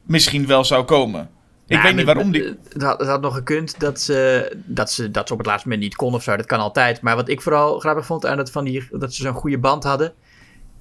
misschien 0.02 0.46
wel 0.46 0.64
zou 0.64 0.84
komen. 0.84 1.30
Ik 1.70 1.76
Ja, 1.76 1.82
weet 1.82 1.94
niet 1.96 2.04
waarom 2.04 2.30
die... 2.30 2.42
Het 2.72 2.82
had, 2.82 2.98
het 2.98 3.08
had 3.08 3.20
nog 3.20 3.34
gekund 3.34 3.80
dat 3.80 4.00
ze, 4.00 4.50
dat, 4.64 4.90
ze, 4.92 5.10
dat 5.10 5.26
ze 5.26 5.32
op 5.32 5.38
het 5.38 5.46
laatste 5.48 5.68
moment 5.68 5.86
niet 5.86 5.96
kon 5.96 6.14
of 6.14 6.22
zo. 6.22 6.36
Dat 6.36 6.46
kan 6.46 6.58
altijd. 6.58 7.00
Maar 7.00 7.16
wat 7.16 7.28
ik 7.28 7.40
vooral 7.40 7.78
grappig 7.78 8.06
vond 8.06 8.26
aan 8.26 8.38
het 8.38 8.50
van 8.50 8.64
die, 8.64 8.88
dat 8.90 9.14
ze 9.14 9.22
zo'n 9.22 9.34
goede 9.34 9.58
band 9.58 9.84
hadden. 9.84 10.12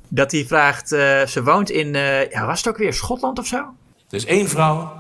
Dat 0.07 0.31
hij 0.31 0.45
vraagt, 0.45 0.91
eh, 0.91 1.25
ze 1.25 1.43
woont 1.43 1.69
in, 1.69 1.95
eh, 1.95 2.29
ja, 2.29 2.45
was 2.45 2.57
het 2.57 2.67
ook 2.67 2.77
weer 2.77 2.93
Schotland 2.93 3.39
of 3.39 3.45
zo? 3.47 3.57
Er 3.57 4.15
is 4.15 4.25
één 4.25 4.49
vrouw, 4.49 4.93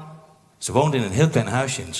ze 0.57 0.71
woonde 0.71 0.97
in 0.97 1.03
een 1.03 1.11
heel 1.11 1.29
klein 1.29 1.47
huisje. 1.47 1.81
in- 1.81 1.93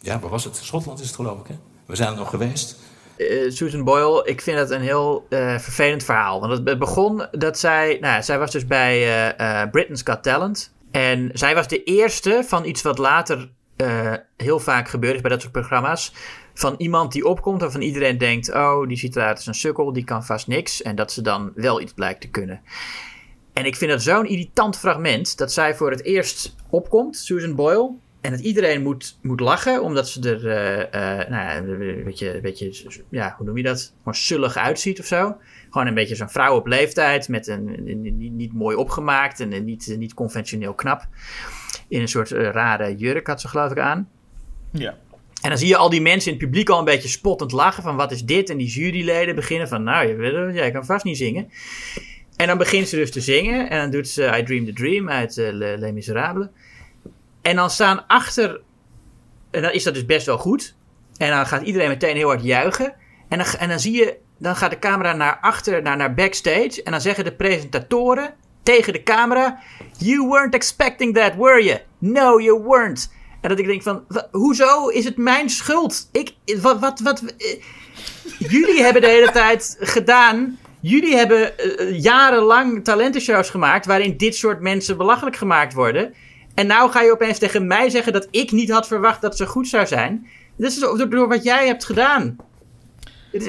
Ja, 0.00 0.18
waar 0.18 0.30
was 0.30 0.44
het? 0.44 0.56
Schotland 0.56 1.00
is 1.00 1.06
het 1.06 1.14
geloof 1.16 1.40
ik, 1.40 1.46
hè? 1.46 1.54
We 1.86 1.96
zijn 1.96 2.10
er 2.10 2.16
nog 2.16 2.30
geweest. 2.30 2.76
Eh, 3.16 3.50
Susan 3.50 3.84
Boyle, 3.84 4.22
ik 4.24 4.40
vind 4.40 4.58
het 4.58 4.70
een 4.70 4.80
heel 4.80 5.26
eh, 5.28 5.58
vervelend 5.58 6.04
verhaal. 6.04 6.40
Want 6.40 6.68
het, 6.68 6.78
begon 6.78 7.26
dat 7.30 7.58
zij, 7.58 7.98
nou, 8.00 8.22
zij 8.22 8.38
was 8.38 8.50
dus 8.50 8.66
bij 8.66 8.96
eh, 9.36 9.62
eh, 9.62 9.70
Britain's 9.70 10.02
Got 10.04 10.22
Talent. 10.22 10.72
En 10.90 11.30
zij 11.32 11.54
was 11.54 11.68
de 11.68 11.82
eerste 11.84 12.42
van 12.46 12.64
iets 12.64 12.82
wat 12.82 12.98
later 12.98 13.50
eh, 13.76 14.14
heel 14.36 14.58
vaak 14.58 14.88
gebeurd 14.88 15.14
is 15.14 15.20
bij 15.20 15.30
dat 15.30 15.40
soort 15.40 15.52
programma's. 15.52 16.12
Van 16.54 16.74
iemand 16.78 17.12
die 17.12 17.26
opkomt 17.26 17.62
en 17.62 17.72
van 17.72 17.80
iedereen 17.80 18.18
denkt: 18.18 18.52
oh, 18.52 18.88
die 18.88 18.96
ziet 18.96 19.16
eruit 19.16 19.36
als 19.36 19.46
een 19.46 19.54
sukkel, 19.54 19.92
die 19.92 20.04
kan 20.04 20.24
vast 20.24 20.46
niks. 20.46 20.82
En 20.82 20.96
dat 20.96 21.12
ze 21.12 21.22
dan 21.22 21.52
wel 21.54 21.80
iets 21.80 21.92
blijkt 21.92 22.20
te 22.20 22.28
kunnen. 22.28 22.60
En 23.52 23.64
ik 23.66 23.76
vind 23.76 23.90
dat 23.90 24.02
zo'n 24.02 24.26
irritant 24.26 24.78
fragment 24.78 25.38
dat 25.38 25.52
zij 25.52 25.74
voor 25.74 25.90
het 25.90 26.04
eerst 26.04 26.54
opkomt, 26.70 27.16
Susan 27.16 27.54
Boyle. 27.54 27.90
En 28.20 28.30
dat 28.30 28.40
iedereen 28.40 28.82
moet, 28.82 29.18
moet 29.22 29.40
lachen, 29.40 29.82
omdat 29.82 30.08
ze 30.08 30.30
er 30.30 30.48
eh, 30.48 31.20
eh, 31.20 31.28
nou 31.28 31.42
ja, 31.42 31.56
een 31.56 32.04
beetje, 32.04 32.34
een 32.34 32.40
beetje, 32.40 32.72
ja, 33.08 33.34
hoe 33.36 33.46
noem 33.46 33.56
je 33.56 33.62
dat? 33.62 33.92
Gewoon 33.98 34.14
sullig 34.14 34.56
uitziet 34.56 35.00
of 35.00 35.06
zo. 35.06 35.36
Gewoon 35.70 35.86
een 35.86 35.94
beetje 35.94 36.14
zo'n 36.14 36.30
vrouw 36.30 36.56
op 36.56 36.66
leeftijd, 36.66 37.28
met 37.28 37.46
een, 37.46 37.82
niet, 38.02 38.32
niet 38.32 38.52
mooi 38.52 38.76
opgemaakt 38.76 39.40
en 39.40 39.52
een 39.52 39.64
niet, 39.64 39.94
niet 39.98 40.14
conventioneel 40.14 40.74
knap. 40.74 41.06
In 41.88 42.00
een 42.00 42.08
soort 42.08 42.32
eh, 42.32 42.50
rare 42.50 42.96
jurk 42.96 43.26
had 43.26 43.40
ze 43.40 43.48
geloof 43.48 43.70
ik 43.70 43.78
aan. 43.78 44.08
Ja. 44.72 44.98
En 45.42 45.48
dan 45.48 45.58
zie 45.58 45.68
je 45.68 45.76
al 45.76 45.90
die 45.90 46.00
mensen 46.00 46.32
in 46.32 46.36
het 46.38 46.46
publiek 46.46 46.68
al 46.68 46.78
een 46.78 46.84
beetje 46.84 47.08
spottend 47.08 47.52
lachen 47.52 47.82
van 47.82 47.96
wat 47.96 48.12
is 48.12 48.24
dit? 48.24 48.50
En 48.50 48.56
die 48.56 48.68
juryleden 48.68 49.34
beginnen 49.34 49.68
van 49.68 49.82
nou, 49.82 50.52
jij 50.54 50.70
kan 50.70 50.84
vast 50.84 51.04
niet 51.04 51.16
zingen. 51.16 51.48
En 52.36 52.46
dan 52.46 52.58
begint 52.58 52.88
ze 52.88 52.96
dus 52.96 53.10
te 53.10 53.20
zingen 53.20 53.70
en 53.70 53.78
dan 53.80 53.90
doet 53.90 54.08
ze 54.08 54.38
I 54.38 54.42
Dream 54.42 54.64
the 54.64 54.72
Dream 54.72 55.10
uit 55.10 55.36
Le- 55.36 55.76
Les 55.78 55.92
Miserables. 55.92 56.46
En 57.42 57.56
dan 57.56 57.70
staan 57.70 58.06
achter, 58.06 58.60
en 59.50 59.62
dan 59.62 59.72
is 59.72 59.82
dat 59.82 59.94
dus 59.94 60.04
best 60.04 60.26
wel 60.26 60.38
goed. 60.38 60.76
En 61.16 61.30
dan 61.30 61.46
gaat 61.46 61.62
iedereen 61.62 61.88
meteen 61.88 62.16
heel 62.16 62.28
hard 62.28 62.42
juichen. 62.42 62.94
En 63.28 63.38
dan, 63.38 63.46
en 63.46 63.68
dan 63.68 63.80
zie 63.80 63.92
je 63.96 64.16
dan 64.40 64.56
gaat 64.56 64.70
de 64.70 64.78
camera 64.78 65.12
naar 65.12 65.38
achter, 65.40 65.82
naar, 65.82 65.96
naar 65.96 66.14
backstage. 66.14 66.82
En 66.84 66.92
dan 66.92 67.00
zeggen 67.00 67.24
de 67.24 67.32
presentatoren 67.32 68.34
tegen 68.62 68.92
de 68.92 69.02
camera: 69.02 69.58
You 69.98 70.28
weren't 70.28 70.54
expecting 70.54 71.14
that, 71.14 71.34
were 71.36 71.64
you? 71.64 71.78
No, 71.98 72.40
you 72.40 72.62
weren't. 72.66 73.12
En 73.40 73.48
dat 73.48 73.58
ik 73.58 73.66
denk 73.66 73.82
van, 73.82 74.04
hoezo 74.30 74.88
is 74.88 75.04
het 75.04 75.16
mijn 75.16 75.50
schuld? 75.50 76.08
Ik, 76.12 76.34
wat, 76.60 76.80
wat, 76.80 77.00
wat, 77.00 77.22
eh, 77.22 77.62
jullie 78.38 78.82
hebben 78.82 79.02
de 79.02 79.08
hele 79.08 79.30
tijd 79.30 79.76
gedaan. 79.80 80.58
Jullie 80.80 81.16
hebben 81.16 81.58
eh, 81.58 82.00
jarenlang 82.02 82.84
talentenshows 82.84 83.50
gemaakt 83.50 83.86
waarin 83.86 84.16
dit 84.16 84.34
soort 84.34 84.60
mensen 84.60 84.96
belachelijk 84.96 85.36
gemaakt 85.36 85.74
worden. 85.74 86.14
En 86.54 86.66
nou 86.66 86.90
ga 86.90 87.02
je 87.02 87.12
opeens 87.12 87.38
tegen 87.38 87.66
mij 87.66 87.90
zeggen 87.90 88.12
dat 88.12 88.28
ik 88.30 88.50
niet 88.50 88.70
had 88.70 88.86
verwacht 88.86 89.20
dat 89.20 89.36
ze 89.36 89.46
goed 89.46 89.68
zou 89.68 89.86
zijn. 89.86 90.26
Dat 90.56 90.70
is 90.70 90.78
door 90.78 91.28
wat 91.28 91.42
jij 91.42 91.66
hebt 91.66 91.84
gedaan. 91.84 92.36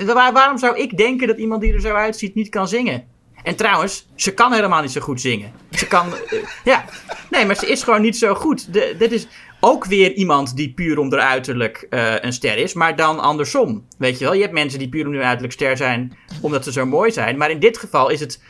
Waar- 0.06 0.34
waarom 0.34 0.58
zou 0.58 0.78
ik 0.78 0.98
denken 0.98 1.28
dat 1.28 1.38
iemand 1.38 1.62
die 1.62 1.74
er 1.74 1.82
zo 1.82 1.94
uitziet 1.94 2.36
niet 2.36 2.50
kan 2.50 2.68
zingen? 2.68 3.04
En 3.44 3.56
trouwens, 3.56 4.08
ze 4.16 4.34
kan 4.34 4.54
helemaal 4.54 4.82
niet 4.82 4.92
zo 4.92 5.02
goed 5.02 5.22
zingen. 5.22 5.52
Ze 5.72 5.88
kan. 5.88 6.08
eh, 6.14 6.38
ja. 6.64 6.86
Nee, 7.30 7.46
maar 7.46 7.56
ze 7.56 7.68
is 7.68 7.84
gewoon 7.84 8.02
niet 8.02 8.18
zo 8.18 8.34
goed. 8.34 8.74
De, 8.74 8.96
dit 8.98 9.12
is 9.12 9.28
ook 9.60 9.86
weer 9.86 10.14
iemand 10.14 10.56
die 10.56 10.74
puur 10.74 11.00
om 11.00 11.12
haar 11.12 11.22
uiterlijk 11.22 11.86
eh, 11.90 12.14
een 12.20 12.34
ster 12.34 12.58
is, 12.58 12.74
maar 12.74 12.96
dan 12.96 13.20
andersom. 13.20 13.86
Weet 13.98 14.18
je 14.20 14.24
wel, 14.26 14.34
je 14.34 14.42
hebt 14.42 14.54
mensen 14.54 14.80
die 14.80 14.90
puur 14.90 15.08
om 15.08 15.14
hun 15.14 15.24
uiterlijk 15.24 15.54
ster 15.54 15.78
zijn 15.78 16.18
omdat 16.42 16.64
ze 16.64 16.72
zo 16.72 16.86
mooi 16.86 17.12
zijn. 17.12 17.38
Maar 17.38 17.52
in 17.52 17.60
dit 17.60 17.78
geval 17.78 18.10
is 18.10 18.20
het 18.20 18.42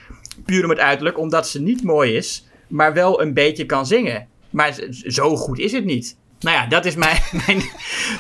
puur 0.45 0.63
om 0.63 0.69
het 0.69 0.79
uiterlijk 0.79 1.17
omdat 1.17 1.47
ze 1.47 1.61
niet 1.61 1.84
mooi 1.84 2.15
is, 2.15 2.47
maar 2.67 2.93
wel 2.93 3.21
een 3.21 3.34
beetje 3.34 3.65
kan 3.65 3.86
zingen. 3.86 4.27
Maar 4.49 4.79
zo 4.91 5.36
goed 5.36 5.59
is 5.59 5.71
het 5.71 5.86
niet. 5.86 6.17
Nou 6.42 6.56
ja, 6.56 6.66
dat 6.68 6.86
is 6.86 6.96
mijn, 6.96 7.18
mijn, 7.46 7.62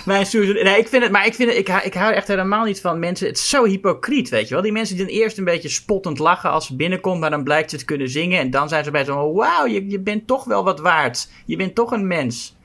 mijn. 0.05 0.27
Nee, 0.63 0.77
ik 0.77 0.87
vind 0.87 1.03
het, 1.03 1.11
maar 1.11 1.25
ik, 1.25 1.33
vind 1.33 1.49
het, 1.49 1.57
ik, 1.57 1.67
hou- 1.67 1.83
ik 1.83 1.93
hou 1.93 2.13
echt 2.13 2.27
helemaal 2.27 2.65
niet 2.65 2.81
van 2.81 2.99
mensen. 2.99 3.27
Het 3.27 3.37
is 3.37 3.49
zo 3.49 3.65
hypocriet, 3.65 4.29
weet 4.29 4.47
je 4.47 4.53
wel. 4.53 4.63
Die 4.63 4.71
mensen 4.71 4.95
die 4.95 5.05
dan 5.05 5.13
eerst 5.15 5.37
een 5.37 5.43
beetje 5.43 5.69
spottend 5.69 6.19
lachen 6.19 6.49
als 6.51 6.65
ze 6.65 6.75
binnenkomt, 6.75 7.19
maar 7.19 7.29
dan 7.29 7.43
blijkt 7.43 7.69
ze 7.69 7.77
te 7.77 7.85
kunnen 7.85 8.09
zingen. 8.09 8.39
En 8.39 8.49
dan 8.49 8.69
zijn 8.69 8.83
ze 8.83 8.91
bij 8.91 9.03
zo, 9.03 9.33
wauw, 9.33 9.65
je, 9.67 9.89
je 9.89 9.99
bent 9.99 10.27
toch 10.27 10.43
wel 10.43 10.63
wat 10.63 10.79
waard. 10.79 11.27
Je 11.45 11.55
bent 11.55 11.75
toch 11.75 11.91
een 11.91 12.07
mens. 12.07 12.55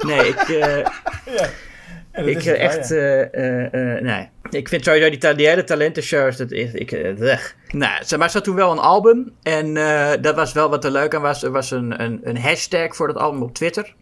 Nee, 0.00 0.28
ik, 0.28 0.40
eh, 0.40 0.78
ik 2.28 2.44
eh, 2.44 2.60
echt, 2.60 2.90
eh, 2.90 4.02
nee. 4.02 4.28
Ik 4.50 4.68
vind 4.68 4.84
sowieso 4.84 5.10
die, 5.10 5.34
die 5.34 5.48
hele 5.48 5.64
talentenshows, 5.64 6.36
dat 6.36 6.50
is, 6.50 6.72
ik, 6.72 6.90
weg. 7.16 7.54
Nou, 7.70 8.04
ze, 8.04 8.18
maar 8.18 8.30
ze 8.30 8.36
had 8.36 8.44
toen 8.44 8.54
wel 8.54 8.72
een 8.72 8.78
album. 8.78 9.32
En 9.42 9.74
dat 10.20 10.34
was 10.34 10.52
wel 10.52 10.70
wat 10.70 10.84
er 10.84 10.90
leuk 10.90 11.14
aan 11.14 11.22
was. 11.22 11.42
Er 11.42 11.50
was 11.50 11.70
een, 11.70 12.02
een, 12.02 12.20
een 12.22 12.38
hashtag 12.38 12.96
voor 12.96 13.06
dat 13.06 13.16
album 13.16 13.42
op 13.42 13.54
Twitter. 13.54 13.94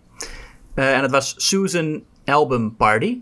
Eh, 0.75 0.95
en 0.95 1.01
dat 1.01 1.11
was 1.11 1.35
Susan 1.37 2.03
Album 2.25 2.77
Party. 2.77 3.18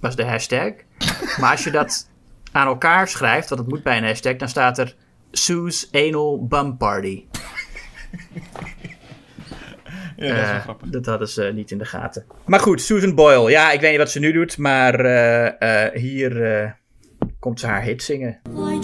Was 0.00 0.16
de 0.16 0.24
hashtag. 0.24 0.72
Maar 1.40 1.50
als 1.50 1.64
je 1.64 1.70
dat 1.70 2.10
aan 2.52 2.66
elkaar 2.66 3.08
schrijft, 3.08 3.48
want 3.48 3.60
het 3.60 3.70
moet 3.70 3.82
bij 3.82 3.96
een 3.96 4.04
hashtag, 4.04 4.36
dan 4.36 4.48
staat 4.48 4.78
er 4.78 4.94
Sue's 5.30 5.88
Anal 5.92 6.46
Bum 6.46 6.76
Party. 6.76 7.24
Ja, 10.16 10.28
dat 10.28 10.36
is 10.36 10.46
wel 10.46 10.54
Eh, 10.54 10.60
grappig. 10.60 10.88
dat 10.88 11.06
hadden 11.06 11.28
ze 11.28 11.50
niet 11.54 11.70
in 11.70 11.78
de 11.78 11.84
gaten. 11.84 12.24
Maar 12.46 12.60
goed, 12.60 12.80
Susan 12.82 13.14
Boyle. 13.14 13.50
Ja, 13.50 13.70
ik 13.72 13.80
weet 13.80 13.90
niet 13.90 13.98
wat 13.98 14.10
ze 14.10 14.18
nu 14.18 14.32
doet, 14.32 14.58
maar 14.58 15.00
eh, 15.00 15.84
eh, 15.86 15.92
hier 15.94 16.42
eh, 16.60 16.70
komt 17.38 17.60
ze 17.60 17.66
haar 17.66 17.82
hit 17.82 18.02
zingen. 18.02 18.40
I 18.48 18.78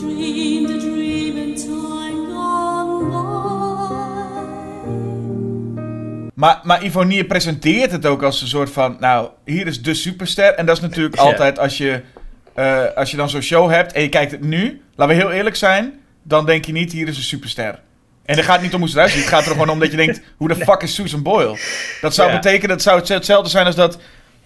Maar, 6.43 6.61
maar 6.63 6.85
Ivonie 6.85 7.25
presenteert 7.25 7.93
het 7.93 8.07
ook 8.07 8.23
als 8.23 8.41
een 8.43 8.49
soort 8.49 8.71
van... 8.71 8.97
Nou, 9.01 9.29
hier 9.45 9.67
is 9.67 9.83
de 9.83 9.95
superster. 9.95 10.45
En 10.55 10.67
dat 10.67 10.77
is 10.77 10.83
natuurlijk 10.83 11.15
Ja. 11.17 11.23
altijd 11.23 11.59
als 11.59 11.77
je, 11.77 12.03
eh, 12.55 12.83
als 12.95 13.11
je 13.11 13.17
dan 13.17 13.31
zo'n 13.31 13.41
show 13.43 13.71
hebt 13.71 13.93
en 13.93 14.03
je 14.03 14.09
kijkt 14.09 14.31
het 14.33 14.41
nu. 14.41 14.83
Laten 14.97 15.17
we 15.17 15.23
heel 15.23 15.31
eerlijk 15.33 15.57
zijn. 15.57 16.01
Dan 16.23 16.47
denk 16.47 16.65
je 16.65 16.73
niet, 16.73 16.93
hier 16.93 17.09
is 17.09 17.17
een 17.17 17.23
superster. 17.23 17.81
En 18.25 18.37
het 18.37 18.45
gaat 18.45 18.63
niet 18.63 18.75
om 18.75 18.81
hoe 18.81 18.89
ze 18.89 18.95
eruit 18.97 19.11
ziet. 19.11 19.21
Het 19.21 19.29
gaat 19.29 19.45
er 19.47 19.51
gewoon 19.53 19.69
om 19.69 19.79
dat 19.79 19.91
je 19.91 19.97
denkt, 19.97 20.21
hoe 20.39 20.49
de 20.49 20.55
fuck 20.57 20.83
is 20.83 20.95
Susan 20.95 21.23
Boyle? 21.23 21.59
Dat 22.01 22.15
zou 22.15 22.29
Ja. 22.31 22.35
betekenen, 22.37 22.69
dat 22.69 22.83
zou 22.83 22.99
het- 22.99 23.09
hetzelfde 23.09 23.51
zijn 23.51 23.67
als 23.67 23.75
dat 23.75 23.99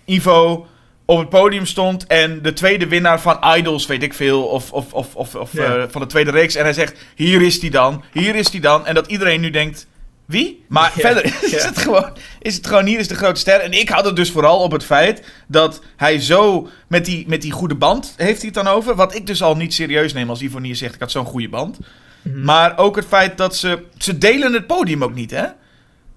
Ivo 0.05 0.67
op 1.05 1.19
het 1.19 1.29
podium 1.29 1.67
stond 1.67 2.07
en 2.07 2.43
de 2.43 2.53
tweede 2.53 2.87
winnaar 2.87 3.21
van 3.21 3.39
Idols, 3.57 3.87
weet 3.87 4.03
ik 4.03 4.15
veel, 4.15 4.43
of, 4.43 4.73
of, 4.73 4.93
of, 4.93 5.15
of, 5.15 5.53
Ja. 5.53 5.77
eh, 5.77 5.83
van 5.91 6.01
de 6.01 6.07
tweede 6.07 6.31
reeks. 6.31 6.55
En 6.55 6.65
hij 6.65 6.73
zegt, 6.73 6.99
hier 7.15 7.43
is 7.43 7.61
die 7.61 7.71
dan, 7.71 8.05
hier 8.13 8.35
is 8.35 8.51
die 8.51 8.61
dan. 8.61 8.87
En 8.87 8.95
dat 8.95 9.07
iedereen 9.07 9.41
nu 9.41 9.51
denkt, 9.51 9.87
wie? 10.27 10.65
Maar 10.69 10.93
Ja. 10.95 11.01
verder 11.01 11.25
is, 11.43 11.51
Ja. 11.51 11.67
het 11.67 11.79
gewoon, 11.79 12.11
is 12.41 12.57
het 12.57 12.67
gewoon, 12.67 12.85
hier 12.87 12.99
is 12.99 13.09
de 13.09 13.15
grote 13.15 13.41
ster. 13.41 13.61
En 13.61 13.73
ik 13.73 13.89
had 13.89 14.05
het 14.05 14.17
dus 14.17 14.31
vooral 14.31 14.59
op 14.59 14.73
het 14.73 14.85
feit 14.85 15.23
dat 15.49 15.81
hij 15.97 16.21
zo 16.21 16.69
met 16.89 17.05
die, 17.05 17.25
met 17.29 17.43
die 17.43 17.53
goede 17.53 17.75
band, 17.75 18.15
heeft 18.17 18.43
hij 18.43 18.51
het 18.55 18.65
dan 18.65 18.75
over. 18.75 18.95
Wat 18.95 19.15
ik 19.15 19.27
dus 19.27 19.43
al 19.43 19.57
niet 19.57 19.75
serieus 19.75 20.13
neem 20.13 20.31
als 20.31 20.41
Ivonie 20.41 20.75
zegt, 20.75 20.95
ik 20.95 21.01
had 21.01 21.11
zo'n 21.11 21.25
goede 21.27 21.49
band. 21.49 21.79
Mhm. 22.23 22.45
Maar 22.45 22.79
ook 22.79 22.97
het 22.97 23.07
feit 23.07 23.39
dat 23.39 23.57
ze, 23.57 23.83
ze 23.99 24.19
delen 24.19 24.53
het 24.53 24.67
podium 24.67 25.05
ook 25.05 25.15
niet, 25.15 25.31
hè? 25.31 25.43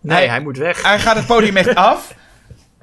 Nee, 0.01 0.17
Hij- 0.17 0.27
hij 0.27 0.39
moet 0.41 0.57
weg. 0.57 0.81
Hij 0.83 0.99
gaat 0.99 1.15
het 1.15 1.25
podium 1.25 1.57
echt 1.57 1.75
af. 1.91 2.13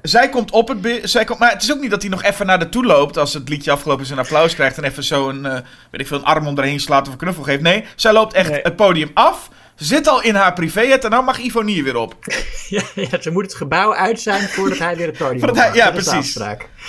Zij 0.01 0.29
komt 0.29 0.51
op 0.51 0.67
het... 0.67 0.99
Zij 1.03 1.23
komt, 1.25 1.39
maar 1.39 1.51
het 1.51 1.63
is 1.63 1.71
ook 1.73 1.81
niet 1.81 1.89
dat 1.89 2.01
hij 2.01 2.11
nog 2.11 2.23
even 2.23 2.45
naar 2.45 2.59
de 2.59 2.69
toe 2.69 2.85
loopt... 2.85 3.17
als 3.17 3.33
het 3.33 3.49
liedje 3.49 3.71
afgelopen 3.71 4.03
is 4.03 4.11
en 4.11 4.17
applaus 4.19 4.53
krijgt... 4.55 4.77
en 4.77 4.83
even 4.83 5.03
zo 5.03 5.29
een, 5.29 5.45
eh, 5.45 5.53
weet 5.91 6.01
ik 6.01 6.07
veel, 6.07 6.17
een 6.17 6.23
arm 6.23 6.47
om 6.47 6.57
erheen 6.57 6.79
slaat 6.79 7.07
of 7.07 7.13
een 7.13 7.19
knuffel 7.19 7.43
geeft. 7.43 7.61
Nee, 7.61 7.85
zij 7.95 8.13
loopt 8.13 8.33
echt 8.33 8.49
Nee. 8.49 8.59
het 8.63 8.75
podium 8.75 9.11
af... 9.13 9.49
Zit 9.77 10.07
al 10.07 10.21
in 10.21 10.35
haar 10.35 10.53
privéjet 10.53 11.03
en 11.03 11.09
dan 11.09 11.25
mag 11.25 11.37
Ivonie 11.39 11.83
weer 11.83 11.95
op. 11.95 12.15
Ja, 12.69 12.83
ja, 12.95 13.21
ze 13.21 13.31
moet 13.31 13.43
het 13.43 13.53
gebouw 13.55 13.95
uit 13.95 14.19
zijn 14.21 14.49
voordat 14.49 14.77
hij 14.77 14.95
weer 14.95 15.07
het 15.07 15.17
podium 15.17 15.39
hij- 15.41 15.49
opmaakt. 15.49 15.75
ja, 15.75 15.91
Dat 15.91 15.93
precies. 16.03 16.33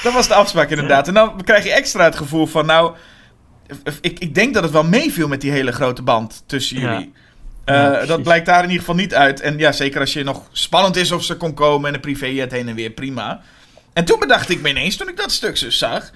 Dat 0.02 0.12
was 0.12 0.28
de 0.28 0.34
afspraak 0.34 0.70
inderdaad. 0.70 1.08
En 1.08 1.14
dan 1.14 1.42
krijg 1.44 1.64
je 1.64 1.72
extra 1.72 2.04
het 2.04 2.16
gevoel 2.16 2.46
van... 2.46 2.66
nou, 2.66 2.94
ik, 4.00 4.18
ik 4.18 4.34
denk 4.34 4.54
dat 4.54 4.62
het 4.62 4.72
wel 4.72 4.84
meeviel 4.84 5.28
met 5.28 5.40
die 5.40 5.50
hele 5.50 5.72
grote 5.72 6.02
band 6.02 6.42
tussen 6.46 6.78
jullie. 6.80 7.12
Eh, 7.64 8.06
dat 8.06 8.22
blijkt 8.22 8.46
daar 8.46 8.58
in 8.62 8.70
ieder 8.70 8.78
geval 8.80 8.94
niet 8.94 9.14
uit. 9.14 9.40
En 9.40 9.58
ja, 9.58 9.72
zeker 9.72 10.00
als 10.00 10.12
je 10.12 10.24
nog 10.24 10.42
spannend 10.52 10.96
is 10.96 11.12
of 11.12 11.24
ze 11.24 11.36
kon 11.36 11.54
komen 11.54 11.88
en 11.88 11.94
een 11.94 12.00
privéjet 12.00 12.50
heen 12.52 12.68
en 12.68 12.74
weer, 12.74 12.90
prima. 12.90 13.40
En 13.92 14.04
toen 14.04 14.18
bedacht 14.18 14.48
ik 14.48 14.60
me 14.60 14.68
ineens, 14.68 14.96
toen 14.96 15.08
ik 15.08 15.16
dat 15.16 15.32
stuk 15.32 15.56
zo 15.56 15.70
zag... 15.70 16.10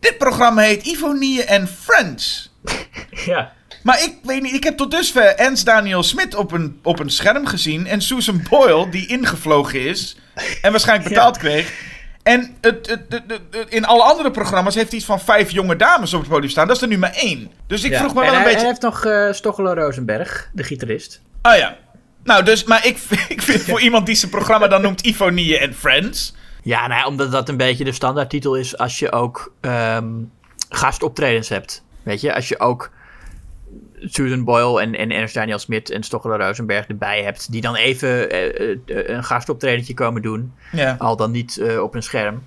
Dit 0.00 0.18
programma 0.18 0.62
heet 0.62 0.86
Ivonie 0.86 1.44
en 1.44 1.68
Friends. 1.68 2.52
Ja. 3.26 3.52
Maar 3.84 4.02
ik 4.02 4.14
weet 4.22 4.42
niet, 4.42 4.52
ik 4.54 4.64
heb 4.64 4.76
tot 4.76 4.90
dusver 4.90 5.26
Ens 5.34 5.64
Daniel 5.64 6.02
Smit 6.02 6.34
op 6.34 6.52
een, 6.52 6.78
op 6.82 6.98
een 6.98 7.10
scherm 7.10 7.46
gezien. 7.46 7.86
En 7.86 8.00
Susan 8.02 8.42
Boyle, 8.50 8.88
die 8.88 9.06
ingevlogen 9.06 9.80
is. 9.80 10.16
En 10.62 10.70
waarschijnlijk 10.70 11.08
betaald 11.14 11.38
kreeg. 11.38 11.72
En 12.22 12.56
het, 12.60 12.86
het, 12.86 13.22
het- 13.50 13.68
in 13.68 13.84
alle 13.84 14.02
andere 14.02 14.30
programma's 14.30 14.74
heeft 14.74 14.88
hij 14.88 14.96
iets 14.98 15.06
van 15.06 15.20
vijf 15.20 15.50
jonge 15.50 15.76
dames 15.76 16.14
op 16.14 16.20
het 16.20 16.30
podium 16.30 16.50
staan. 16.50 16.66
Dat 16.66 16.76
is 16.76 16.82
er 16.82 16.88
nu 16.88 16.98
maar 16.98 17.12
één. 17.14 17.50
Dus 17.66 17.84
ik 17.84 17.90
Ja. 17.90 17.98
vroeg 17.98 18.14
me 18.14 18.20
En 18.20 18.26
wel 18.26 18.34
een 18.34 18.40
hij, 18.40 18.44
beetje. 18.52 18.66
hij 18.66 18.68
heeft 18.68 18.82
nog 18.82 19.34
Stochelo 19.36 19.72
Rosenberg, 19.72 20.50
de 20.52 20.62
gitarist. 20.62 21.20
Ah 21.42 21.56
ja. 21.56 21.76
Nou, 22.24 22.42
dus, 22.44 22.64
maar 22.64 22.86
ik, 22.86 22.98
ik 23.28 23.42
vind 23.42 23.60
voor 23.62 23.80
iemand 23.80 24.06
die 24.06 24.14
zijn 24.14 24.30
programma 24.30 24.66
dan 24.68 24.82
noemt 24.82 25.00
Ivonie 25.00 25.58
en 25.58 25.74
Friends. 25.74 26.34
Ja, 26.62 26.86
nou, 26.86 27.06
omdat 27.06 27.32
dat 27.32 27.48
een 27.48 27.56
beetje 27.56 27.84
de 27.84 27.92
standaardtitel 27.92 28.54
is 28.54 28.78
als 28.78 28.98
je 28.98 29.12
ook 29.12 29.52
ehm, 29.60 30.06
gastoptredens 30.68 31.48
hebt. 31.48 31.82
Weet 32.02 32.20
je, 32.20 32.34
als 32.34 32.48
je 32.48 32.60
ook 32.60 32.90
Susan 34.06 34.44
Boyle 34.44 34.80
en, 34.80 34.94
en 34.94 35.10
Ernst 35.10 35.34
Daniel 35.34 35.58
Smit 35.58 35.90
en 35.90 36.02
Stochelo 36.02 36.36
Rosenberg 36.36 36.86
erbij 36.86 37.22
hebt, 37.22 37.52
die 37.52 37.60
dan 37.60 37.74
even 37.74 38.30
eh, 38.30 38.70
eh, 38.70 38.78
een 38.86 39.24
gastoptredentje 39.24 39.94
komen 39.94 40.22
doen, 40.22 40.52
Ja. 40.72 40.96
al 40.98 41.16
dan 41.16 41.30
niet 41.30 41.58
eh, 41.58 41.82
op 41.82 41.94
een 41.94 42.02
scherm. 42.02 42.42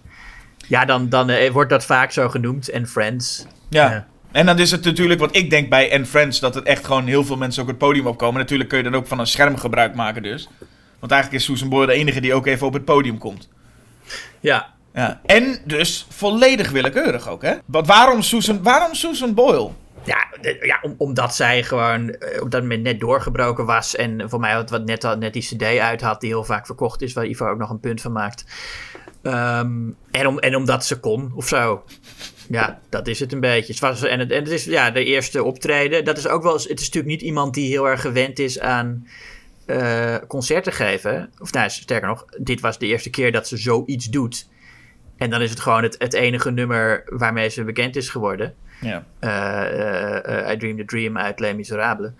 Ja, 0.68 0.86
dan, 0.86 1.10
dan 1.10 1.49
wordt 1.51 1.70
dat 1.70 1.86
vaak 1.86 2.12
zo 2.12 2.30
genoemd. 2.30 2.70
En 2.70 2.88
Friends. 2.88 3.45
Ja. 3.70 3.91
Ja. 3.91 4.08
En 4.32 4.45
dan 4.45 4.60
is 4.60 4.72
het 4.72 4.84
natuurlijk 4.84 5.20
wat 5.20 5.36
ik 5.36 5.49
denk 5.49 5.70
bij 5.70 5.91
en 5.91 6.05
Friends, 6.05 6.39
dat 6.39 6.55
het 6.55 6.64
echt 6.64 6.86
gewoon 6.86 7.05
heel 7.08 7.24
veel 7.24 7.38
mensen 7.38 7.62
ook 7.62 7.68
het 7.68 7.78
podium 7.78 8.08
opkomen. 8.08 8.39
Natuurlijk 8.41 8.70
kun 8.70 8.78
je 8.78 8.84
dan 8.84 8.95
ook 8.95 9.08
van 9.08 9.20
een 9.20 9.28
scherm 9.28 9.58
gebruik 9.58 9.95
maken 9.95 10.24
dus. 10.24 10.49
Want 10.99 11.12
eigenlijk 11.12 11.41
is 11.41 11.47
Susan 11.49 11.70
Boyle 11.70 11.86
de 11.88 11.93
enige 11.93 12.22
die 12.22 12.34
ook 12.34 12.45
even 12.45 12.68
op 12.68 12.74
het 12.74 12.86
podium 12.86 13.18
komt. 13.18 13.49
Ja, 14.39 14.74
Ja. 14.93 15.22
En 15.26 15.60
dus 15.66 16.05
volledig 16.10 16.72
willekeurig 16.72 17.30
ook, 17.30 17.41
hè? 17.41 17.53
Want 17.66 17.88
waarom 17.88 18.22
Susan, 18.22 18.64
waarom 18.64 18.93
Susan 18.93 19.34
Boyle? 19.34 19.70
Ja, 20.08 20.28
ja 20.62 20.80
om, 20.82 20.95
omdat 20.97 21.36
zij 21.36 21.64
gewoon 21.64 22.10
eh, 22.10 22.41
op 22.41 22.51
dat 22.51 22.62
moment 22.62 22.84
net 22.84 22.99
doorgebroken 22.99 23.66
was. 23.66 23.95
En 23.95 24.30
voor 24.30 24.39
mij 24.39 24.55
wat, 24.55 24.70
wat 24.70 24.86
net, 24.86 25.20
net 25.20 25.34
die 25.34 25.41
CD 25.41 25.64
uit 25.64 26.01
had, 26.01 26.22
die 26.22 26.30
heel 26.30 26.43
vaak 26.43 26.66
verkocht 26.66 27.01
is, 27.01 27.14
waar 27.14 27.26
Ivo 27.26 27.47
ook 27.47 27.58
nog 27.58 27.70
een 27.70 27.80
punt 27.80 28.01
van 28.01 28.12
maakt. 28.12 28.45
Ehm, 29.22 29.89
en, 30.12 30.28
om, 30.28 30.39
en 30.39 30.55
omdat 30.55 30.86
ze 30.86 30.99
kon 30.99 31.32
of 31.36 31.47
zo. 31.47 31.84
Ja, 32.49 32.80
dat 32.89 33.08
is 33.08 33.20
het 33.20 33.34
een 33.34 33.39
beetje. 33.39 33.74
Het 33.74 33.82
was, 33.82 34.03
en, 34.03 34.20
het, 34.20 34.32
en 34.32 34.43
het 34.43 34.51
is 34.51 34.66
ja, 34.66 34.91
de 34.91 35.03
eerste 35.03 35.43
optreden. 35.43 36.05
Dat 36.05 36.18
is 36.18 36.28
ook 36.28 36.43
wel. 36.43 36.53
Het 36.53 36.64
is 36.80 36.86
natuurlijk 36.86 37.05
niet 37.05 37.22
iemand 37.22 37.53
die 37.53 37.70
heel 37.70 37.88
erg 37.88 38.01
gewend 38.01 38.39
is 38.39 38.60
aan 38.60 39.08
eh, 39.66 40.16
concerten 40.28 40.74
geven. 40.74 41.32
Of 41.39 41.51
nou, 41.51 41.70
sterker 41.70 42.08
nog, 42.08 42.26
dit 42.38 42.62
was 42.62 42.78
de 42.78 42.86
eerste 42.86 43.10
keer 43.10 43.32
dat 43.32 43.47
ze 43.47 43.58
zoiets 43.58 44.05
doet. 44.05 44.47
En 45.18 45.30
dan 45.30 45.41
is 45.41 45.49
het 45.49 45.60
gewoon 45.60 45.84
het, 45.84 45.95
het 45.97 46.14
enige 46.14 46.51
nummer 46.51 47.03
waarmee 47.05 47.49
ze 47.49 47.64
bekend 47.64 47.95
is 47.95 48.10
geworden. 48.10 48.55
Eh, 48.82 48.97
eh, 49.19 50.47
eh, 50.47 50.53
I 50.53 50.57
Dream 50.57 50.78
the 50.78 50.86
Dream 50.86 51.17
uit 51.17 51.39
Les 51.39 51.55
Miserables. 51.55 52.11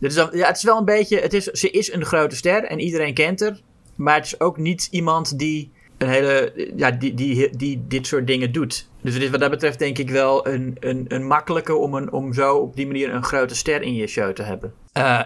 Dit 0.00 0.10
is 0.10 0.16
ja, 0.16 0.46
het 0.46 0.56
is 0.56 0.62
wel 0.62 0.78
een 0.78 0.84
beetje. 0.84 1.20
Het 1.20 1.34
is, 1.34 1.44
ze 1.44 1.70
is 1.70 1.92
een 1.92 2.04
grote 2.04 2.36
ster 2.36 2.64
en 2.64 2.80
iedereen 2.80 3.14
kent 3.14 3.40
haar. 3.40 3.56
Maar 3.94 4.14
het 4.14 4.24
is 4.24 4.40
ook 4.40 4.56
niet 4.56 4.88
iemand 4.90 5.38
die 5.38 5.70
een 5.98 6.08
hele, 6.08 6.70
ja, 6.76 6.90
die, 6.90 7.14
die, 7.14 7.56
die 7.56 7.84
dit 7.88 8.06
soort 8.06 8.26
dingen 8.26 8.52
doet. 8.52 8.88
Dus 9.00 9.14
het 9.14 9.22
is 9.22 9.30
wat 9.30 9.40
dat 9.40 9.50
betreft 9.50 9.78
denk 9.78 9.98
ik 9.98 10.10
wel 10.10 10.46
een, 10.48 10.76
een, 10.80 11.04
een 11.08 11.26
makkelijke 11.26 11.74
om, 11.74 11.94
een, 11.94 12.12
om 12.12 12.32
zo 12.32 12.56
op 12.56 12.76
die 12.76 12.86
manier 12.86 13.14
een 13.14 13.24
grote 13.24 13.54
ster 13.54 13.82
in 13.82 13.94
je 13.94 14.06
show 14.06 14.32
te 14.32 14.42
hebben. 14.42 14.72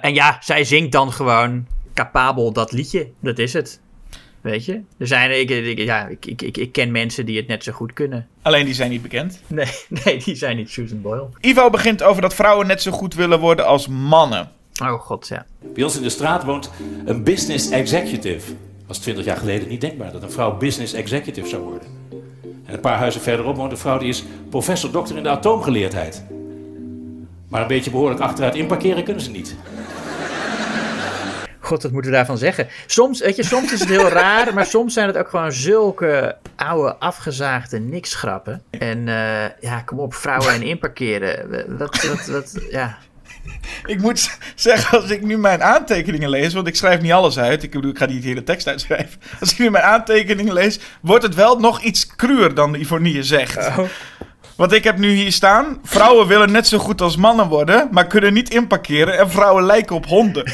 En 0.01 0.15
ja, 0.15 0.37
zij 0.41 0.65
zingt 0.65 0.93
dan 0.93 1.13
gewoon 1.13 1.67
capabel 1.95 2.53
dat 2.53 2.73
liedje. 2.73 3.11
Dat 3.21 3.39
is 3.39 3.53
het. 3.53 3.81
Weet 4.47 4.65
je? 4.65 4.81
Er 4.99 5.07
zijn, 5.07 5.41
ik, 5.41 5.51
ik, 5.51 5.79
ja, 5.79 6.07
ik, 6.07 6.27
ik, 6.27 6.43
ik, 6.43 6.57
ik 6.57 6.73
ken 6.73 6.91
mensen 6.91 7.27
die 7.27 7.37
het 7.37 7.47
net 7.47 7.65
zo 7.65 7.73
goed 7.73 7.93
kunnen. 7.93 8.27
Alleen 8.43 8.65
die 8.65 8.75
zijn 8.75 8.91
niet 8.91 9.03
bekend. 9.03 9.41
Nee, 9.47 9.67
nee 10.05 10.19
die 10.25 10.35
zijn 10.35 10.57
niet 10.57 10.71
Susan 10.71 11.03
Boyle. 11.03 11.27
Ivo 11.41 11.71
begint 11.71 12.03
over 12.03 12.23
dat 12.23 12.35
vrouwen 12.35 12.67
net 12.67 12.83
zo 12.83 12.91
goed 12.91 13.15
willen 13.15 13.41
worden 13.41 13.67
als 13.67 13.89
mannen. 13.89 14.51
Oh 14.83 15.01
god, 15.01 15.29
ja. 15.29 15.47
Bij 15.75 15.85
ons 15.85 15.97
in 15.97 16.03
de 16.03 16.09
straat 16.09 16.45
woont 16.45 16.71
een 17.05 17.23
business 17.23 17.71
executive. 17.71 18.53
Was 18.87 18.99
20 18.99 19.25
jaar 19.25 19.37
geleden 19.37 19.69
niet 19.69 19.81
denkbaar 19.81 20.13
dat 20.13 20.23
een 20.23 20.31
vrouw 20.31 20.57
business 20.57 20.93
executive 20.93 21.49
zou 21.49 21.63
worden. 21.63 21.89
En 22.65 22.75
een 22.75 22.81
paar 22.81 22.99
huizen 22.99 23.21
verderop 23.21 23.57
woont 23.57 23.73
een 23.73 23.79
vrouw 23.79 23.99
die 23.99 24.09
is 24.09 24.25
professor 24.51 24.91
dokter 24.91 25.17
in 25.17 25.23
de 25.23 25.29
atoomgeleerdheid. 25.29 26.25
Maar 27.49 27.61
een 27.61 27.67
beetje 27.67 27.91
behoorlijk 27.91 28.21
achteruit 28.21 28.55
inparkeren 28.55 29.05
kunnen 29.05 29.23
ze 29.23 29.31
niet. 29.31 29.57
God, 31.67 31.83
wat 31.83 31.93
moeten 31.93 32.11
we 32.11 32.17
daarvan 32.17 32.39
zeggen? 32.39 32.69
Soms, 32.87 33.21
weet 33.21 33.37
je, 33.37 33.45
soms 33.45 33.73
is 33.73 33.81
het 33.81 33.89
heel 33.89 34.09
raar, 34.23 34.55
maar 34.55 34.67
soms 34.67 34.95
zijn 34.95 35.07
het 35.07 35.17
ook 35.17 35.29
gewoon 35.29 35.53
zulke 35.53 36.37
oude, 36.57 36.97
afgezaagde 36.97 37.79
niksgrappen. 37.79 38.63
En 38.71 39.09
eh, 39.09 39.61
ja, 39.61 39.81
kom 39.81 39.99
op, 39.99 40.15
vrouwen 40.15 40.53
en 40.53 40.63
inparkeren. 40.63 41.49
Wat, 41.79 42.03
wat, 42.03 42.27
wat, 42.27 42.55
ja. 42.71 42.99
Ik 43.85 44.01
moet 44.01 44.39
zeggen, 44.55 45.01
als 45.01 45.11
ik 45.11 45.23
nu 45.23 45.39
mijn 45.39 45.63
aantekeningen 45.63 46.31
lees, 46.31 46.55
want 46.55 46.67
ik 46.67 46.77
schrijf 46.77 47.01
niet 47.01 47.13
alles 47.13 47.39
uit. 47.39 47.63
Ik 47.63 47.71
bedoel, 47.71 47.91
ik 47.91 47.99
ga 47.99 48.07
niet 48.07 48.23
de 48.23 48.29
hele 48.29 48.43
tekst 48.43 48.67
uitschrijven. 48.67 49.21
Als 49.41 49.53
ik 49.53 49.59
nu 49.59 49.71
mijn 49.71 49.85
aantekeningen 49.85 50.53
lees, 50.53 50.79
wordt 51.01 51.25
het 51.25 51.35
wel 51.35 51.59
nog 51.59 51.83
iets 51.83 52.17
cruwer 52.17 52.55
dan 52.55 52.75
Ivonie 52.75 53.23
zegt. 53.23 53.71
Want 54.57 54.73
ik 54.73 54.85
heb 54.85 54.99
nu 54.99 55.11
hier 55.11 55.33
staan, 55.33 55.79
vrouwen 55.83 56.27
willen 56.27 56.53
net 56.53 56.67
zo 56.67 56.79
goed 56.79 57.01
als 57.01 57.17
mannen 57.17 57.49
worden, 57.49 57.89
maar 57.91 58.07
kunnen 58.07 58.33
niet 58.33 58.51
inparkeren 58.51 59.19
en 59.19 59.31
vrouwen 59.31 59.65
lijken 59.65 59.97
op 59.97 60.07
honden. 60.07 60.45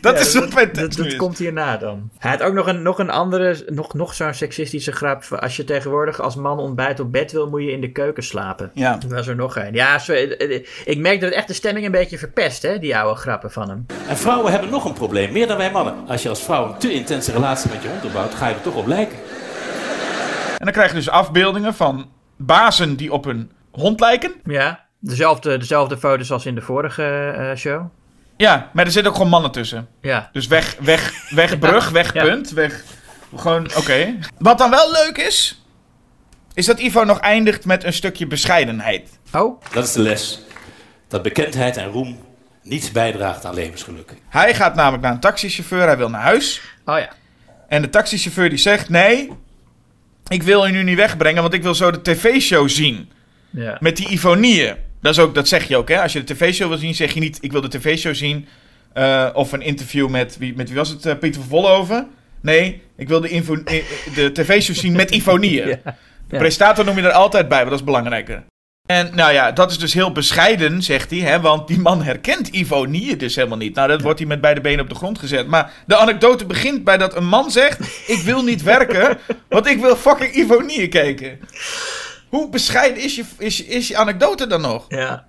dat 0.00 0.14
Ja, 0.14 0.20
is 0.20 0.34
wat 0.34 0.54
mijn 0.54 0.70
dat, 0.72 0.96
tekst 0.96 1.16
komt 1.16 1.38
hierna 1.38 1.76
dan. 1.76 2.10
Hij 2.18 2.30
had 2.30 2.42
ook 2.42 2.52
nog 2.52 2.66
een, 2.66 2.82
nog 2.82 2.98
een 2.98 3.10
andere, 3.10 3.64
nog, 3.66 3.94
nog 3.94 4.14
zo'n 4.14 4.34
seksistische 4.34 4.92
grap. 4.92 5.24
Als 5.38 5.56
je 5.56 5.64
tegenwoordig 5.64 6.20
als 6.20 6.36
man 6.36 6.58
ontbijt 6.58 7.00
op 7.00 7.12
bed 7.12 7.32
wil, 7.32 7.48
moet 7.48 7.62
je 7.62 7.70
in 7.72 7.80
de 7.80 7.92
keuken 7.92 8.22
slapen. 8.22 8.70
Ja. 8.74 8.96
Dat 8.96 9.10
was 9.10 9.26
er 9.26 9.36
nog 9.36 9.56
een. 9.56 9.74
Ja, 9.74 10.06
eh, 10.06 10.40
eh, 10.40 10.62
ik 10.84 10.98
merk 10.98 11.20
dat 11.20 11.28
het 11.28 11.38
echt 11.38 11.48
de 11.48 11.54
stemming 11.54 11.86
een 11.86 11.92
beetje 11.92 12.18
verpest, 12.18 12.62
hè, 12.62 12.78
die 12.78 12.96
oude 12.96 13.20
grappen 13.20 13.50
van 13.50 13.68
hem. 13.68 13.86
En 14.08 14.16
vrouwen 14.16 14.52
hebben 14.52 14.70
nog 14.70 14.84
een 14.84 14.92
probleem, 14.92 15.32
meer 15.32 15.46
dan 15.46 15.56
wij 15.56 15.70
mannen. 15.70 15.94
Als 16.06 16.22
je 16.22 16.28
als 16.28 16.42
vrouw 16.42 16.66
een 16.66 16.78
te 16.78 16.92
intense 16.92 17.32
relatie 17.32 17.70
met 17.70 17.82
je 17.82 17.88
hond 17.88 18.04
opbouwt, 18.04 18.34
ga 18.34 18.48
je 18.48 18.54
er 18.54 18.62
toch 18.62 18.74
op 18.76 18.86
lijken. 18.86 19.16
En 20.64 20.72
dan 20.72 20.78
krijg 20.82 20.94
je 20.94 21.04
dus 21.04 21.10
afbeeldingen 21.10 21.74
van 21.74 22.10
bazen 22.36 22.96
die 22.96 23.12
op 23.12 23.24
een 23.24 23.50
hond 23.70 24.00
lijken. 24.00 24.32
Ja, 24.44 24.84
dezelfde, 24.98 25.58
dezelfde 25.58 25.98
foto's 25.98 26.30
als 26.30 26.46
in 26.46 26.54
de 26.54 26.60
vorige 26.60 27.02
eh, 27.36 27.56
show. 27.56 27.82
Ja, 28.36 28.70
maar 28.72 28.84
er 28.84 28.90
zitten 28.90 29.10
ook 29.10 29.16
gewoon 29.16 29.30
mannen 29.32 29.50
tussen. 29.50 29.88
Ja. 30.00 30.28
Dus 30.32 30.46
weg, 30.46 30.76
weg, 30.80 31.12
weg 31.30 31.58
brug, 31.64 31.90
weg 31.90 32.12
Ja. 32.12 32.22
punt, 32.22 32.50
weg. 32.50 32.82
Gewoon, 33.36 33.68
oké. 33.76 34.14
Wat 34.38 34.58
dan 34.58 34.70
wel 34.70 34.92
leuk 34.92 35.16
is, 35.18 35.64
is 36.54 36.66
dat 36.66 36.78
Ivo 36.80 37.04
nog 37.04 37.18
eindigt 37.20 37.64
met 37.64 37.84
een 37.84 37.92
stukje 37.92 38.26
bescheidenheid. 38.26 39.18
Oh, 39.32 39.62
Dat 39.72 39.84
is 39.84 39.92
de 39.92 40.00
les. 40.00 40.40
Dat 41.08 41.22
bekendheid 41.22 41.76
en 41.76 41.88
roem 41.88 42.18
niet 42.62 42.90
bijdraagt 42.92 43.44
aan 43.44 43.54
levensgeluk. 43.54 44.14
Hij 44.28 44.54
gaat 44.54 44.74
namelijk 44.74 45.02
naar 45.02 45.12
een 45.12 45.20
taxichauffeur, 45.20 45.86
hij 45.86 45.96
wil 45.96 46.10
naar 46.10 46.22
huis. 46.22 46.60
oh 46.84 46.98
ja. 46.98 47.08
En 47.68 47.82
de 47.82 47.90
taxichauffeur 47.90 48.48
die 48.48 48.58
zegt, 48.58 48.88
nee, 48.88 49.30
ik 50.28 50.42
wil 50.42 50.66
je 50.66 50.72
nu 50.72 50.82
niet 50.82 50.96
wegbrengen, 50.96 51.42
want 51.42 51.54
ik 51.54 51.62
wil 51.62 51.74
zo 51.74 51.90
de 51.90 52.02
tv-show 52.02 52.68
zien. 52.68 53.10
ja. 53.50 53.76
Met 53.80 53.96
die 53.96 54.08
Ivonieën. 54.08 54.74
Dat, 55.00 55.12
is 55.12 55.18
ook, 55.18 55.34
dat 55.34 55.48
zeg 55.48 55.68
je 55.68 55.76
ook, 55.76 55.88
hè. 55.88 56.02
Als 56.02 56.12
je 56.12 56.24
de 56.24 56.34
tv-show 56.34 56.68
wil 56.68 56.78
zien, 56.78 56.94
zeg 56.94 57.12
je 57.14 57.20
niet, 57.20 57.38
ik 57.40 57.52
wil 57.52 57.60
de 57.60 57.68
tv-show 57.68 58.14
zien. 58.14 58.46
eh, 58.92 59.28
of 59.32 59.52
een 59.52 59.62
interview 59.62 60.08
met, 60.08 60.36
wie, 60.38 60.54
met 60.56 60.68
wie 60.68 60.76
was 60.78 60.88
het, 60.88 61.06
eh, 61.06 61.18
Pieter 61.18 61.40
van 61.40 61.50
Vollenhoven? 61.50 62.08
Nee, 62.40 62.82
ik 62.96 63.08
wil 63.08 63.20
de, 63.20 63.28
info- 63.28 63.62
eh, 63.64 63.84
de 64.14 64.32
tv-show 64.32 64.76
zien 64.76 64.92
met 64.92 65.10
Ivonieën. 65.18 65.68
Ja. 65.68 65.96
De 66.28 66.36
presentator 66.36 66.84
noem 66.84 66.96
je 66.96 67.02
er 67.02 67.12
altijd 67.12 67.48
bij, 67.48 67.58
want 67.58 67.70
dat 67.70 67.78
is 67.78 67.84
belangrijker. 67.84 68.42
En 68.84 69.10
nou 69.14 69.32
ja, 69.32 69.52
dat 69.52 69.70
is 69.70 69.78
dus 69.78 69.94
heel 69.94 70.12
bescheiden, 70.12 70.82
zegt 70.82 71.10
hij, 71.10 71.18
hè, 71.18 71.40
want 71.40 71.68
die 71.68 71.80
man 71.80 72.02
herkent 72.02 72.48
Ivonieën 72.48 73.18
dus 73.18 73.34
helemaal 73.34 73.58
niet. 73.58 73.74
Nou, 73.74 73.88
dat 73.88 74.00
wordt 74.00 74.18
hij 74.18 74.28
met 74.28 74.40
beide 74.40 74.60
benen 74.60 74.80
op 74.80 74.88
de 74.88 74.94
grond 74.94 75.18
gezet. 75.18 75.46
Maar 75.46 75.72
de 75.86 75.96
anekdote 75.96 76.46
begint 76.46 76.84
bij 76.84 76.98
dat 76.98 77.16
een 77.16 77.26
man 77.26 77.50
zegt, 77.50 77.80
ik 78.06 78.22
wil 78.24 78.42
niet 78.42 78.62
werken, 78.62 79.18
want 79.48 79.66
ik 79.66 79.80
wil 79.80 79.96
fucking 79.96 80.34
Ivonieën 80.34 80.88
kijken. 80.88 81.40
Hoe 82.28 82.50
bescheiden 82.50 83.02
is 83.02 83.16
je, 83.16 83.24
is, 83.38 83.64
is 83.64 83.88
je 83.88 83.96
anekdote 83.96 84.46
dan 84.46 84.60
nog? 84.60 84.84
Ja. 84.88 85.24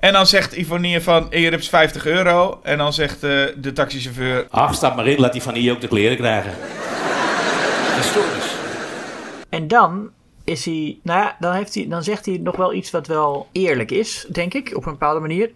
En 0.00 0.12
dan 0.12 0.26
zegt 0.26 0.56
Ivonie 0.56 1.00
van, 1.00 1.26
hier 1.30 1.50
heb 1.50 1.60
je 1.60 1.68
50 1.68 2.06
euro. 2.06 2.60
En 2.62 2.78
dan 2.78 2.92
zegt 2.92 3.22
eh, 3.22 3.44
de 3.56 3.72
taxichauffeur, 3.72 4.46
Ach, 4.50 4.74
stap 4.74 4.96
maar 4.96 5.06
in, 5.06 5.20
laat 5.20 5.32
die 5.32 5.42
van 5.42 5.54
hier 5.54 5.72
ook 5.72 5.80
de 5.80 5.88
kleren 5.88 6.16
krijgen. 6.16 6.52
Historisch. 7.96 8.54
En 9.48 9.68
dan 9.68 10.10
is 10.50 10.64
hij, 10.64 10.98
nou 11.02 11.20
ja, 11.20 11.36
dan, 11.38 11.52
heeft 11.52 11.74
hij, 11.74 11.88
dan 11.88 12.02
zegt 12.02 12.26
hij 12.26 12.38
nog 12.38 12.56
wel 12.56 12.74
iets 12.74 12.90
wat 12.90 13.06
wel 13.06 13.48
eerlijk 13.52 13.90
is, 13.90 14.26
denk 14.32 14.54
ik, 14.54 14.76
op 14.76 14.86
een 14.86 14.92
bepaalde 14.92 15.20
manier. 15.20 15.50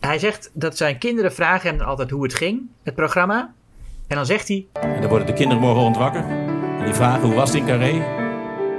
Hij 0.00 0.18
zegt 0.18 0.50
dat 0.52 0.76
zijn 0.76 0.98
kinderen 0.98 1.32
vragen 1.32 1.70
hem 1.70 1.80
altijd 1.80 2.10
hoe 2.10 2.22
het 2.22 2.34
ging, 2.34 2.60
het 2.82 2.94
programma. 2.94 3.52
En 4.06 4.16
dan 4.16 4.26
zegt 4.26 4.48
hij, 4.48 4.66
En 4.72 5.00
dan 5.00 5.08
worden 5.08 5.26
de 5.26 5.32
kinderen 5.32 5.62
morgen 5.62 5.82
ontwakker. 5.82 6.24
En 6.78 6.84
die 6.84 6.94
vragen 6.94 7.22
hoe 7.22 7.34
was 7.34 7.48
het 7.48 7.58
in 7.58 7.66
Carré? 7.66 8.04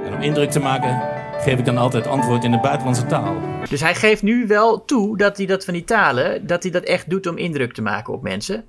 En 0.04 0.14
om 0.14 0.20
indruk 0.20 0.50
te 0.50 0.60
maken, 0.60 1.02
geef 1.40 1.58
ik 1.58 1.64
dan 1.64 1.78
altijd 1.78 2.06
antwoord 2.06 2.44
in 2.44 2.50
de 2.50 2.60
buitenlandse 2.60 3.06
taal. 3.06 3.36
dus 3.68 3.80
hij 3.80 3.94
geeft 3.94 4.22
nu 4.22 4.46
wel 4.46 4.84
toe 4.84 5.16
dat 5.16 5.36
hij 5.36 5.46
dat 5.46 5.64
van 5.64 5.74
die 5.74 5.84
talen, 5.84 6.46
dat 6.46 6.62
hij 6.62 6.72
dat 6.72 6.84
echt 6.84 7.10
doet 7.10 7.26
om 7.26 7.36
indruk 7.36 7.72
te 7.72 7.82
maken 7.82 8.12
op 8.12 8.22
mensen. 8.22 8.64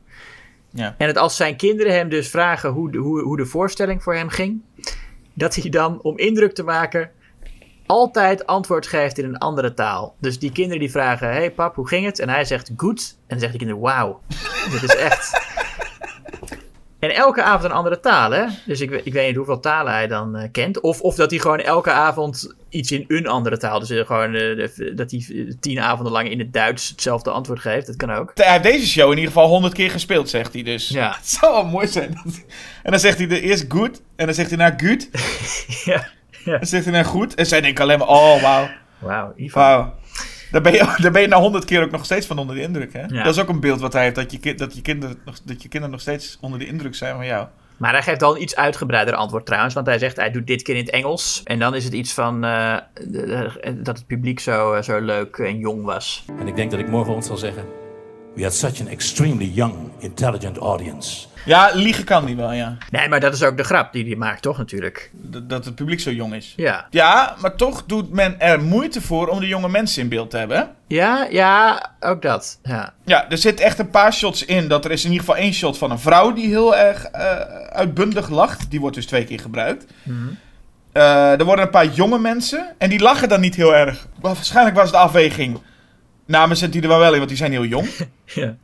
Ja. 0.70 0.96
En 0.98 1.08
dat 1.08 1.18
als 1.18 1.36
zijn 1.36 1.56
kinderen 1.56 1.94
hem 1.94 2.10
dus 2.10 2.30
vragen 2.30 2.70
hoe 2.70 2.92
de, 2.92 2.98
hoe, 2.98 3.22
hoe 3.22 3.38
de 3.38 3.46
voorstelling 3.46 4.04
voor 4.04 4.16
hem 4.16 4.30
ging, 4.30 4.62
dat 5.34 5.56
hij 5.56 5.70
dan 5.70 6.02
om 6.02 6.18
indruk 6.18 6.54
te 6.54 6.64
maken 6.64 7.12
altijd 7.86 8.46
antwoord 8.46 8.88
geeft 8.88 9.18
in 9.18 9.26
een 9.26 9.38
andere 9.38 9.74
taal. 9.74 10.16
Dus 10.20 10.40
die 10.40 10.52
kinderen 10.52 10.80
die 10.80 10.92
vragen, 10.92 11.28
hey 11.28 11.52
pap, 11.52 11.76
hoe 11.76 11.88
ging 11.88 12.06
het? 12.06 12.20
En 12.20 12.30
hij 12.30 12.46
zegt 12.46 12.72
good. 12.78 13.18
En 13.20 13.24
dan 13.28 13.40
zegt 13.40 13.52
die 13.52 13.60
kinderen, 13.60 13.84
wauw. 13.84 14.22
Dit 14.72 14.84
is 14.84 14.96
echt... 14.96 15.42
En 17.04 17.16
elke 17.16 17.44
avond 17.44 17.64
een 17.64 17.72
andere 17.72 18.00
taal, 18.00 18.32
hè? 18.32 18.46
Dus 18.66 18.82
ik, 18.82 18.92
ik 18.92 19.14
weet 19.14 19.28
niet 19.28 19.36
hoeveel 19.36 19.60
talen 19.60 19.94
hij 19.94 20.08
dan 20.08 20.36
eh, 20.36 20.52
kent. 20.52 20.80
Of, 20.80 21.02
of 21.02 21.16
dat 21.16 21.30
hij 21.30 21.40
gewoon 21.40 21.60
elke 21.60 21.92
avond 21.92 22.54
iets 22.70 22.92
in 22.92 23.06
een 23.08 23.28
andere 23.28 23.58
taal. 23.58 23.80
Dus 23.80 23.90
eh, 23.90 24.06
gewoon 24.06 24.36
eh, 24.36 24.70
dat 24.96 25.12
hij 25.12 25.56
tien 25.60 25.80
avonden 25.80 26.14
lang 26.14 26.30
in 26.30 26.40
het 26.40 26.54
Duits 26.54 26.90
hetzelfde 26.90 27.30
antwoord 27.30 27.60
geeft. 27.60 27.88
Dat 27.88 27.96
kan 27.96 28.12
ook. 28.12 28.32
hij 28.34 28.52
heeft 28.52 28.64
deze 28.64 28.88
show 28.88 29.12
in 29.12 29.18
ieder 29.18 29.34
geval 29.34 29.48
100 29.48 29.74
keer 29.74 29.92
gespeeld, 29.92 30.30
zegt 30.30 30.54
hij 30.54 30.64
dus. 30.64 30.90
Ja. 30.90 31.16
Het 31.18 31.30
zou 31.30 31.54
wel 31.54 31.66
mooi 31.66 31.88
zijn. 31.88 32.22
En 32.84 32.92
dan 32.92 33.00
zegt 33.00 33.18
hij 33.18 33.28
de 33.28 33.42
eerst 33.42 33.66
goed. 33.68 34.02
En 34.16 34.26
dan 34.26 34.36
zegt 34.36 34.50
hij 34.50 34.58
nou 34.58 34.74
goed. 34.88 35.10
Ja. 35.92 36.08
ja. 36.44 36.58
Dan 36.58 36.68
zegt 36.68 36.84
hij 36.84 36.94
nou 36.94 37.06
goed. 37.06 37.36
En 37.36 37.46
zij 37.46 37.62
denken 37.62 37.84
alleen 37.84 38.00
maar, 38.00 38.08
oh 38.08 38.42
wauw. 38.42 38.70
Wauw, 39.00 39.34
Ivo. 39.36 39.60
Wauw. 39.60 39.94
Daar 40.54 40.62
ben, 40.62 40.74
je, 40.74 40.96
daar 41.02 41.12
ben 41.12 41.22
je 41.22 41.28
na 41.28 41.40
honderd 41.40 41.66
keer 41.66 41.84
ook 41.84 41.92
nog 41.92 42.06
steeds 42.06 42.28
van 42.28 42.38
onder 42.38 42.56
de 42.56 42.62
indruk, 42.62 42.94
hè? 42.94 43.02
Ja. 43.02 43.24
Dat 43.24 43.36
is 43.36 43.42
ook 43.42 43.50
een 43.50 43.60
beeld 43.60 43.80
wat 43.80 43.94
hij 43.94 44.04
heeft, 44.04 44.16
dat 44.16 44.32
je, 44.32 44.56
dat, 44.56 44.76
je 44.76 44.82
kinderen 44.82 45.18
nog, 45.26 45.40
dat 45.44 45.62
je 45.62 45.68
kinderen 45.68 45.92
nog 45.92 46.02
steeds 46.02 46.38
onder 46.42 46.60
de 46.60 46.66
indruk 46.66 46.96
zijn 46.96 47.16
van 47.16 47.26
jou. 47.26 47.48
Maar 47.78 47.92
hij 47.92 48.02
geeft 48.02 48.24
al 48.24 48.36
een 48.36 48.42
iets 48.42 48.56
uitgebreider 48.56 49.14
antwoord 49.14 49.46
trouwens. 49.46 49.74
Want 49.74 49.86
hij 49.88 50.00
zegt, 50.00 50.16
hij 50.16 50.32
doet 50.32 50.48
dit 50.48 50.62
keer 50.62 50.76
in 50.76 50.82
het 50.82 50.94
Engels. 50.94 51.42
En 51.44 51.60
dan 51.60 51.76
is 51.76 51.84
het 51.84 51.94
iets 51.94 52.14
van 52.14 52.44
eh, 52.44 52.78
dat 53.76 53.98
het 53.98 54.08
publiek 54.08 54.40
zo, 54.40 54.74
eh, 54.74 54.82
zo 54.82 55.00
leuk 55.00 55.38
en 55.38 55.58
jong 55.58 55.84
was. 55.84 56.26
En 56.40 56.48
ik 56.48 56.56
denk 56.56 56.72
dat 56.72 56.80
ik 56.80 56.88
morgen 56.88 57.14
ons 57.14 57.28
zal 57.28 57.38
zeggen... 57.38 57.83
We 58.36 58.44
had 58.44 58.54
such 58.54 58.80
an 58.80 58.88
extremely 58.88 59.52
young, 59.54 59.74
intelligent 60.00 60.58
audience. 60.58 61.28
Ja, 61.46 61.72
liegen 61.74 62.04
kan 62.04 62.26
die 62.26 62.36
wel, 62.36 62.52
ja. 62.52 62.78
Nee, 62.90 63.10
maar 63.10 63.20
dat 63.20 63.34
is 63.34 63.44
ook 63.44 63.58
de 63.58 63.64
grap 63.64 63.94
die 63.94 64.06
hij 64.06 64.16
maakt, 64.16 64.42
toch 64.42 64.58
natuurlijk? 64.58 65.12
Dat, 65.14 65.50
dat 65.50 65.66
het 65.66 65.76
publiek 65.76 66.00
zo 66.00 66.12
jong 66.12 66.34
is. 66.34 66.54
Ja. 66.56 66.88
Ja, 66.90 67.36
maar 67.42 67.56
toch 67.56 67.84
doet 67.86 68.12
men 68.12 68.40
er 68.40 68.62
moeite 68.62 69.02
voor 69.02 69.28
om 69.28 69.40
de 69.40 69.48
jonge 69.48 69.70
mensen 69.70 70.02
in 70.02 70.10
beeld 70.10 70.30
te 70.30 70.38
hebben? 70.38 70.70
Ja, 70.88 71.28
ja, 71.30 71.90
ook 72.00 72.22
dat. 72.22 72.60
Ja. 72.64 72.94
Ja, 73.06 73.30
er 73.30 73.38
zit 73.38 73.60
echt 73.60 73.80
een 73.80 73.90
paar 73.90 74.14
shots 74.14 74.46
in. 74.46 74.68
Dat 74.68 74.86
er 74.86 74.92
is 74.92 75.06
in 75.06 75.12
ieder 75.12 75.26
geval 75.26 75.42
één 75.42 75.54
shot 75.54 75.78
van 75.78 75.92
een 75.92 76.00
vrouw 76.00 76.34
die 76.34 76.48
heel 76.48 76.76
erg 76.76 77.04
eh, 77.04 77.40
uitbundig 77.70 78.30
lacht. 78.30 78.72
Die 78.72 78.80
wordt 78.80 78.96
dus 78.96 79.06
twee 79.06 79.24
keer 79.26 79.40
gebruikt. 79.40 79.86
Eh, 80.92 81.40
er 81.40 81.46
worden 81.46 81.66
een 81.66 81.72
paar 81.72 81.88
jonge 81.88 82.20
mensen. 82.20 82.74
En 82.78 82.90
die 82.90 83.00
lachen 83.00 83.30
dan 83.30 83.40
niet 83.42 83.56
heel 83.56 83.76
erg. 83.76 84.08
Maar 84.22 84.34
waarschijnlijk 84.34 84.76
was 84.76 84.92
de 84.92 84.98
afweging. 84.98 85.60
Namens 86.26 86.60
zit 86.60 86.72
die 86.72 86.82
er 86.82 86.88
wel 86.88 87.00
wel 87.00 87.12
in, 87.12 87.18
want 87.18 87.30
die 87.30 87.38
zijn 87.38 87.52
heel 87.52 87.66
jong. 87.66 87.88
ja. 88.26 88.56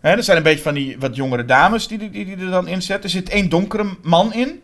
Hè, 0.00 0.10
er 0.10 0.22
zijn 0.22 0.36
een 0.36 0.42
beetje 0.42 0.62
van 0.62 0.74
die 0.74 0.96
wat 0.98 1.16
jongere 1.16 1.44
dames 1.44 1.88
die, 1.88 1.98
die, 1.98 2.10
die, 2.10 2.36
er 2.36 2.50
dan 2.50 2.68
in 2.68 2.82
zetten. 2.82 3.04
Er 3.04 3.10
zit 3.10 3.28
één 3.28 3.48
donkere 3.48 3.86
man 4.02 4.32
in. 4.32 4.60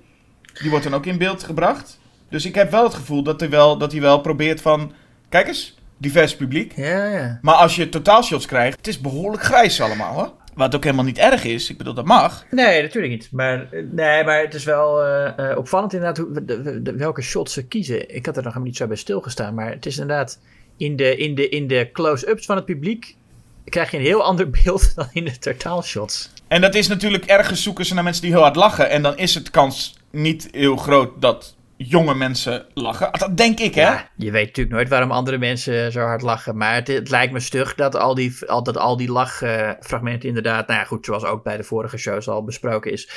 Die 0.60 0.70
wordt 0.70 0.84
dan 0.84 0.94
ook 0.94 1.06
in 1.06 1.18
beeld 1.18 1.42
gebracht. 1.42 1.98
Dus 2.30 2.44
ik 2.44 2.54
heb 2.54 2.70
wel 2.70 2.84
het 2.84 2.94
gevoel 2.94 3.22
dat 3.22 3.40
hij 3.40 3.50
wel, 3.50 3.78
dat 3.78 3.92
hij 3.92 4.00
wel 4.00 4.20
probeert 4.20 4.60
van... 4.60 4.92
Kijk 5.28 5.46
eens, 5.46 5.78
divers 5.96 6.36
publiek. 6.36 6.72
Ja, 6.76 7.04
ja. 7.04 7.38
Maar 7.42 7.54
als 7.54 7.76
je 7.76 7.88
totaalshots 7.88 8.46
krijgt, 8.46 8.76
het 8.76 8.86
is 8.86 9.00
behoorlijk 9.00 9.42
grijs 9.42 9.80
allemaal, 9.80 10.14
hoor. 10.14 10.32
Wat 10.54 10.74
ook 10.74 10.84
helemaal 10.84 11.04
niet 11.04 11.18
erg 11.18 11.44
is. 11.44 11.70
Ik 11.70 11.78
bedoel, 11.78 11.94
dat 11.94 12.04
mag. 12.04 12.44
Nee, 12.50 12.82
natuurlijk 12.82 13.12
niet. 13.12 13.28
Maar, 13.32 13.68
nee, 13.90 14.24
maar 14.24 14.40
het 14.40 14.54
is 14.54 14.64
wel 14.64 15.02
eh, 15.04 15.50
eh, 15.50 15.58
opvallend 15.58 15.92
inderdaad 15.92 16.16
hoe, 16.18 16.32
de- 16.44 16.62
de- 16.62 16.82
de- 16.82 16.96
welke 16.96 17.22
shots 17.22 17.52
ze 17.52 17.66
kiezen. 17.66 18.14
Ik 18.14 18.26
had 18.26 18.36
er 18.36 18.42
nog 18.42 18.52
helemaal 18.52 18.62
niet 18.68 18.76
zo 18.76 18.86
bij 18.86 18.96
stilgestaan. 18.96 19.54
Maar 19.54 19.70
het 19.70 19.86
is 19.86 19.98
inderdaad 19.98 20.38
in 20.76 20.96
de, 20.96 21.16
in 21.16 21.34
de, 21.34 21.48
in 21.48 21.66
de 21.66 21.90
close-ups 21.92 22.46
van 22.46 22.56
het 22.56 22.64
publiek 22.64 23.16
krijg 23.64 23.90
je 23.90 23.96
een 23.96 24.02
heel 24.02 24.22
ander 24.22 24.50
beeld 24.64 24.94
dan 24.94 25.08
in 25.12 25.24
de 25.24 25.38
totaalshots. 25.38 26.30
En 26.48 26.60
dat 26.60 26.74
is 26.74 26.88
natuurlijk 26.88 27.24
ergens 27.24 27.62
zoeken 27.62 27.84
ze 27.84 27.94
naar 27.94 28.04
mensen 28.04 28.22
die 28.22 28.30
heel 28.30 28.40
hard 28.40 28.56
lachen. 28.56 28.90
En 28.90 29.02
dan 29.02 29.18
is 29.18 29.34
het 29.34 29.50
kans 29.50 29.96
niet 30.10 30.48
heel 30.52 30.76
groot 30.76 31.20
dat 31.20 31.56
jonge 31.76 32.14
mensen 32.14 32.66
lachen. 32.74 33.08
Dat 33.12 33.36
denk 33.36 33.58
ik, 33.58 33.74
hè? 33.74 33.80
Ja, 33.80 34.10
je 34.16 34.30
weet 34.30 34.46
natuurlijk 34.46 34.76
nooit 34.76 34.88
waarom 34.88 35.10
andere 35.10 35.38
mensen 35.38 35.92
zo 35.92 36.00
hard 36.00 36.22
lachen. 36.22 36.56
Maar 36.56 36.74
het, 36.74 36.88
het 36.88 37.10
lijkt 37.10 37.32
me 37.32 37.40
stug 37.40 37.74
dat 37.74 37.96
al 37.96 38.14
die, 38.14 38.36
al, 38.46 38.62
dat 38.62 38.76
al 38.76 38.96
die 38.96 39.10
lachfragmenten 39.10 40.28
inderdaad... 40.28 40.66
Nou 40.66 40.80
ja, 40.80 40.86
goed, 40.86 41.04
zoals 41.04 41.24
ook 41.24 41.44
bij 41.44 41.56
de 41.56 41.62
vorige 41.62 41.96
shows 41.96 42.28
al 42.28 42.44
besproken 42.44 42.92
is... 42.92 43.10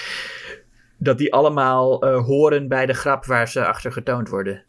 dat 0.97 1.17
die 1.17 1.33
allemaal 1.33 2.01
eh, 2.01 2.25
horen 2.25 2.67
bij 2.67 2.85
de 2.85 2.93
grap 2.93 3.25
waar 3.25 3.47
ze 3.47 3.65
achter 3.65 3.91
getoond 3.91 4.29
worden. 4.29 4.63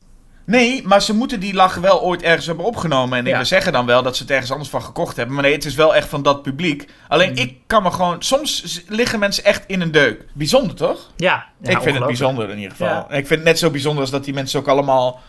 Nee, 0.44 0.82
maar 0.86 1.02
ze 1.02 1.14
moeten 1.14 1.40
die 1.40 1.54
lach 1.54 1.74
wel 1.74 2.02
ooit 2.02 2.22
ergens 2.22 2.46
hebben 2.46 2.64
opgenomen. 2.64 3.18
En 3.18 3.24
Ja. 3.24 3.38
we 3.38 3.44
zeggen 3.44 3.72
dan 3.72 3.86
wel 3.86 4.02
dat 4.02 4.16
ze 4.16 4.22
het 4.22 4.32
ergens 4.32 4.50
anders 4.50 4.70
van 4.70 4.82
gekocht 4.82 5.16
hebben. 5.16 5.34
Maar 5.34 5.44
nee, 5.44 5.52
het 5.52 5.64
is 5.64 5.74
wel 5.74 5.94
echt 5.94 6.08
van 6.08 6.22
dat 6.22 6.42
publiek. 6.42 6.88
Alleen 7.08 7.30
Mm. 7.30 7.36
ik 7.36 7.56
kan 7.66 7.82
me 7.82 7.90
gewoon... 7.90 8.22
Soms 8.22 8.82
liggen 8.88 9.18
mensen 9.18 9.44
echt 9.44 9.64
in 9.66 9.80
een 9.80 9.90
deuk. 9.90 10.24
Bijzonder, 10.32 10.74
toch? 10.76 11.10
Ja, 11.16 11.46
ja, 11.62 11.70
ik 11.70 11.80
vind 11.82 11.96
het 11.96 12.06
bijzonder 12.06 12.50
in 12.50 12.56
ieder 12.56 12.70
geval. 12.70 12.86
Ja. 12.86 13.04
Ik 13.10 13.26
vind 13.26 13.28
het 13.40 13.44
net 13.44 13.58
zo 13.58 13.70
bijzonder 13.70 14.00
als 14.00 14.10
dat 14.10 14.24
die 14.24 14.34
mensen 14.34 14.60
ook 14.60 14.68
allemaal 14.68 15.20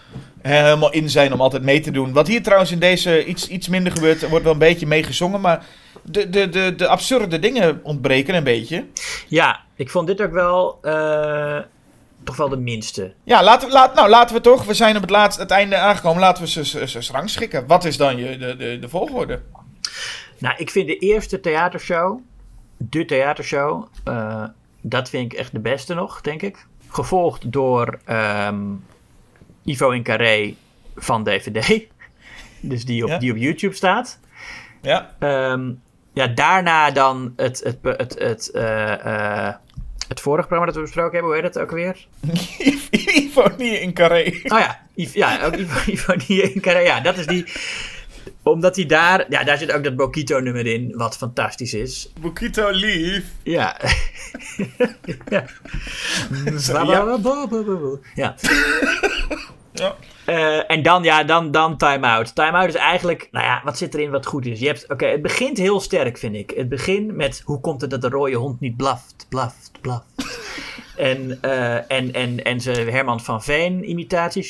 helemaal 0.41 0.91
in 0.91 1.09
zijn 1.09 1.33
om 1.33 1.41
altijd 1.41 1.63
mee 1.63 1.79
te 1.79 1.91
doen. 1.91 2.13
Wat 2.13 2.27
hier 2.27 2.43
trouwens 2.43 2.71
in 2.71 2.79
deze 2.79 3.25
iets, 3.25 3.47
iets 3.47 3.67
minder 3.67 3.91
gebeurt, 3.91 4.21
er 4.21 4.29
wordt 4.29 4.43
wel 4.43 4.53
een 4.53 4.59
beetje 4.59 4.87
meegezongen. 4.87 5.41
Maar 5.41 5.65
de, 6.03 6.29
de, 6.29 6.49
de, 6.49 6.73
de 6.75 6.87
absurde 6.87 7.39
dingen 7.39 7.79
ontbreken 7.83 8.35
een 8.35 8.43
beetje. 8.43 8.85
Ja, 9.27 9.59
ik 9.75 9.89
vond 9.89 10.07
dit 10.07 10.21
ook 10.21 10.31
wel 10.31 10.77
eh, 10.81 11.57
toch 12.23 12.35
wel 12.35 12.49
de 12.49 12.57
minste. 12.57 13.13
Ja, 13.23 13.43
laten 13.43 13.67
we, 13.67 13.73
laat, 13.73 13.93
nou, 13.95 14.09
laten 14.09 14.35
we 14.35 14.41
toch, 14.41 14.63
we 14.63 14.73
zijn 14.73 14.95
op 14.95 15.01
het, 15.01 15.09
laatste, 15.11 15.41
het 15.41 15.51
einde 15.51 15.77
aangekomen, 15.77 16.21
laten 16.21 16.43
we 16.43 16.49
ze, 16.49 16.65
ze, 16.65 16.87
ze, 17.01 17.11
rangschikken. 17.11 17.67
Wat 17.67 17.85
is 17.85 17.97
dan 17.97 18.17
je, 18.17 18.37
de, 18.37 18.55
de, 18.55 18.79
de 18.79 18.89
volgorde? 18.89 19.41
Nou, 20.37 20.55
ik 20.57 20.69
vind 20.69 20.87
de 20.87 20.97
eerste 20.97 21.39
theatershow, 21.39 22.19
de 22.77 23.05
theatershow, 23.05 23.87
eh, 24.03 24.43
dat 24.81 25.09
vind 25.09 25.33
ik 25.33 25.39
echt 25.39 25.51
de 25.51 25.59
beste 25.59 25.93
nog, 25.93 26.21
denk 26.21 26.41
ik. 26.41 26.65
Gevolgd 26.89 27.51
door 27.51 27.99
ehm, 28.05 28.61
Ivo 29.63 29.89
in 29.89 30.03
Carré 30.03 30.53
van 30.95 31.23
DVD. 31.23 31.79
Dus 32.63 32.85
die 32.85 33.03
op, 33.03 33.09
Ja. 33.09 33.17
die 33.17 33.31
op 33.31 33.37
YouTube 33.37 33.75
staat. 33.75 34.19
Ja, 34.81 35.15
Ehm, 35.19 35.71
ja, 36.13 36.27
daarna 36.27 36.91
dan 36.91 37.33
het, 37.35 37.59
het, 37.63 37.77
het, 37.97 38.19
het, 38.19 38.51
eh, 38.51 39.47
eh, 39.47 39.55
het 40.11 40.21
vorige 40.21 40.47
programma 40.47 40.65
dat 40.65 40.75
we 40.75 40.81
besproken 40.81 41.11
hebben. 41.11 41.31
Hoe 41.31 41.41
heet 41.41 41.53
het 41.53 41.63
ook 41.63 41.71
weer? 41.71 42.07
Ivo 43.21 43.47
niet 43.57 43.79
in 43.79 43.93
carré. 43.93 44.41
Oh 44.43 44.59
ja, 44.59 44.79
ja 44.93 45.45
ook 45.45 45.55
Ivo, 45.55 45.79
Ivo 45.91 46.15
die 46.15 46.51
in 46.53 46.61
Carré. 46.61 46.79
Ja, 46.79 46.99
dat 46.99 47.17
is 47.17 47.25
die... 47.25 47.45
Omdat 48.43 48.75
hij 48.75 48.85
daar... 48.85 49.25
Ja, 49.29 49.43
daar 49.43 49.57
zit 49.57 49.71
ook 49.71 49.83
dat 49.83 49.95
Bokito-nummer 49.95 50.65
in, 50.65 50.93
wat 50.95 51.17
fantastisch 51.17 51.73
is. 51.73 52.11
Bukito 52.21 52.69
lief. 52.69 53.25
Ja. 53.43 53.79
ja. 55.29 55.45
Ja. 58.13 58.35
ja. 59.73 59.95
Ja. 60.25 60.33
Eh, 60.33 60.63
en 60.67 60.83
dan, 60.83 61.03
ja, 61.03 61.23
dan, 61.23 61.51
dan 61.51 61.77
time-out. 61.77 62.35
Time-out 62.35 62.67
is 62.67 62.75
eigenlijk, 62.75 63.27
nou 63.31 63.45
ja, 63.45 63.61
wat 63.63 63.77
zit 63.77 63.93
erin 63.93 64.11
wat 64.11 64.25
goed 64.25 64.45
is? 64.45 64.59
Je 64.59 64.67
hebt, 64.67 64.89
oké, 64.89 65.05
het 65.05 65.21
begint 65.21 65.57
heel 65.57 65.79
sterk, 65.79 66.17
vind 66.17 66.35
ik. 66.35 66.53
Het 66.55 66.69
begint 66.69 67.15
met, 67.15 67.41
hoe 67.45 67.59
komt 67.59 67.81
het 67.81 67.89
dat 67.89 68.01
de 68.01 68.09
rode 68.09 68.35
hond 68.35 68.59
niet 68.59 68.77
blaft, 68.77 69.25
blaft, 69.29 69.71
blaft? 69.81 70.05
en, 70.97 71.37
eh, 71.41 71.91
en, 71.91 72.13
en, 72.13 72.43
en 72.43 72.61
ze 72.61 72.71
Herman 72.71 73.19
van 73.19 73.43
Veen 73.43 73.89
imitaties. 73.89 74.49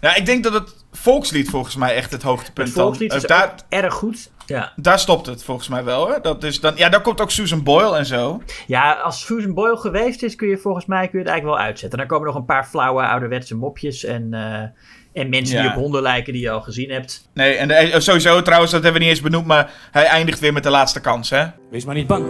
Nou, 0.00 0.16
ik 0.16 0.26
denk 0.26 0.42
dat 0.42 0.52
het 0.52 0.84
volkslied 0.92 1.50
volgens 1.50 1.76
mij 1.76 1.94
echt 1.94 2.10
het 2.12 2.22
hoogtepunt 2.22 2.68
Het 2.68 2.76
volkslied 2.76 3.12
is 3.12 3.22
daar, 3.22 3.54
erg 3.68 3.94
goed. 3.94 4.30
Ja. 4.46 4.72
daar 4.76 4.98
stopt 4.98 5.26
het 5.26 5.44
volgens 5.44 5.68
mij 5.68 5.84
wel. 5.84 6.08
Hè? 6.08 6.20
Dat 6.20 6.42
is 6.42 6.60
dan, 6.60 6.72
ja, 6.76 6.88
daar 6.88 7.00
komt 7.00 7.20
ook 7.20 7.30
Susan 7.30 7.62
Boyle 7.62 7.96
en 7.96 8.06
zo. 8.06 8.42
Ja, 8.66 8.92
als 8.92 9.24
Susan 9.26 9.54
Boyle 9.54 9.76
geweest 9.76 10.22
is, 10.22 10.34
kun 10.34 10.48
je 10.48 10.58
volgens 10.58 10.86
mij 10.86 11.08
kun 11.08 11.18
je 11.18 11.24
het 11.24 11.28
eigenlijk 11.28 11.58
wel 11.58 11.66
uitzetten. 11.66 11.98
Dan 11.98 12.08
komen 12.08 12.26
nog 12.26 12.34
een 12.36 12.44
paar 12.44 12.64
flauwe 12.64 13.02
ouderwetse 13.06 13.56
mopjes 13.56 14.04
en, 14.04 14.28
eh, 14.34 15.22
en 15.22 15.28
mensen 15.28 15.60
die 15.60 15.70
op 15.70 15.76
honden 15.76 16.02
lijken 16.02 16.32
die 16.32 16.42
je 16.42 16.50
al 16.50 16.60
gezien 16.60 16.90
hebt. 16.90 17.28
Nee, 17.34 17.54
en 17.56 17.68
de- 17.68 18.00
sowieso 18.00 18.42
trouwens, 18.42 18.72
dat 18.72 18.82
hebben 18.82 19.00
we 19.00 19.06
niet 19.06 19.16
eens 19.16 19.24
benoemd, 19.24 19.46
maar 19.46 19.70
hij 19.90 20.04
eindigt 20.04 20.40
weer 20.40 20.52
met 20.52 20.62
de 20.62 20.70
laatste 20.70 21.00
kans, 21.00 21.30
hè? 21.30 21.44
Wees 21.70 21.84
maar 21.84 21.94
niet 21.94 22.06
bang. 22.06 22.24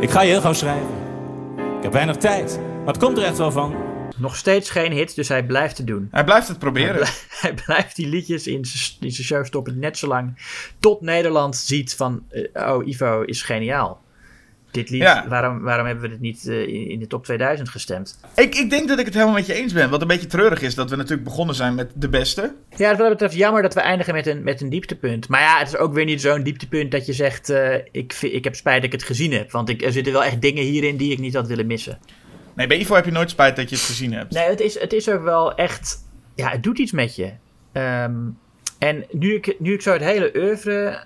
Ik 0.00 0.10
ga 0.10 0.22
je 0.22 0.30
heel 0.30 0.40
gauw 0.40 0.52
schrijven. 0.52 0.88
Ik 1.76 1.82
heb 1.82 1.92
weinig 1.92 2.16
tijd, 2.16 2.60
maar 2.84 2.94
het 2.94 3.02
komt 3.02 3.18
er 3.18 3.24
echt 3.24 3.38
wel 3.38 3.52
van. 3.52 3.87
Nog 4.18 4.36
steeds 4.36 4.70
geen 4.70 4.92
hit, 4.92 5.14
dus 5.14 5.28
hij 5.28 5.44
blijft 5.46 5.78
het 5.78 5.86
doen. 5.86 6.08
Hij 6.10 6.24
blijft 6.24 6.48
het 6.48 6.58
proberen. 6.58 7.08
Hij 7.28 7.54
blijft 7.66 7.96
die 7.96 8.06
liedjes 8.08 8.46
in 8.46 8.64
zijn 8.64 9.12
show 9.12 9.44
stoppen 9.44 9.78
net 9.78 9.98
zo 9.98 10.06
lang 10.06 10.38
tot 10.78 11.00
Nederland 11.00 11.56
ziet 11.56 11.94
van, 11.94 12.22
eh, 12.30 12.72
oh 12.72 12.86
Ivo 12.86 13.22
is 13.22 13.42
geniaal. 13.42 14.06
Dit 14.70 14.90
lied, 14.90 15.00
Ja. 15.00 15.28
waarom, 15.28 15.62
waarom 15.62 15.86
hebben 15.86 16.04
we 16.04 16.10
dit 16.10 16.20
niet 16.20 16.48
eh, 16.48 16.68
in, 16.90 16.98
de 16.98 17.06
top 17.06 17.24
2000 17.24 17.68
gestemd? 17.68 18.18
Ik, 18.36 18.54
ik 18.54 18.70
denk 18.70 18.88
dat 18.88 18.98
ik 18.98 19.04
het 19.04 19.14
helemaal 19.14 19.34
met 19.34 19.46
je 19.46 19.54
eens 19.54 19.72
ben. 19.72 19.90
Wat 19.90 20.00
een 20.02 20.06
beetje 20.06 20.26
treurig 20.26 20.62
is 20.62 20.74
dat 20.74 20.90
we 20.90 20.96
natuurlijk 20.96 21.24
begonnen 21.24 21.54
zijn 21.54 21.74
met 21.74 21.90
de 21.94 22.08
beste. 22.08 22.54
Ja, 22.76 22.88
wat 22.88 22.98
dat 22.98 23.08
betreft 23.08 23.34
jammer 23.34 23.62
dat 23.62 23.74
we 23.74 23.80
eindigen 23.80 24.14
met 24.14 24.26
een, 24.26 24.42
met 24.42 24.60
een 24.60 24.68
dieptepunt. 24.68 25.28
Maar 25.28 25.40
ja, 25.40 25.58
het 25.58 25.68
is 25.68 25.76
ook 25.76 25.92
weer 25.94 26.04
niet 26.04 26.20
zo'n 26.20 26.42
dieptepunt 26.42 26.90
dat 26.90 27.06
je 27.06 27.12
zegt, 27.12 27.50
eh, 27.50 27.74
ik, 27.92 28.12
ik 28.20 28.44
heb 28.44 28.54
spijt 28.54 28.76
dat 28.76 28.84
ik 28.84 28.92
het 28.92 29.02
gezien 29.08 29.32
heb. 29.32 29.50
Want 29.50 29.68
ik, 29.68 29.82
er 29.82 29.92
zitten 29.92 30.12
wel 30.12 30.24
echt 30.24 30.40
dingen 30.40 30.64
hierin 30.64 30.96
die 30.96 31.12
ik 31.12 31.18
niet 31.18 31.34
had 31.34 31.46
willen 31.46 31.66
missen. 31.66 31.98
Nee, 32.58 32.66
bij 32.66 32.78
Ivo 32.78 32.94
heb 32.94 33.04
je 33.04 33.10
nooit 33.10 33.30
spijt 33.30 33.56
dat 33.56 33.70
je 33.70 33.76
het 33.76 33.84
gezien 33.84 34.12
hebt. 34.12 34.32
Nee, 34.32 34.48
het 34.48 34.60
is, 34.60 34.80
het 34.80 34.92
is 34.92 35.08
ook 35.08 35.22
wel 35.22 35.54
echt. 35.54 35.96
Ja, 36.34 36.48
het 36.48 36.62
doet 36.62 36.78
iets 36.78 36.92
met 36.92 37.16
je. 37.16 37.32
Ehm, 37.72 38.16
en 38.78 39.04
nu 39.10 39.34
ik, 39.34 39.56
nu 39.58 39.72
ik 39.72 39.82
zo 39.82 39.92
het 39.92 40.02
hele 40.02 40.32
oeuvre 40.36 41.04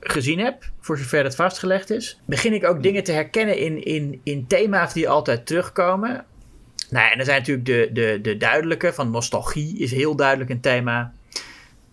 gezien 0.00 0.38
heb, 0.38 0.70
voor 0.80 0.98
zover 0.98 1.24
het 1.24 1.34
vastgelegd 1.34 1.90
is, 1.90 2.20
begin 2.24 2.52
ik 2.52 2.64
ook 2.64 2.82
dingen 2.82 3.04
te 3.04 3.12
herkennen 3.12 3.58
in, 3.58 3.84
in, 3.84 4.20
in 4.22 4.46
thema's 4.46 4.92
die 4.92 5.08
altijd 5.08 5.46
terugkomen. 5.46 6.24
Nou 6.90 7.04
ja, 7.04 7.12
en 7.12 7.18
er 7.18 7.24
zijn 7.24 7.38
natuurlijk 7.38 7.66
de, 7.66 7.88
de, 7.92 8.18
de 8.22 8.36
duidelijke, 8.36 8.92
van 8.92 9.10
nostalgie 9.10 9.78
is 9.78 9.90
heel 9.90 10.16
duidelijk 10.16 10.50
een 10.50 10.60
thema. 10.60 11.12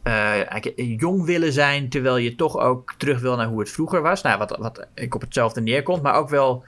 Eigenlijk 0.04 1.01
jong 1.01 1.26
willen 1.26 1.54
zijn, 1.54 1.89
terwijl 1.89 2.18
je 2.18 2.36
toch 2.36 2.58
ook 2.58 2.93
terug 2.97 3.20
wil 3.20 3.36
naar 3.36 3.47
hoe 3.47 3.60
het 3.60 3.72
vroeger 3.72 4.01
was. 4.01 4.22
Nou, 4.22 4.38
wat, 4.38 4.58
wat 4.58 4.88
ik 4.93 5.16
op 5.16 5.22
hetzelfde 5.22 5.62
neerkomt, 5.62 6.01
maar 6.01 6.16
ook 6.16 6.30
wel 6.30 6.64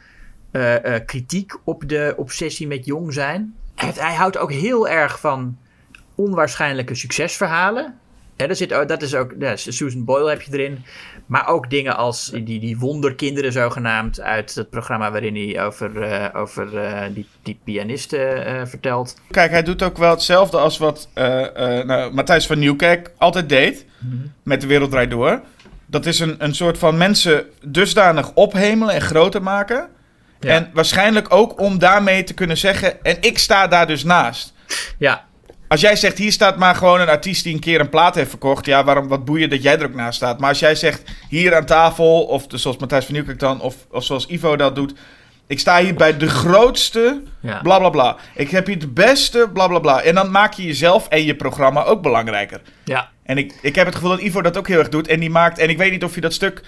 eh, 0.55 0.95
eh, 0.95 1.05
kritiek 1.05 1.57
op 1.63 1.89
de 1.89 2.13
obsessie 2.17 2.67
met 2.67 2.85
jong 2.85 3.13
zijn. 3.13 3.55
Hij, 3.75 3.91
hij 3.95 4.13
houdt 4.13 4.37
ook 4.37 4.51
heel 4.51 4.87
erg 4.87 5.19
van 5.19 5.57
onwaarschijnlijke 6.15 6.95
succesverhalen. 6.95 7.99
Er 8.35 8.55
zit, 8.55 8.69
dat 8.69 9.01
is 9.01 9.15
ook, 9.15 9.33
ja, 9.39 9.55
Susan 9.55 10.03
Boyle 10.03 10.29
heb 10.29 10.41
je 10.41 10.53
erin. 10.53 10.83
Maar 11.25 11.47
ook 11.47 11.69
dingen 11.69 11.97
als 11.97 12.31
die, 12.33 12.59
die 12.59 12.77
wonderkinderen 12.77 13.51
zogenaamd 13.51 14.21
uit 14.21 14.55
het 14.55 14.69
programma 14.69 15.11
waarin 15.11 15.35
hij 15.35 15.65
over, 15.65 16.01
eh, 16.01 16.41
over 16.41 16.69
die, 17.13 17.27
die 17.43 17.59
pianisten 17.63 18.67
vertelt. 18.67 19.15
Kijk, 19.31 19.51
hij 19.51 19.63
doet 19.63 19.83
ook 19.83 19.97
wel 19.97 20.11
hetzelfde 20.11 20.57
als 20.57 20.77
wat 20.77 21.09
nou, 21.13 22.13
Matthijs 22.13 22.47
van 22.47 22.59
Nieuwkerk 22.59 23.11
altijd 23.17 23.49
deed. 23.49 23.85
Met 24.43 24.61
De 24.61 24.67
Wereld 24.67 24.91
Draait 24.91 25.09
Door. 25.09 25.41
Dat 25.85 26.05
is 26.05 26.19
een, 26.19 26.35
een 26.37 26.55
soort 26.55 26.77
van 26.77 26.97
mensen 26.97 27.45
dusdanig 27.61 28.33
ophemelen 28.33 28.93
en 28.93 29.01
groter 29.01 29.43
maken. 29.43 29.89
Ja. 30.39 30.49
En 30.49 30.69
waarschijnlijk 30.73 31.33
ook 31.33 31.59
om 31.59 31.79
daarmee 31.79 32.23
te 32.23 32.33
kunnen 32.33 32.57
zeggen... 32.57 33.03
En 33.03 33.17
ik 33.19 33.37
sta 33.37 33.67
daar 33.67 33.87
dus 33.87 34.03
naast. 34.03 34.53
Ja, 34.97 35.25
Als 35.67 35.81
jij 35.81 35.95
zegt, 35.95 36.17
hier 36.17 36.31
staat 36.31 36.57
maar 36.57 36.75
gewoon 36.75 37.01
een 37.01 37.09
artiest 37.09 37.43
die 37.43 37.53
een 37.53 37.59
keer 37.59 37.79
een 37.79 37.89
plaat 37.89 38.15
heeft 38.15 38.29
verkocht. 38.29 38.65
Ja, 38.65 38.83
waarom, 38.83 39.07
wat 39.07 39.25
boeien 39.25 39.49
dat 39.49 39.63
jij 39.63 39.79
er 39.79 39.85
ook 39.85 39.93
naast 39.95 40.15
staat. 40.15 40.39
Maar 40.39 40.49
als 40.49 40.59
jij 40.59 40.75
zegt, 40.75 41.01
hier 41.29 41.55
aan 41.55 41.65
tafel, 41.65 42.23
of 42.23 42.47
dus 42.47 42.61
zoals 42.61 42.77
Matthijs 42.77 43.05
van 43.05 43.13
Nieuwkerk 43.13 43.39
dan, 43.39 43.61
of, 43.61 43.75
of 43.91 44.03
zoals 44.03 44.27
Ivo 44.27 44.55
dat 44.55 44.75
doet. 44.75 44.93
Ik 45.47 45.59
sta 45.59 45.79
hier 45.81 45.93
bij 45.95 46.17
de 46.17 46.27
grootste, 46.29 47.21
Ja. 47.39 47.59
bla 47.61 47.79
bla 47.79 47.89
bla. 47.89 48.15
Ik 48.35 48.49
heb 48.49 48.67
hier 48.67 48.79
de 48.79 48.87
beste, 48.87 49.49
bla 49.53 49.67
bla 49.67 49.79
bla. 49.79 50.01
En 50.01 50.15
dan 50.15 50.31
maak 50.31 50.53
je 50.53 50.63
jezelf 50.65 51.07
en 51.07 51.23
je 51.23 51.35
programma 51.35 51.83
ook 51.83 52.01
belangrijker. 52.01 52.61
ja, 52.83 53.09
En 53.23 53.37
ik, 53.37 53.53
ik 53.61 53.75
heb 53.75 53.85
het 53.85 53.95
gevoel 53.95 54.09
dat 54.09 54.19
Ivo 54.21 54.41
dat 54.41 54.57
ook 54.57 54.67
heel 54.67 54.79
erg 54.79 54.89
doet. 54.89 55.07
En 55.07 55.19
die 55.19 55.29
maakt, 55.29 55.57
en 55.57 55.69
ik 55.69 55.77
weet 55.77 55.91
niet 55.91 56.03
of 56.03 56.15
je 56.15 56.21
dat 56.21 56.33
stuk 56.33 56.61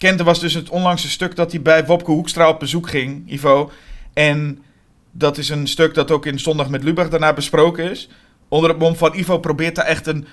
kent. 0.00 0.18
Er 0.18 0.24
was 0.24 0.40
dus 0.40 0.54
het 0.54 0.68
onlangse 0.68 1.10
stuk 1.10 1.36
dat 1.36 1.50
hij 1.52 1.62
bij 1.62 1.86
Wopke 1.86 2.10
Hoekstra 2.10 2.48
op 2.48 2.58
bezoek 2.58 2.88
ging, 2.88 3.30
Ivo. 3.30 3.70
En 4.12 4.62
dat 5.10 5.38
is 5.38 5.48
een 5.48 5.66
stuk 5.66 5.94
dat 5.94 6.10
ook 6.10 6.26
in 6.26 6.38
Zondag 6.38 6.68
met 6.68 6.84
Lubach 6.84 7.08
daarna 7.08 7.32
besproken 7.32 7.90
is. 7.90 8.08
Onder 8.48 8.70
het 8.70 8.78
mom 8.78 8.96
van 8.96 9.14
Ivo 9.14 9.38
probeert 9.38 9.74
daar 9.74 9.84
echt 9.84 10.06
een 10.06 10.26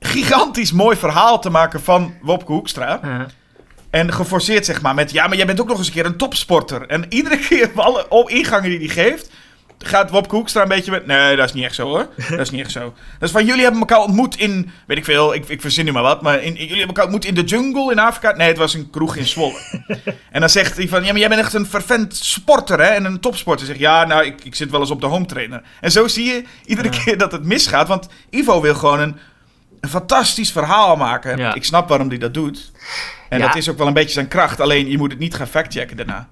gigantisch 0.00 0.72
mooi 0.72 0.96
verhaal 0.96 1.40
te 1.40 1.50
maken 1.50 1.82
van 1.82 2.14
Wopke 2.20 2.52
Hoekstra. 2.52 3.26
En 3.90 4.12
geforceerd 4.12 4.64
zeg 4.64 4.82
maar 4.82 4.94
met, 4.94 5.10
ja, 5.10 5.26
maar 5.26 5.36
jij 5.36 5.46
bent 5.46 5.60
ook 5.60 5.68
nog 5.68 5.78
eens 5.78 5.86
een 5.86 5.92
keer 5.92 6.06
een 6.06 6.16
topsporter. 6.16 6.86
En 6.86 7.04
iedere 7.08 7.38
keer 7.38 7.70
alle 7.80 8.06
ingangen 8.26 8.70
die 8.70 8.78
hij 8.78 8.88
geeft, 8.88 9.30
gaat 9.78 10.10
Wopke 10.10 10.34
Hoekstra 10.34 10.62
een 10.62 10.68
beetje 10.68 10.90
met... 10.90 11.06
Nee, 11.06 11.36
dat 11.36 11.44
is 11.44 11.52
niet 11.52 11.64
echt 11.64 11.74
zo 11.74 11.86
hoor. 11.86 12.08
Dat 12.30 12.38
is 12.40 12.50
niet 12.50 12.60
echt 12.60 12.70
zo. 12.70 12.80
Dat 13.18 13.28
is 13.28 13.30
van, 13.30 13.46
jullie 13.46 13.62
hebben 13.62 13.80
elkaar 13.80 14.00
ontmoet 14.00 14.38
in... 14.38 14.70
Weet 14.86 14.98
ik 14.98 15.04
veel, 15.04 15.34
ik, 15.34 15.48
ik 15.48 15.60
verzin 15.60 15.84
nu 15.84 15.92
maar 15.92 16.02
wat. 16.02 16.22
Maar 16.22 16.42
in, 16.42 16.52
jullie 16.52 16.68
hebben 16.68 16.86
elkaar 16.86 17.04
ontmoet 17.04 17.24
in 17.24 17.34
de 17.34 17.44
jungle 17.44 17.92
in 17.92 17.98
Afrika. 17.98 18.32
Nee, 18.36 18.48
het 18.48 18.56
was 18.56 18.74
een 18.74 18.90
kroeg 18.90 19.16
in 19.16 19.24
Zwolle. 19.26 19.58
en 20.30 20.40
dan 20.40 20.50
zegt 20.50 20.76
hij 20.76 20.88
van... 20.88 21.04
Ja, 21.04 21.10
maar 21.10 21.20
jij 21.20 21.28
bent 21.28 21.40
echt 21.40 21.54
een 21.54 21.66
fervent 21.66 22.16
sporter 22.16 22.78
hè. 22.80 22.86
En 22.86 23.04
een 23.04 23.20
topsporter. 23.20 23.66
Zegt, 23.66 23.78
ja, 23.78 24.04
nou, 24.04 24.24
ik, 24.24 24.44
ik 24.44 24.54
zit 24.54 24.70
wel 24.70 24.80
eens 24.80 24.90
op 24.90 25.00
de 25.00 25.06
home 25.06 25.26
trainer. 25.26 25.62
En 25.80 25.90
zo 25.92 26.08
zie 26.08 26.24
je 26.24 26.42
iedere 26.64 26.88
keer 26.88 27.18
dat 27.18 27.32
het 27.32 27.44
misgaat. 27.44 27.88
Want 27.88 28.08
Ivo 28.30 28.60
wil 28.60 28.74
gewoon 28.74 29.00
een, 29.00 29.16
een 29.80 29.88
fantastisch 29.88 30.52
verhaal 30.52 30.96
maken. 30.96 31.38
Ja. 31.38 31.54
Ik 31.54 31.64
snap 31.64 31.88
waarom 31.88 32.08
hij 32.08 32.18
dat 32.18 32.34
doet. 32.34 32.70
En 33.28 33.38
Ja. 33.38 33.46
dat 33.46 33.56
is 33.56 33.68
ook 33.68 33.78
wel 33.78 33.86
een 33.86 33.92
beetje 33.92 34.12
zijn 34.12 34.28
kracht. 34.28 34.60
Alleen, 34.60 34.90
je 34.90 34.98
moet 34.98 35.10
het 35.10 35.20
niet 35.20 35.34
gaan 35.34 35.46
factchecken 35.46 35.96
daarna. 35.96 36.28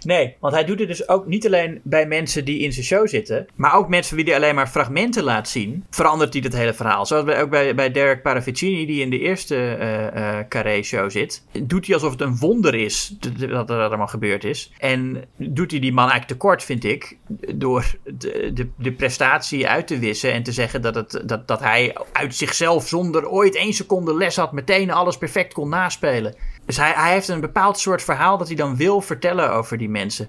Nee, 0.00 0.36
want 0.40 0.54
hij 0.54 0.64
doet 0.64 0.78
het 0.78 0.88
dus 0.88 1.08
ook 1.08 1.26
niet 1.26 1.46
alleen 1.46 1.80
bij 1.82 2.06
mensen 2.06 2.44
die 2.44 2.58
in 2.58 2.72
zijn 2.72 2.86
show 2.86 3.08
zitten, 3.08 3.46
maar 3.54 3.74
ook 3.74 3.88
mensen 3.88 4.16
wie 4.16 4.24
hij 4.24 4.34
alleen 4.34 4.54
maar 4.54 4.68
fragmenten 4.68 5.22
laat 5.22 5.48
zien, 5.48 5.84
verandert 5.90 6.32
hij 6.32 6.42
het 6.44 6.56
hele 6.56 6.74
verhaal. 6.74 7.06
Zoals 7.06 7.24
bij, 7.24 7.42
ook 7.42 7.50
bij, 7.50 7.74
bij 7.74 7.90
Derek 7.90 8.22
Paravicini, 8.22 8.86
die 8.86 9.00
in 9.00 9.10
de 9.10 9.18
eerste 9.18 9.54
eh 9.56 10.04
eh 10.06 10.48
Carré-show 10.48 11.10
zit, 11.10 11.44
doet 11.62 11.86
hij 11.86 11.94
alsof 11.94 12.10
het 12.10 12.20
een 12.20 12.36
wonder 12.36 12.74
is 12.74 13.16
dat 13.48 13.70
er 13.70 13.82
allemaal 13.82 14.06
gebeurd 14.06 14.44
is. 14.44 14.72
En 14.78 15.24
doet 15.36 15.70
hij 15.70 15.80
die 15.80 15.92
man 15.92 16.10
eigenlijk 16.10 16.40
tekort, 16.40 16.62
vind 16.62 16.84
ik, 16.84 17.16
door 17.54 17.94
de, 18.04 18.50
de, 18.54 18.68
de 18.76 18.92
prestatie 18.92 19.68
uit 19.68 19.86
te 19.86 19.98
wissen 19.98 20.32
en 20.32 20.42
te 20.42 20.52
zeggen 20.52 20.82
dat, 20.82 20.94
het, 20.94 21.22
dat, 21.24 21.48
dat 21.48 21.60
hij 21.60 21.96
uit 22.12 22.34
zichzelf 22.34 22.88
zonder 22.88 23.28
ooit 23.28 23.56
één 23.56 23.72
seconde 23.72 24.14
les 24.14 24.36
had, 24.36 24.52
meteen 24.52 24.90
alles 24.90 25.18
perfect 25.18 25.52
kon 25.52 25.68
naspelen. 25.68 26.34
Dus 26.66 26.76
hij, 26.76 26.92
hij 26.96 27.12
heeft 27.12 27.28
een 27.28 27.40
bepaald 27.40 27.78
soort 27.78 28.02
verhaal 28.02 28.38
dat 28.38 28.46
hij 28.46 28.56
dan 28.56 28.76
wil 28.76 29.00
vertellen 29.00 29.52
over 29.52 29.78
die 29.78 29.88
mensen. 29.88 30.28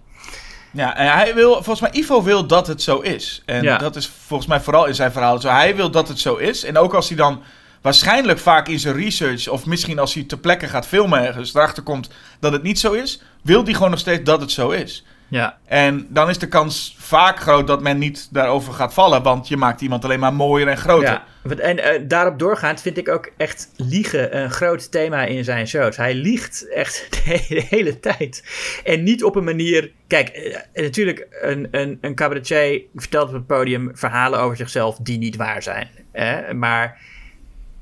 Ja, 0.72 0.96
en 0.98 1.12
hij 1.12 1.34
wil, 1.36 1.54
volgens 1.54 1.80
mij, 1.80 1.90
Ivo 2.02 2.24
wil 2.24 2.48
dat 2.48 2.68
het 2.68 2.82
zo 2.82 3.00
is. 3.00 3.42
En 3.46 3.64
Ja. 3.64 3.78
dat 3.78 3.96
is 3.96 4.12
volgens 4.26 4.50
mij 4.50 4.60
vooral 4.62 4.86
in 4.86 4.96
zijn 4.96 5.12
verhaal 5.12 5.40
zo. 5.42 5.50
Hij 5.50 5.76
wil 5.76 5.92
dat 5.92 6.08
het 6.08 6.20
zo 6.20 6.36
is. 6.36 6.64
En 6.64 6.78
ook 6.78 6.94
als 6.94 7.08
hij 7.08 7.18
dan 7.18 7.42
waarschijnlijk 7.82 8.40
vaak 8.40 8.68
in 8.68 8.80
zijn 8.80 8.96
research, 8.96 9.48
of 9.48 9.66
misschien 9.66 10.00
als 10.00 10.14
hij 10.14 10.24
ter 10.24 10.38
plekke 10.38 10.68
gaat 10.68 10.88
filmen 10.88 11.26
ergens, 11.26 11.54
erachter 11.56 11.84
komt 11.84 12.10
dat 12.40 12.52
het 12.52 12.64
niet 12.64 12.80
zo 12.80 12.92
is, 12.94 13.22
wil 13.42 13.64
hij 13.64 13.74
gewoon 13.74 13.90
nog 13.90 14.00
steeds 14.00 14.24
dat 14.24 14.42
het 14.42 14.52
zo 14.52 14.70
is. 14.70 15.06
Ja, 15.28 15.58
En 15.66 16.08
dan 16.10 16.30
is 16.30 16.38
de 16.38 16.48
kans 16.48 16.96
vaak 17.08 17.40
groot 17.40 17.68
dat 17.68 17.82
men 17.82 17.98
niet 17.98 18.28
daarover 18.32 18.74
gaat 18.74 18.94
vallen, 18.94 19.24
want 19.24 19.48
je 19.48 19.58
maakt 19.58 19.82
iemand 19.82 20.04
alleen 20.04 20.20
maar 20.20 20.34
mooier 20.34 20.68
en 20.68 20.78
groter. 20.78 21.10
ja. 21.10 21.56
En 21.56 21.80
eh, 21.80 22.02
daarop 22.08 22.40
doorgaand 22.40 22.82
vind 22.82 22.98
ik 22.98 23.10
ook 23.10 23.32
echt 23.38 23.70
liegen 23.76 24.38
een 24.38 24.52
groot 24.52 24.92
thema 24.92 25.26
in 25.26 25.44
zijn 25.44 25.68
shows. 25.68 25.98
Hij 25.98 26.14
liegt 26.14 26.70
echt 26.70 27.08
de 27.50 27.66
hele 27.70 28.00
tijd. 28.00 28.44
En 28.84 29.04
niet 29.04 29.24
op 29.24 29.36
een 29.36 29.44
manier... 29.44 29.92
Kijk, 30.08 30.30
eh, 30.30 30.84
natuurlijk, 30.84 31.28
een, 31.42 31.68
een, 31.72 31.98
een 32.02 32.16
cabaretier 32.16 32.82
vertelt 32.96 33.28
op 33.28 33.34
het 33.34 33.48
podium 33.48 33.92
verhalen 33.94 34.40
over 34.40 34.58
zichzelf 34.58 34.98
die 34.98 35.18
niet 35.18 35.36
waar 35.36 35.64
zijn. 35.64 35.90
Hè? 36.12 36.54
Maar 36.54 37.00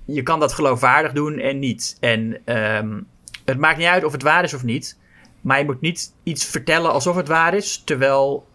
je 0.06 0.24
kan 0.24 0.40
dat 0.40 0.54
geloofwaardig 0.54 1.12
doen 1.12 1.40
en 1.40 1.60
niet. 1.60 1.98
En 2.00 2.38
ehm, 2.46 3.00
het 3.46 3.58
maakt 3.58 3.78
niet 3.78 3.88
uit 3.88 4.04
of 4.04 4.12
het 4.12 4.24
waar 4.24 4.44
is 4.44 4.54
of 4.54 4.64
niet. 4.64 4.98
Maar 5.42 5.60
je 5.60 5.66
moet 5.66 5.82
niet 5.82 6.14
iets 6.24 6.46
vertellen 6.46 6.92
alsof 6.92 7.16
het 7.16 7.28
waar 7.28 7.54
is, 7.54 7.82
terwijl 7.86 8.48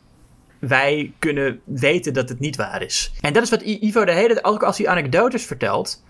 wij 0.60 1.12
kunnen 1.18 1.60
weten 1.64 2.12
dat 2.12 2.28
het 2.28 2.40
niet 2.40 2.56
waar 2.56 2.82
is. 2.82 3.12
En 3.20 3.32
dat 3.32 3.42
is 3.42 3.50
wat 3.50 3.62
Ivo 3.62 4.04
de 4.04 4.12
hele 4.12 4.44
ook 4.44 4.62
als 4.62 4.78
hij 4.78 4.88
anekdotes 4.88 5.44
vertelt, 5.44 6.04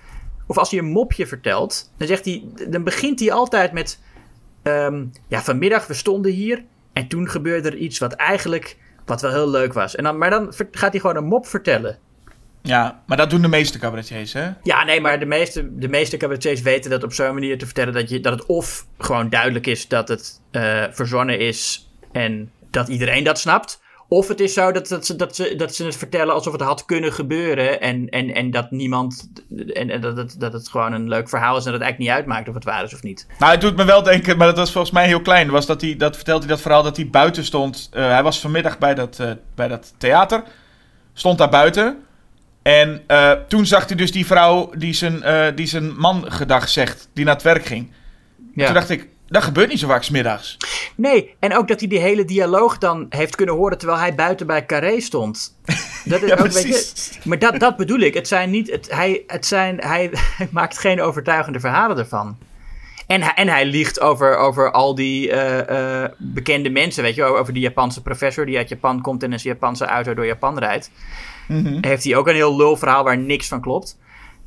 of 0.46 0.58
als 0.58 0.70
hij 0.70 0.78
een 0.78 0.90
mopje 0.90 1.26
vertelt, 1.26 1.92
dan 1.96 2.06
zegt 2.06 2.24
hij, 2.24 2.44
dan 2.68 2.84
begint 2.84 3.20
hij 3.20 3.32
altijd 3.32 3.72
met, 3.72 3.98
ehm, 4.62 5.04
ja, 5.28 5.42
vanmiddag 5.42 5.86
we 5.86 5.94
stonden 5.94 6.32
hier 6.32 6.64
en 6.92 7.08
toen 7.08 7.28
gebeurde 7.28 7.70
er 7.70 7.76
iets 7.76 7.98
wat 7.98 8.12
eigenlijk, 8.12 8.76
wat 9.04 9.20
wel 9.20 9.30
heel 9.30 9.50
leuk 9.50 9.72
was. 9.72 9.96
En 9.96 10.04
dan, 10.04 10.18
maar 10.18 10.30
dan 10.30 10.52
gaat 10.70 10.92
hij 10.92 11.00
gewoon 11.00 11.16
een 11.16 11.24
mop 11.24 11.46
vertellen. 11.46 11.98
Ja, 12.62 13.02
maar 13.06 13.16
dat 13.16 13.30
doen 13.30 13.42
de 13.42 13.48
meeste 13.48 13.78
cabaretiers, 13.78 14.32
hè? 14.32 14.50
Ja, 14.62 14.84
nee, 14.84 15.00
maar 15.00 15.18
de 15.18 15.26
meeste, 15.26 15.78
de 15.78 15.88
meeste 15.88 16.16
cabaretiers 16.16 16.62
weten 16.62 16.90
dat 16.90 17.02
op 17.02 17.12
zo'n 17.12 17.34
manier 17.34 17.58
te 17.58 17.64
vertellen 17.64 17.92
dat, 17.92 18.08
je, 18.08 18.20
dat 18.20 18.32
het 18.32 18.46
of 18.46 18.86
gewoon 18.98 19.28
duidelijk 19.30 19.66
is 19.66 19.88
dat 19.88 20.08
het 20.08 20.40
eh, 20.50 20.84
verzonnen 20.90 21.38
is 21.38 21.90
en 22.12 22.50
dat 22.70 22.88
iedereen 22.88 23.24
dat 23.24 23.38
snapt. 23.38 23.80
Of 24.12 24.28
het 24.28 24.40
is 24.40 24.52
zo 24.52 24.72
dat, 24.72 24.88
dat, 24.88 25.06
ze, 25.06 25.16
dat, 25.16 25.36
ze, 25.36 25.56
dat 25.56 25.74
ze 25.74 25.84
het 25.84 25.96
vertellen 25.96 26.34
alsof 26.34 26.52
het 26.52 26.62
had 26.62 26.84
kunnen 26.84 27.12
gebeuren 27.12 27.80
en, 27.80 28.08
en, 28.08 28.34
en 28.34 28.50
dat 28.50 28.70
niemand. 28.70 29.30
En, 29.72 29.90
en 29.90 30.00
dat, 30.00 30.16
het, 30.16 30.34
dat 30.38 30.52
het 30.52 30.68
gewoon 30.68 30.92
een 30.92 31.08
leuk 31.08 31.28
verhaal 31.28 31.56
is 31.56 31.64
en 31.64 31.70
dat 31.70 31.80
het 31.80 31.82
eigenlijk 31.82 31.98
niet 31.98 32.18
uitmaakt 32.18 32.48
of 32.48 32.54
het 32.54 32.64
waar 32.64 32.84
is 32.84 32.94
of 32.94 33.02
niet. 33.02 33.26
Nou, 33.38 33.52
het 33.52 33.60
doet 33.60 33.76
me 33.76 33.84
wel 33.84 34.02
denken, 34.02 34.36
maar 34.36 34.46
dat 34.46 34.56
was 34.56 34.72
volgens 34.72 34.92
mij 34.92 35.06
heel 35.06 35.20
klein. 35.20 35.50
Was 35.50 35.66
dat 35.66 35.80
hij, 35.80 35.96
dat 35.96 36.16
vertelde 36.16 36.40
hij 36.40 36.48
dat 36.48 36.60
verhaal 36.60 36.82
dat 36.82 36.96
hij 36.96 37.08
buiten 37.10 37.44
stond. 37.44 37.88
Eh, 37.92 38.08
hij 38.08 38.22
was 38.22 38.40
vanmiddag 38.40 38.78
bij 38.78 38.94
dat, 38.94 39.18
eh, 39.18 39.30
bij 39.54 39.68
dat 39.68 39.94
theater. 39.96 40.42
Stond 41.12 41.38
daar 41.38 41.50
buiten. 41.50 41.98
En 42.62 43.02
eh, 43.06 43.32
toen 43.48 43.66
zag 43.66 43.86
hij 43.86 43.96
dus 43.96 44.12
die 44.12 44.26
vrouw 44.26 44.70
die 44.76 44.94
zijn, 44.94 45.54
die 45.54 45.66
zijn 45.66 45.96
man 45.96 46.32
gedag 46.32 46.68
zegt, 46.68 47.08
die 47.12 47.24
naar 47.24 47.34
het 47.34 47.42
werk 47.42 47.64
ging. 47.64 47.92
Ja. 48.54 48.64
Toen 48.64 48.74
dacht 48.74 48.90
ik, 48.90 49.08
dat 49.30 49.42
gebeurt 49.42 49.68
niet 49.68 49.78
zo 49.78 49.86
vaak 49.86 50.02
's 50.02 50.10
middags. 50.10 50.56
Nee, 50.94 51.34
en 51.38 51.56
ook 51.56 51.68
dat 51.68 51.80
hij 51.80 51.88
die 51.88 51.98
hele 51.98 52.24
dialoog 52.24 52.78
dan 52.78 53.06
heeft 53.08 53.36
kunnen 53.36 53.54
horen 53.54 53.78
terwijl 53.78 54.00
hij 54.00 54.14
buiten 54.14 54.46
bij 54.46 54.66
Carré 54.66 55.00
stond. 55.00 55.56
Dat 56.04 56.22
is 56.22 56.28
Ja, 56.28 56.34
ook, 56.34 56.40
weet 56.40 56.62
precies. 56.62 57.10
je, 57.12 57.28
maar 57.28 57.38
dat, 57.38 57.60
dat 57.60 57.76
bedoel 57.76 57.98
ik. 57.98 58.14
Het 58.14 58.28
zijn 58.28 58.50
niet, 58.50 58.70
het, 58.70 58.90
hij, 58.90 59.22
het 59.26 59.46
zijn, 59.46 59.78
hij, 59.78 60.10
maakt 60.50 60.78
geen 60.78 61.00
overtuigende 61.02 61.60
verhalen 61.60 61.98
ervan. 61.98 62.38
En 63.06 63.22
hij, 63.22 63.32
en 63.34 63.48
hij 63.48 63.66
liegt 63.66 64.00
over, 64.00 64.36
over 64.36 64.70
al 64.70 64.94
die 64.94 65.30
eh, 65.30 66.02
eh, 66.02 66.10
bekende 66.18 66.70
mensen, 66.70 67.02
weet 67.02 67.14
je, 67.14 67.24
over 67.24 67.52
die 67.52 67.62
Japanse 67.62 68.02
professor 68.02 68.46
die 68.46 68.56
uit 68.56 68.68
Japan 68.68 69.00
komt 69.00 69.22
en 69.22 69.40
zijn 69.40 69.54
Japanse 69.54 69.84
auto 69.84 70.14
door 70.14 70.26
Japan 70.26 70.58
rijdt. 70.58 70.90
Mhm. 71.48 71.78
Heeft 71.80 72.04
hij 72.04 72.16
ook 72.16 72.28
een 72.28 72.34
heel 72.34 72.56
lul 72.56 72.76
verhaal 72.76 73.04
waar 73.04 73.18
niks 73.18 73.48
van 73.48 73.60
klopt. 73.60 73.98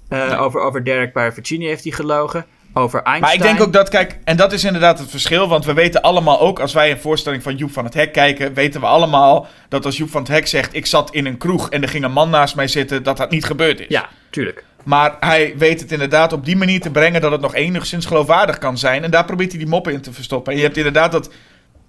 Eh, 0.10 0.42
over, 0.42 0.62
over 0.62 0.84
Derek 0.84 1.14
Paravicini 1.14 1.66
heeft 1.66 1.84
hij 1.84 1.94
gelogen. 1.94 2.46
Over 2.74 3.02
Einstein. 3.02 3.22
Maar 3.22 3.34
ik 3.34 3.42
denk 3.42 3.68
ook 3.68 3.74
dat, 3.74 3.90
kijk, 3.90 4.18
en 4.24 4.38
dat 4.38 4.54
is 4.54 4.64
inderdaad 4.64 5.00
het 5.00 5.10
verschil. 5.10 5.48
Want 5.48 5.66
we 5.66 5.74
weten 5.74 6.02
allemaal 6.02 6.40
ook, 6.40 6.60
als 6.60 6.74
wij 6.74 6.92
een 6.92 7.00
voorstelling 7.00 7.44
van 7.44 7.56
Joep 7.56 7.72
van 7.72 7.86
het 7.86 7.94
Hek 7.94 8.14
kijken, 8.14 8.54
weten 8.54 8.82
we 8.82 8.88
allemaal 8.88 9.48
dat 9.70 9.86
als 9.86 9.98
Joep 9.98 10.10
van 10.10 10.22
het 10.22 10.32
Hek 10.32 10.48
zegt: 10.48 10.76
Ik 10.76 10.86
zat 10.86 11.14
in 11.14 11.26
een 11.26 11.38
kroeg 11.38 11.70
en 11.70 11.82
er 11.82 11.90
ging 11.90 12.04
een 12.04 12.12
man 12.12 12.30
naast 12.30 12.56
mij 12.56 12.68
zitten, 12.68 13.04
dat 13.04 13.18
dat 13.18 13.30
niet 13.30 13.46
gebeurd 13.46 13.80
is. 13.80 13.86
Ja, 13.90 14.10
tuurlijk. 14.30 14.64
Maar 14.84 15.16
hij 15.20 15.54
weet 15.58 15.80
het 15.80 15.92
inderdaad 15.92 16.34
op 16.34 16.46
die 16.46 16.56
manier 16.56 16.82
te 16.82 16.92
brengen 16.92 17.22
dat 17.22 17.32
het 17.32 17.42
nog 17.42 17.56
enigszins 17.56 18.06
geloofwaardig 18.06 18.58
kan 18.58 18.78
zijn. 18.78 19.04
En 19.04 19.12
daar 19.12 19.26
probeert 19.26 19.50
hij 19.50 19.60
die 19.60 19.70
moppen 19.70 19.94
in 19.94 20.02
te 20.02 20.14
verstoppen. 20.14 20.52
En 20.52 20.58
je 20.58 20.66
hebt 20.66 20.78
inderdaad 20.78 21.12
dat 21.12 21.30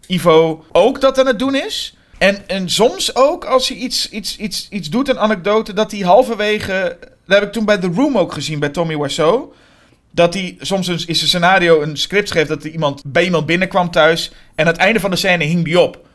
Ivo 0.06 0.64
ook 0.72 1.00
dat 1.00 1.18
aan 1.18 1.26
het 1.26 1.38
doen 1.38 1.54
is. 1.54 1.96
En, 2.18 2.48
en 2.48 2.68
soms 2.68 3.16
ook 3.16 3.44
als 3.44 3.68
hij 3.68 3.76
iets, 3.76 4.10
iets, 4.10 4.36
iets, 4.36 4.68
iets 4.70 4.90
doet, 4.90 5.08
een 5.08 5.18
anekdote, 5.18 5.72
dat 5.72 5.90
hij 5.90 6.00
halverwege. 6.00 6.96
Dat 7.26 7.38
heb 7.38 7.46
ik 7.46 7.52
toen 7.52 7.64
bij 7.64 7.78
The 7.78 7.90
Room 7.94 8.18
ook 8.18 8.32
gezien, 8.32 8.58
bij 8.58 8.68
Tommy 8.68 8.98
Wiseau. 8.98 9.52
Dat 10.14 10.34
hij 10.34 10.56
soms 10.60 10.86
een, 10.86 10.92
in 11.06 11.14
zijn 11.14 11.28
scenario 11.28 11.82
een 11.82 11.96
script 11.96 12.28
schreef 12.28 12.46
dat 12.46 12.64
iemand, 12.64 13.02
bij 13.06 13.24
iemand 13.24 13.46
binnenkwam 13.46 13.90
thuis. 13.90 14.32
En 14.54 14.66
aan 14.66 14.72
het 14.72 14.80
einde 14.80 15.00
van 15.00 15.10
de 15.10 15.16
scène 15.16 15.44
hing 15.44 15.64
die 15.64 15.80
op. 15.80 16.06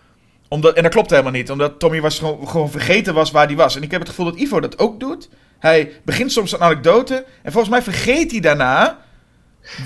Omdat, 0.47 0.75
en 0.75 0.83
dat 0.83 0.91
klopt 0.91 1.09
helemaal 1.09 1.31
niet, 1.31 1.51
omdat 1.51 1.79
Tommy 1.79 2.01
was 2.01 2.19
gewoon, 2.19 2.47
gewoon 2.47 2.71
vergeten 2.71 3.13
was 3.13 3.31
waar 3.31 3.47
hij 3.47 3.55
was. 3.55 3.75
En 3.75 3.83
ik 3.83 3.91
heb 3.91 3.99
het 3.99 4.09
gevoel 4.09 4.25
dat 4.25 4.39
Ivo 4.39 4.59
dat 4.59 4.79
ook 4.79 4.99
doet. 4.99 5.29
Hij 5.59 5.91
begint 6.05 6.31
soms 6.31 6.51
een 6.51 6.59
anekdote. 6.59 7.25
En 7.43 7.51
volgens 7.51 7.73
mij 7.73 7.81
vergeet 7.81 8.31
hij 8.31 8.39
daarna 8.39 8.99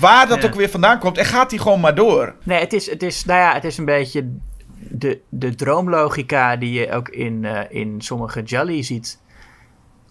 waar 0.00 0.28
dat 0.28 0.42
Ja. 0.42 0.48
ook 0.48 0.54
weer 0.54 0.70
vandaan 0.70 0.98
komt. 0.98 1.18
En 1.18 1.24
gaat 1.24 1.50
hij 1.50 1.60
gewoon 1.60 1.80
maar 1.80 1.94
door. 1.94 2.34
Nee, 2.42 2.60
het 2.60 2.72
is, 2.72 2.90
het 2.90 3.02
is, 3.02 3.24
nou 3.24 3.40
ja, 3.40 3.54
het 3.54 3.64
is 3.64 3.78
een 3.78 3.84
beetje 3.84 4.28
de, 4.78 5.20
de 5.28 5.54
droomlogica 5.54 6.56
die 6.56 6.72
je 6.72 6.92
ook 6.92 7.08
in, 7.08 7.44
eh, 7.44 7.60
in 7.68 7.94
sommige 8.00 8.42
Jolly 8.42 8.82
ziet. 8.82 9.18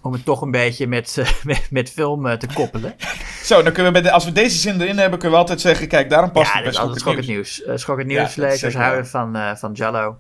Om 0.04 0.14
het 0.14 0.26
toch 0.26 0.42
een 0.42 0.52
beetje 0.52 0.88
met, 0.88 1.18
met, 1.44 1.68
met 1.70 1.90
film 1.90 2.28
eh, 2.28 2.38
te 2.38 2.48
koppelen. 2.54 2.96
Zo, 3.44 3.64
dan 3.64 3.74
kunnen 3.74 3.94
we 3.94 4.02
bij 4.02 4.10
de, 4.10 4.12
als 4.16 4.26
we 4.26 4.32
deze 4.32 4.58
zin 4.58 4.82
erin 4.82 4.98
hebben, 4.98 5.20
kunnen 5.20 5.38
we 5.38 5.44
altijd 5.44 5.62
zeggen: 5.62 5.88
kijk, 5.88 6.10
daarom 6.10 6.32
past 6.32 6.54
ja, 6.54 6.54
het 6.54 6.64
dat 6.64 6.74
best 6.74 6.84
altijd 6.84 7.04
het 7.04 7.10
schok 7.10 7.28
nieuws. 7.28 7.58
het 7.58 7.66
nieuws. 7.66 7.76
Eh, 7.76 7.82
schok 7.82 7.98
het 7.98 8.12
Ja, 8.12 8.20
nieuws, 8.20 8.36
lezers 8.36 8.76
houden 8.76 9.08
van, 9.08 9.36
eh, 9.36 9.56
van 9.56 9.72
Jallo. 9.72 10.18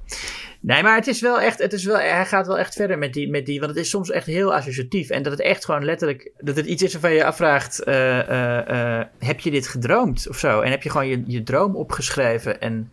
Nee, 0.60 0.84
maar 0.84 0.96
het 0.96 1.08
is 1.08 1.22
wel 1.22 1.40
echt, 1.42 1.60
het 1.60 1.74
is 1.74 1.84
wel, 1.84 1.96
hij 1.96 2.26
gaat 2.26 2.48
wel 2.48 2.58
echt 2.58 2.74
verder 2.74 2.98
met 2.98 3.14
die, 3.14 3.30
met 3.30 3.46
die, 3.46 3.60
want 3.60 3.72
het 3.72 3.80
is 3.80 3.90
soms 3.90 4.10
echt 4.10 4.26
heel 4.26 4.54
associatief. 4.54 5.10
En 5.10 5.24
dat 5.24 5.32
het 5.32 5.42
echt 5.42 5.66
gewoon 5.66 5.86
letterlijk, 5.86 6.32
dat 6.38 6.56
het 6.56 6.66
iets 6.66 6.84
is 6.84 6.92
waarvan 6.94 7.14
je 7.14 7.26
afvraagt, 7.26 7.84
eh, 7.84 9.00
heb 9.20 9.40
je 9.40 9.52
dit 9.52 9.68
gedroomd 9.68 10.28
of 10.30 10.38
zo? 10.38 10.62
En 10.62 10.72
heb 10.72 10.84
je 10.84 10.90
gewoon 10.90 11.08
je, 11.08 11.24
je 11.26 11.44
droom 11.44 11.76
opgeschreven 11.76 12.62
en 12.62 12.92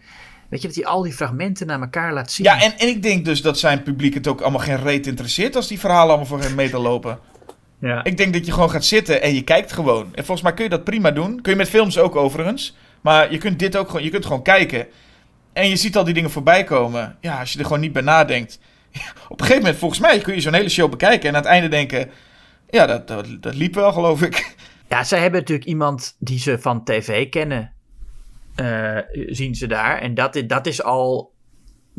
weet 0.50 0.60
je, 0.60 0.66
dat 0.66 0.76
hij 0.76 0.86
al 0.86 1.02
die 1.02 1.12
fragmenten 1.12 1.66
naar 1.66 1.80
elkaar 1.80 2.12
laat 2.12 2.32
zien. 2.32 2.46
Ja, 2.46 2.62
en, 2.62 2.78
en 2.78 2.88
ik 2.88 3.02
denk 3.02 3.24
dus 3.24 3.42
dat 3.42 3.58
zijn 3.58 3.82
publiek 3.82 4.14
het 4.14 4.26
ook 4.26 4.40
allemaal 4.40 4.60
geen 4.60 4.82
reet 4.82 5.06
interesseert 5.06 5.56
als 5.56 5.68
die 5.68 5.78
verhalen 5.78 6.08
allemaal 6.08 6.26
voor 6.26 6.40
hem 6.40 6.54
mee 6.54 6.70
te 6.70 6.78
lopen. 6.78 7.18
Ja. 7.80 8.04
Ik 8.04 8.16
denk 8.16 8.32
dat 8.32 8.46
je 8.46 8.52
gewoon 8.52 8.70
gaat 8.70 8.84
zitten 8.84 9.22
en 9.22 9.34
je 9.34 9.42
kijkt 9.42 9.72
gewoon. 9.72 10.04
En 10.14 10.24
volgens 10.24 10.42
mij 10.42 10.54
kun 10.54 10.64
je 10.64 10.70
dat 10.70 10.84
prima 10.84 11.10
doen. 11.10 11.40
Kun 11.40 11.52
je 11.52 11.58
met 11.58 11.68
films 11.68 11.98
ook 11.98 12.16
overigens. 12.16 12.76
Maar 13.00 13.32
je 13.32 13.38
kunt 13.38 13.58
dit 13.58 13.76
ook 13.76 13.86
gewoon, 13.86 14.02
je 14.02 14.10
kunt 14.10 14.26
gewoon 14.26 14.42
kijken. 14.42 14.86
En 15.52 15.68
je 15.68 15.76
ziet 15.76 15.96
al 15.96 16.04
die 16.04 16.14
dingen 16.14 16.30
voorbij 16.30 16.64
komen. 16.64 17.16
Ja, 17.20 17.40
als 17.40 17.52
je 17.52 17.58
er 17.58 17.64
gewoon 17.64 17.80
niet 17.80 17.92
bij 17.92 18.02
nadenkt. 18.02 18.58
Op 19.28 19.40
een 19.40 19.46
gegeven 19.46 19.62
moment, 19.62 19.78
volgens 19.78 20.00
mij, 20.00 20.18
kun 20.18 20.34
je 20.34 20.40
zo'n 20.40 20.54
hele 20.54 20.68
show 20.68 20.90
bekijken. 20.90 21.28
En 21.28 21.34
aan 21.34 21.42
het 21.42 21.50
einde 21.50 21.68
denken. 21.68 22.10
Ja, 22.70 22.86
dat, 22.86 23.08
dat, 23.08 23.26
dat 23.40 23.54
liep 23.54 23.74
wel, 23.74 23.92
geloof 23.92 24.22
ik. 24.22 24.56
Ja, 24.88 25.04
zij 25.04 25.20
hebben 25.20 25.40
natuurlijk 25.40 25.68
iemand 25.68 26.16
die 26.18 26.38
ze 26.38 26.58
van 26.58 26.84
tv 26.84 27.28
kennen. 27.28 27.72
Eh, 28.54 28.96
zien 29.26 29.54
ze 29.54 29.66
daar. 29.66 29.98
En 29.98 30.14
dat, 30.14 30.42
dat 30.46 30.66
is 30.66 30.82
al. 30.82 31.32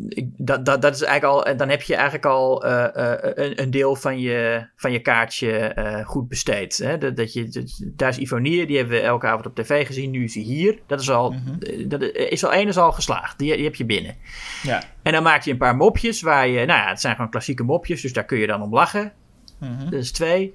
ik, 0.08 0.28
dat, 0.36 0.64
dat, 0.66 0.82
dat 0.82 0.94
is 0.94 1.02
eigenlijk 1.02 1.34
al, 1.34 1.46
en 1.46 1.56
dan 1.56 1.68
heb 1.68 1.82
je 1.82 1.94
eigenlijk 1.94 2.26
al 2.26 2.64
eh, 2.64 3.12
eh, 3.12 3.32
een, 3.34 3.62
een 3.62 3.70
deel 3.70 3.96
van 3.96 4.20
je, 4.20 4.66
van 4.76 4.92
je 4.92 5.00
kaartje 5.00 6.02
goed 6.06 6.28
besteed. 6.28 6.76
Hè? 6.78 6.98
Dat, 6.98 7.16
dat 7.16 7.32
je, 7.32 7.48
dat- 7.48 7.82
daar 7.86 8.08
is 8.08 8.18
Ivonie, 8.18 8.66
die 8.66 8.76
hebben 8.76 8.94
we 8.96 9.02
elke 9.02 9.26
avond 9.26 9.46
op 9.46 9.54
tv 9.54 9.86
gezien. 9.86 10.10
Nu 10.10 10.24
is 10.24 10.34
hij 10.34 10.42
hier. 10.44 10.78
Dat 10.86 11.00
is 11.00 11.10
al, 11.10 11.34
eh, 11.60 11.88
dat 11.88 12.02
is 12.02 12.44
al 12.44 12.52
één 12.52 12.68
is 12.68 12.76
al 12.78 12.92
geslaagd. 12.92 13.38
Die, 13.38 13.54
die 13.56 13.64
heb 13.64 13.74
je 13.74 13.84
binnen. 13.84 14.16
Ja. 14.62 14.82
En 15.02 15.12
dan 15.12 15.22
maak 15.22 15.42
je 15.42 15.50
een 15.50 15.56
paar 15.56 15.76
mopjes 15.76 16.22
waar 16.22 16.48
je, 16.48 16.66
nou 16.66 16.80
ja, 16.80 16.88
het 16.88 17.00
zijn 17.00 17.14
gewoon 17.14 17.30
klassieke 17.30 17.62
mopjes, 17.62 18.02
dus 18.02 18.12
daar 18.12 18.24
kun 18.24 18.38
je 18.38 18.46
dan 18.46 18.62
om 18.62 18.74
lachen. 18.74 19.12
Mhm. 19.60 19.84
Dat 19.84 20.00
is 20.00 20.12
twee. 20.12 20.54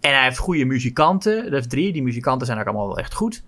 En 0.00 0.12
hij 0.14 0.24
heeft 0.24 0.38
goede 0.38 0.64
muzikanten. 0.64 1.50
Dat 1.50 1.60
is 1.60 1.66
drie. 1.66 1.92
Die 1.92 2.02
muzikanten 2.02 2.46
zijn 2.46 2.58
ook 2.58 2.66
allemaal 2.66 2.86
wel 2.86 2.98
echt 2.98 3.14
goed. 3.14 3.44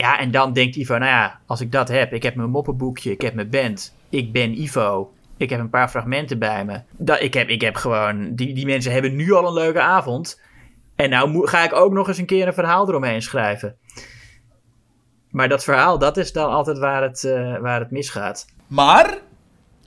Ja, 0.00 0.18
en 0.18 0.30
dan 0.30 0.52
denkt 0.52 0.76
Ivo, 0.76 0.98
nou 0.98 1.10
ja, 1.10 1.40
als 1.46 1.60
ik 1.60 1.72
dat 1.72 1.88
heb, 1.88 2.12
ik 2.12 2.22
heb 2.22 2.34
mijn 2.34 2.50
moppenboekje, 2.50 3.10
ik 3.10 3.20
heb 3.20 3.34
mijn 3.34 3.50
band, 3.50 3.96
ik 4.08 4.32
ben 4.32 4.60
Ivo, 4.60 5.12
ik 5.36 5.50
heb 5.50 5.60
een 5.60 5.70
paar 5.70 5.88
fragmenten 5.88 6.38
bij 6.38 6.64
me. 6.64 6.80
Dat, 6.96 7.20
ik, 7.20 7.34
heb, 7.34 7.48
ik 7.48 7.60
heb 7.60 7.74
gewoon, 7.76 8.34
die, 8.34 8.54
die 8.54 8.66
mensen 8.66 8.92
hebben 8.92 9.16
nu 9.16 9.32
al 9.32 9.46
een 9.46 9.52
leuke 9.52 9.80
avond. 9.80 10.40
En 10.96 11.10
nou 11.10 11.48
ga 11.48 11.64
ik 11.64 11.72
ook 11.72 11.92
nog 11.92 12.08
eens 12.08 12.18
een 12.18 12.26
keer 12.26 12.46
een 12.46 12.54
verhaal 12.54 12.88
eromheen 12.88 13.22
schrijven. 13.22 13.76
Maar 15.30 15.48
dat 15.48 15.64
verhaal, 15.64 15.98
dat 15.98 16.16
is 16.16 16.32
dan 16.32 16.50
altijd 16.50 16.78
waar 16.78 17.02
het, 17.02 17.24
eh, 17.24 17.58
waar 17.58 17.80
het 17.80 17.90
misgaat. 17.90 18.46
Maar, 18.66 19.18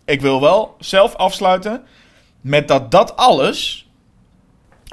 ik 0.06 0.22
wil 0.22 0.42
wel 0.42 0.76
zelf 0.80 1.16
afsluiten 1.16 1.84
met 2.42 2.68
dat 2.68 2.92
dat 2.92 3.16
alles 3.16 3.83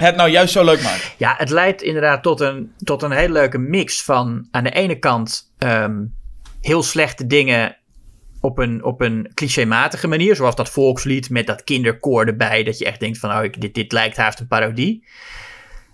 het 0.01 0.15
nou 0.15 0.29
juist 0.29 0.53
zo 0.53 0.63
leuk 0.63 0.81
maakt. 0.81 1.15
Ja, 1.17 1.35
het 1.37 1.49
leidt 1.49 1.81
inderdaad 1.81 2.23
tot 2.23 2.39
een, 2.39 2.71
tot 2.77 3.01
een 3.01 3.11
hele 3.11 3.33
leuke 3.33 3.57
mix 3.57 4.03
van 4.03 4.47
aan 4.51 4.63
de 4.63 4.71
ene 4.71 4.99
kant 4.99 5.53
ehm, 5.57 6.05
heel 6.61 6.83
slechte 6.83 7.27
dingen 7.27 7.77
op 8.41 8.57
een, 8.57 8.83
op 8.83 9.01
een 9.01 9.31
clichématige 9.33 10.07
manier. 10.07 10.35
Zoals 10.35 10.55
dat 10.55 10.69
volkslied 10.69 11.29
met 11.29 11.47
dat 11.47 11.63
kinderkoor 11.63 12.25
erbij. 12.25 12.63
Dat 12.63 12.77
je 12.77 12.85
echt 12.85 12.99
denkt 12.99 13.17
van, 13.17 13.29
oh, 13.29 13.51
dit, 13.59 13.73
dit 13.73 13.91
lijkt 13.91 14.17
haast 14.17 14.39
een 14.39 14.47
parodie. 14.47 15.07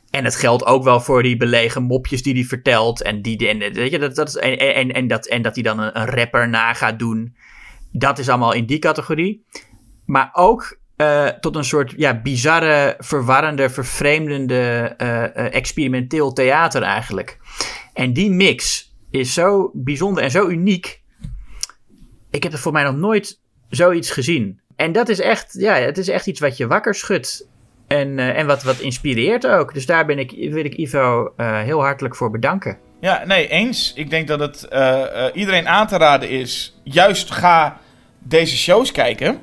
En 0.09 0.23
het 0.23 0.35
geldt 0.35 0.65
ook 0.65 0.83
wel 0.83 1.01
voor 1.01 1.23
die 1.23 1.37
belegen 1.37 1.83
mopjes 1.83 2.23
die 2.23 2.33
hij 2.33 2.43
vertelt. 2.43 3.01
En, 3.01 3.21
die, 3.21 3.47
en, 3.47 3.73
weet 3.73 3.91
je, 3.91 3.99
dat, 3.99 4.15
dat 4.15 4.27
is, 4.27 4.35
en, 4.35 4.57
en, 4.57 4.91
en, 4.91 5.07
dat, 5.07 5.27
en 5.27 5.41
dat 5.41 5.53
hij 5.55 5.63
dan 5.63 5.79
een, 5.79 5.99
een 5.99 6.09
rapper 6.09 6.49
na 6.49 6.73
gaat 6.73 6.99
doen. 6.99 7.35
Dat 7.91 8.19
is 8.19 8.29
allemaal 8.29 8.53
in 8.53 8.65
die 8.65 8.79
categorie. 8.79 9.45
Maar 10.05 10.29
ook 10.33 10.76
eh, 10.97 11.27
tot 11.27 11.55
een 11.55 11.63
soort 11.63 11.93
ja, 11.97 12.21
bizarre, 12.21 12.95
verwarrende, 12.99 13.69
vervreemdende, 13.69 14.93
eh, 14.97 15.23
eh, 15.23 15.53
experimenteel 15.53 16.33
theater 16.33 16.81
eigenlijk. 16.81 17.37
En 17.93 18.13
die 18.13 18.31
mix 18.31 18.91
is 19.11 19.33
zo 19.33 19.71
bijzonder 19.73 20.23
en 20.23 20.31
zo 20.31 20.47
uniek. 20.47 21.01
Ik 22.31 22.43
heb 22.43 22.53
er 22.53 22.59
voor 22.59 22.71
mij 22.71 22.83
nog 22.83 22.95
nooit 22.95 23.39
zoiets 23.69 24.11
gezien. 24.11 24.59
En 24.75 24.91
dat 24.91 25.09
is 25.09 25.19
echt, 25.19 25.53
ja, 25.53 25.73
het 25.73 25.97
is 25.97 26.07
echt 26.07 26.27
iets 26.27 26.39
wat 26.39 26.57
je 26.57 26.67
wakker 26.67 26.95
schudt. 26.95 27.47
En, 27.87 28.19
en 28.19 28.47
wat, 28.47 28.63
wat 28.63 28.79
inspireert 28.79 29.47
ook. 29.47 29.73
Dus 29.73 29.85
daar 29.85 30.05
ben 30.05 30.19
ik, 30.19 30.51
wil 30.51 30.65
ik 30.65 30.73
Ivo 30.73 31.33
heel 31.37 31.81
hartelijk 31.81 32.15
voor 32.15 32.31
bedanken. 32.31 32.77
Ja, 33.01 33.23
nee, 33.25 33.47
eens. 33.47 33.93
Ik 33.95 34.09
denk 34.09 34.27
dat 34.27 34.39
het 34.39 34.67
iedereen 35.33 35.67
aan 35.67 35.87
te 35.87 35.97
raden 35.97 36.29
is. 36.29 36.79
Juist 36.83 37.31
ga 37.31 37.79
deze 38.19 38.57
shows 38.57 38.91
kijken. 38.91 39.41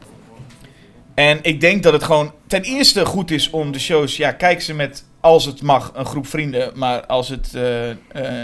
En 1.14 1.38
ik 1.42 1.60
denk 1.60 1.82
dat 1.82 1.92
het 1.92 2.02
gewoon 2.02 2.32
ten 2.46 2.62
eerste 2.62 3.06
goed 3.06 3.30
is 3.30 3.50
om 3.50 3.72
de 3.72 3.78
shows. 3.78 4.16
Ja, 4.16 4.32
kijk 4.32 4.62
ze 4.62 4.74
met, 4.74 5.04
als 5.20 5.44
het 5.44 5.62
mag, 5.62 5.90
een 5.94 6.06
groep 6.06 6.26
vrienden. 6.26 6.72
Maar 6.74 7.06
als 7.06 7.28
het 7.28 7.54
eh, 7.54 7.90
eh, 7.90 7.96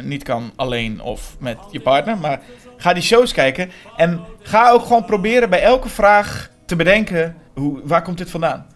niet 0.04 0.22
kan, 0.22 0.52
alleen 0.56 1.00
of 1.00 1.36
met 1.38 1.58
je 1.70 1.80
partner. 1.80 2.18
Maar 2.18 2.40
ga 2.76 2.92
die 2.92 3.02
shows 3.02 3.32
kijken. 3.32 3.70
En 3.96 4.20
ga 4.42 4.70
ook 4.70 4.82
gewoon 4.82 5.04
proberen 5.04 5.50
bij 5.50 5.62
elke 5.62 5.88
vraag 5.88 6.50
te 6.66 6.76
bedenken: 6.76 7.36
hoe, 7.54 7.80
waar 7.84 8.02
komt 8.02 8.18
dit 8.18 8.30
vandaan? 8.30 8.66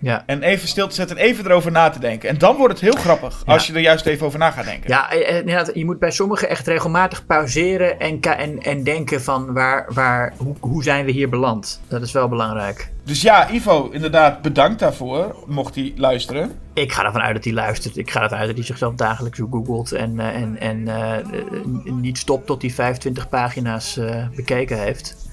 Ja. 0.00 0.22
En 0.26 0.42
even 0.42 0.68
stil 0.68 0.88
te 0.88 0.94
zetten 0.94 1.16
en 1.16 1.24
even 1.24 1.44
erover 1.44 1.70
na 1.70 1.90
te 1.90 1.98
denken. 1.98 2.28
En 2.28 2.38
dan 2.38 2.56
wordt 2.56 2.72
het 2.72 2.82
heel 2.82 3.00
grappig 3.00 3.42
als 3.46 3.66
je 3.66 3.72
er 3.72 3.80
juist 3.80 4.06
even 4.06 4.26
over 4.26 4.38
na 4.38 4.50
gaat 4.50 4.64
denken. 4.64 4.90
Ja, 4.90 5.10
eh, 5.10 5.28
eh, 5.28 5.38
inderdaad, 5.38 5.70
je 5.74 5.84
moet 5.84 5.98
bij 5.98 6.10
sommigen 6.10 6.48
echt 6.48 6.66
regelmatig 6.66 7.26
pauzeren 7.26 8.00
en, 8.00 8.20
en, 8.20 8.62
en 8.62 8.84
denken 8.84 9.22
van 9.22 9.52
waar, 9.52 9.86
waar, 9.92 10.32
hoe, 10.36 10.54
hoe 10.60 10.82
zijn 10.82 11.04
we 11.04 11.10
hier 11.10 11.28
beland? 11.28 11.80
Dat 11.88 12.02
is 12.02 12.12
wel 12.12 12.28
belangrijk. 12.28 12.90
Dus 13.04 13.22
ja, 13.22 13.50
Ivo, 13.50 13.88
inderdaad, 13.92 14.42
bedankt 14.42 14.78
daarvoor, 14.78 15.44
mocht 15.46 15.74
hij 15.74 15.92
luisteren. 15.96 16.58
Ik 16.74 16.92
ga 16.92 17.04
ervan 17.04 17.20
uit 17.20 17.34
dat 17.34 17.44
hij 17.44 17.52
luistert. 17.52 17.96
Ik 17.96 18.10
ga 18.10 18.22
ervan 18.22 18.38
uit 18.38 18.46
dat 18.46 18.56
hij 18.56 18.66
zichzelf 18.66 18.94
dagelijks 18.94 19.40
googelt 19.50 19.92
en, 19.92 20.20
eh, 20.20 20.34
en, 20.34 20.58
en 20.58 22.00
niet 22.00 22.18
stopt 22.18 22.46
tot 22.46 22.62
hij 22.62 22.70
25 22.70 23.28
pagina's 23.28 24.00
bekeken 24.34 24.78
heeft. 24.78 25.29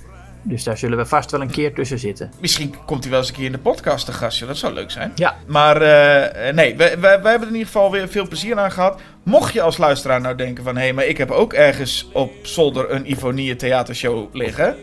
Dus 0.47 0.63
daar 0.63 0.77
zullen 0.77 0.97
we 0.97 1.05
vast 1.05 1.31
wel 1.31 1.41
een 1.41 1.51
keer 1.51 1.73
tussen 1.73 1.99
zitten. 1.99 2.31
Misschien 2.39 2.75
komt 2.85 3.01
hij 3.01 3.11
wel 3.11 3.19
eens 3.19 3.29
een 3.29 3.35
keer 3.35 3.45
in 3.45 3.51
de 3.51 3.57
podcast 3.57 4.05
te 4.05 4.11
gastje, 4.11 4.45
dat 4.45 4.57
zou 4.57 4.73
leuk 4.73 4.91
zijn. 4.91 5.11
Ja. 5.15 5.35
Maar 5.47 5.81
eh, 5.81 6.53
nee, 6.53 6.75
we, 6.75 6.89
we, 6.89 6.99
we 6.99 7.07
hebben 7.07 7.41
er 7.41 7.47
in 7.47 7.51
ieder 7.51 7.65
geval 7.65 7.91
weer 7.91 8.07
veel 8.07 8.27
plezier 8.27 8.57
aan 8.57 8.71
gehad. 8.71 8.99
Mocht 9.23 9.53
je 9.53 9.61
als 9.61 9.77
luisteraar 9.77 10.21
nou 10.21 10.35
denken 10.35 10.63
van... 10.63 10.75
hé, 10.75 10.81
hey, 10.81 10.93
maar 10.93 11.05
ik 11.05 11.17
heb 11.17 11.31
ook 11.31 11.53
ergens 11.53 12.09
op 12.13 12.31
zolder 12.41 12.91
een 12.91 13.11
Ivonie 13.11 13.55
theatershow 13.55 14.35
liggen... 14.35 14.75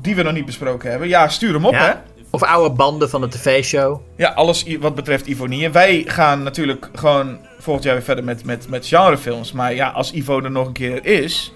die 0.00 0.16
we 0.16 0.22
nog 0.22 0.32
niet 0.32 0.46
besproken 0.46 0.90
hebben. 0.90 1.08
Ja, 1.08 1.28
stuur 1.28 1.54
hem 1.54 1.66
op, 1.66 1.74
hè. 1.74 1.92
Of 2.30 2.42
oude 2.42 2.74
banden 2.74 3.10
van 3.10 3.20
de 3.20 3.28
tv-show. 3.28 4.00
Ja, 4.16 4.28
alles 4.28 4.64
wat 4.80 4.94
betreft 4.94 5.26
Ivonie. 5.26 5.70
Wij 5.70 6.04
gaan 6.06 6.42
natuurlijk 6.42 6.88
gewoon 6.94 7.38
volgend 7.58 7.84
jaar 7.84 7.94
weer 7.94 8.04
verder 8.04 8.24
met, 8.24 8.44
met, 8.44 8.68
met 8.68 8.86
genrefilms. 8.86 9.52
Maar 9.52 9.74
ja, 9.74 9.88
als 9.88 10.12
Ivo 10.12 10.40
er 10.40 10.50
nog 10.50 10.66
een 10.66 10.72
keer 10.72 11.04
is, 11.06 11.52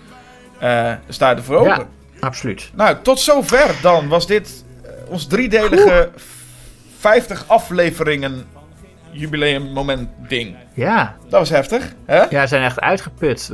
eh 0.58 0.92
sta 1.08 1.30
je 1.30 1.36
ervoor 1.36 1.56
open. 1.56 1.68
Ja, 1.68 1.86
absoluut. 2.20 2.70
Nou, 2.74 2.96
tot 3.02 3.20
zover 3.20 3.74
dan 3.82 4.08
was 4.08 4.26
dit 4.26 4.64
eh, 4.82 4.90
ons 5.08 5.26
driedelige 5.26 6.10
50 6.98 7.44
afleveringen 7.46 8.46
jubileum 9.10 9.62
moment 9.72 10.08
ding. 10.28 10.56
Ja. 10.74 11.16
Dat 11.22 11.38
was 11.40 11.50
heftig, 11.50 11.94
hè? 12.06 12.22
Ja, 12.22 12.40
we 12.40 12.46
zijn 12.46 12.62
echt 12.62 12.80
uitgeput. 12.80 13.50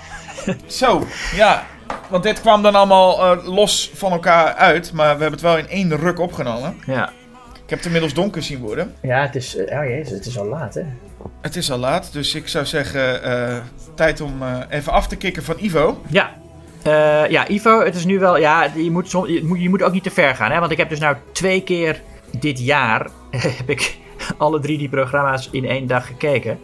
Zo, 0.66 1.06
ja. 1.34 1.66
Want 2.08 2.22
dit 2.22 2.40
kwam 2.40 2.62
dan 2.62 2.74
allemaal 2.74 3.36
eh, 3.36 3.46
los 3.46 3.90
van 3.94 4.12
elkaar 4.12 4.54
uit, 4.54 4.92
maar 4.92 5.04
we 5.16 5.22
hebben 5.22 5.32
het 5.32 5.40
wel 5.40 5.58
in 5.58 5.68
één 5.68 5.96
ruk 5.96 6.18
opgenomen. 6.18 6.76
Ja. 6.86 7.08
Ik 7.52 7.74
heb 7.74 7.78
het 7.78 7.84
inmiddels 7.84 8.14
donker 8.14 8.42
zien 8.42 8.58
worden. 8.60 8.94
Ja, 9.02 9.22
het 9.22 9.34
is, 9.34 9.56
oh 9.56 9.84
jezus, 9.84 10.10
het 10.10 10.26
is 10.26 10.38
al 10.38 10.46
laat, 10.46 10.74
hè? 10.74 10.82
Het 11.40 11.56
is 11.56 11.70
al 11.70 11.78
laat, 11.78 12.12
dus 12.12 12.34
ik 12.34 12.48
zou 12.48 12.64
zeggen, 12.64 13.22
eh, 13.22 13.56
tijd 13.94 14.20
om 14.20 14.42
eh, 14.42 14.58
even 14.68 14.92
af 14.92 15.08
te 15.08 15.16
kicken 15.16 15.42
van 15.44 15.56
Ivo. 15.58 16.02
Ja. 16.06 16.30
Eh, 16.82 17.30
ja, 17.30 17.48
Ivo, 17.48 17.84
het 17.84 17.94
is 17.94 18.04
nu 18.04 18.18
wel. 18.18 18.36
Ja, 18.38 18.70
je 18.76 18.90
moet, 18.90 19.10
som- 19.10 19.26
je, 19.26 19.44
moet, 19.44 19.60
je 19.60 19.68
moet 19.68 19.82
ook 19.82 19.92
niet 19.92 20.02
te 20.02 20.10
ver 20.10 20.34
gaan. 20.34 20.50
Hè? 20.50 20.58
Want 20.60 20.72
ik 20.72 20.78
heb 20.78 20.88
dus 20.88 20.98
nou 20.98 21.16
twee 21.32 21.62
keer 21.62 22.02
dit 22.38 22.58
jaar. 22.64 23.10
heb 23.60 23.70
ik 23.70 23.98
alle 24.36 24.60
drie 24.60 24.78
die 24.78 24.88
programma's 24.88 25.48
in 25.52 25.64
één 25.64 25.86
dag 25.86 26.06
gekeken. 26.06 26.58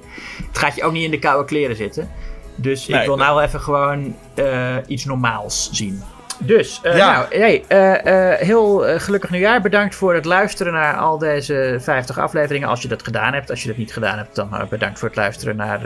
Het 0.48 0.58
gaat 0.58 0.74
je 0.74 0.82
ook 0.84 0.92
niet 0.92 1.04
in 1.04 1.10
de 1.10 1.18
koude 1.18 1.44
kleren 1.44 1.76
zitten. 1.76 2.10
Dus 2.56 2.86
Nee, 2.86 3.00
ik 3.00 3.06
wil 3.06 3.16
nou 3.16 3.34
wel 3.34 3.44
even 3.44 3.60
gewoon 3.60 4.16
eh, 4.34 4.76
iets 4.86 5.04
normaals 5.04 5.68
zien. 5.72 6.02
Dus, 6.38 6.80
eh, 6.82 6.96
Ja. 6.96 7.12
nou, 7.12 7.26
hey, 7.38 7.64
eh, 7.68 8.32
eh, 8.32 8.38
heel 8.40 8.84
gelukkig 8.98 9.30
nieuwjaar. 9.30 9.60
Bedankt 9.60 9.94
voor 9.94 10.14
het 10.14 10.24
luisteren 10.24 10.72
naar 10.72 10.96
al 10.96 11.18
deze 11.18 11.76
50 11.80 12.18
afleveringen. 12.18 12.68
Als 12.68 12.82
je 12.82 12.88
dat 12.88 13.02
gedaan 13.02 13.32
hebt. 13.32 13.50
Als 13.50 13.62
je 13.62 13.68
dat 13.68 13.76
niet 13.76 13.92
gedaan 13.92 14.18
hebt, 14.18 14.34
dan 14.34 14.66
bedankt 14.70 14.98
voor 14.98 15.08
het 15.08 15.16
luisteren 15.16 15.56
naar 15.56 15.80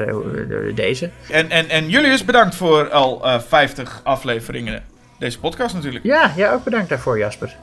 deze. 0.75 1.11
En, 1.31 1.51
en, 1.51 1.69
en 1.69 1.89
Julius, 1.89 2.25
bedankt 2.25 2.55
voor 2.55 2.91
al 2.91 3.25
eh 3.25 3.39
50 3.49 4.01
afleveringen. 4.05 4.83
Deze 5.19 5.39
podcast 5.39 5.75
natuurlijk. 5.75 6.05
Ja, 6.05 6.33
jij 6.37 6.53
ook 6.53 6.65
bedankt 6.65 6.89
daarvoor, 6.89 7.19
Jasper. 7.19 7.57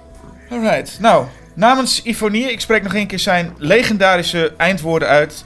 Alright, 0.49 0.99
nou, 0.99 1.25
namens 1.53 2.03
Ivonie, 2.03 2.51
ik 2.51 2.59
spreek 2.61 2.83
nog 2.83 2.93
een 2.93 3.07
keer 3.07 3.19
zijn 3.19 3.53
legendarische 3.57 4.53
eindwoorden 4.57 5.07
uit. 5.07 5.45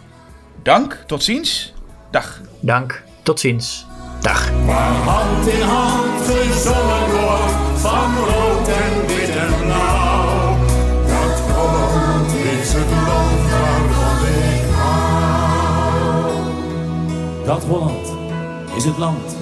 Dank, 0.64 0.98
tot 1.06 1.24
ziens, 1.24 1.74
dag. 2.11 2.41
Dank, 2.60 3.03
tot 3.24 3.40
ziens. 3.40 3.86
Dag. 4.22 4.49
Hand 5.06 5.48
in 5.48 5.61
hand 5.61 7.28
van 7.99 8.15
rood 8.26 8.67
en 8.67 9.07
wit 9.07 9.35
en 9.35 9.53
blauw. 9.65 10.57
Dat 11.07 11.39
Holland 11.55 12.34
is 12.34 12.73
het 12.73 12.91
land 13.07 13.41
waarvan 13.51 14.26
ik 14.27 14.63
hou. 14.76 16.34
Dat 17.45 17.63
Holland 17.63 18.07
is 18.76 18.85
het 18.85 18.97
land 18.97 19.35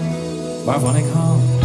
waarvan 0.66 0.96
ik 0.96 1.06
hou. 1.14 1.57